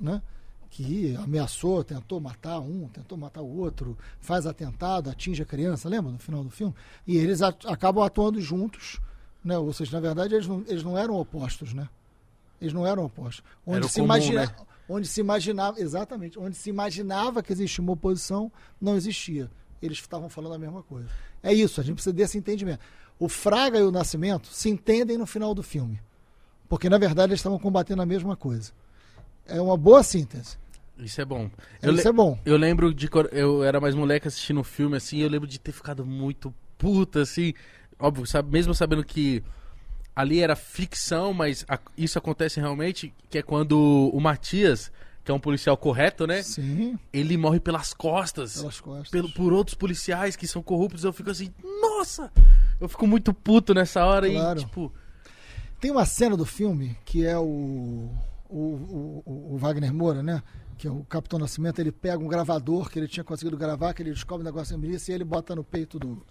né? 0.00 0.22
Que 0.70 1.14
ameaçou, 1.16 1.84
tentou 1.84 2.20
matar 2.20 2.58
um, 2.58 2.88
tentou 2.88 3.18
matar 3.18 3.42
o 3.42 3.58
outro, 3.58 3.98
faz 4.18 4.46
atentado, 4.46 5.10
atinge 5.10 5.42
a 5.42 5.44
criança, 5.44 5.90
lembra 5.90 6.10
no 6.10 6.18
final 6.18 6.42
do 6.42 6.48
filme? 6.48 6.74
E 7.06 7.18
eles 7.18 7.42
a- 7.42 7.54
acabam 7.66 8.02
atuando 8.02 8.40
juntos, 8.40 8.98
né? 9.44 9.58
Ou 9.58 9.74
seja, 9.74 9.92
na 9.92 10.00
verdade, 10.00 10.34
eles 10.34 10.46
não, 10.46 10.64
eles 10.66 10.82
não 10.82 10.96
eram 10.96 11.16
opostos, 11.16 11.74
né? 11.74 11.86
Eles 12.60 12.72
não 12.72 12.86
eram 12.86 13.04
opostos. 13.04 13.44
Onde 13.66 13.78
Era 13.78 13.88
se 13.88 13.94
comum, 13.94 14.04
imagina, 14.06 14.46
né? 14.46 14.54
onde 14.88 15.08
se 15.08 15.20
imaginava, 15.20 15.80
exatamente, 15.80 16.38
onde 16.38 16.56
se 16.56 16.68
imaginava 16.70 17.42
que 17.42 17.52
existia 17.52 17.82
uma 17.82 17.92
oposição, 17.92 18.50
não 18.80 18.96
existia. 18.96 19.50
Eles 19.80 19.98
estavam 19.98 20.28
falando 20.28 20.54
a 20.54 20.58
mesma 20.58 20.82
coisa. 20.82 21.08
É 21.42 21.52
isso, 21.54 21.80
a 21.80 21.84
gente 21.84 21.94
precisa 21.94 22.12
desse 22.12 22.36
entendimento. 22.36 22.80
O 23.18 23.28
Fraga 23.28 23.78
e 23.78 23.82
o 23.82 23.90
Nascimento 23.90 24.48
se 24.48 24.68
entendem 24.68 25.16
no 25.16 25.26
final 25.26 25.54
do 25.54 25.62
filme. 25.62 26.00
Porque, 26.68 26.88
na 26.88 26.98
verdade, 26.98 27.30
eles 27.30 27.40
estavam 27.40 27.58
combatendo 27.58 28.02
a 28.02 28.06
mesma 28.06 28.36
coisa. 28.36 28.72
É 29.46 29.60
uma 29.60 29.76
boa 29.76 30.02
síntese. 30.02 30.56
Isso 30.98 31.20
é 31.20 31.24
bom. 31.24 31.50
É, 31.82 31.88
Eu, 31.88 31.94
isso 31.94 32.08
é 32.08 32.12
bom. 32.12 32.38
eu 32.44 32.56
lembro 32.56 32.92
de 32.94 33.08
eu 33.32 33.64
era 33.64 33.80
mais 33.80 33.94
moleque 33.94 34.28
assistindo 34.28 34.60
o 34.60 34.64
filme, 34.64 34.96
assim, 34.96 35.18
eu 35.18 35.28
lembro 35.28 35.48
de 35.48 35.58
ter 35.58 35.72
ficado 35.72 36.04
muito 36.04 36.54
puta, 36.76 37.22
assim. 37.22 37.54
Óbvio, 37.98 38.26
sabe, 38.26 38.50
mesmo 38.50 38.74
sabendo 38.74 39.04
que 39.04 39.42
ali 40.20 40.40
era 40.40 40.54
ficção, 40.56 41.32
mas 41.32 41.64
a- 41.68 41.78
isso 41.96 42.18
acontece 42.18 42.60
realmente, 42.60 43.12
que 43.28 43.38
é 43.38 43.42
quando 43.42 43.78
o 44.12 44.20
Matias, 44.20 44.90
que 45.24 45.30
é 45.30 45.34
um 45.34 45.40
policial 45.40 45.76
correto, 45.76 46.26
né? 46.26 46.42
Sim, 46.42 46.98
Ele 47.12 47.36
morre 47.36 47.60
pelas 47.60 47.92
costas. 47.92 48.58
pelas 48.58 48.80
costas. 48.80 49.10
pelo, 49.10 49.30
por 49.32 49.52
outros 49.52 49.74
policiais 49.74 50.36
que 50.36 50.46
são 50.46 50.62
corruptos, 50.62 51.04
eu 51.04 51.12
fico 51.12 51.30
assim, 51.30 51.52
nossa! 51.80 52.32
Eu 52.80 52.88
fico 52.88 53.06
muito 53.06 53.34
puto 53.34 53.74
nessa 53.74 54.04
hora 54.04 54.30
Claro. 54.30 54.60
e, 54.60 54.64
tipo, 54.64 54.92
Tem 55.80 55.90
uma 55.90 56.04
cena 56.04 56.36
do 56.36 56.44
filme 56.44 56.96
que 57.04 57.24
é 57.24 57.38
o, 57.38 58.10
o, 58.48 58.58
o, 58.58 59.22
o- 59.54 59.56
Wagner 59.58 59.92
Moura, 59.94 60.22
né? 60.22 60.42
Que 60.76 60.86
é 60.86 60.90
o 60.90 61.04
Capitão 61.04 61.38
Nascimento, 61.38 61.78
ele 61.78 61.92
pega 61.92 62.22
um 62.22 62.28
gravador 62.28 62.88
que 62.90 62.98
ele 62.98 63.08
tinha 63.08 63.24
conseguido 63.24 63.56
gravar, 63.56 63.92
que 63.94 64.02
ele 64.02 64.10
descobre 64.12 64.42
um 64.42 64.44
negócio 64.50 64.74
da 64.74 64.78
milícia 64.80 65.12
e 65.12 65.14
ele 65.14 65.24
bota 65.24 65.54
no 65.54 65.62
peito 65.64 65.98
do, 65.98 66.22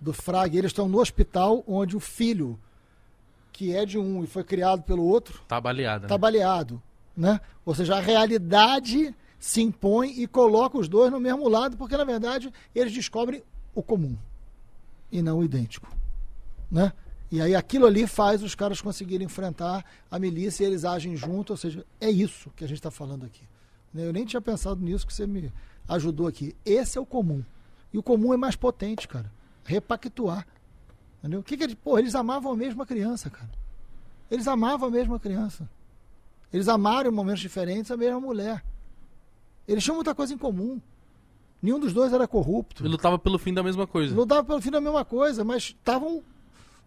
do 0.00 0.12
Fraga. 0.12 0.54
E 0.54 0.58
eles 0.58 0.70
estão 0.70 0.88
no 0.88 0.98
hospital 0.98 1.62
onde 1.66 1.96
o 1.96 2.00
filho, 2.00 2.58
que 3.60 3.76
é 3.76 3.84
de 3.84 3.98
um 3.98 4.24
e 4.24 4.26
foi 4.26 4.42
criado 4.42 4.82
pelo 4.84 5.04
outro, 5.04 5.42
tá 5.46 5.60
baleada. 5.60 6.06
está 6.06 6.14
Né? 6.14 6.18
baleado. 6.18 6.82
Né? 7.14 7.38
Ou 7.62 7.74
seja, 7.74 7.96
a 7.96 8.00
realidade 8.00 9.14
se 9.38 9.60
impõe 9.60 10.18
e 10.18 10.26
coloca 10.26 10.78
os 10.78 10.88
dois 10.88 11.12
no 11.12 11.20
mesmo 11.20 11.46
lado, 11.46 11.76
porque 11.76 11.94
na 11.94 12.04
verdade 12.04 12.50
eles 12.74 12.90
descobrem 12.90 13.42
o 13.74 13.82
comum 13.82 14.16
e 15.12 15.20
não 15.20 15.40
o 15.40 15.44
idêntico. 15.44 15.94
Né? 16.70 16.90
E 17.30 17.38
aí 17.42 17.54
aquilo 17.54 17.84
ali 17.84 18.06
faz 18.06 18.42
os 18.42 18.54
caras 18.54 18.80
conseguirem 18.80 19.26
enfrentar 19.26 19.84
a 20.10 20.18
milícia 20.18 20.64
e 20.64 20.66
eles 20.66 20.86
agem 20.86 21.14
junto, 21.14 21.50
ou 21.50 21.56
seja, 21.58 21.84
é 22.00 22.08
isso 22.08 22.48
que 22.56 22.64
a 22.64 22.66
gente 22.66 22.78
está 22.78 22.90
falando 22.90 23.26
aqui. 23.26 23.42
Né? 23.92 24.06
Eu 24.06 24.12
nem 24.14 24.24
tinha 24.24 24.40
pensado 24.40 24.80
nisso 24.82 25.06
que 25.06 25.12
você 25.12 25.26
me 25.26 25.52
ajudou 25.86 26.26
aqui. 26.26 26.56
Esse 26.64 26.96
é 26.96 27.00
o 27.00 27.04
comum. 27.04 27.44
E 27.92 27.98
o 27.98 28.02
comum 28.02 28.32
é 28.32 28.38
mais 28.38 28.56
potente, 28.56 29.06
cara. 29.06 29.30
Repactuar. 29.64 30.46
Entendeu? 31.20 31.40
O 31.40 31.42
que, 31.42 31.56
que 31.56 31.62
eles. 31.64 31.74
Pô, 31.74 31.98
eles 31.98 32.14
amavam 32.14 32.52
a 32.52 32.56
mesma 32.56 32.84
criança, 32.84 33.30
cara. 33.30 33.50
Eles 34.30 34.48
amavam 34.48 34.88
a 34.88 34.90
mesma 34.90 35.20
criança. 35.20 35.68
Eles 36.52 36.66
amaram 36.68 37.10
em 37.10 37.14
momentos 37.14 37.40
diferentes 37.40 37.90
a 37.90 37.96
mesma 37.96 38.18
mulher. 38.20 38.64
Eles 39.68 39.84
tinham 39.84 39.94
muita 39.94 40.14
coisa 40.14 40.34
em 40.34 40.38
comum. 40.38 40.80
Nenhum 41.62 41.78
dos 41.78 41.92
dois 41.92 42.12
era 42.12 42.26
corrupto. 42.26 42.82
Ele 42.82 42.88
lutava 42.90 43.18
pelo 43.18 43.38
fim 43.38 43.52
da 43.52 43.62
mesma 43.62 43.86
coisa. 43.86 44.14
Lutavam 44.14 44.44
pelo 44.44 44.62
fim 44.62 44.70
da 44.70 44.80
mesma 44.80 45.04
coisa, 45.04 45.44
mas 45.44 45.64
estavam. 45.64 46.22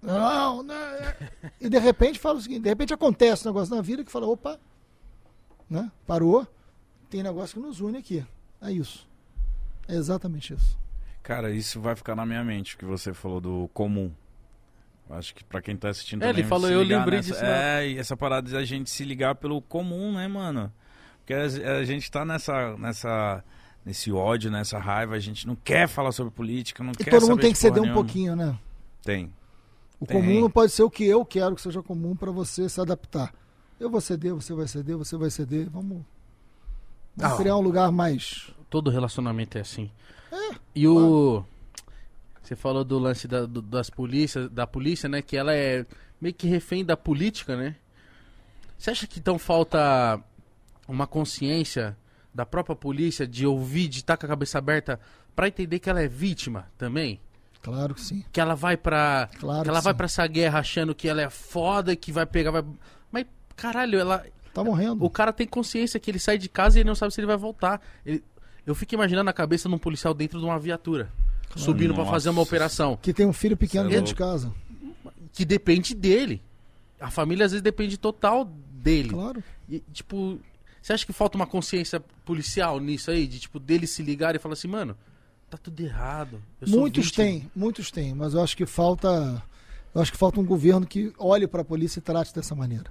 Não, 0.02 0.64
não. 0.64 0.74
é. 0.74 1.16
E 1.62 1.70
de 1.70 1.78
repente 1.78 2.20
fala 2.20 2.40
o 2.40 2.42
seguinte: 2.42 2.64
de 2.64 2.70
repente 2.70 2.94
acontece 2.94 3.48
um 3.48 3.52
negócio 3.52 3.74
na 3.74 3.82
vida 3.82 4.04
que 4.04 4.12
fala, 4.12 4.28
opa, 4.28 4.60
né? 5.70 5.92
Parou, 6.08 6.46
tem 7.10 7.22
negócio 7.22 7.62
que 7.62 7.66
nos 7.66 7.80
une 7.80 8.00
aqui. 8.00 8.26
É 8.60 8.72
isso. 8.72 9.08
É 9.88 9.96
exatamente 9.96 10.54
isso. 10.54 10.78
Cara, 11.22 11.52
isso 11.52 11.80
vai 11.80 11.96
ficar 11.96 12.16
na 12.16 12.26
minha 12.26 12.44
mente, 12.44 12.76
o 12.76 12.78
que 12.78 12.86
você 12.86 13.14
falou 13.14 13.40
do 13.40 13.70
comum. 13.74 14.12
Acho 15.10 15.36
que 15.36 15.44
pra 15.44 15.62
quem 15.62 15.76
tá 15.76 15.90
assistindo 15.90 16.24
É, 16.24 16.28
ele 16.28 16.34
também, 16.44 16.50
falou, 16.50 16.68
se 16.68 16.74
eu 16.74 16.82
lembrei 16.82 17.20
nessa- 17.20 17.32
disso 17.34 17.44
É, 17.46 17.88
e 17.90 17.98
essa 17.98 18.16
parada 18.18 18.50
de 18.50 18.56
a 18.56 18.64
gente 18.64 18.90
se 18.90 19.04
ligar 19.04 19.36
pelo 19.36 19.62
comum, 19.62 20.14
né, 20.14 20.28
mano? 20.28 20.72
Porque 21.20 21.34
a, 21.34 21.44
a 21.78 21.84
gente 21.84 22.10
tá 22.10 22.26
nessa, 22.26 22.76
nessa, 22.78 23.44
nesse 23.86 24.12
ódio, 24.12 24.50
nessa 24.50 24.80
raiva, 24.80 25.16
a 25.16 25.20
gente 25.20 25.46
não 25.46 25.56
quer 25.56 25.88
falar 25.88 26.12
sobre 26.12 26.32
política, 26.34 26.84
não 26.84 26.94
E 26.94 27.04
quer 27.04 27.12
todo 27.12 27.28
mundo 27.28 27.42
tem 27.42 27.52
que 27.52 27.58
ceder 27.58 27.74
porra 27.76 27.82
um 27.82 27.86
nenhuma. 27.94 28.04
pouquinho, 28.04 28.36
né? 28.36 28.58
Tem. 29.04 29.32
O 30.00 30.06
Tem. 30.06 30.18
comum 30.20 30.42
não 30.42 30.50
pode 30.50 30.72
ser 30.72 30.84
o 30.84 30.90
que 30.90 31.06
eu 31.06 31.24
quero 31.24 31.56
que 31.56 31.62
seja 31.62 31.82
comum 31.84 32.16
para 32.16 32.32
você 32.32 32.68
se 32.68 32.80
adaptar. 32.82 33.34
Eu 33.80 33.90
vou 33.90 34.02
ceder, 34.02 34.34
você 34.34 34.54
vai 34.54 34.68
ceder, 34.68 34.98
você 34.98 35.16
vai 35.18 35.30
ceder. 35.30 35.70
Vamos, 35.70 36.02
vamos 37.16 37.34
Ah, 37.34 37.38
criar 37.38 37.56
um 37.58 37.62
lugar 37.62 37.92
mais. 37.92 38.52
Todo 38.70 38.90
relacionamento 38.90 39.58
é 39.58 39.62
assim. 39.62 39.92
e 40.76 40.88
o. 40.88 41.44
Você 42.44 42.56
falou 42.56 42.84
do 42.84 43.00
lance 43.00 43.28
da, 43.28 43.46
do- 43.46 43.62
das 43.62 43.90
polícias, 43.90 44.50
da 44.50 44.68
polícia, 44.68 45.08
né? 45.08 45.22
Que 45.22 45.38
ela 45.38 45.54
é 45.54 45.86
meio 46.20 46.34
que 46.36 46.46
refém 46.48 46.84
da 46.84 46.98
política, 46.98 47.56
né? 47.56 47.76
Você 48.78 48.92
acha 48.92 49.08
que 49.08 49.20
então 49.20 49.40
falta 49.40 50.20
uma 50.88 51.08
consciência 51.08 51.96
da 52.34 52.46
própria 52.46 52.76
polícia 52.76 53.26
de 53.26 53.46
ouvir, 53.48 53.88
de 53.88 54.00
estar 54.00 54.18
com 54.18 54.26
a 54.26 54.30
cabeça 54.30 54.58
aberta 54.58 55.00
pra 55.36 55.48
entender 55.48 55.80
que 55.80 55.90
ela 55.90 56.02
é 56.02 56.08
vítima 56.08 56.68
também? 56.78 57.20
Claro 57.62 57.94
que 57.96 58.02
sim. 58.02 58.26
Que 58.32 58.42
ela 58.42 58.56
vai 58.56 58.76
pra. 58.76 59.30
Claro 59.40 59.64
que 59.64 59.70
ela 59.70 59.80
vai 59.80 59.94
pra 59.94 60.06
essa 60.06 60.28
guerra 60.28 60.60
achando 60.60 60.94
que 60.94 61.08
ela 61.08 61.22
é 61.22 61.30
foda, 61.30 61.96
que 61.96 62.12
vai 62.12 62.26
pegar, 62.26 62.52
vai. 62.52 62.66
Mas, 63.10 63.26
caralho, 63.56 63.98
ela. 63.98 64.26
Tá 64.54 64.62
morrendo. 64.64 65.04
O 65.04 65.10
cara 65.10 65.32
tem 65.32 65.48
consciência 65.48 65.98
que 66.00 66.12
ele 66.12 66.20
sai 66.20 66.38
de 66.38 66.50
casa 66.50 66.78
e 66.78 66.82
ele 66.82 66.88
não 66.90 66.96
sabe 66.96 67.14
se 67.14 67.22
ele 67.22 67.26
vai 67.28 67.38
voltar. 67.38 67.82
Ele- 68.06 68.22
eu 68.66 68.76
fico 68.76 68.94
imaginando 68.96 69.30
a 69.30 69.34
cabeça 69.34 69.70
de 69.70 69.74
um 69.76 69.80
policial 69.80 70.14
dentro 70.14 70.40
de 70.40 70.46
uma 70.46 70.60
viatura. 70.60 71.10
Subindo 71.56 71.94
pra 71.94 72.06
fazer 72.06 72.30
uma 72.30 72.42
operação. 72.42 72.98
Que 73.02 73.14
tem 73.14 73.26
um 73.26 73.34
filho 73.34 73.56
pequeno 73.58 73.88
é 73.90 73.92
dentro 73.92 74.08
de 74.08 74.16
casa. 74.16 74.54
Que 75.32 75.46
depende 75.46 75.94
dele. 75.94 76.42
A 77.00 77.10
família 77.10 77.46
às 77.46 77.52
vezes 77.52 77.62
depende 77.62 77.98
total 77.98 78.46
dele. 78.46 79.10
Claro. 79.10 79.44
E, 79.70 79.80
tipo, 79.92 80.40
você 80.82 80.94
acha 80.94 81.06
que 81.06 81.14
falta 81.14 81.38
uma 81.38 81.48
consciência 81.48 82.00
policial 82.26 82.80
nisso 82.80 83.10
aí? 83.10 83.26
De, 83.26 83.40
tipo, 83.40 83.60
dele 83.60 83.88
se 83.88 84.04
ligar 84.04 84.36
e 84.36 84.40
falar 84.40 84.54
assim, 84.54 84.68
mano, 84.68 84.98
tá 85.50 85.58
tudo 85.58 85.80
errado. 85.82 86.42
Muitos 86.68 87.06
vítima." 87.06 87.26
têm, 87.26 87.52
muitos 87.56 87.92
têm, 87.92 88.14
mas 88.14 88.34
eu 88.34 88.42
acho 88.42 88.56
que 88.56 88.66
falta. 88.66 89.42
Eu 89.96 90.02
acho 90.02 90.12
que 90.12 90.18
falta 90.18 90.40
um 90.40 90.46
governo 90.46 90.86
que 90.86 91.14
olhe 91.18 91.48
para 91.48 91.62
a 91.62 91.66
polícia 91.66 92.00
e 92.00 92.02
trate 92.02 92.34
dessa 92.34 92.54
maneira. 92.54 92.90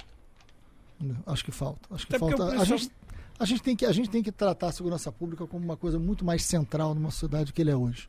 Acho 1.27 1.45
que 1.45 1.51
falta. 1.51 1.81
Acho 1.91 2.07
que 2.07 2.17
Até 2.17 2.27
falta. 2.27 2.45
o 2.45 2.61
A 2.61 2.65
gente, 2.65 2.91
a, 3.39 3.45
gente 3.45 3.63
tem 3.63 3.77
que, 3.77 3.85
a 3.85 3.93
gente 3.93 4.09
tem 4.09 4.23
que 4.23 4.31
tratar 4.31 4.69
a 4.69 4.73
segurança 4.73 5.11
pública 5.11 5.47
como 5.47 5.65
uma 5.65 5.77
coisa 5.77 5.99
muito 5.99 6.25
mais 6.25 6.45
central 6.45 6.95
numa 6.95 7.11
sociedade 7.11 7.53
que 7.53 7.61
ele 7.61 7.71
é 7.71 7.77
hoje. 7.77 8.09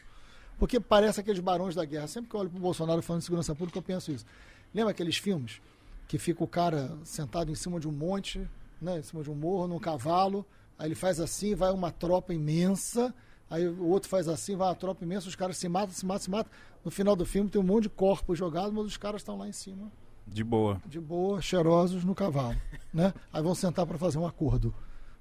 Porque 0.58 0.80
parece 0.80 1.20
aqueles 1.20 1.40
barões 1.40 1.76
da 1.76 1.84
guerra. 1.86 2.08
Sempre 2.08 2.30
que 2.30 2.36
eu 2.36 2.40
olho 2.40 2.50
para 2.50 2.58
o 2.58 2.62
Bolsonaro 2.62 3.02
falando 3.02 3.22
de 3.22 3.26
segurança 3.26 3.54
pública, 3.56 3.80
eu 3.80 3.84
penso 3.84 4.12
isso. 4.12 4.26
Lembra 4.74 4.92
aqueles 4.92 5.18
filmes 5.18 5.62
que 6.08 6.18
fica 6.18 6.44
o 6.44 6.48
cara 6.48 6.96
sentado 7.04 7.52
em 7.52 7.56
cima 7.56 7.80
de 7.80 7.88
um 7.88 7.92
monte, 7.92 8.48
né, 8.82 9.00
em 9.00 9.04
cima 9.04 9.24
de 9.24 9.32
um 9.32 9.36
morro, 9.36 9.68
num 9.68 9.80
cavalo, 9.80 10.46
aí 10.78 10.88
ele 10.88 10.96
faz 10.96 11.20
assim, 11.20 11.56
vai 11.56 11.72
uma 11.72 11.92
tropa 11.92 12.34
imensa, 12.34 13.14
aí 13.50 13.68
o 13.68 13.88
outro 13.88 14.10
faz 14.10 14.28
assim, 14.28 14.56
vai 14.56 14.68
uma 14.68 14.76
tropa 14.76 15.04
imensa, 15.04 15.28
os 15.28 15.36
caras 15.36 15.58
se 15.58 15.68
matam, 15.70 15.94
se 15.94 16.06
matam, 16.06 16.24
se 16.24 16.30
matam. 16.30 16.52
No 16.84 16.92
final 16.92 17.16
do 17.16 17.26
filme 17.26 17.50
tem 17.50 17.62
um 17.62 17.64
monte 17.64 17.84
de 17.84 17.90
corpos 17.90 18.38
jogados, 18.38 18.74
mas 18.74 18.86
os 18.86 18.98
caras 18.98 19.22
estão 19.22 19.38
lá 19.38 19.48
em 19.48 19.54
cima, 19.54 19.92
De 20.28 20.44
boa. 20.44 20.82
de 20.86 21.00
boa, 21.00 21.42
cheirosos 21.42 22.04
no 22.04 22.14
cavalo, 22.14 22.60
né? 22.94 23.14
Aí 23.32 23.42
vão 23.42 23.56
sentar 23.56 23.86
para 23.86 23.98
fazer 23.98 24.18
um 24.18 24.28
acordo. 24.28 24.74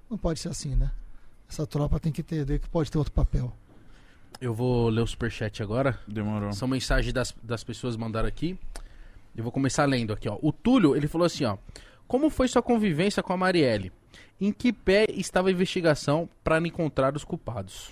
Não 0.09 0.17
pode 0.17 0.39
ser 0.39 0.49
assim, 0.49 0.75
né? 0.75 0.91
Essa 1.49 1.65
tropa 1.65 1.99
tem 1.99 2.11
que 2.11 2.21
entender 2.21 2.59
que 2.59 2.67
pode 2.69 2.91
ter 2.91 2.97
outro 2.97 3.13
papel. 3.13 3.53
Eu 4.39 4.53
vou 4.53 4.89
ler 4.89 5.01
o 5.01 5.07
superchat 5.07 5.61
agora. 5.63 5.97
Demorou. 6.07 6.51
São 6.53 6.67
mensagens 6.67 7.13
das, 7.13 7.33
das 7.41 7.63
pessoas 7.63 7.95
que 7.95 8.01
mandaram 8.01 8.27
aqui. 8.27 8.57
Eu 9.35 9.43
vou 9.43 9.51
começar 9.51 9.85
lendo 9.85 10.13
aqui, 10.13 10.29
ó. 10.29 10.37
O 10.41 10.51
Túlio, 10.51 10.95
ele 10.95 11.07
falou 11.07 11.25
assim, 11.25 11.45
ó. 11.45 11.57
Como 12.07 12.29
foi 12.29 12.47
sua 12.47 12.61
convivência 12.61 13.23
com 13.23 13.33
a 13.33 13.37
Marielle? 13.37 13.91
Em 14.39 14.51
que 14.51 14.71
pé 14.71 15.05
estava 15.09 15.47
a 15.47 15.51
investigação 15.51 16.29
para 16.43 16.59
encontrar 16.59 17.15
os 17.15 17.23
culpados? 17.23 17.91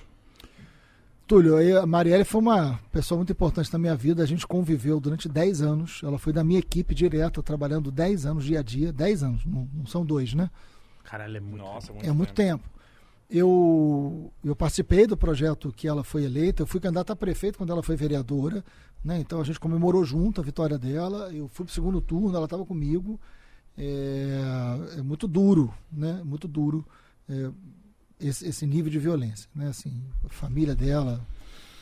Túlio, 1.26 1.80
a 1.82 1.86
Marielle 1.88 2.26
foi 2.26 2.42
uma 2.42 2.80
pessoa 2.92 3.18
muito 3.18 3.32
importante 3.32 3.72
na 3.72 3.80
minha 3.80 3.96
vida. 3.96 4.22
A 4.22 4.26
gente 4.26 4.46
conviveu 4.46 5.00
durante 5.00 5.30
10 5.30 5.62
anos. 5.62 6.02
Ela 6.04 6.20
foi 6.20 6.34
da 6.34 6.44
minha 6.44 6.60
equipe 6.60 6.94
direta, 6.94 7.42
trabalhando 7.42 7.90
10 7.90 8.26
anos 8.26 8.44
dia 8.44 8.60
a 8.60 8.64
dia. 8.64 8.92
10 8.92 9.24
anos, 9.24 9.46
não, 9.46 9.68
não 9.74 9.86
são 9.86 10.06
dois, 10.06 10.34
né? 10.34 10.50
Caralho, 11.06 11.38
é 11.38 11.40
muito. 11.40 11.64
Nossa, 11.64 11.94
É 12.04 12.12
muito 12.12 12.34
tempo. 12.34 12.70
Eu, 13.32 14.30
eu 14.44 14.53
participei 14.53 15.08
do 15.08 15.16
projeto 15.16 15.72
que 15.72 15.88
ela 15.88 16.03
foi 16.03 16.26
eleita. 16.26 16.64
Eu 16.64 16.68
fui 16.68 16.82
candidata 16.82 17.14
a 17.14 17.16
prefeito 17.16 17.58
quando 17.58 17.72
ela 17.72 17.82
foi 17.82 17.95
vereadora. 17.95 18.64
Né? 19.03 19.20
Então 19.22 19.40
a 19.40 19.44
gente 19.45 19.60
comemorou 19.60 20.03
junto 20.03 20.41
a 20.41 20.44
vitória 20.44 20.78
dela. 20.78 21.34
Eu 21.34 21.48
fui 21.48 21.66
pro 21.66 21.74
segundo 21.74 22.02
turno, 22.02 22.36
ela 22.36 22.44
estava 22.44 22.66
comigo. 22.66 23.18
É, 23.78 24.98
é 24.98 25.02
muito 25.02 25.30
duro, 25.30 25.74
né? 25.90 26.22
Muito 26.26 26.45
duro 26.45 26.86
é, 27.30 27.49
esse, 28.20 28.45
esse 28.45 28.68
nível 28.68 28.91
de 28.91 28.99
violência, 28.99 29.49
né? 29.56 29.70
Assim, 29.70 30.03
a 30.26 30.30
família 30.30 30.76
dela. 30.76 31.26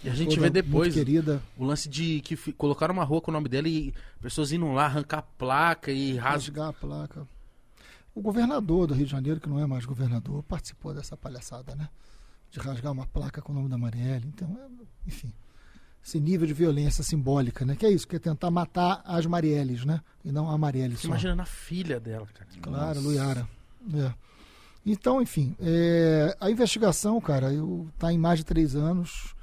E 0.04 0.10
a 0.10 0.14
gente 0.14 0.40
vê 0.40 0.52
depois 0.52 0.94
querida. 0.94 1.42
o 1.58 1.66
lance 1.66 1.90
de 1.90 2.22
que 2.22 2.38
colocaram 2.54 2.94
uma 2.94 3.04
rua 3.04 3.22
com 3.22 3.32
o 3.32 3.34
nome 3.34 3.50
dela 3.50 3.68
e 3.68 3.92
pessoas 4.22 4.52
indo 4.52 4.72
lá 4.72 4.86
arrancar 4.86 5.24
placa 5.38 5.92
e 5.92 6.16
rasgar 6.16 6.70
a 6.70 6.74
placa. 6.74 7.28
O 8.20 8.22
governador 8.22 8.86
do 8.86 8.94
Rio 8.94 9.06
de 9.06 9.12
Janeiro, 9.14 9.40
que 9.40 9.48
não 9.48 9.62
é 9.62 9.66
mais 9.66 9.86
governador, 9.86 10.44
participou 10.44 10.94
dessa 10.94 11.16
palhaçada, 11.16 11.74
né? 11.74 11.88
De 12.52 12.60
rasgar 12.60 12.92
uma 12.92 13.08
placa 13.08 13.42
com 13.42 13.54
o 13.54 13.56
nome 13.56 13.70
da 13.70 13.78
Marielle. 13.78 14.28
Então, 14.28 14.60
é, 14.60 15.08
enfim, 15.08 15.32
esse 16.04 16.20
nível 16.20 16.46
de 16.46 16.54
violência 16.54 17.02
simbólica, 17.02 17.64
né? 17.64 17.78
Que 17.78 17.86
é 17.86 17.90
isso, 17.90 18.06
que 18.06 18.18
é 18.18 18.20
tentar 18.20 18.52
matar 18.52 19.02
as 19.06 19.26
Marielles, 19.26 19.86
né? 19.86 20.02
E 20.26 20.34
não 20.34 20.50
a 20.50 20.58
Marielle 20.58 20.98
Você 20.98 21.04
só. 21.04 21.08
imagina 21.08 21.34
na 21.34 21.46
filha 21.46 21.98
dela, 21.98 22.28
cara. 22.34 22.50
Claro. 22.62 23.00
Luiara. 23.00 23.48
É. 23.94 24.14
Então, 24.86 25.22
enfim, 25.22 25.56
é, 25.58 26.36
a 26.42 26.52
investigação, 26.52 27.22
cara, 27.22 27.54
eu, 27.54 27.88
tá 27.98 28.12
em 28.12 28.18
mais 28.18 28.40
de 28.40 28.44
três 28.44 28.76
anos. 28.76 29.34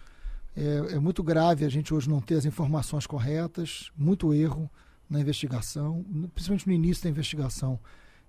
É, 0.55 0.97
é 0.97 0.99
muito 0.99 1.23
grave 1.23 1.65
a 1.65 1.71
gente 1.71 1.95
hoje 1.95 2.11
não 2.11 2.21
ter 2.21 2.35
as 2.35 2.45
informações 2.45 3.07
corretas, 3.07 3.91
muito 3.97 4.35
erro 4.35 4.71
na 5.09 5.19
investigação, 5.19 6.05
principalmente 6.35 6.67
no 6.67 6.75
início 6.75 7.05
da 7.05 7.09
investigação, 7.09 7.81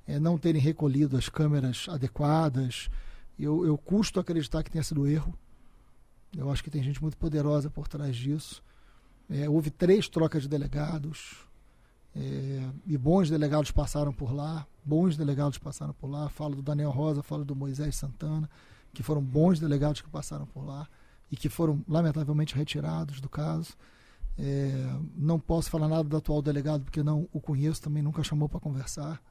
é, 0.08 0.20
não 0.20 0.38
terem 0.38 0.62
recolhido 0.62 1.18
as 1.18 1.28
câmeras 1.28 1.86
adequadas. 1.90 2.90
Eu, 3.38 3.66
eu 3.66 3.78
custo 3.78 4.20
acreditar 4.20 4.64
que 4.64 4.72
tenha 4.72 4.84
sido 4.84 5.06
erro. 5.06 5.38
Eu 6.36 6.50
acho 6.50 6.64
que 6.64 6.70
tem 6.70 6.82
gente 6.82 7.02
muito 7.02 7.18
poderosa 7.18 7.70
por 7.70 7.88
trás 7.88 8.16
disso. 8.16 8.64
É, 9.30 9.50
houve 9.50 9.70
três 9.70 10.08
trocas 10.08 10.44
de 10.44 10.50
delegados. 10.50 11.46
É, 12.16 12.70
e 12.88 12.98
bons 12.98 13.30
delegados 13.30 13.70
passaram 13.70 14.12
por 14.12 14.34
lá, 14.34 14.66
bons 14.84 15.16
delegados 15.16 15.58
passaram 15.58 15.94
por 15.94 16.08
lá. 16.10 16.30
Falo 16.30 16.56
do 16.56 16.62
Daniel 16.62 16.90
Rosa, 16.90 17.22
falo 17.22 17.46
do 17.46 17.56
Moisés 17.56 17.96
Santana, 17.96 18.50
que 18.94 19.04
foram 19.04 19.22
bons 19.22 19.60
delegados 19.60 20.02
que 20.02 20.10
passaram 20.10 20.46
por 20.48 20.66
lá 20.66 20.88
e 21.30 21.36
que 21.36 21.50
foram 21.50 21.84
lamentavelmente 21.88 22.56
retirados 22.56 23.20
do 23.20 23.30
caso. 23.30 23.76
É, 24.40 24.72
não 25.16 25.40
posso 25.40 25.70
falar 25.70 25.88
nada 25.88 26.04
do 26.04 26.18
atual 26.18 26.42
delegado 26.42 26.84
porque 26.84 27.04
não 27.04 27.28
o 27.34 27.42
conheço, 27.42 27.82
também 27.82 28.02
nunca 28.02 28.24
chamou 28.24 28.48
para 28.48 28.60
conversar. 28.60 29.22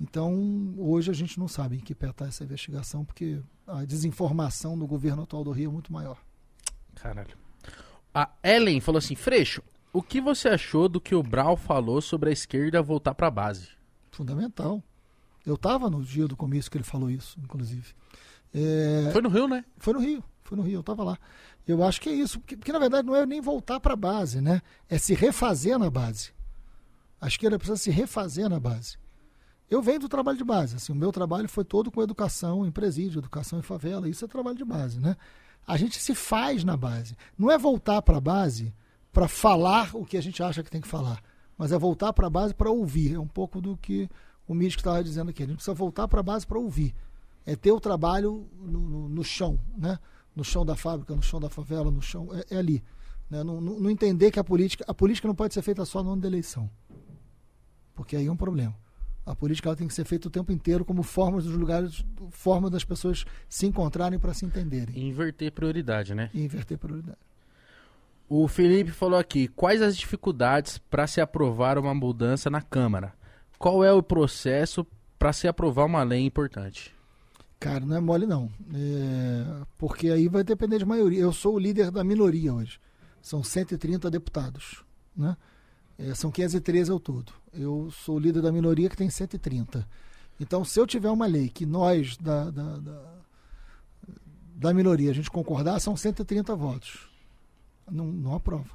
Então, 0.00 0.74
hoje 0.76 1.10
a 1.10 1.14
gente 1.14 1.38
não 1.38 1.48
sabe 1.48 1.76
em 1.76 1.80
que 1.80 1.94
pé 1.94 2.10
está 2.10 2.26
essa 2.26 2.44
investigação, 2.44 3.04
porque 3.04 3.40
a 3.66 3.84
desinformação 3.84 4.76
no 4.76 4.86
governo 4.86 5.22
atual 5.22 5.42
do 5.42 5.50
Rio 5.50 5.70
é 5.70 5.72
muito 5.72 5.92
maior. 5.92 6.18
Caralho. 6.94 7.36
A 8.14 8.30
Ellen 8.42 8.80
falou 8.80 8.98
assim: 8.98 9.14
Freixo, 9.14 9.62
o 9.92 10.02
que 10.02 10.20
você 10.20 10.48
achou 10.48 10.88
do 10.88 11.00
que 11.00 11.14
o 11.14 11.22
Brau 11.22 11.56
falou 11.56 12.00
sobre 12.00 12.30
a 12.30 12.32
esquerda 12.32 12.82
voltar 12.82 13.14
pra 13.14 13.30
base? 13.30 13.68
Fundamental. 14.10 14.82
Eu 15.44 15.54
estava 15.54 15.88
no 15.88 16.02
dia 16.02 16.28
do 16.28 16.36
comício 16.36 16.70
que 16.70 16.76
ele 16.76 16.84
falou 16.84 17.10
isso, 17.10 17.38
inclusive. 17.42 17.94
É, 18.54 19.10
Foi 19.12 19.22
no 19.22 19.28
Rio, 19.28 19.48
né? 19.48 19.64
Foi 19.78 19.92
no 19.94 20.00
Rio, 20.00 20.22
foi 20.42 20.56
no 20.56 20.62
Rio, 20.62 20.76
eu 20.76 20.80
estava 20.80 21.02
lá. 21.04 21.18
Eu 21.66 21.82
acho 21.84 22.00
que 22.00 22.08
é 22.08 22.12
isso, 22.12 22.40
porque, 22.40 22.56
porque, 22.56 22.72
na 22.72 22.78
verdade 22.78 23.06
não 23.06 23.14
é 23.14 23.26
nem 23.26 23.40
voltar 23.40 23.78
para 23.78 23.92
a 23.92 23.96
base, 23.96 24.40
né? 24.40 24.62
É 24.88 24.96
se 24.98 25.14
refazer 25.14 25.78
na 25.78 25.90
base. 25.90 26.32
A 27.20 27.28
esquerda 27.28 27.58
precisa 27.58 27.76
se 27.76 27.90
refazer 27.90 28.48
na 28.48 28.58
base. 28.58 28.96
Eu 29.70 29.82
venho 29.82 30.00
do 30.00 30.08
trabalho 30.08 30.38
de 30.38 30.44
base, 30.44 30.76
assim, 30.76 30.92
o 30.92 30.96
meu 30.96 31.12
trabalho 31.12 31.48
foi 31.48 31.64
todo 31.64 31.90
com 31.90 32.02
educação 32.02 32.66
em 32.66 32.70
presídio, 32.70 33.18
educação 33.18 33.58
em 33.58 33.62
favela, 33.62 34.08
isso 34.08 34.24
é 34.24 34.28
trabalho 34.28 34.56
de 34.56 34.64
base, 34.64 34.98
né? 34.98 35.14
A 35.66 35.76
gente 35.76 36.00
se 36.00 36.14
faz 36.14 36.64
na 36.64 36.76
base. 36.76 37.14
Não 37.36 37.50
é 37.50 37.58
voltar 37.58 38.00
para 38.00 38.16
a 38.16 38.20
base 38.20 38.72
para 39.12 39.28
falar 39.28 39.94
o 39.94 40.06
que 40.06 40.16
a 40.16 40.22
gente 40.22 40.42
acha 40.42 40.62
que 40.62 40.70
tem 40.70 40.80
que 40.80 40.88
falar, 40.88 41.22
mas 41.58 41.72
é 41.72 41.78
voltar 41.78 42.14
para 42.14 42.26
a 42.26 42.30
base 42.30 42.54
para 42.54 42.70
ouvir. 42.70 43.14
É 43.14 43.20
um 43.20 43.26
pouco 43.26 43.60
do 43.60 43.76
que 43.76 44.08
o 44.46 44.54
Místico 44.54 44.80
estava 44.80 45.04
dizendo 45.04 45.28
aqui. 45.28 45.42
A 45.42 45.46
gente 45.46 45.56
precisa 45.56 45.74
voltar 45.74 46.08
para 46.08 46.20
a 46.20 46.22
base 46.22 46.46
para 46.46 46.58
ouvir. 46.58 46.94
É 47.44 47.54
ter 47.54 47.70
o 47.70 47.80
trabalho 47.80 48.48
no, 48.58 48.80
no, 48.80 49.08
no, 49.10 49.24
chão, 49.24 49.60
né? 49.76 49.98
No 50.34 50.42
chão 50.42 50.64
da 50.64 50.74
fábrica, 50.74 51.14
no 51.14 51.22
chão 51.22 51.38
da 51.38 51.50
favela, 51.50 51.90
no 51.90 52.00
chão. 52.00 52.28
É, 52.32 52.54
é 52.54 52.58
ali. 52.58 52.82
Né? 53.28 53.44
Não, 53.44 53.60
não, 53.60 53.78
não 53.78 53.90
entender 53.90 54.30
que 54.30 54.38
a 54.38 54.44
política. 54.44 54.84
A 54.88 54.94
política 54.94 55.28
não 55.28 55.34
pode 55.34 55.52
ser 55.52 55.60
feita 55.60 55.84
só 55.84 56.02
no 56.02 56.12
ano 56.12 56.22
da 56.22 56.28
eleição. 56.28 56.70
Porque 57.94 58.16
aí 58.16 58.26
é 58.26 58.32
um 58.32 58.36
problema. 58.36 58.74
A 59.28 59.34
política 59.34 59.76
tem 59.76 59.86
que 59.86 59.92
ser 59.92 60.06
feita 60.06 60.26
o 60.26 60.30
tempo 60.30 60.50
inteiro 60.50 60.86
como 60.86 61.02
forma 61.02 61.42
dos 61.42 61.52
lugares, 61.52 62.02
forma 62.30 62.70
das 62.70 62.82
pessoas 62.82 63.26
se 63.46 63.66
encontrarem 63.66 64.18
para 64.18 64.32
se 64.32 64.46
entenderem. 64.46 65.06
Inverter 65.06 65.52
prioridade, 65.52 66.14
né? 66.14 66.30
Inverter 66.32 66.78
prioridade. 66.78 67.18
O 68.26 68.48
Felipe 68.48 68.90
falou 68.90 69.18
aqui: 69.18 69.46
quais 69.48 69.82
as 69.82 69.98
dificuldades 69.98 70.78
para 70.78 71.06
se 71.06 71.20
aprovar 71.20 71.78
uma 71.78 71.94
mudança 71.94 72.48
na 72.48 72.62
Câmara? 72.62 73.12
Qual 73.58 73.84
é 73.84 73.92
o 73.92 74.02
processo 74.02 74.86
para 75.18 75.32
se 75.34 75.46
aprovar 75.46 75.84
uma 75.84 76.02
lei 76.02 76.24
importante? 76.24 76.94
Cara, 77.60 77.84
não 77.84 77.96
é 77.96 78.00
mole 78.00 78.24
não. 78.24 78.48
É... 78.72 79.62
Porque 79.76 80.08
aí 80.08 80.26
vai 80.28 80.42
depender 80.42 80.78
de 80.78 80.86
maioria. 80.86 81.20
Eu 81.20 81.32
sou 81.34 81.56
o 81.56 81.58
líder 81.58 81.90
da 81.90 82.02
minoria 82.02 82.54
hoje. 82.54 82.80
São 83.20 83.42
130 83.42 84.10
deputados. 84.10 84.84
Né? 85.14 85.36
É, 85.98 86.14
são 86.14 86.30
513 86.30 86.90
ao 86.92 87.00
todo. 87.00 87.32
Eu 87.52 87.90
sou 87.90 88.18
líder 88.18 88.40
da 88.40 88.52
minoria 88.52 88.88
que 88.88 88.96
tem 88.96 89.10
130. 89.10 89.86
Então, 90.40 90.64
se 90.64 90.78
eu 90.78 90.86
tiver 90.86 91.10
uma 91.10 91.26
lei 91.26 91.48
que 91.48 91.66
nós, 91.66 92.16
da, 92.16 92.50
da, 92.50 92.76
da, 92.78 93.14
da 94.54 94.72
minoria, 94.72 95.10
a 95.10 95.14
gente 95.14 95.30
concordar, 95.30 95.80
são 95.80 95.96
130 95.96 96.54
votos. 96.54 97.08
Não, 97.90 98.06
não 98.06 98.34
aprova. 98.36 98.70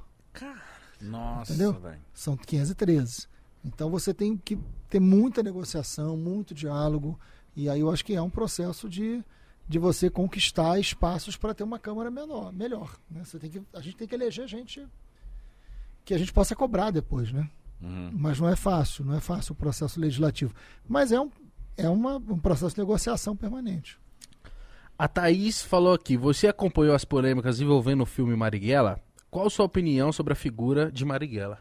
Nossa, 0.99 1.53
Entendeu? 1.53 1.81
São 2.13 2.35
513. 2.35 3.27
Então 3.63 3.89
você 3.89 4.13
tem 4.13 4.35
que 4.35 4.57
ter 4.89 4.99
muita 4.99 5.41
negociação, 5.41 6.17
muito 6.17 6.53
diálogo. 6.53 7.17
E 7.55 7.69
aí 7.69 7.79
eu 7.79 7.91
acho 7.91 8.03
que 8.03 8.13
é 8.13 8.21
um 8.21 8.29
processo 8.29 8.89
de, 8.89 9.23
de 9.67 9.79
você 9.79 10.09
conquistar 10.09 10.79
espaços 10.79 11.37
para 11.37 11.53
ter 11.53 11.63
uma 11.63 11.79
Câmara 11.79 12.11
menor, 12.11 12.51
melhor. 12.51 12.97
Né? 13.09 13.23
Você 13.23 13.39
tem 13.39 13.49
que, 13.49 13.61
a 13.73 13.79
gente 13.79 13.95
tem 13.95 14.07
que 14.07 14.15
eleger 14.15 14.47
gente 14.47 14.85
que 16.05 16.13
a 16.13 16.17
gente 16.17 16.33
possa 16.33 16.55
cobrar 16.55 16.91
depois, 16.91 17.31
né? 17.31 17.49
Uhum. 17.81 18.11
Mas 18.13 18.39
não 18.39 18.47
é 18.47 18.55
fácil, 18.55 19.03
não 19.05 19.15
é 19.15 19.19
fácil 19.19 19.53
o 19.53 19.55
processo 19.55 19.99
legislativo. 19.99 20.53
Mas 20.87 21.11
é 21.11 21.19
um, 21.19 21.29
é 21.77 21.89
uma, 21.89 22.15
um 22.15 22.37
processo 22.37 22.75
de 22.75 22.81
negociação 22.81 23.35
permanente. 23.35 23.97
A 24.97 25.07
Thaís 25.07 25.61
falou 25.61 25.93
aqui: 25.93 26.15
você 26.15 26.47
acompanhou 26.47 26.95
as 26.95 27.03
polêmicas 27.03 27.59
envolvendo 27.59 28.01
o 28.01 28.05
filme 28.05 28.35
Marighella? 28.35 28.99
Qual 29.29 29.49
sua 29.49 29.65
opinião 29.65 30.11
sobre 30.11 30.33
a 30.33 30.35
figura 30.35 30.91
de 30.91 31.03
Marighella? 31.03 31.57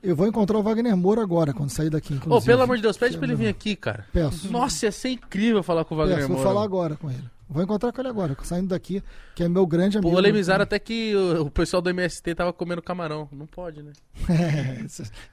Eu 0.00 0.14
vou 0.14 0.28
encontrar 0.28 0.58
o 0.58 0.62
Wagner 0.62 0.96
Moura 0.96 1.22
agora, 1.22 1.52
quando 1.52 1.70
sair 1.70 1.90
daqui. 1.90 2.14
Inclusive. 2.14 2.46
pelo 2.46 2.62
amor 2.62 2.76
de 2.76 2.82
Deus, 2.82 2.96
pede 2.96 3.16
pra 3.18 3.26
ele 3.26 3.34
vir 3.34 3.48
aqui, 3.48 3.74
cara. 3.74 4.06
Peço. 4.12 4.52
Nossa, 4.52 4.86
ia 4.86 4.92
ser 4.92 5.08
incrível 5.08 5.62
falar 5.62 5.84
com 5.84 5.94
o 5.94 5.98
Wagner 5.98 6.18
Peço, 6.18 6.28
vou 6.28 6.36
Moura. 6.36 6.50
falar 6.50 6.64
agora 6.64 6.96
com 6.96 7.10
ele. 7.10 7.28
Vou 7.48 7.62
encontrar 7.62 7.92
com 7.92 8.00
ele 8.02 8.08
agora, 8.08 8.36
saindo 8.44 8.68
daqui, 8.68 9.02
que 9.34 9.42
é 9.42 9.48
meu 9.48 9.66
grande 9.66 9.96
amigo. 9.96 10.12
Polemizaram 10.12 10.64
até 10.64 10.78
que 10.78 11.14
o, 11.16 11.44
o 11.46 11.50
pessoal 11.50 11.80
do 11.80 11.88
MST 11.88 12.34
tava 12.34 12.52
comendo 12.52 12.82
camarão. 12.82 13.26
Não 13.32 13.46
pode, 13.46 13.82
né? 13.82 13.92
É, 14.28 14.84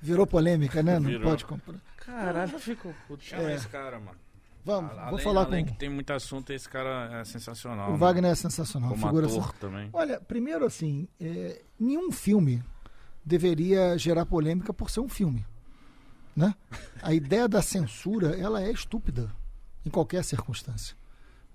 virou 0.02 0.26
polêmica, 0.26 0.82
né? 0.82 0.98
Não 0.98 1.10
Virou. 1.10 1.30
pode 1.30 1.44
comprar. 1.46 1.76
Caralho, 1.98 2.58
ficou. 2.58 2.94
Chama 3.20 3.52
É. 3.52 3.56
esse 3.56 3.68
cara, 3.68 4.00
mano. 4.00 4.18
Vamos, 4.64 4.92
A- 4.92 4.96
vou 4.96 5.04
além- 5.10 5.24
falar 5.24 5.44
além 5.44 5.66
com 5.66 5.74
que 5.74 5.78
tem 5.78 5.90
muito 5.90 6.12
assunto, 6.14 6.52
esse 6.54 6.68
cara 6.70 7.20
é 7.20 7.26
sensacional. 7.26 7.90
o 7.90 7.92
né? 7.94 7.98
Wagner 7.98 8.32
é 8.32 8.36
sensacional, 8.36 8.90
Como 8.92 9.06
figura 9.06 9.28
ator 9.28 9.44
sen- 9.44 9.54
também. 9.60 9.90
Olha, 9.94 10.20
primeiro 10.22 10.66
assim, 10.66 11.08
é, 11.20 11.62
nenhum 11.80 12.12
filme 12.12 12.64
deveria 13.24 13.98
gerar 13.98 14.26
polêmica 14.26 14.74
por 14.74 14.90
ser 14.90 15.02
um 15.02 15.10
filme, 15.10 15.46
né? 16.36 16.56
A 17.02 17.14
ideia 17.14 17.48
da 17.48 17.62
censura, 17.62 18.36
ela 18.40 18.62
é 18.62 18.72
estúpida 18.72 19.32
em 19.86 19.90
qualquer 19.90 20.24
circunstância. 20.24 20.96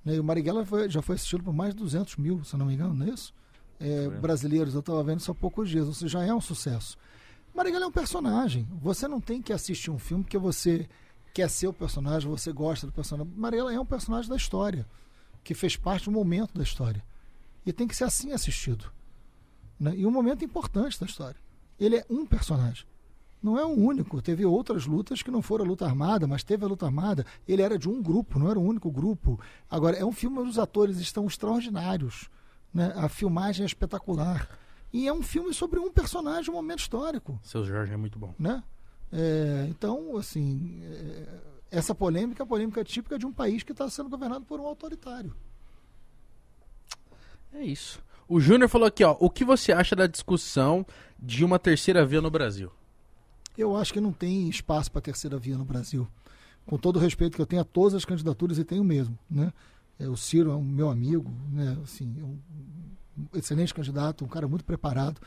Né? 0.04 0.14
E 0.16 0.20
o 0.20 0.24
Marighella 0.24 0.64
foi- 0.64 0.88
já 0.88 1.02
foi 1.02 1.14
assistido 1.16 1.42
por 1.44 1.52
mais 1.52 1.74
de 1.74 1.80
200 1.80 2.16
mil, 2.16 2.42
se 2.44 2.56
não 2.56 2.66
me 2.66 2.74
engano, 2.74 2.94
não 2.94 3.06
é 3.06 3.10
isso? 3.10 3.34
É, 3.78 4.08
brasileiros, 4.20 4.74
eu 4.74 4.80
estava 4.80 5.02
vendo 5.02 5.20
isso 5.20 5.30
há 5.30 5.34
poucos 5.34 5.68
dias, 5.70 5.86
ou 5.86 5.94
seja, 5.94 6.18
já 6.20 6.24
é 6.24 6.34
um 6.34 6.40
sucesso. 6.40 6.98
Marighella 7.54 7.84
é 7.86 7.88
um 7.88 7.92
personagem. 7.92 8.66
Você 8.80 9.08
não 9.08 9.20
tem 9.20 9.40
que 9.42 9.52
assistir 9.52 9.90
um 9.90 9.98
filme 9.98 10.22
porque 10.24 10.38
você 10.38 10.88
quer 11.32 11.48
ser 11.48 11.66
o 11.66 11.72
personagem, 11.72 12.28
você 12.28 12.52
gosta 12.52 12.86
do 12.86 12.92
personagem. 12.92 13.32
Marighella 13.36 13.72
é 13.72 13.80
um 13.80 13.86
personagem 13.86 14.28
da 14.28 14.36
história, 14.36 14.86
que 15.42 15.54
fez 15.54 15.76
parte 15.76 16.04
do 16.04 16.12
momento 16.12 16.54
da 16.54 16.62
história. 16.62 17.02
E 17.64 17.72
tem 17.72 17.86
que 17.88 17.96
ser 17.96 18.04
assim 18.04 18.32
assistido. 18.32 18.90
Né? 19.78 19.94
E 19.96 20.06
um 20.06 20.10
momento 20.10 20.44
importante 20.44 20.98
da 21.00 21.06
história. 21.06 21.36
Ele 21.78 21.96
é 21.96 22.06
um 22.10 22.26
personagem. 22.26 22.84
Não 23.42 23.58
é 23.58 23.64
o 23.64 23.68
único. 23.68 24.20
Teve 24.20 24.44
outras 24.44 24.86
lutas 24.86 25.22
que 25.22 25.30
não 25.30 25.40
foram 25.40 25.64
a 25.64 25.68
luta 25.68 25.86
armada, 25.86 26.26
mas 26.26 26.42
teve 26.42 26.64
a 26.64 26.68
luta 26.68 26.84
armada. 26.84 27.24
Ele 27.48 27.62
era 27.62 27.78
de 27.78 27.88
um 27.88 28.02
grupo, 28.02 28.38
não 28.38 28.50
era 28.50 28.58
o 28.58 28.62
único 28.62 28.90
grupo. 28.90 29.40
Agora, 29.68 29.96
é 29.96 30.04
um 30.04 30.12
filme 30.12 30.38
onde 30.38 30.50
os 30.50 30.58
atores 30.58 30.98
estão 30.98 31.26
extraordinários. 31.26 32.28
Né? 32.72 32.92
A 32.96 33.08
filmagem 33.08 33.62
é 33.62 33.66
espetacular. 33.66 34.48
E 34.92 35.08
é 35.08 35.12
um 35.12 35.22
filme 35.22 35.54
sobre 35.54 35.78
um 35.78 35.90
personagem, 35.90 36.50
um 36.50 36.54
momento 36.54 36.80
histórico 36.80 37.38
Seu 37.44 37.64
Jorge 37.64 37.92
é 37.92 37.96
muito 37.96 38.18
bom. 38.18 38.34
né? 38.38 38.62
É, 39.12 39.66
então, 39.68 40.16
assim, 40.16 40.80
é, 40.84 41.26
essa 41.70 41.94
polêmica 41.94 42.42
é 42.42 42.44
a 42.44 42.46
polêmica 42.46 42.84
típica 42.84 43.18
de 43.18 43.26
um 43.26 43.32
país 43.32 43.62
que 43.62 43.72
está 43.72 43.88
sendo 43.88 44.08
governado 44.08 44.44
por 44.44 44.60
um 44.60 44.66
autoritário. 44.66 45.34
É 47.52 47.62
isso. 47.62 48.02
O 48.28 48.40
Júnior 48.40 48.68
falou 48.68 48.86
aqui, 48.86 49.02
ó. 49.02 49.16
O 49.18 49.28
que 49.28 49.44
você 49.44 49.72
acha 49.72 49.96
da 49.96 50.06
discussão 50.06 50.86
de 51.18 51.44
uma 51.44 51.58
terceira 51.58 52.06
via 52.06 52.20
no 52.20 52.30
Brasil? 52.30 52.70
Eu 53.60 53.76
acho 53.76 53.92
que 53.92 54.00
não 54.00 54.12
tem 54.12 54.48
espaço 54.48 54.90
para 54.90 55.02
terceira 55.02 55.38
via 55.38 55.58
no 55.58 55.66
Brasil. 55.66 56.08
Com 56.64 56.78
todo 56.78 56.96
o 56.96 56.98
respeito 56.98 57.36
que 57.36 57.42
eu 57.42 57.46
tenho 57.46 57.60
a 57.60 57.64
todas 57.64 57.94
as 57.94 58.06
candidaturas 58.06 58.58
e 58.58 58.64
tenho 58.64 58.82
mesmo, 58.82 59.18
né? 59.30 59.52
É, 59.98 60.08
o 60.08 60.16
Ciro 60.16 60.50
é 60.50 60.56
um 60.56 60.64
meu 60.64 60.88
amigo, 60.88 61.30
né? 61.52 61.76
Assim, 61.84 62.16
é 62.18 62.24
um 62.24 62.38
excelente 63.34 63.74
candidato, 63.74 64.24
um 64.24 64.28
cara 64.28 64.48
muito 64.48 64.64
preparado, 64.64 65.20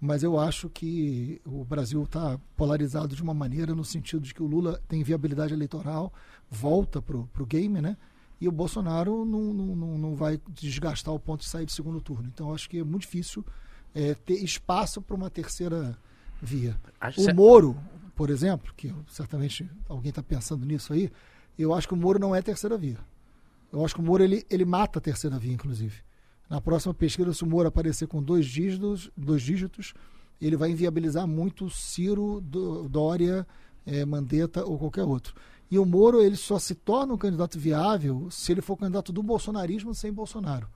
mas 0.00 0.22
eu 0.22 0.38
acho 0.38 0.68
que 0.68 1.40
o 1.44 1.64
Brasil 1.64 2.04
está 2.04 2.38
polarizado 2.56 3.16
de 3.16 3.22
uma 3.22 3.34
maneira 3.34 3.74
no 3.74 3.84
sentido 3.84 4.22
de 4.22 4.32
que 4.32 4.42
o 4.42 4.46
Lula 4.46 4.80
tem 4.86 5.02
viabilidade 5.02 5.52
eleitoral, 5.52 6.12
volta 6.48 7.02
pro, 7.02 7.26
pro 7.32 7.44
game, 7.44 7.80
né? 7.80 7.96
E 8.40 8.46
o 8.46 8.52
Bolsonaro 8.52 9.24
não, 9.24 9.52
não, 9.52 9.98
não, 9.98 10.14
vai 10.14 10.40
desgastar 10.50 11.12
o 11.12 11.18
ponto 11.18 11.40
de 11.40 11.46
sair 11.46 11.66
de 11.66 11.72
segundo 11.72 12.00
turno. 12.00 12.28
Então 12.32 12.54
acho 12.54 12.70
que 12.70 12.78
é 12.78 12.84
muito 12.84 13.02
difícil 13.02 13.44
é, 13.92 14.14
ter 14.14 14.34
espaço 14.34 15.02
para 15.02 15.16
uma 15.16 15.30
terceira 15.30 15.96
via. 16.42 16.76
Acho 17.00 17.30
O 17.30 17.34
Moro, 17.34 17.76
por 18.16 18.28
exemplo, 18.28 18.74
que 18.76 18.92
certamente 19.06 19.70
alguém 19.88 20.10
está 20.10 20.22
pensando 20.22 20.66
nisso 20.66 20.92
aí, 20.92 21.10
eu 21.56 21.72
acho 21.72 21.86
que 21.86 21.94
o 21.94 21.96
Moro 21.96 22.18
não 22.18 22.34
é 22.34 22.42
terceira 22.42 22.76
via. 22.76 22.98
Eu 23.72 23.84
acho 23.84 23.94
que 23.94 24.00
o 24.00 24.04
Moro 24.04 24.22
ele, 24.22 24.44
ele 24.50 24.64
mata 24.64 24.98
a 24.98 25.02
terceira 25.02 25.38
via, 25.38 25.52
inclusive. 25.52 26.02
Na 26.50 26.60
próxima 26.60 26.92
pesquisa, 26.92 27.32
se 27.32 27.44
o 27.44 27.46
Moro 27.46 27.68
aparecer 27.68 28.08
com 28.08 28.22
dois 28.22 28.44
dígitos, 28.44 29.10
dois 29.16 29.40
dígitos 29.40 29.94
ele 30.40 30.56
vai 30.56 30.70
inviabilizar 30.70 31.26
muito 31.26 31.70
Ciro, 31.70 32.40
Dória, 32.90 33.46
eh, 33.86 34.04
Mandetta 34.04 34.64
ou 34.64 34.76
qualquer 34.76 35.04
outro. 35.04 35.34
E 35.70 35.78
o 35.78 35.86
Moro 35.86 36.20
ele 36.20 36.36
só 36.36 36.58
se 36.58 36.74
torna 36.74 37.14
um 37.14 37.16
candidato 37.16 37.58
viável 37.58 38.28
se 38.30 38.50
ele 38.50 38.60
for 38.60 38.76
candidato 38.76 39.12
do 39.12 39.22
bolsonarismo 39.22 39.94
sem 39.94 40.12
Bolsonaro. 40.12 40.68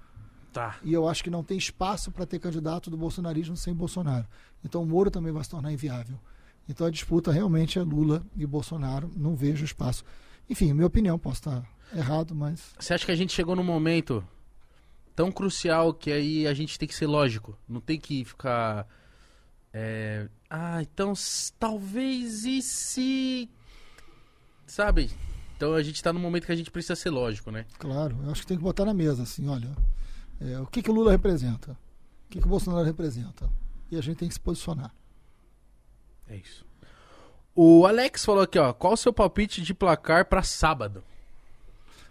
Tá. 0.56 0.78
E 0.82 0.90
eu 0.90 1.06
acho 1.06 1.22
que 1.22 1.28
não 1.28 1.44
tem 1.44 1.58
espaço 1.58 2.10
para 2.10 2.24
ter 2.24 2.38
candidato 2.38 2.88
do 2.88 2.96
bolsonarismo 2.96 3.54
sem 3.58 3.74
Bolsonaro. 3.74 4.26
Então 4.64 4.82
o 4.82 4.86
Moro 4.86 5.10
também 5.10 5.30
vai 5.30 5.44
se 5.44 5.50
tornar 5.50 5.70
inviável. 5.70 6.18
Então 6.66 6.86
a 6.86 6.90
disputa 6.90 7.30
realmente 7.30 7.78
é 7.78 7.82
Lula 7.82 8.24
e 8.34 8.46
Bolsonaro. 8.46 9.10
Não 9.14 9.36
vejo 9.36 9.66
espaço. 9.66 10.02
Enfim, 10.48 10.72
minha 10.72 10.86
opinião, 10.86 11.18
posso 11.18 11.40
estar 11.40 11.62
errado, 11.94 12.34
mas 12.34 12.72
Você 12.78 12.94
acha 12.94 13.04
que 13.04 13.12
a 13.12 13.16
gente 13.16 13.34
chegou 13.34 13.54
num 13.54 13.62
momento 13.62 14.26
tão 15.14 15.30
crucial 15.30 15.92
que 15.92 16.10
aí 16.10 16.46
a 16.46 16.54
gente 16.54 16.78
tem 16.78 16.88
que 16.88 16.94
ser 16.94 17.06
lógico? 17.06 17.54
Não 17.68 17.82
tem 17.82 18.00
que 18.00 18.24
ficar. 18.24 18.88
é, 19.74 20.26
Ah, 20.48 20.80
então 20.80 21.12
talvez 21.58 22.46
e 22.46 22.62
se. 22.62 23.50
Sabe? 24.66 25.10
Então 25.54 25.74
a 25.74 25.82
gente 25.82 26.02
tá 26.02 26.14
num 26.14 26.20
momento 26.20 26.46
que 26.46 26.52
a 26.52 26.56
gente 26.56 26.70
precisa 26.70 26.96
ser 26.96 27.10
lógico, 27.10 27.50
né? 27.50 27.66
claro, 27.78 28.16
eu 28.24 28.30
acho 28.30 28.40
que 28.40 28.46
tem 28.46 28.56
que 28.56 28.62
botar 28.62 28.86
na 28.86 28.94
mesa, 28.94 29.22
assim, 29.22 29.46
olha, 29.48 29.70
é, 30.40 30.58
o 30.60 30.66
que, 30.66 30.82
que 30.82 30.90
o 30.90 30.94
Lula 30.94 31.10
representa? 31.10 31.72
O 31.72 32.30
que, 32.30 32.40
que 32.40 32.46
o 32.46 32.50
Bolsonaro 32.50 32.84
representa? 32.84 33.48
E 33.90 33.96
a 33.96 34.00
gente 34.00 34.18
tem 34.18 34.28
que 34.28 34.34
se 34.34 34.40
posicionar. 34.40 34.92
É 36.28 36.36
isso. 36.36 36.64
O 37.54 37.86
Alex 37.86 38.24
falou 38.24 38.42
aqui, 38.42 38.58
ó. 38.58 38.72
Qual 38.72 38.92
o 38.92 38.96
seu 38.96 39.12
palpite 39.12 39.62
de 39.62 39.72
placar 39.72 40.26
pra 40.26 40.42
sábado? 40.42 41.02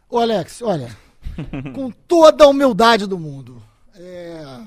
Ô 0.10 0.20
Alex, 0.20 0.62
olha, 0.62 0.96
com 1.76 1.92
toda 1.92 2.46
a 2.46 2.48
humildade 2.48 3.06
do 3.06 3.20
mundo, 3.20 3.62
é... 3.94 4.66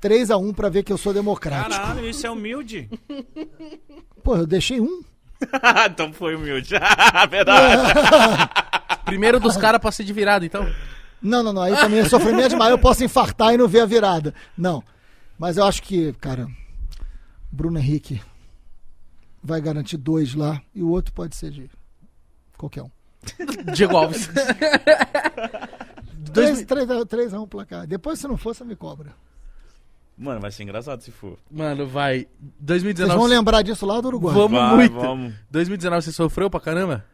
3x1 0.00 0.54
para 0.54 0.68
ver 0.68 0.82
que 0.82 0.92
eu 0.92 0.98
sou 0.98 1.14
democrático. 1.14 1.80
Caralho, 1.80 2.08
isso 2.08 2.26
é 2.26 2.30
humilde. 2.30 2.90
Pô, 4.22 4.36
eu 4.36 4.46
deixei 4.46 4.80
um. 4.80 5.02
então 5.88 6.12
foi 6.12 6.34
humilde. 6.34 6.74
Verdade. 7.30 7.92
Primeiro 9.04 9.38
dos 9.38 9.56
caras 9.56 9.80
pra 9.80 9.92
ser 9.92 10.04
de 10.04 10.12
virada, 10.12 10.44
então. 10.44 10.66
Não, 11.22 11.42
não, 11.42 11.52
não. 11.52 11.62
Aí 11.62 11.76
também 11.76 12.00
é 12.00 12.08
sofrimento 12.08 12.50
demais. 12.50 12.70
Eu 12.70 12.78
posso 12.78 13.04
infartar 13.04 13.54
e 13.54 13.56
não 13.56 13.68
ver 13.68 13.80
a 13.80 13.86
virada. 13.86 14.34
Não. 14.58 14.82
Mas 15.38 15.56
eu 15.56 15.64
acho 15.64 15.82
que, 15.82 16.12
cara, 16.14 16.46
Bruno 17.50 17.78
Henrique 17.78 18.20
vai 19.42 19.60
garantir 19.60 19.96
dois 19.96 20.34
lá 20.34 20.60
e 20.74 20.82
o 20.82 20.88
outro 20.88 21.12
pode 21.12 21.36
ser 21.36 21.50
de 21.50 21.70
qualquer 22.58 22.82
um. 22.82 22.90
Diego 23.72 23.96
Alves. 23.96 24.28
Dois 26.14 26.62
3 26.64 26.86
mil- 26.88 27.06
3 27.06 27.34
a 27.34 27.40
1 27.40 27.46
placar. 27.46 27.86
Depois, 27.86 28.18
se 28.18 28.26
não 28.28 28.36
for, 28.36 28.54
você 28.54 28.64
me 28.64 28.74
cobra. 28.76 29.12
Mano, 30.16 30.40
vai 30.40 30.50
ser 30.50 30.62
engraçado 30.62 31.00
se 31.02 31.10
for. 31.10 31.38
Mano, 31.50 31.86
vai. 31.86 32.20
Vocês 32.20 32.28
2019. 32.60 33.18
vão 33.18 33.26
lembrar 33.28 33.62
disso 33.62 33.84
lá 33.86 34.00
do 34.00 34.08
Uruguai. 34.08 34.34
Vamos 34.34 34.58
Vai, 34.60 34.76
muito. 34.76 34.94
vamos. 34.94 35.34
2019 35.50 36.02
você 36.02 36.12
sofreu 36.12 36.50
pra 36.50 36.60
caramba? 36.60 37.04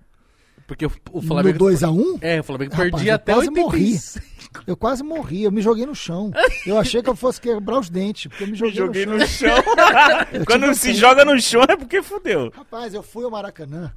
Porque 0.68 0.84
o, 0.86 0.92
o 1.12 1.16
No 1.16 1.22
Flamengo. 1.22 1.58
2x1, 1.58 2.18
É, 2.20 2.38
o 2.40 2.44
Flamengo 2.44 2.72
Rapaz, 2.72 2.90
perdia 2.92 3.12
eu 3.12 3.14
até 3.16 3.32
quase 3.32 3.48
86. 3.48 4.18
eu 4.66 4.76
quase 4.76 5.02
morri. 5.02 5.42
Eu 5.44 5.50
me 5.50 5.62
joguei 5.62 5.86
no 5.86 5.94
chão. 5.94 6.30
Eu 6.66 6.78
achei 6.78 7.02
que 7.02 7.08
eu 7.08 7.16
fosse 7.16 7.40
quebrar 7.40 7.78
os 7.80 7.88
dentes, 7.88 8.26
porque 8.28 8.44
eu 8.44 8.46
me 8.48 8.52
Me 8.52 8.58
joguei, 8.58 8.76
joguei 8.76 9.06
no 9.06 9.16
no 9.16 9.26
chão. 9.26 9.48
chão. 9.56 10.44
Quando 10.46 10.72
se 10.74 10.92
joga 10.94 11.24
no 11.24 11.40
chão 11.40 11.62
é 11.66 11.74
porque 11.74 12.02
fudeu. 12.02 12.52
Rapaz, 12.54 12.92
eu 12.92 13.02
fui 13.02 13.24
ao 13.24 13.30
Maracanã. 13.30 13.90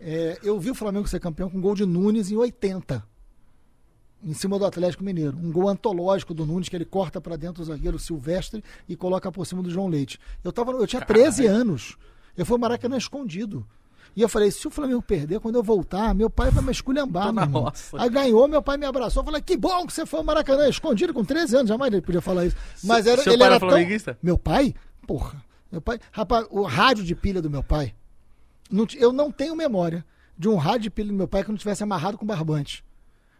é, 0.00 0.36
eu 0.42 0.58
vi 0.58 0.70
o 0.70 0.74
Flamengo 0.74 1.06
ser 1.06 1.20
campeão 1.20 1.48
com 1.48 1.60
gol 1.60 1.76
de 1.76 1.86
Nunes 1.86 2.28
em 2.30 2.36
80. 2.36 3.02
em 4.24 4.34
cima 4.34 4.58
do 4.58 4.66
Atlético 4.66 5.04
Mineiro. 5.04 5.36
Um 5.40 5.52
gol 5.52 5.68
antológico 5.68 6.34
do 6.34 6.44
Nunes, 6.44 6.68
que 6.68 6.74
ele 6.74 6.84
corta 6.84 7.20
para 7.20 7.36
dentro 7.36 7.62
do 7.62 7.66
zagueiro 7.66 8.00
Silvestre 8.00 8.64
e 8.88 8.96
coloca 8.96 9.30
por 9.30 9.46
cima 9.46 9.62
do 9.62 9.70
João 9.70 9.86
Leite. 9.86 10.18
Eu, 10.42 10.50
tava, 10.52 10.72
eu 10.72 10.86
tinha 10.88 11.00
13 11.00 11.46
anos. 11.46 11.96
Eu 12.36 12.44
fui 12.44 12.54
ao 12.54 12.58
Maracanã 12.58 12.96
escondido. 12.96 13.64
E 14.16 14.22
eu 14.22 14.30
falei, 14.30 14.50
se 14.50 14.66
o 14.66 14.70
Flamengo 14.70 15.02
perder, 15.02 15.40
quando 15.40 15.56
eu 15.56 15.62
voltar, 15.62 16.14
meu 16.14 16.30
pai 16.30 16.50
vai 16.50 16.64
me 16.64 16.72
esculhambar, 16.72 17.30
meu 17.34 17.42
irmão. 17.42 17.72
Aí 17.98 18.08
ganhou, 18.08 18.48
meu 18.48 18.62
pai 18.62 18.78
me 18.78 18.86
abraçou. 18.86 19.22
Falei, 19.22 19.42
que 19.42 19.58
bom 19.58 19.86
que 19.86 19.92
você 19.92 20.06
foi 20.06 20.20
ao 20.20 20.24
Maracanã, 20.24 20.66
escondido 20.68 21.12
com 21.12 21.22
13 21.22 21.56
anos. 21.56 21.68
Jamais 21.68 21.92
ele 21.92 22.00
podia 22.00 22.22
falar 22.22 22.46
isso. 22.46 22.56
Mas 22.82 23.06
era, 23.06 23.22
seu 23.22 23.34
ele 23.34 23.40
pai 23.40 23.46
era 23.46 23.56
era 23.56 23.60
tão... 23.60 23.68
flamenguista? 23.68 24.18
Meu 24.22 24.38
pai? 24.38 24.74
Porra. 25.06 25.44
Meu 25.70 25.82
pai... 25.82 26.00
Rapaz, 26.10 26.46
o 26.50 26.62
rádio 26.62 27.04
de 27.04 27.14
pilha 27.14 27.42
do 27.42 27.50
meu 27.50 27.62
pai... 27.62 27.94
não 28.70 28.86
eu 28.96 29.12
não 29.12 29.30
tenho 29.30 29.54
memória 29.54 30.02
de 30.38 30.48
um 30.48 30.56
rádio 30.56 30.84
de 30.84 30.90
pilha 30.90 31.08
do 31.08 31.14
meu 31.14 31.28
pai 31.28 31.44
que 31.44 31.50
não 31.50 31.58
tivesse 31.58 31.82
amarrado 31.82 32.16
com 32.16 32.24
barbante. 32.24 32.82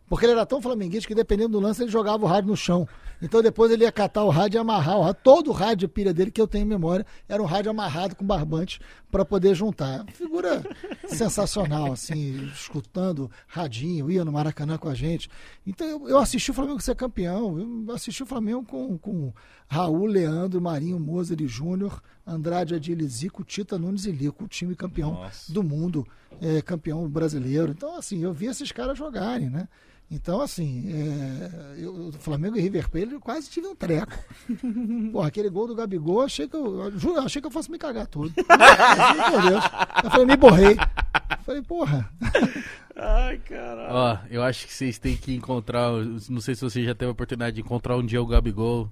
Porque 0.08 0.24
ele 0.24 0.32
era 0.32 0.46
tão 0.46 0.62
flamenguista 0.62 1.08
que 1.08 1.14
dependendo 1.14 1.50
do 1.50 1.60
lance 1.60 1.82
ele 1.82 1.90
jogava 1.90 2.24
o 2.24 2.28
rádio 2.28 2.50
no 2.50 2.56
chão. 2.56 2.88
Então 3.20 3.42
depois 3.42 3.72
ele 3.72 3.84
ia 3.84 3.92
catar 3.92 4.24
o 4.24 4.28
rádio 4.28 4.58
e 4.58 4.60
amarrar 4.60 4.98
o 4.98 5.02
rádio. 5.02 5.20
Todo 5.22 5.50
o 5.50 5.52
rádio 5.52 5.88
pilha 5.88 6.12
dele 6.12 6.30
que 6.30 6.40
eu 6.40 6.46
tenho 6.46 6.62
em 6.62 6.68
memória 6.68 7.04
era 7.28 7.42
um 7.42 7.46
rádio 7.46 7.70
amarrado 7.70 8.14
com 8.14 8.24
barbante 8.24 8.80
para 9.10 9.24
poder 9.24 9.54
juntar. 9.54 10.04
Figura 10.12 10.62
sensacional, 11.08 11.92
assim, 11.92 12.46
escutando 12.52 13.30
radinho, 13.46 14.10
ia 14.10 14.24
no 14.24 14.32
Maracanã 14.32 14.76
com 14.76 14.88
a 14.88 14.94
gente. 14.94 15.28
Então 15.66 15.86
eu, 15.86 16.08
eu 16.08 16.18
assisti 16.18 16.50
o 16.50 16.54
Flamengo 16.54 16.80
ser 16.80 16.94
campeão. 16.94 17.58
Eu 17.58 17.94
assisti 17.94 18.22
o 18.22 18.26
Flamengo 18.26 18.64
com, 18.64 18.98
com 18.98 19.32
Raul, 19.66 20.06
Leandro, 20.06 20.60
Marinho, 20.60 21.00
Moser 21.00 21.40
e 21.40 21.48
Júnior, 21.48 22.02
Andrade, 22.26 22.74
Adilho, 22.74 23.08
Zico, 23.08 23.44
Tita, 23.44 23.78
Nunes 23.78 24.04
e 24.04 24.10
Lico, 24.10 24.44
o 24.44 24.48
time 24.48 24.74
campeão 24.74 25.12
Nossa. 25.12 25.52
do 25.52 25.62
mundo, 25.62 26.06
é, 26.40 26.60
campeão 26.60 27.08
brasileiro. 27.08 27.70
Então, 27.70 27.96
assim, 27.96 28.22
eu 28.22 28.32
vi 28.32 28.46
esses 28.46 28.72
caras 28.72 28.98
jogarem, 28.98 29.48
né? 29.48 29.68
Então, 30.10 30.40
assim, 30.40 30.84
é, 30.88 31.74
eu, 31.78 32.08
o 32.08 32.12
Flamengo 32.12 32.56
e 32.56 32.60
River 32.60 32.88
Plate 32.88 33.12
eu 33.12 33.20
quase 33.20 33.50
tive 33.50 33.66
um 33.66 33.74
treco. 33.74 34.12
Porra, 35.12 35.28
aquele 35.28 35.48
gol 35.48 35.66
do 35.66 35.74
Gabigol, 35.74 36.22
achei 36.22 36.48
que 36.48 36.54
eu, 36.54 36.84
eu 36.84 36.98
juro, 36.98 37.20
achei 37.20 37.40
que 37.40 37.46
eu 37.46 37.50
fosse 37.50 37.70
me 37.70 37.78
cagar 37.78 38.06
todo. 38.06 38.32
Meu 38.38 39.50
Deus. 39.50 39.64
Eu 40.04 40.10
falei, 40.10 40.26
me 40.26 40.36
borrei. 40.36 40.76
Eu 40.76 41.44
falei, 41.44 41.62
porra. 41.62 42.08
Ai, 42.94 43.38
caralho. 43.38 43.94
Ó, 43.94 44.18
eu 44.30 44.42
acho 44.42 44.66
que 44.66 44.72
vocês 44.72 44.98
têm 44.98 45.16
que 45.16 45.34
encontrar. 45.34 45.92
Não 46.28 46.40
sei 46.40 46.54
se 46.54 46.62
você 46.62 46.84
já 46.84 46.94
teve 46.94 47.08
a 47.08 47.12
oportunidade 47.12 47.56
de 47.56 47.62
encontrar 47.62 47.96
um 47.96 48.06
dia 48.06 48.22
o 48.22 48.26
Gabigol. 48.26 48.90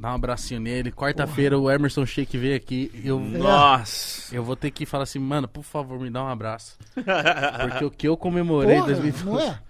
Dar 0.00 0.12
um 0.12 0.14
abracinho 0.14 0.60
nele. 0.60 0.90
Quarta-feira 0.90 1.58
o 1.58 1.70
Emerson 1.70 2.06
Sheik 2.06 2.38
veio 2.38 2.56
aqui. 2.56 2.90
Eu, 3.04 3.20
Nossa. 3.20 4.34
eu 4.34 4.42
vou 4.42 4.56
ter 4.56 4.70
que 4.70 4.86
falar 4.86 5.02
assim, 5.02 5.18
mano, 5.18 5.46
por 5.46 5.62
favor, 5.62 6.00
me 6.00 6.08
dá 6.08 6.24
um 6.24 6.28
abraço. 6.28 6.78
Porque 6.96 7.84
o 7.84 7.90
que 7.90 8.08
eu 8.08 8.16
comemorei 8.16 8.76
em 8.76 8.80
porra 8.80 8.94
2012. 8.94 9.24
não 9.26 9.38
é? 9.38 9.60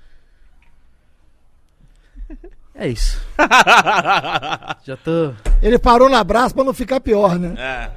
É 2.77 2.86
isso. 2.86 3.20
Já 4.86 4.97
tô. 5.02 5.35
Ele 5.61 5.81
parou 5.81 6.09
no 6.09 6.15
abraço 6.15 6.55
pra 6.55 6.62
não 6.62 6.73
ficar 6.73 7.01
pior, 7.01 7.36
né? 7.36 7.52
É. 7.59 7.90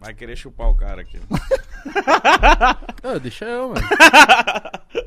Vai 0.00 0.12
querer 0.14 0.34
chupar 0.34 0.68
o 0.70 0.74
cara 0.74 1.02
aqui. 1.02 1.20
Deixa 3.22 3.44
eu, 3.44 3.68
mano. 3.68 3.88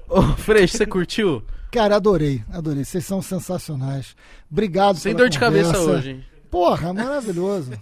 Ô, 0.08 0.22
Freixo, 0.38 0.78
você 0.78 0.86
curtiu? 0.86 1.44
Cara, 1.70 1.98
adorei, 1.98 2.42
adorei. 2.50 2.86
Vocês 2.86 3.06
são 3.06 3.22
sensacionais. 3.22 4.16
Obrigado 4.50 4.98
Sem 4.98 5.12
pela 5.12 5.26
dor 5.26 5.30
de 5.30 5.38
cabeça 5.38 5.74
conversa. 5.74 5.92
hoje, 5.92 6.10
hein? 6.12 6.31
Porra, 6.52 6.94
maravilhoso. 6.94 7.72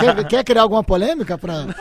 quer, 0.00 0.28
quer 0.28 0.44
criar 0.44 0.62
alguma 0.62 0.84
polêmica 0.84 1.38
pra, 1.38 1.64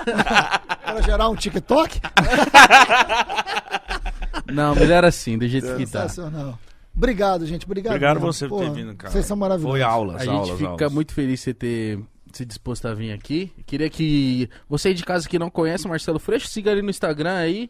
pra 0.81 1.01
gerar 1.01 1.27
um 1.27 1.35
TikTok? 1.35 1.99
Não, 4.51 4.73
melhor 4.73 5.03
assim, 5.03 5.37
do 5.37 5.45
jeito 5.45 5.67
que 5.75 5.85
tá. 5.85 6.07
Sensacional. 6.07 6.57
Obrigado, 6.95 7.45
gente. 7.45 7.65
Obrigado. 7.65 7.93
Obrigado 7.93 8.15
mesmo. 8.15 8.33
você 8.33 8.47
por 8.47 8.63
ter 8.63 8.71
vindo, 8.71 8.95
cara. 8.95 9.11
Vocês 9.11 9.25
são 9.25 9.35
maravilhosos. 9.35 9.77
Foi 9.77 9.83
aulas, 9.83 10.15
A 10.15 10.19
gente 10.19 10.33
aulas, 10.33 10.57
fica 10.57 10.69
aulas. 10.69 10.93
muito 10.93 11.13
feliz 11.13 11.39
de 11.39 11.43
você 11.43 11.53
ter 11.53 11.99
se 12.31 12.45
disposto 12.45 12.87
a 12.87 12.93
vir 12.93 13.11
aqui. 13.11 13.51
Queria 13.65 13.89
que 13.89 14.49
você 14.69 14.87
aí 14.87 14.93
de 14.93 15.03
casa 15.03 15.27
que 15.27 15.37
não 15.37 15.49
conhece 15.49 15.85
o 15.85 15.89
Marcelo 15.89 16.19
Freixo, 16.19 16.47
siga 16.47 16.71
ele 16.71 16.81
no 16.81 16.89
Instagram 16.89 17.35
aí. 17.35 17.69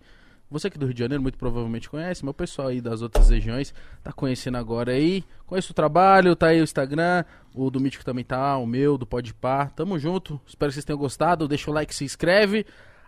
Você 0.49 0.67
aqui 0.67 0.77
do 0.77 0.85
Rio 0.85 0.93
de 0.93 0.99
Janeiro 0.99 1.21
muito 1.21 1.37
provavelmente 1.37 1.89
conhece, 1.89 2.23
meu 2.23 2.33
pessoal 2.33 2.69
aí 2.69 2.79
das 2.79 3.01
outras 3.01 3.29
regiões 3.29 3.73
tá 4.01 4.13
conhecendo 4.13 4.57
agora 4.57 4.93
aí. 4.93 5.23
Conheço 5.45 5.71
o 5.71 5.75
trabalho, 5.75 6.37
tá 6.37 6.47
aí 6.47 6.61
o 6.61 6.63
Instagram, 6.63 7.25
o 7.53 7.69
do 7.69 7.81
Mítico 7.81 8.05
também 8.05 8.23
tá, 8.23 8.57
o 8.57 8.65
meu, 8.65 8.97
do 8.97 9.05
Podpah. 9.05 9.69
Tamo 9.75 9.99
junto, 9.99 10.39
espero 10.47 10.69
que 10.69 10.75
vocês 10.75 10.85
tenham 10.85 10.97
gostado. 10.97 11.47
Deixa 11.47 11.69
o 11.69 11.73
like, 11.73 11.93
se 11.93 12.05
inscreve. 12.05 12.65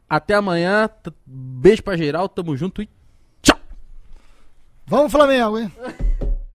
Até 0.10 0.34
amanhã, 0.34 0.90
beijo 1.26 1.82
pra 1.82 1.96
geral, 1.96 2.28
tamo 2.28 2.58
junto 2.58 2.82
e 2.82 2.90
tchau! 3.42 3.60
Vamos, 4.86 5.12
Flamengo, 5.12 5.60
hein? 5.60 5.72